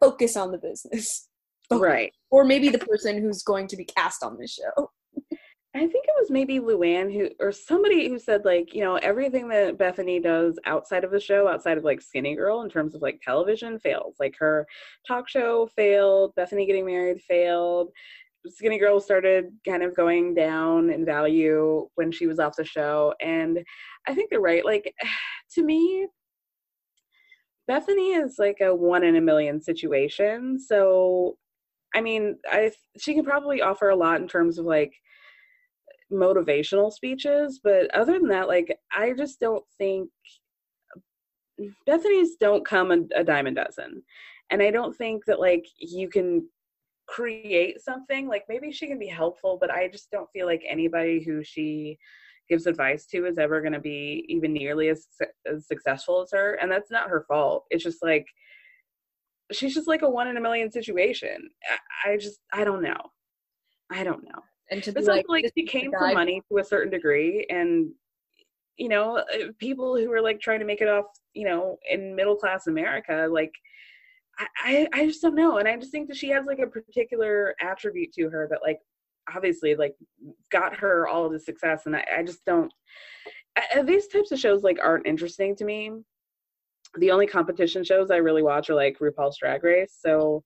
focus 0.00 0.36
on 0.36 0.50
the 0.50 0.58
business. 0.58 1.28
right. 1.70 2.12
Or 2.30 2.44
maybe 2.44 2.68
the 2.68 2.78
person 2.78 3.20
who's 3.20 3.42
going 3.42 3.66
to 3.68 3.76
be 3.76 3.84
cast 3.84 4.22
on 4.22 4.38
this 4.38 4.52
show. 4.52 4.90
I 5.72 5.78
think 5.78 6.04
it 6.04 6.14
was 6.18 6.32
maybe 6.32 6.58
Luann 6.58 7.12
who 7.12 7.30
or 7.38 7.52
somebody 7.52 8.08
who 8.08 8.18
said 8.18 8.44
like, 8.44 8.74
you 8.74 8.82
know, 8.82 8.96
everything 8.96 9.48
that 9.50 9.78
Bethenny 9.78 10.20
does 10.20 10.58
outside 10.66 11.04
of 11.04 11.12
the 11.12 11.20
show, 11.20 11.46
outside 11.46 11.78
of 11.78 11.84
like 11.84 12.02
Skinny 12.02 12.34
Girl 12.34 12.62
in 12.62 12.68
terms 12.68 12.96
of 12.96 13.02
like 13.02 13.20
television 13.22 13.78
fails. 13.78 14.16
Like 14.18 14.34
her 14.40 14.66
talk 15.06 15.28
show 15.28 15.68
failed, 15.76 16.34
Bethenny 16.36 16.66
getting 16.66 16.86
married 16.86 17.22
failed. 17.22 17.90
Skinny 18.46 18.78
Girl 18.78 18.98
started 18.98 19.52
kind 19.64 19.84
of 19.84 19.94
going 19.94 20.34
down 20.34 20.90
in 20.90 21.04
value 21.04 21.88
when 21.94 22.10
she 22.10 22.26
was 22.26 22.40
off 22.40 22.56
the 22.56 22.64
show. 22.64 23.14
And 23.20 23.62
I 24.08 24.14
think 24.14 24.30
they're 24.30 24.40
right. 24.40 24.64
Like 24.64 24.92
to 25.54 25.62
me, 25.62 26.08
Bethenny 27.70 28.22
is 28.22 28.36
like 28.38 28.58
a 28.60 28.74
one 28.74 29.04
in 29.04 29.16
a 29.16 29.20
million 29.20 29.60
situation. 29.60 30.58
So 30.58 31.36
I 31.94 32.00
mean, 32.00 32.38
I 32.50 32.72
she 32.98 33.14
can 33.14 33.24
probably 33.24 33.62
offer 33.62 33.90
a 33.90 33.96
lot 33.96 34.20
in 34.20 34.28
terms 34.28 34.58
of 34.58 34.66
like 34.66 34.92
motivational 36.12 36.92
speeches, 36.92 37.60
but 37.62 37.92
other 37.94 38.18
than 38.18 38.28
that, 38.28 38.48
like 38.48 38.76
I 38.92 39.12
just 39.12 39.38
don't 39.40 39.64
think 39.78 40.10
Bethenny's 41.88 42.36
don't 42.36 42.66
come 42.66 42.90
a, 42.90 43.20
a 43.20 43.24
dime 43.24 43.46
a 43.46 43.52
dozen. 43.52 44.02
And 44.50 44.62
I 44.62 44.70
don't 44.70 44.96
think 44.96 45.24
that 45.26 45.40
like 45.40 45.64
you 45.78 46.08
can 46.08 46.48
create 47.06 47.80
something 47.80 48.28
like 48.28 48.44
maybe 48.48 48.72
she 48.72 48.86
can 48.86 48.98
be 48.98 49.08
helpful, 49.08 49.58
but 49.60 49.70
I 49.70 49.88
just 49.88 50.10
don't 50.10 50.30
feel 50.32 50.46
like 50.46 50.62
anybody 50.68 51.22
who 51.22 51.42
she 51.44 51.98
gives 52.50 52.66
advice 52.66 53.06
to 53.06 53.24
is 53.26 53.38
ever 53.38 53.62
going 53.62 53.72
to 53.72 53.80
be 53.80 54.24
even 54.28 54.52
nearly 54.52 54.88
as, 54.88 55.06
as 55.50 55.66
successful 55.66 56.20
as 56.20 56.28
her. 56.32 56.58
And 56.60 56.70
that's 56.70 56.90
not 56.90 57.08
her 57.08 57.24
fault. 57.26 57.64
It's 57.70 57.84
just 57.84 58.02
like 58.02 58.26
she's 59.52 59.74
just 59.74 59.88
like 59.88 60.02
a 60.02 60.10
one 60.10 60.28
in 60.28 60.36
a 60.36 60.40
million 60.40 60.70
situation. 60.70 61.48
I, 62.04 62.12
I 62.12 62.16
just 62.18 62.40
I 62.52 62.64
don't 62.64 62.82
know. 62.82 63.00
I 63.90 64.04
don't 64.04 64.24
know. 64.24 64.40
And 64.70 64.82
to 64.84 64.92
be 64.92 65.00
It's 65.00 65.08
like, 65.08 65.26
like, 65.28 65.50
she 65.56 65.64
came 65.66 65.90
for 65.90 66.12
money 66.12 66.42
to 66.50 66.58
a 66.58 66.64
certain 66.64 66.92
degree, 66.92 67.46
and 67.50 67.90
you 68.76 68.88
know, 68.88 69.16
uh, 69.18 69.48
people 69.58 69.96
who 69.96 70.12
are 70.12 70.22
like 70.22 70.40
trying 70.40 70.60
to 70.60 70.64
make 70.64 70.80
it 70.80 70.88
off, 70.88 71.06
you 71.34 71.44
know, 71.44 71.76
in 71.90 72.14
middle 72.14 72.36
class 72.36 72.66
America, 72.66 73.26
like 73.30 73.52
I, 74.64 74.88
I 74.94 75.06
just 75.06 75.20
don't 75.20 75.34
know, 75.34 75.58
and 75.58 75.68
I 75.68 75.76
just 75.76 75.90
think 75.90 76.08
that 76.08 76.16
she 76.16 76.28
has 76.30 76.46
like 76.46 76.60
a 76.60 76.66
particular 76.66 77.54
attribute 77.60 78.12
to 78.14 78.30
her 78.30 78.46
that, 78.50 78.60
like, 78.62 78.78
obviously, 79.34 79.74
like, 79.74 79.94
got 80.50 80.76
her 80.76 81.08
all 81.08 81.24
of 81.24 81.32
the 81.32 81.40
success, 81.40 81.86
and 81.86 81.96
I, 81.96 82.04
I 82.18 82.22
just 82.22 82.44
don't. 82.44 82.72
I, 83.56 83.82
these 83.82 84.06
types 84.08 84.32
of 84.32 84.38
shows 84.38 84.62
like 84.62 84.78
aren't 84.82 85.06
interesting 85.06 85.56
to 85.56 85.64
me. 85.64 85.92
The 86.98 87.10
only 87.10 87.26
competition 87.26 87.84
shows 87.84 88.10
I 88.10 88.16
really 88.16 88.42
watch 88.42 88.70
are 88.70 88.74
like 88.74 88.98
RuPaul's 88.98 89.38
Drag 89.38 89.62
Race, 89.62 89.96
so 89.98 90.42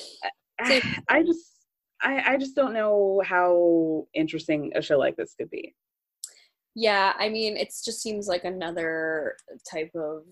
I, 0.60 0.82
I 1.08 1.22
just 1.22 1.56
I, 2.02 2.34
I 2.34 2.36
just 2.36 2.54
don't 2.54 2.74
know 2.74 3.22
how 3.24 4.06
interesting 4.14 4.72
a 4.74 4.82
show 4.82 4.98
like 4.98 5.16
this 5.16 5.34
could 5.34 5.50
be. 5.50 5.74
Yeah, 6.74 7.14
I 7.18 7.30
mean, 7.30 7.56
it 7.56 7.72
just 7.84 8.02
seems 8.02 8.28
like 8.28 8.44
another 8.44 9.36
type 9.70 9.90
of 9.94 10.24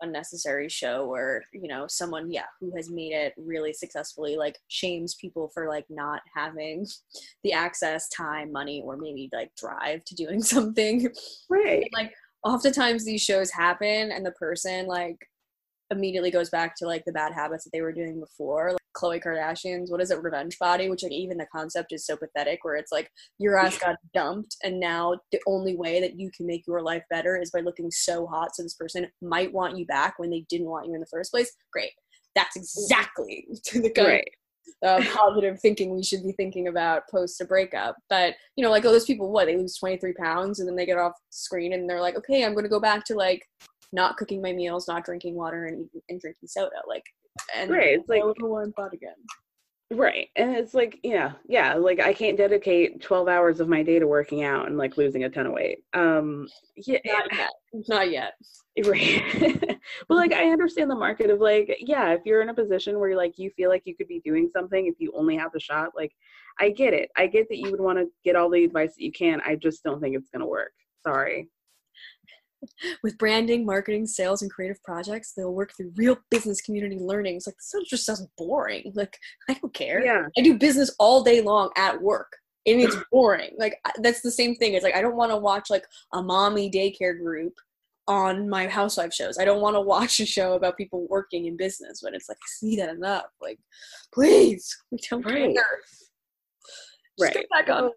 unnecessary 0.00 0.68
show 0.68 1.06
where 1.06 1.42
you 1.52 1.68
know 1.68 1.86
someone 1.88 2.30
yeah 2.30 2.44
who 2.60 2.72
has 2.76 2.90
made 2.90 3.12
it 3.12 3.32
really 3.36 3.72
successfully 3.72 4.36
like 4.36 4.56
shames 4.68 5.14
people 5.16 5.50
for 5.52 5.68
like 5.68 5.84
not 5.90 6.20
having 6.34 6.86
the 7.44 7.52
access 7.52 8.08
time 8.10 8.52
money 8.52 8.82
or 8.84 8.96
maybe 8.96 9.28
like 9.32 9.50
drive 9.56 10.04
to 10.04 10.14
doing 10.14 10.42
something 10.54 11.08
Right. 11.48 11.88
like 11.92 12.12
oftentimes 12.44 13.04
these 13.04 13.22
shows 13.22 13.50
happen 13.50 14.12
and 14.12 14.24
the 14.24 14.32
person 14.32 14.86
like 14.86 15.18
immediately 15.90 16.30
goes 16.30 16.50
back 16.50 16.74
to 16.76 16.86
like 16.86 17.04
the 17.06 17.12
bad 17.12 17.32
habits 17.32 17.64
that 17.64 17.70
they 17.72 17.80
were 17.80 17.92
doing 17.92 18.20
before 18.20 18.72
like 18.72 18.78
Khloe 18.96 19.22
Kardashian's 19.22 19.90
what 19.90 20.00
is 20.00 20.10
it 20.10 20.22
revenge 20.22 20.58
body 20.58 20.90
which 20.90 21.02
like 21.02 21.12
even 21.12 21.38
the 21.38 21.46
concept 21.54 21.92
is 21.92 22.04
so 22.04 22.16
pathetic 22.16 22.60
where 22.62 22.76
it's 22.76 22.92
like 22.92 23.10
your 23.38 23.58
ass 23.58 23.78
got 23.78 23.96
dumped 24.14 24.56
and 24.62 24.80
now 24.80 25.16
the 25.32 25.40
only 25.46 25.76
way 25.76 26.00
that 26.00 26.18
you 26.18 26.30
can 26.36 26.46
make 26.46 26.66
your 26.66 26.82
life 26.82 27.02
better 27.10 27.36
is 27.40 27.50
by 27.50 27.60
looking 27.60 27.90
so 27.90 28.26
hot 28.26 28.54
so 28.54 28.62
this 28.62 28.74
person 28.74 29.06
might 29.22 29.52
want 29.52 29.78
you 29.78 29.86
back 29.86 30.18
when 30.18 30.30
they 30.30 30.44
didn't 30.48 30.68
want 30.68 30.86
you 30.86 30.94
in 30.94 31.00
the 31.00 31.06
first 31.06 31.30
place 31.30 31.54
great 31.72 31.92
that's 32.34 32.56
exactly 32.56 33.46
to 33.64 33.80
the 33.82 33.90
kind 33.90 34.08
Right. 34.08 34.30
uh, 34.84 35.02
positive 35.12 35.58
thinking 35.60 35.94
we 35.94 36.02
should 36.04 36.22
be 36.22 36.32
thinking 36.32 36.68
about 36.68 37.02
post 37.10 37.40
a 37.40 37.44
breakup. 37.44 37.96
But 38.08 38.34
you 38.56 38.62
know, 38.64 38.70
like 38.70 38.84
oh, 38.84 38.92
those 38.92 39.04
people, 39.06 39.32
what 39.32 39.46
they 39.46 39.56
lose 39.56 39.76
twenty 39.76 39.96
three 39.96 40.12
pounds 40.12 40.60
and 40.60 40.68
then 40.68 40.76
they 40.76 40.86
get 40.86 40.98
off 40.98 41.14
screen 41.30 41.72
and 41.72 41.88
they're 41.88 42.00
like, 42.00 42.16
okay, 42.16 42.44
I'm 42.44 42.52
going 42.52 42.64
to 42.64 42.70
go 42.70 42.80
back 42.80 43.04
to 43.06 43.14
like 43.14 43.42
not 43.92 44.16
cooking 44.16 44.42
my 44.42 44.52
meals, 44.52 44.88
not 44.88 45.04
drinking 45.04 45.34
water, 45.34 45.66
and 45.66 45.80
eating, 45.86 46.02
and 46.08 46.20
drinking 46.20 46.48
soda. 46.48 46.76
Like, 46.86 47.04
and 47.54 47.70
Right, 47.70 47.98
it's 47.98 48.08
like- 48.08 48.22
a 48.22 48.34
warm 48.46 48.72
pot 48.72 48.92
again. 48.92 49.14
Right. 49.90 50.28
And 50.36 50.54
it's 50.54 50.74
like, 50.74 50.98
yeah, 51.02 51.32
yeah, 51.48 51.72
like 51.72 51.98
I 51.98 52.12
can't 52.12 52.36
dedicate 52.36 53.00
12 53.00 53.26
hours 53.26 53.58
of 53.58 53.70
my 53.70 53.82
day 53.82 53.98
to 53.98 54.06
working 54.06 54.44
out 54.44 54.66
and 54.66 54.76
like 54.76 54.98
losing 54.98 55.24
a 55.24 55.30
ton 55.30 55.46
of 55.46 55.52
weight. 55.52 55.78
Um 55.94 56.46
yeah, 56.76 56.98
Not 57.06 57.32
yet. 57.32 57.50
Not 57.88 58.10
yet. 58.10 58.32
right. 58.84 59.78
but 60.06 60.14
like 60.14 60.34
I 60.34 60.50
understand 60.50 60.90
the 60.90 60.94
market 60.94 61.30
of 61.30 61.40
like, 61.40 61.74
yeah, 61.80 62.10
if 62.12 62.20
you're 62.26 62.42
in 62.42 62.50
a 62.50 62.54
position 62.54 62.98
where 62.98 63.08
you're 63.08 63.16
like 63.18 63.38
you 63.38 63.48
feel 63.56 63.70
like 63.70 63.82
you 63.86 63.96
could 63.96 64.08
be 64.08 64.20
doing 64.20 64.50
something 64.52 64.86
if 64.88 64.96
you 64.98 65.10
only 65.16 65.36
have 65.38 65.52
the 65.52 65.58
shot, 65.60 65.92
like 65.96 66.12
I 66.60 66.68
get 66.68 66.92
it. 66.92 67.08
I 67.16 67.26
get 67.26 67.48
that 67.48 67.56
you 67.56 67.70
would 67.70 67.80
want 67.80 67.98
to 67.98 68.08
get 68.24 68.36
all 68.36 68.50
the 68.50 68.64
advice 68.64 68.94
that 68.94 69.02
you 69.02 69.10
can. 69.12 69.40
I 69.46 69.54
just 69.56 69.82
don't 69.84 70.02
think 70.02 70.14
it's 70.14 70.28
going 70.28 70.40
to 70.40 70.46
work. 70.46 70.72
Sorry. 71.02 71.48
With 73.02 73.18
branding, 73.18 73.64
marketing, 73.64 74.06
sales, 74.06 74.42
and 74.42 74.50
creative 74.50 74.82
projects, 74.82 75.32
they'll 75.32 75.54
work 75.54 75.72
through 75.76 75.92
real 75.96 76.16
business 76.30 76.60
community 76.60 76.98
learnings. 76.98 77.46
Like 77.46 77.56
this 77.56 77.88
just 77.88 78.04
sounds 78.06 78.26
boring. 78.36 78.92
Like 78.94 79.16
I 79.48 79.54
don't 79.54 79.72
care. 79.74 80.04
Yeah. 80.04 80.26
I 80.36 80.40
do 80.42 80.58
business 80.58 80.94
all 80.98 81.22
day 81.22 81.40
long 81.40 81.70
at 81.76 82.00
work. 82.02 82.36
And 82.66 82.80
it's 82.80 82.96
boring. 83.12 83.50
Like 83.58 83.78
that's 83.98 84.22
the 84.22 84.30
same 84.30 84.56
thing. 84.56 84.74
It's 84.74 84.84
like 84.84 84.96
I 84.96 85.02
don't 85.02 85.16
want 85.16 85.30
to 85.30 85.36
watch 85.36 85.70
like 85.70 85.84
a 86.12 86.22
mommy 86.22 86.70
daycare 86.70 87.16
group 87.18 87.54
on 88.08 88.48
my 88.48 88.66
housewife 88.66 89.12
shows. 89.12 89.38
I 89.38 89.44
don't 89.44 89.60
want 89.60 89.76
to 89.76 89.80
watch 89.82 90.18
a 90.20 90.26
show 90.26 90.54
about 90.54 90.76
people 90.78 91.06
working 91.08 91.44
in 91.46 91.56
business 91.56 92.02
when 92.02 92.14
it's 92.14 92.28
like 92.28 92.38
I 92.38 92.48
see 92.48 92.76
that 92.76 92.88
enough. 92.88 93.26
Like, 93.40 93.58
please, 94.12 94.76
we 94.90 94.98
don't 95.10 95.24
Right. 95.24 95.54
care. 95.54 95.80
Just 95.84 96.10
Right. 97.20 97.34
get 97.34 97.50
back 97.50 97.68
on. 97.68 97.90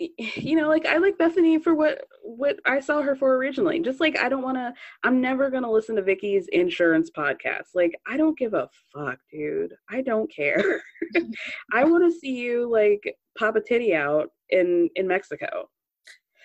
You 0.18 0.56
know 0.56 0.68
like 0.68 0.86
i 0.86 0.98
like 0.98 1.18
Bethenny 1.18 1.60
for 1.60 1.74
what 1.74 2.04
what 2.22 2.60
i 2.64 2.78
saw 2.78 3.02
her 3.02 3.16
for 3.16 3.34
originally. 3.36 3.80
Just 3.80 4.00
like 4.00 4.18
i 4.18 4.28
don't 4.28 4.42
want 4.42 4.56
to 4.56 4.72
i'm 5.02 5.20
never 5.20 5.50
going 5.50 5.64
to 5.64 5.70
listen 5.70 5.96
to 5.96 6.02
vicky's 6.02 6.48
insurance 6.52 7.10
podcast. 7.10 7.68
Like 7.74 7.98
i 8.06 8.16
don't 8.16 8.38
give 8.38 8.54
a 8.54 8.68
fuck 8.94 9.18
dude. 9.30 9.74
I 9.90 10.02
don't 10.02 10.32
care. 10.32 10.82
I 11.72 11.84
want 11.84 12.04
to 12.04 12.18
see 12.18 12.36
you 12.36 12.70
like 12.70 13.16
pop 13.38 13.56
a 13.56 13.60
titty 13.60 13.94
out 13.94 14.28
in 14.50 14.88
in 14.94 15.08
mexico. 15.08 15.68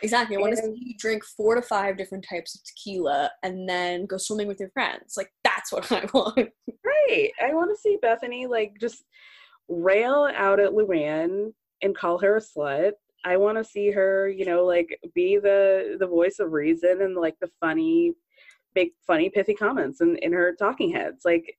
Exactly. 0.02 0.36
I 0.36 0.40
want 0.40 0.56
to 0.56 0.62
see 0.62 0.74
you 0.76 0.96
drink 0.98 1.24
four 1.24 1.56
to 1.56 1.62
five 1.62 1.98
different 1.98 2.26
types 2.30 2.56
of 2.56 2.62
tequila 2.66 3.32
and 3.42 3.70
then 3.70 4.06
go 4.06 4.18
swimming 4.18 4.48
with 4.48 4.60
your 4.60 4.70
friends. 4.72 5.14
Like 5.16 5.32
that's 5.44 5.72
what 5.72 5.90
I 5.92 6.06
want. 6.14 6.50
right. 6.84 7.32
I 7.42 7.54
want 7.54 7.72
to 7.72 7.82
see 7.82 7.98
Bethenny 8.04 8.50
like 8.50 8.74
just 8.82 9.04
rail 9.70 10.30
out 10.36 10.60
at 10.60 10.72
luann 10.72 11.54
and 11.82 11.96
call 11.96 12.18
her 12.20 12.38
a 12.38 12.42
slut 12.42 12.92
i 13.26 13.38
want 13.38 13.58
to 13.58 13.64
see 13.64 13.92
her 13.92 14.30
you 14.30 14.46
know 14.46 14.64
like 14.64 15.00
be 15.14 15.38
the 15.38 15.98
the 16.00 16.08
voice 16.08 16.40
of 16.40 16.52
reason 16.52 17.02
and 17.02 17.16
like 17.16 17.36
the 17.40 17.50
funny 17.60 18.14
make 18.76 18.94
funny 19.06 19.30
pithy 19.30 19.54
comments 19.54 20.02
in, 20.02 20.18
in 20.18 20.34
her 20.34 20.56
talking 20.58 20.92
heads 20.92 21.24
like 21.26 21.56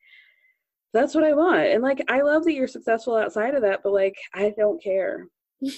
that's 0.92 1.14
what 1.14 1.24
i 1.24 1.32
want 1.32 1.58
and 1.58 1.82
like 1.82 2.00
i 2.08 2.20
love 2.20 2.44
that 2.44 2.54
you're 2.54 2.68
successful 2.68 3.16
outside 3.16 3.54
of 3.54 3.62
that 3.62 3.80
but 3.82 3.92
like 3.92 4.16
i 4.34 4.52
don't 4.56 4.82
care 4.82 5.26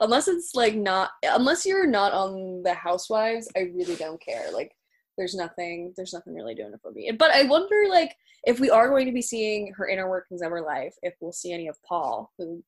unless 0.00 0.28
it's 0.28 0.54
like 0.54 0.74
not 0.74 1.10
unless 1.22 1.66
you're 1.66 1.86
not 1.86 2.12
on 2.12 2.62
the 2.62 2.74
housewives, 2.74 3.48
I 3.56 3.70
really 3.74 3.96
don't 3.96 4.20
care. 4.20 4.50
Like 4.52 4.72
there's 5.16 5.34
nothing 5.34 5.92
there's 5.96 6.12
nothing 6.12 6.34
really 6.34 6.54
doing 6.54 6.72
it 6.72 6.80
for 6.82 6.92
me. 6.92 7.10
But 7.16 7.30
I 7.32 7.44
wonder 7.44 7.84
like 7.88 8.14
if 8.44 8.60
we 8.60 8.70
are 8.70 8.88
going 8.88 9.06
to 9.06 9.12
be 9.12 9.22
seeing 9.22 9.72
her 9.76 9.88
inner 9.88 10.08
workings 10.08 10.42
of 10.42 10.50
her 10.50 10.62
life, 10.62 10.94
if 11.02 11.14
we'll 11.20 11.32
see 11.32 11.52
any 11.52 11.68
of 11.68 11.76
Paul, 11.86 12.32
who, 12.38 12.62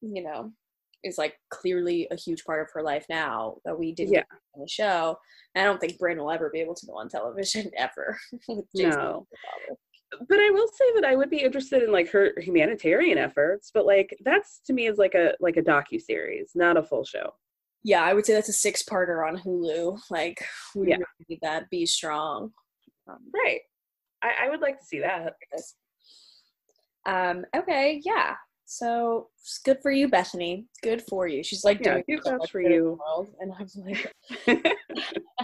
you 0.00 0.22
know, 0.22 0.52
is 1.04 1.18
like 1.18 1.34
clearly 1.50 2.08
a 2.10 2.16
huge 2.16 2.44
part 2.44 2.62
of 2.62 2.72
her 2.72 2.82
life 2.82 3.06
now 3.08 3.58
that 3.64 3.78
we 3.78 3.92
didn't 3.92 4.14
Yeah. 4.14 4.22
on 4.54 4.62
the 4.62 4.68
show. 4.68 5.16
And 5.54 5.62
I 5.62 5.64
don't 5.66 5.80
think 5.80 5.98
Bryn 5.98 6.18
will 6.18 6.30
ever 6.32 6.50
be 6.50 6.60
able 6.60 6.74
to 6.74 6.86
go 6.86 6.94
on 6.98 7.08
television 7.08 7.70
ever. 7.76 8.18
No. 8.48 8.56
as 8.58 8.66
the 8.74 8.90
father. 8.96 9.78
but 10.28 10.38
i 10.38 10.50
will 10.50 10.68
say 10.68 10.84
that 10.94 11.04
i 11.04 11.16
would 11.16 11.28
be 11.30 11.38
interested 11.42 11.82
in 11.82 11.90
like 11.90 12.08
her 12.10 12.32
humanitarian 12.38 13.18
efforts 13.18 13.70
but 13.74 13.84
like 13.84 14.16
that's 14.24 14.60
to 14.66 14.72
me 14.72 14.86
is 14.86 14.96
like 14.96 15.14
a 15.14 15.34
like 15.40 15.56
a 15.56 15.62
docu-series 15.62 16.52
not 16.54 16.76
a 16.76 16.82
full 16.84 17.04
show 17.04 17.34
Yeah, 17.82 18.02
I 18.02 18.14
would 18.14 18.24
say 18.24 18.32
that's 18.32 18.48
a 18.48 18.52
six 18.66 18.82
parter 18.82 19.26
on 19.28 19.36
Hulu. 19.38 19.98
Like 20.10 20.38
we 20.76 20.88
Yeah. 20.90 20.96
really 20.96 21.26
need 21.28 21.40
that. 21.42 21.68
Be 21.70 21.84
strong. 21.84 22.52
Um, 23.08 23.18
right 23.34 23.60
I, 24.22 24.30
I 24.44 24.48
would 24.50 24.60
like 24.60 24.78
to 24.78 24.84
see 24.86 25.00
that 25.00 25.34
Um, 27.06 27.44
okay, 27.54 28.00
yeah. 28.04 28.34
So 28.66 29.28
it's 29.40 29.58
good 29.58 29.78
for 29.82 29.90
you, 29.90 30.08
Bethenny. 30.08 30.64
Good 30.82 31.02
for 31.02 31.26
you. 31.26 31.42
She's 31.44 31.64
like 31.64 31.80
Yeah, 31.80 31.94
doing 31.94 32.04
huge 32.08 32.22
so 32.24 32.38
much 32.38 32.50
for 32.50 32.62
good 32.62 32.70
the 32.70 32.74
you. 32.74 32.98
world, 32.98 33.34
and 33.40 33.52
I'm 33.58 33.68
like, 33.84 34.12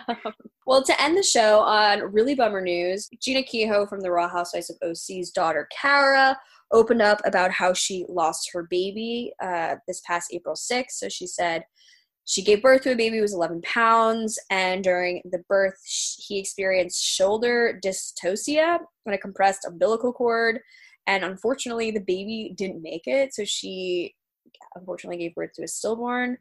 well, 0.67 0.83
to 0.83 1.01
end 1.01 1.17
the 1.17 1.23
show 1.23 1.61
on 1.61 2.01
really 2.13 2.35
bummer 2.35 2.61
news, 2.61 3.09
Jeana 3.21 3.47
Keough 3.47 3.89
from 3.89 4.01
the 4.01 4.11
Raw 4.11 4.29
Housewives 4.29 4.71
of 4.71 4.77
OC's 4.83 5.31
daughter 5.31 5.69
Kara 5.71 6.39
opened 6.73 7.03
up 7.03 7.21
about 7.25 7.51
how 7.51 7.73
she 7.73 8.07
lost 8.09 8.51
her 8.53 8.67
baby 8.71 9.33
uh, 9.43 9.77
this 9.87 10.01
past 10.07 10.33
April 10.33 10.55
6th. 10.55 10.91
So 10.91 11.09
she 11.09 11.27
said 11.27 11.65
she 12.25 12.43
gave 12.43 12.63
birth 12.63 12.83
to 12.83 12.93
a 12.93 12.97
baby 12.97 13.17
who 13.17 13.23
was 13.23 13.35
11 13.35 13.61
pounds, 13.63 14.39
and 14.51 14.85
during 14.85 15.21
the 15.31 15.43
birth, 15.49 15.75
he 15.85 16.39
experienced 16.39 17.03
shoulder 17.05 17.79
dystocia 17.85 18.79
and 19.05 19.15
a 19.15 19.19
compressed 19.19 19.67
umbilical 19.67 20.13
cord. 20.13 20.61
And 21.07 21.25
unfortunately, 21.25 21.91
the 21.91 22.01
baby 22.01 22.53
didn't 22.57 22.83
make 22.83 23.07
it. 23.07 23.35
So 23.35 23.45
she 23.45 24.15
unfortunately 24.75 25.19
gave 25.19 25.35
birth 25.35 25.53
to 25.55 25.63
a 25.65 25.69
stillborn 25.69 26.39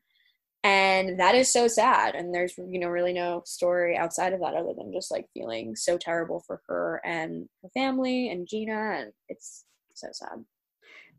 and 0.63 1.19
that 1.19 1.35
is 1.35 1.51
so 1.51 1.67
sad 1.67 2.15
and 2.15 2.33
there's 2.33 2.57
you 2.57 2.79
know 2.79 2.89
really 2.89 3.13
no 3.13 3.41
story 3.45 3.95
outside 3.95 4.33
of 4.33 4.41
that 4.41 4.55
other 4.55 4.73
than 4.77 4.91
just 4.91 5.09
like 5.09 5.25
feeling 5.33 5.75
so 5.75 5.97
terrible 5.97 6.43
for 6.45 6.61
her 6.67 7.01
and 7.05 7.47
her 7.63 7.69
family 7.69 8.29
and 8.29 8.47
Jeana 8.47 9.01
and 9.01 9.13
it's 9.29 9.65
so 9.93 10.07
sad 10.11 10.43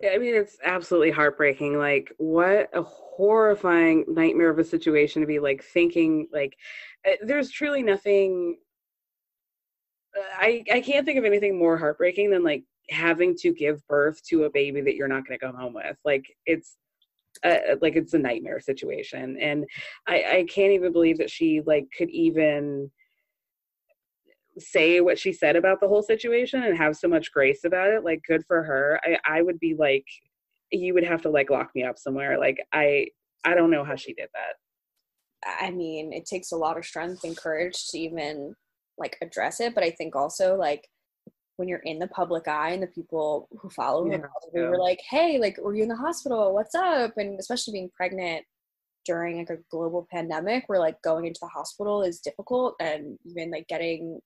I 0.02 0.16
mean, 0.16 0.34
it's 0.34 0.56
absolutely 0.64 1.10
heartbreaking. 1.10 1.76
Like, 1.76 2.14
what 2.16 2.70
a 2.72 2.82
horrifying 2.82 4.06
nightmare 4.08 4.48
of 4.48 4.58
a 4.58 4.64
situation 4.64 5.20
to 5.20 5.26
be 5.26 5.38
like 5.38 5.62
thinking. 5.62 6.26
Like, 6.32 6.56
uh, 7.06 7.16
there's 7.22 7.50
truly 7.50 7.82
nothing. 7.82 8.56
uh, 10.16 10.22
I 10.38 10.64
I 10.72 10.80
can't 10.80 11.04
think 11.04 11.18
of 11.18 11.26
anything 11.26 11.58
more 11.58 11.76
heartbreaking 11.76 12.30
than 12.30 12.42
like 12.42 12.64
having 12.88 13.36
to 13.36 13.52
give 13.52 13.86
birth 13.86 14.22
to 14.28 14.44
a 14.44 14.50
baby 14.50 14.80
that 14.80 14.94
you're 14.94 15.08
not 15.08 15.26
going 15.26 15.38
to 15.38 15.46
come 15.46 15.54
home 15.54 15.74
with. 15.74 15.98
Like, 16.04 16.24
it's 16.46 16.76
like 17.44 17.96
it's 17.96 18.14
a 18.14 18.18
nightmare 18.18 18.60
situation, 18.60 19.38
and 19.40 19.64
I 20.06 20.24
I 20.38 20.46
can't 20.48 20.72
even 20.72 20.92
believe 20.92 21.18
that 21.18 21.30
she 21.30 21.62
like 21.64 21.86
could 21.96 22.10
even 22.10 22.90
say 24.58 25.00
what 25.00 25.18
she 25.18 25.32
said 25.32 25.56
about 25.56 25.80
the 25.80 25.88
whole 25.88 26.02
situation 26.02 26.62
and 26.62 26.76
have 26.76 26.96
so 26.96 27.08
much 27.08 27.32
grace 27.32 27.64
about 27.64 27.88
it. 27.88 28.04
Like 28.04 28.20
good 28.26 28.44
for 28.46 28.62
her. 28.62 29.00
I 29.04 29.18
i 29.38 29.42
would 29.42 29.60
be 29.60 29.74
like 29.74 30.04
you 30.72 30.94
would 30.94 31.04
have 31.04 31.22
to 31.22 31.30
like 31.30 31.50
lock 31.50 31.70
me 31.74 31.84
up 31.84 31.98
somewhere. 31.98 32.38
Like 32.38 32.58
i 32.72 33.06
i 33.44 33.54
don't 33.54 33.70
know 33.70 33.84
how 33.84 33.96
she 33.96 34.12
did 34.14 34.28
that. 34.34 35.56
I 35.60 35.70
mean 35.70 36.12
it 36.12 36.26
takes 36.26 36.52
a 36.52 36.56
lot 36.56 36.76
of 36.78 36.84
strength 36.84 37.24
and 37.24 37.36
courage 37.36 37.88
to 37.88 37.98
even 37.98 38.54
like 38.98 39.16
address 39.22 39.60
it. 39.60 39.74
But 39.74 39.84
i 39.84 39.90
think 39.90 40.16
also 40.16 40.56
like 40.56 40.88
when 41.60 41.68
you're 41.68 41.78
in 41.80 41.98
the 41.98 42.08
public 42.08 42.48
eye 42.48 42.70
and 42.70 42.82
the 42.82 42.86
people 42.86 43.46
who 43.60 43.68
follow 43.68 44.10
Yeah, 44.10 44.16
probably 44.16 44.62
yeah. 44.62 44.68
were 44.70 44.78
like 44.78 44.98
hey 45.10 45.38
like 45.38 45.58
were 45.60 45.74
you 45.74 45.82
in 45.82 45.90
the 45.90 45.94
hospital? 45.94 46.54
What's 46.54 46.74
up? 46.74 47.12
And 47.18 47.38
especially 47.38 47.72
being 47.72 47.90
pregnant 47.94 48.46
during 49.04 49.36
like 49.36 49.50
a 49.50 49.58
global 49.70 50.06
pandemic 50.10 50.64
where 50.66 50.78
like 50.80 51.00
going 51.02 51.26
into 51.26 51.40
the 51.42 51.48
hospital 51.48 52.02
is 52.02 52.20
difficult 52.20 52.76
and 52.80 53.18
even 53.26 53.50
like 53.50 53.68
getting 53.68 54.18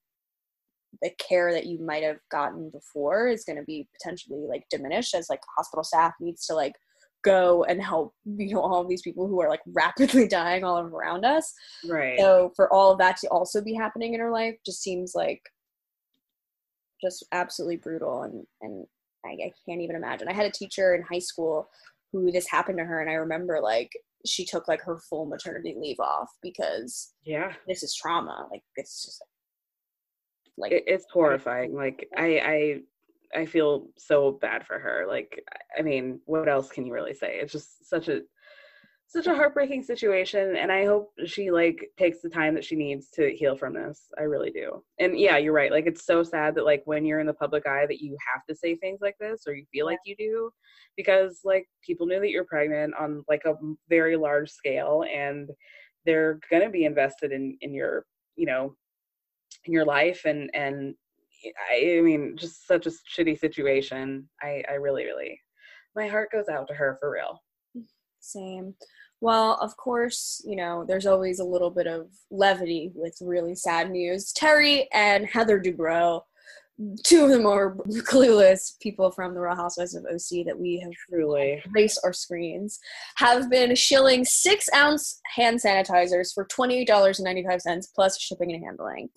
the 1.02 1.10
care 1.18 1.52
that 1.52 1.66
you 1.66 1.84
might 1.84 2.04
have 2.04 2.18
gotten 2.30 2.70
before 2.70 3.26
is 3.26 3.44
going 3.44 3.56
to 3.56 3.64
be 3.64 3.88
potentially 3.98 4.46
like 4.48 4.62
diminished 4.70 5.12
as 5.14 5.28
like 5.28 5.40
hospital 5.56 5.82
staff 5.82 6.12
needs 6.20 6.46
to 6.46 6.54
like 6.54 6.74
go 7.24 7.64
and 7.64 7.82
help 7.82 8.14
you 8.24 8.54
know 8.54 8.60
all 8.60 8.80
of 8.80 8.88
these 8.88 9.02
people 9.02 9.26
who 9.26 9.40
are 9.40 9.48
like 9.48 9.62
rapidly 9.66 10.28
dying 10.40 10.62
all 10.62 10.78
around 10.78 11.24
us. 11.24 11.52
Right. 11.88 12.16
So 12.18 12.52
for 12.54 12.72
all 12.72 12.92
of 12.92 12.98
that 12.98 13.16
to 13.18 13.28
also 13.28 13.60
be 13.60 13.74
happening 13.74 14.14
in 14.14 14.20
her 14.20 14.30
life 14.30 14.54
just 14.64 14.82
seems 14.82 15.14
like 15.16 15.40
just 17.02 17.24
absolutely 17.32 17.76
brutal 17.76 18.22
and 18.22 18.44
and 18.60 18.86
I, 19.26 19.30
I 19.30 19.52
can't 19.66 19.80
even 19.80 19.96
imagine. 19.96 20.28
I 20.28 20.34
had 20.34 20.46
a 20.46 20.50
teacher 20.50 20.94
in 20.94 21.02
high 21.02 21.18
school 21.18 21.68
who 22.12 22.30
this 22.30 22.48
happened 22.48 22.78
to 22.78 22.84
her 22.84 23.00
and 23.00 23.10
i 23.10 23.14
remember 23.14 23.60
like 23.60 23.90
she 24.26 24.44
took 24.44 24.68
like 24.68 24.80
her 24.82 24.98
full 24.98 25.26
maternity 25.26 25.74
leave 25.78 26.00
off 26.00 26.30
because 26.42 27.12
yeah. 27.24 27.52
this 27.68 27.82
is 27.82 27.94
trauma. 27.94 28.46
Like 28.50 28.62
it's 28.76 29.04
just 29.04 29.22
like 30.56 30.72
it, 30.72 30.84
it's 30.86 31.04
horrifying. 31.12 31.74
like 31.74 32.08
i 32.16 32.80
i 33.34 33.40
i 33.40 33.44
feel 33.44 33.88
so 33.98 34.38
bad 34.40 34.66
for 34.66 34.78
her. 34.78 35.04
Like 35.06 35.42
i 35.78 35.82
mean 35.82 36.20
what 36.24 36.48
else 36.48 36.70
can 36.70 36.86
you 36.86 36.92
really 36.92 37.14
say? 37.14 37.38
It's 37.40 37.52
just 37.52 37.88
such 37.88 38.08
a 38.08 38.22
such 39.14 39.28
a 39.28 39.34
heartbreaking 39.34 39.82
situation 39.82 40.56
and 40.56 40.72
i 40.72 40.84
hope 40.84 41.12
she 41.24 41.50
like 41.52 41.88
takes 41.96 42.20
the 42.20 42.28
time 42.28 42.52
that 42.52 42.64
she 42.64 42.74
needs 42.74 43.08
to 43.10 43.30
heal 43.36 43.56
from 43.56 43.72
this 43.72 44.08
i 44.18 44.22
really 44.22 44.50
do 44.50 44.82
and 44.98 45.16
yeah 45.18 45.36
you're 45.36 45.52
right 45.52 45.70
like 45.70 45.86
it's 45.86 46.04
so 46.04 46.24
sad 46.24 46.52
that 46.52 46.64
like 46.64 46.82
when 46.84 47.04
you're 47.04 47.20
in 47.20 47.26
the 47.26 47.32
public 47.32 47.64
eye 47.64 47.86
that 47.86 48.00
you 48.00 48.16
have 48.34 48.44
to 48.44 48.56
say 48.56 48.74
things 48.74 48.98
like 49.00 49.14
this 49.20 49.44
or 49.46 49.54
you 49.54 49.64
feel 49.72 49.86
like 49.86 50.00
you 50.04 50.16
do 50.16 50.50
because 50.96 51.40
like 51.44 51.64
people 51.80 52.06
knew 52.06 52.18
that 52.18 52.30
you're 52.30 52.44
pregnant 52.44 52.92
on 52.98 53.24
like 53.28 53.44
a 53.46 53.54
very 53.88 54.16
large 54.16 54.50
scale 54.50 55.04
and 55.14 55.48
they're 56.04 56.40
going 56.50 56.62
to 56.64 56.70
be 56.70 56.84
invested 56.84 57.30
in 57.30 57.56
in 57.60 57.72
your 57.72 58.04
you 58.34 58.46
know 58.46 58.74
in 59.64 59.72
your 59.72 59.84
life 59.84 60.22
and 60.24 60.50
and 60.54 60.94
I, 61.70 61.96
I 61.98 62.00
mean, 62.00 62.36
just 62.38 62.66
such 62.66 62.86
a 62.86 62.90
shitty 62.90 63.38
situation. 63.38 64.28
I, 64.42 64.62
I 64.66 64.74
really, 64.74 65.04
really, 65.04 65.38
my 65.94 66.08
heart 66.08 66.30
goes 66.32 66.48
out 66.48 66.68
to 66.68 66.74
her 66.74 66.96
for 67.00 67.10
real. 67.10 67.42
Same. 68.24 68.74
Well, 69.24 69.56
of 69.62 69.74
course, 69.78 70.42
you 70.44 70.54
know, 70.54 70.84
there's 70.86 71.06
always 71.06 71.38
a 71.38 71.44
little 71.44 71.70
bit 71.70 71.86
of 71.86 72.08
levity 72.30 72.92
with 72.94 73.16
really 73.22 73.54
sad 73.54 73.90
news. 73.90 74.34
Terry 74.34 74.86
and 74.92 75.24
Heather 75.24 75.58
Dubrow, 75.58 76.20
two 77.04 77.24
of 77.24 77.30
the 77.30 77.38
more 77.38 77.74
clueless 78.06 78.78
people 78.82 79.10
from 79.10 79.32
the 79.32 79.40
Real 79.40 79.56
Housewives 79.56 79.94
of 79.94 80.04
OC 80.04 80.44
that 80.44 80.58
we 80.58 80.78
have 80.80 80.92
Truly. 81.08 81.62
race 81.74 81.96
our 82.04 82.12
screens, 82.12 82.78
have 83.16 83.48
been 83.48 83.74
shilling 83.74 84.26
six 84.26 84.68
ounce 84.74 85.18
hand 85.34 85.58
sanitizers 85.58 86.34
for 86.34 86.46
$28.95 86.48 87.82
plus 87.94 88.20
shipping 88.20 88.52
and 88.52 88.62
handling 88.62 89.08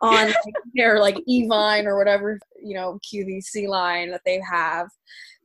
on 0.00 0.32
their 0.76 1.00
like 1.00 1.16
Evine 1.28 1.86
or 1.86 1.98
whatever, 1.98 2.38
you 2.62 2.76
know, 2.76 3.00
QVC 3.12 3.66
line 3.66 4.12
that 4.12 4.22
they 4.24 4.40
have. 4.48 4.86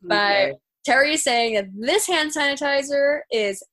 But 0.04 0.50
Okay. 0.50 0.54
Terry 0.84 1.14
is 1.14 1.24
saying 1.24 1.56
that 1.56 1.68
this 1.78 2.08
hand 2.08 2.32
sanitizer 2.36 3.20
is 3.32 3.64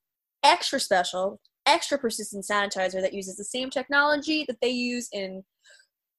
extra 0.43 0.79
special, 0.79 1.39
extra 1.65 1.97
persistent 1.97 2.45
sanitizer 2.49 3.01
that 3.01 3.13
uses 3.13 3.37
the 3.37 3.43
same 3.43 3.69
technology 3.69 4.45
that 4.47 4.57
they 4.61 4.69
use 4.69 5.09
in 5.11 5.43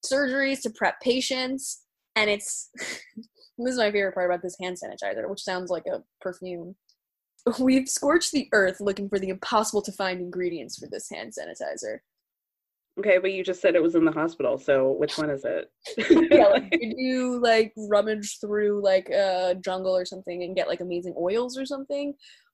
surgeries 0.05 0.63
to 0.63 0.71
prep 0.71 1.01
patients. 1.01 1.83
And 2.17 2.31
it's 2.31 2.71
this 3.59 3.73
is 3.73 3.79
my 3.79 3.91
favorite 3.91 4.15
part 4.15 4.31
about 4.31 4.43
this 4.43 4.57
hand 4.61 4.77
sanitizer, 4.83 5.29
which 5.29 5.43
sounds 5.43 5.71
like 5.71 5.87
a 5.87 6.03
perfume. 6.21 6.77
We've 7.59 7.89
scorched 7.89 8.33
the 8.33 8.49
earth 8.53 8.81
looking 8.81 9.09
for 9.09 9.19
the 9.19 9.29
impossible 9.29 9.83
to 9.83 9.93
find 9.93 10.21
ingredients 10.21 10.79
for 10.79 10.89
this 10.91 11.09
hand 11.11 11.33
sanitizer. 11.33 11.99
Okay, 12.99 13.19
but 13.19 13.33
you 13.33 13.43
just 13.43 13.63
said 13.63 13.75
it 13.75 13.83
was 13.83 13.95
in 13.95 14.05
the 14.05 14.13
hospital, 14.13 14.59
so 14.59 14.91
which 14.93 15.17
one 15.17 15.31
is 15.31 15.45
it? 15.45 15.71
yeah, 16.31 16.49
like 16.49 16.71
did 16.71 16.95
you 16.99 17.41
like 17.41 17.73
rummage 17.77 18.39
through 18.41 18.83
like 18.83 19.09
a 19.09 19.57
jungle 19.65 19.97
or 19.97 20.05
something 20.05 20.43
and 20.43 20.57
get 20.57 20.69
like 20.69 20.81
amazing 20.81 21.15
oils 21.19 21.57
or 21.57 21.65
something? 21.65 22.13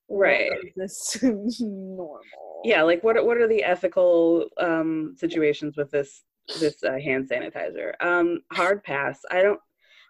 Right. 0.09 0.51
is 0.65 0.73
this 0.77 1.23
normal? 1.61 2.21
yeah, 2.65 2.83
like 2.83 3.03
what 3.05 3.17
are- 3.17 3.25
what 3.25 3.37
are 3.39 3.49
the 3.49 3.65
ethical 3.65 4.49
um 4.59 5.15
situations 5.19 5.77
with 5.77 5.91
this 5.91 6.23
this 6.61 6.83
uh, 6.85 6.93
hand 6.99 7.29
sanitizer? 7.29 7.93
Um 8.01 8.41
hard 8.53 8.83
pass. 8.85 9.21
I 9.31 9.43
don't 9.43 9.61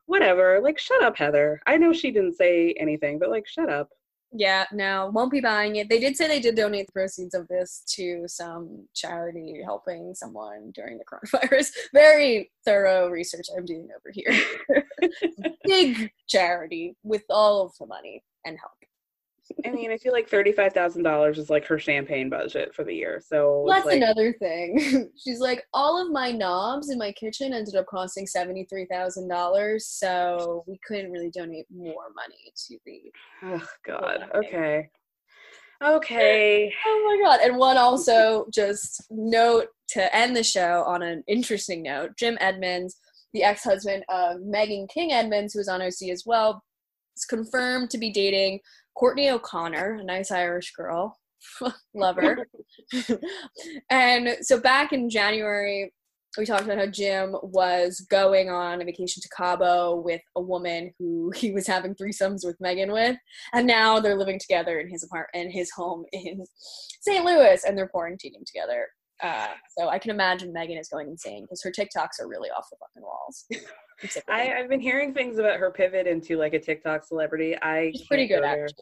whatever. 0.06 0.60
Like 0.62 0.78
shut 0.78 1.02
up, 1.02 1.16
Heather. 1.16 1.60
I 1.66 1.76
know 1.78 1.92
she 1.92 2.10
didn't 2.10 2.34
say 2.36 2.74
anything, 2.78 3.18
but 3.18 3.30
like 3.30 3.46
shut 3.48 3.68
up. 3.70 3.88
Yeah, 4.32 4.66
no, 4.72 5.10
won't 5.14 5.30
be 5.30 5.40
buying 5.40 5.76
it. 5.76 5.88
They 5.88 5.98
did 6.00 6.16
say 6.16 6.26
they 6.28 6.40
did 6.40 6.56
donate 6.56 6.86
the 6.88 6.92
proceeds 6.92 7.32
of 7.34 7.46
this 7.48 7.82
to 7.94 8.24
some 8.26 8.86
charity 8.94 9.62
helping 9.64 10.14
someone 10.14 10.72
during 10.74 10.98
the 10.98 11.04
coronavirus. 11.04 11.70
Very 11.94 12.50
thorough 12.64 13.08
research 13.08 13.46
I'm 13.56 13.64
doing 13.64 13.88
over 13.96 14.10
here. 14.12 14.34
Big 15.64 16.10
charity 16.28 16.96
with 17.02 17.22
all 17.30 17.64
of 17.66 17.72
the 17.80 17.86
money 17.86 18.22
and 18.44 18.58
help. 18.58 18.72
I 19.64 19.70
mean, 19.70 19.90
I 19.90 19.98
feel 19.98 20.12
like 20.12 20.28
thirty-five 20.28 20.72
thousand 20.72 21.02
dollars 21.02 21.38
is 21.38 21.50
like 21.50 21.66
her 21.66 21.78
champagne 21.78 22.28
budget 22.28 22.74
for 22.74 22.84
the 22.84 22.94
year. 22.94 23.22
So 23.24 23.62
Well, 23.64 23.74
that's 23.74 23.86
like, 23.86 23.96
another 23.96 24.32
thing. 24.32 25.10
She's 25.16 25.40
like, 25.40 25.64
all 25.72 26.04
of 26.04 26.12
my 26.12 26.32
knobs 26.32 26.90
in 26.90 26.98
my 26.98 27.12
kitchen 27.12 27.52
ended 27.52 27.76
up 27.76 27.86
costing 27.86 28.26
seventy 28.26 28.64
three 28.64 28.86
thousand 28.86 29.28
dollars, 29.28 29.86
so 29.86 30.64
we 30.66 30.78
couldn't 30.86 31.12
really 31.12 31.30
donate 31.30 31.66
more 31.70 32.06
money 32.14 32.52
to 32.68 32.78
the. 32.84 33.02
Oh 33.42 33.66
God. 33.86 34.28
Okay. 34.34 34.46
Okay. 34.46 34.90
Okay. 35.84 36.72
Oh 36.86 37.04
my 37.06 37.28
god! 37.28 37.40
And 37.44 37.58
one 37.58 37.76
also 37.76 38.46
just 38.52 39.04
note 39.10 39.68
to 39.88 40.16
end 40.16 40.34
the 40.34 40.42
show 40.42 40.82
on 40.86 41.02
an 41.02 41.22
interesting 41.28 41.82
note. 41.82 42.16
Jim 42.16 42.38
Edmonds, 42.40 42.96
the 43.34 43.42
ex 43.42 43.62
husband 43.62 44.02
of 44.08 44.38
Meghan 44.38 44.88
King 44.88 45.12
Edmonds, 45.12 45.52
who 45.52 45.60
was 45.60 45.68
on 45.68 45.82
OC 45.82 46.08
as 46.10 46.24
well, 46.24 46.64
is 47.16 47.24
confirmed 47.24 47.90
to 47.90 47.98
be 47.98 48.10
dating 48.10 48.60
Kortnie 48.96 49.30
O'Connor, 49.30 49.94
a 50.00 50.04
nice 50.04 50.30
Irish 50.30 50.72
girl. 50.72 51.18
Love 51.94 52.16
her. 52.16 52.46
and 53.90 54.36
so 54.40 54.60
back 54.60 54.92
in 54.92 55.10
January, 55.10 55.92
we 56.38 56.44
talked 56.44 56.64
about 56.64 56.78
how 56.78 56.86
Jim 56.86 57.34
was 57.42 58.00
going 58.10 58.50
on 58.50 58.82
a 58.82 58.84
vacation 58.84 59.22
to 59.22 59.28
Cabo 59.34 59.96
with 59.96 60.20
a 60.36 60.40
woman 60.40 60.92
who 60.98 61.32
he 61.34 61.52
was 61.52 61.66
having 61.66 61.94
threesomes 61.94 62.44
with 62.44 62.58
Meghan 62.62 62.92
with, 62.92 63.16
and 63.54 63.66
now 63.66 64.00
they're 64.00 64.18
living 64.18 64.38
together 64.38 64.78
in 64.78 64.88
his 64.88 65.02
apartment, 65.02 65.46
in 65.46 65.50
his 65.50 65.70
home 65.70 66.04
in 66.12 66.44
St. 67.00 67.24
Louis, 67.24 67.64
and 67.64 67.76
they're 67.76 67.90
quarantining 67.94 68.44
together. 68.46 68.88
Uh, 69.22 69.48
so 69.76 69.88
I 69.88 69.98
can 69.98 70.10
imagine 70.10 70.52
Meghan 70.52 70.78
is 70.78 70.88
going 70.88 71.08
insane 71.08 71.44
because 71.44 71.62
her 71.62 71.70
TikToks 71.70 72.20
are 72.20 72.28
really 72.28 72.50
off 72.50 72.66
the 72.70 72.76
fucking 72.78 73.02
walls. 73.02 73.46
I, 74.28 74.52
I've 74.52 74.68
been 74.68 74.80
hearing 74.80 75.14
things 75.14 75.38
about 75.38 75.58
her 75.58 75.70
pivot 75.70 76.06
into 76.06 76.36
like 76.36 76.52
a 76.52 76.60
TikTok 76.60 77.04
celebrity. 77.04 77.56
I 77.62 77.92
she's 77.94 78.06
pretty 78.06 78.26
good 78.26 78.42
go 78.42 78.46
actually. 78.46 78.74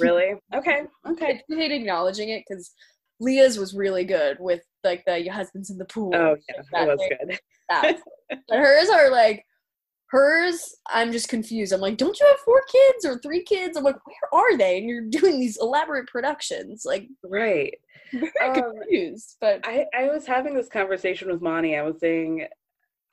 Really? 0.00 0.34
Okay. 0.54 0.82
Okay. 1.08 1.42
I 1.50 1.54
hate 1.54 1.70
acknowledging 1.70 2.30
it 2.30 2.44
because 2.48 2.72
Leah's 3.20 3.58
was 3.58 3.74
really 3.74 4.04
good 4.04 4.36
with 4.40 4.62
like 4.82 5.04
the 5.06 5.22
your 5.22 5.34
husband's 5.34 5.70
in 5.70 5.78
the 5.78 5.84
pool. 5.84 6.12
Oh 6.14 6.36
yeah, 6.48 6.62
that 6.72 6.88
was 6.88 6.98
thing. 6.98 7.18
good. 7.28 7.38
that. 7.68 7.98
but 8.48 8.58
hers 8.58 8.88
are 8.88 9.10
like 9.10 9.44
hers 10.10 10.74
i'm 10.88 11.12
just 11.12 11.28
confused 11.28 11.70
i'm 11.72 11.80
like 11.80 11.98
don't 11.98 12.18
you 12.18 12.26
have 12.26 12.38
four 12.38 12.62
kids 12.70 13.04
or 13.04 13.18
three 13.18 13.42
kids 13.42 13.76
i'm 13.76 13.84
like 13.84 13.96
where 14.06 14.42
are 14.42 14.56
they 14.56 14.78
and 14.78 14.88
you're 14.88 15.06
doing 15.08 15.38
these 15.38 15.58
elaborate 15.60 16.06
productions 16.08 16.84
like 16.86 17.06
Right. 17.22 17.74
Very 18.12 18.30
Um, 18.60 18.72
confused 18.78 19.36
but 19.40 19.60
I, 19.64 19.86
I 19.96 20.08
was 20.08 20.26
having 20.26 20.54
this 20.54 20.68
conversation 20.68 21.30
with 21.30 21.42
Monty. 21.42 21.76
I 21.76 21.82
was 21.82 21.98
saying, 22.00 22.46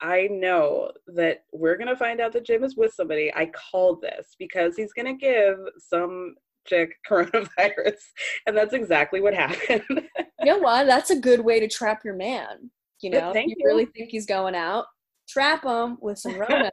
I 0.00 0.28
know 0.30 0.92
that 1.08 1.44
we're 1.52 1.76
gonna 1.76 1.96
find 1.96 2.20
out 2.20 2.32
that 2.32 2.44
Jim 2.46 2.64
is 2.64 2.76
with 2.76 2.92
somebody. 2.92 3.32
I 3.34 3.50
called 3.70 4.02
this 4.02 4.36
because 4.38 4.76
he's 4.76 4.92
gonna 4.92 5.14
give 5.14 5.56
some 5.78 6.34
chick 6.66 6.94
coronavirus, 7.10 8.00
and 8.46 8.56
that's 8.56 8.74
exactly 8.74 9.20
what 9.20 9.34
happened. 9.34 9.84
you 9.88 10.46
know 10.46 10.58
what 10.58 10.84
that's 10.86 11.10
a 11.10 11.18
good 11.18 11.40
way 11.40 11.60
to 11.60 11.68
trap 11.68 12.04
your 12.04 12.14
man 12.14 12.70
you 13.00 13.10
know 13.10 13.32
you 13.34 13.54
you. 13.58 13.64
really 13.64 13.84
think 13.86 14.10
he's 14.10 14.26
going 14.26 14.54
out 14.54 14.86
trap 15.28 15.64
him 15.64 15.98
with 16.00 16.18
some 16.18 16.36
rona 16.38 16.70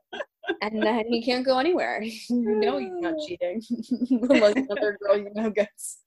and 0.62 0.82
then 0.84 1.06
he 1.08 1.24
can't 1.24 1.46
go 1.46 1.58
anywhere 1.60 2.02
you 2.30 2.60
know 2.60 2.78
he's 2.78 2.92
not 2.94 3.16
cheating 3.28 3.62
unless 4.30 4.56
another 4.56 4.98
girl 5.02 5.18
you 5.18 5.32
know 5.34 5.50
gets 5.50 6.00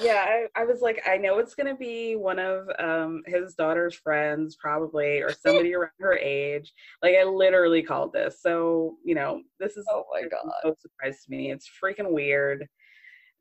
yeah, 0.00 0.24
I, 0.28 0.46
I 0.60 0.64
was 0.64 0.80
like, 0.80 1.02
I 1.06 1.16
know 1.16 1.38
it's 1.38 1.54
gonna 1.54 1.76
be 1.76 2.16
one 2.16 2.38
of 2.38 2.68
um 2.78 3.22
his 3.26 3.54
daughter's 3.54 3.94
friends, 3.94 4.56
probably, 4.56 5.20
or 5.20 5.32
somebody 5.32 5.74
around 5.74 5.90
her 6.00 6.16
age. 6.16 6.72
Like 7.02 7.16
I 7.20 7.24
literally 7.24 7.82
called 7.82 8.12
this, 8.12 8.40
so 8.42 8.96
you 9.04 9.14
know, 9.14 9.42
this 9.58 9.76
is 9.76 9.86
Oh 9.90 10.04
my 10.12 10.22
God. 10.22 10.50
so 10.62 10.74
surprised 10.80 11.24
to 11.24 11.30
me. 11.30 11.50
It's 11.50 11.68
freaking 11.82 12.10
weird. 12.12 12.66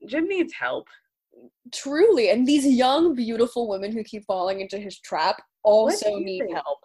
Jim 0.08 0.28
needs 0.28 0.54
help. 0.54 0.88
truly 1.72 2.30
and 2.32 2.48
these 2.48 2.66
young 2.66 3.16
beautiful 3.16 3.70
women 3.70 3.92
who 3.92 4.04
keep 4.04 4.26
falling 4.26 4.62
into 4.62 4.78
his 4.78 5.00
trap 5.00 5.42
also 5.64 6.18
need 6.18 6.44
help 6.52 6.80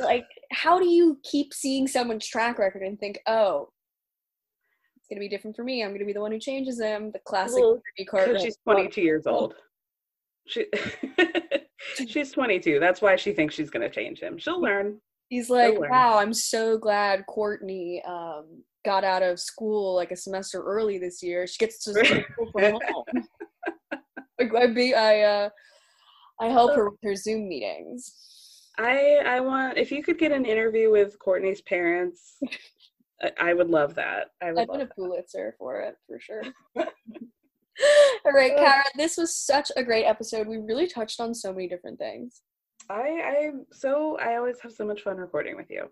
like 0.00 0.26
how 0.52 0.78
do 0.78 0.86
you 0.86 1.18
keep 1.24 1.52
seeing 1.52 1.86
someone's 1.86 2.26
track 2.26 2.58
record 2.58 2.82
and 2.82 2.98
think 2.98 3.18
oh 3.26 3.68
it's 4.96 5.06
gonna 5.08 5.20
be 5.20 5.28
different 5.28 5.54
for 5.56 5.64
me 5.64 5.82
i'm 5.82 5.92
gonna 5.92 6.04
be 6.04 6.12
the 6.12 6.20
one 6.20 6.32
who 6.32 6.38
changes 6.38 6.78
them 6.78 7.10
the 7.12 7.18
classic 7.20 7.60
Well, 7.60 7.80
Card- 8.08 8.40
she's 8.40 8.56
22 8.64 9.00
years 9.00 9.26
old. 9.26 9.54
She 10.46 10.66
she's 12.06 12.32
22. 12.32 12.78
That's 12.78 13.00
why 13.02 13.16
she 13.16 13.32
thinks 13.32 13.54
she's 13.54 13.70
gonna 13.70 13.88
change 13.90 14.20
him. 14.20 14.36
She'll 14.38 14.60
learn. 14.60 15.00
he's 15.28 15.48
like 15.50 15.78
learn. 15.78 15.90
wow 15.90 16.18
i'm 16.18 16.34
so 16.34 16.76
glad 16.78 17.24
Kortnie 17.26 18.06
um 18.06 18.62
got 18.84 19.04
out 19.04 19.22
of 19.22 19.40
school 19.40 19.94
like 19.94 20.10
a 20.10 20.16
semester 20.16 20.62
early 20.62 20.98
this 20.98 21.22
year 21.22 21.46
she 21.46 21.56
gets 21.58 21.82
to 21.84 21.92
school 21.94 22.50
from 22.52 22.72
home 22.92 23.26
like 24.38 24.54
i 24.54 24.66
be 24.66 24.94
i 24.94 25.20
uh 25.22 25.48
i 26.40 26.48
help 26.48 26.74
her 26.76 26.90
with 26.90 26.98
her 27.02 27.16
zoom 27.16 27.48
meetings 27.48 28.12
I 28.78 29.20
I 29.24 29.40
want 29.40 29.78
if 29.78 29.92
you 29.92 30.02
could 30.02 30.18
get 30.18 30.32
an 30.32 30.44
interview 30.44 30.90
with 30.90 31.18
Kortnie's 31.18 31.60
parents, 31.62 32.38
I, 33.22 33.32
I 33.40 33.54
would 33.54 33.68
love 33.68 33.94
that. 33.94 34.30
I 34.42 34.52
would 34.52 34.62
I'd 34.62 34.68
win 34.68 34.80
a. 34.82 34.86
Pulitzer 34.86 35.54
for 35.58 35.80
it 35.80 35.96
for 36.06 36.18
sure. 36.18 36.42
All 38.24 38.32
right, 38.32 38.56
Kara, 38.56 38.84
this 38.96 39.16
was 39.16 39.34
such 39.34 39.70
a 39.76 39.82
great 39.82 40.04
episode. 40.04 40.46
We 40.46 40.58
really 40.58 40.86
touched 40.86 41.20
on 41.20 41.34
so 41.34 41.52
many 41.52 41.68
different 41.68 41.98
things. 41.98 42.42
I 42.90 43.48
I'm 43.48 43.66
so 43.72 44.18
I 44.18 44.36
always 44.36 44.60
have 44.60 44.72
so 44.72 44.84
much 44.84 45.02
fun 45.02 45.16
recording 45.16 45.56
with 45.56 45.70
you. 45.70 45.88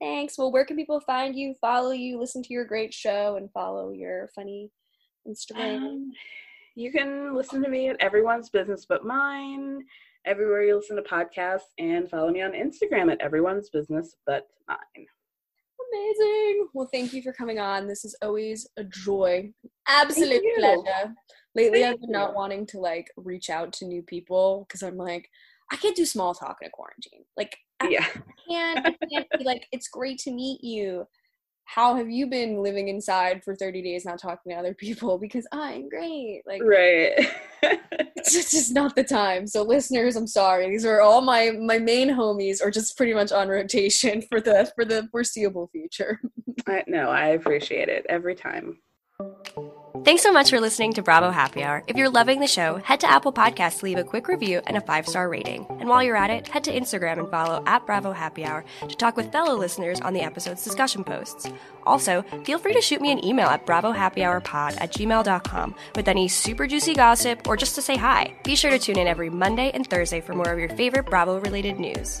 Thanks. 0.00 0.38
Well, 0.38 0.50
where 0.50 0.64
can 0.64 0.76
people 0.76 1.00
find 1.00 1.36
you, 1.36 1.54
follow 1.60 1.90
you, 1.90 2.18
listen 2.18 2.42
to 2.42 2.52
your 2.54 2.64
great 2.64 2.94
show, 2.94 3.36
and 3.36 3.50
follow 3.52 3.90
your 3.90 4.30
funny 4.34 4.70
Instagram? 5.28 5.76
Um, 5.76 6.12
you 6.74 6.90
can 6.90 7.34
listen 7.36 7.62
to 7.62 7.68
me 7.68 7.90
at 7.90 8.00
Everyone's 8.00 8.48
Business 8.48 8.86
But 8.88 9.04
Mine, 9.04 9.80
everywhere 10.24 10.62
you 10.62 10.76
listen 10.76 10.96
to 10.96 11.02
podcasts, 11.02 11.72
and 11.78 12.08
follow 12.08 12.30
me 12.30 12.42
on 12.42 12.52
Instagram 12.52 13.10
at 13.10 13.20
Everyone's 13.20 13.70
Business 13.70 14.16
But 14.26 14.46
Mine. 14.68 15.06
Amazing. 15.92 16.68
Well, 16.72 16.88
thank 16.92 17.12
you 17.12 17.22
for 17.22 17.32
coming 17.32 17.58
on. 17.58 17.88
This 17.88 18.04
is 18.04 18.16
always 18.22 18.68
a 18.76 18.84
joy. 18.84 19.52
Absolute 19.88 20.42
pleasure. 20.58 21.14
Lately, 21.54 21.80
Thank 21.80 21.94
I've 21.94 22.00
been 22.00 22.12
not 22.12 22.34
wanting 22.34 22.64
to 22.66 22.78
like 22.78 23.10
reach 23.16 23.50
out 23.50 23.72
to 23.74 23.86
new 23.86 24.02
people 24.02 24.66
because 24.68 24.82
I'm 24.82 24.96
like, 24.96 25.28
I 25.72 25.76
can't 25.76 25.96
do 25.96 26.04
small 26.04 26.34
talk 26.34 26.58
in 26.62 26.68
a 26.68 26.70
quarantine. 26.70 27.24
Like, 27.36 27.56
Yeah. 27.88 28.06
I 28.06 28.48
can't, 28.48 28.86
I 28.86 29.06
can't 29.12 29.26
be 29.36 29.44
like, 29.44 29.66
it's 29.72 29.88
great 29.88 30.18
to 30.20 30.30
meet 30.30 30.62
you. 30.62 31.06
How 31.72 31.94
have 31.94 32.10
you 32.10 32.26
been 32.26 32.64
living 32.64 32.88
inside 32.88 33.44
for 33.44 33.54
30 33.54 33.80
days, 33.80 34.04
not 34.04 34.18
talking 34.20 34.50
to 34.50 34.58
other 34.58 34.74
people? 34.74 35.18
Because 35.18 35.46
I'm 35.52 35.88
great. 35.88 36.42
Like, 36.44 36.60
Right. 36.64 37.12
it's 37.62 38.32
just, 38.32 38.50
just 38.50 38.72
not 38.72 38.96
the 38.96 39.04
time. 39.04 39.46
So, 39.46 39.62
listeners, 39.62 40.16
I'm 40.16 40.26
sorry. 40.26 40.68
These 40.68 40.84
are 40.84 41.00
all 41.00 41.20
my 41.20 41.52
my 41.52 41.78
main 41.78 42.08
homies, 42.08 42.60
or 42.60 42.72
just 42.72 42.96
pretty 42.96 43.14
much 43.14 43.30
on 43.30 43.46
rotation 43.48 44.20
for 44.22 44.40
the 44.40 44.72
for 44.74 44.84
the 44.84 45.06
foreseeable 45.12 45.68
future. 45.68 46.20
I, 46.66 46.82
no, 46.88 47.08
I 47.08 47.26
appreciate 47.28 47.88
it 47.88 48.04
every 48.08 48.34
time. 48.34 48.78
Thanks 50.04 50.22
so 50.22 50.32
much 50.32 50.50
for 50.50 50.60
listening 50.60 50.92
to 50.94 51.02
Bravo 51.02 51.30
Happy 51.30 51.64
Hour. 51.64 51.82
If 51.88 51.96
you're 51.96 52.08
loving 52.08 52.38
the 52.38 52.46
show, 52.46 52.76
head 52.76 53.00
to 53.00 53.10
Apple 53.10 53.32
Podcasts 53.32 53.80
to 53.80 53.86
leave 53.86 53.98
a 53.98 54.04
quick 54.04 54.28
review 54.28 54.60
and 54.66 54.76
a 54.76 54.80
five 54.80 55.06
star 55.06 55.28
rating. 55.28 55.66
And 55.68 55.88
while 55.88 56.02
you're 56.02 56.16
at 56.16 56.30
it, 56.30 56.46
head 56.46 56.64
to 56.64 56.72
Instagram 56.72 57.18
and 57.18 57.30
follow 57.30 57.62
at 57.66 57.84
Bravo 57.86 58.12
Happy 58.12 58.44
Hour 58.44 58.64
to 58.88 58.96
talk 58.96 59.16
with 59.16 59.32
fellow 59.32 59.56
listeners 59.56 60.00
on 60.00 60.14
the 60.14 60.20
episode's 60.20 60.62
discussion 60.62 61.02
posts. 61.02 61.50
Also, 61.84 62.22
feel 62.44 62.58
free 62.58 62.72
to 62.72 62.80
shoot 62.80 63.00
me 63.00 63.10
an 63.10 63.24
email 63.24 63.48
at 63.48 63.66
bravohappyhourpod 63.66 64.80
at 64.80 64.92
gmail.com 64.92 65.74
with 65.96 66.08
any 66.08 66.28
super 66.28 66.68
juicy 66.68 66.94
gossip 66.94 67.48
or 67.48 67.56
just 67.56 67.74
to 67.74 67.82
say 67.82 67.96
hi. 67.96 68.32
Be 68.44 68.54
sure 68.54 68.70
to 68.70 68.78
tune 68.78 68.98
in 68.98 69.08
every 69.08 69.28
Monday 69.28 69.72
and 69.74 69.88
Thursday 69.88 70.20
for 70.20 70.34
more 70.34 70.52
of 70.52 70.58
your 70.58 70.68
favorite 70.70 71.06
Bravo 71.06 71.40
related 71.40 71.80
news. 71.80 72.20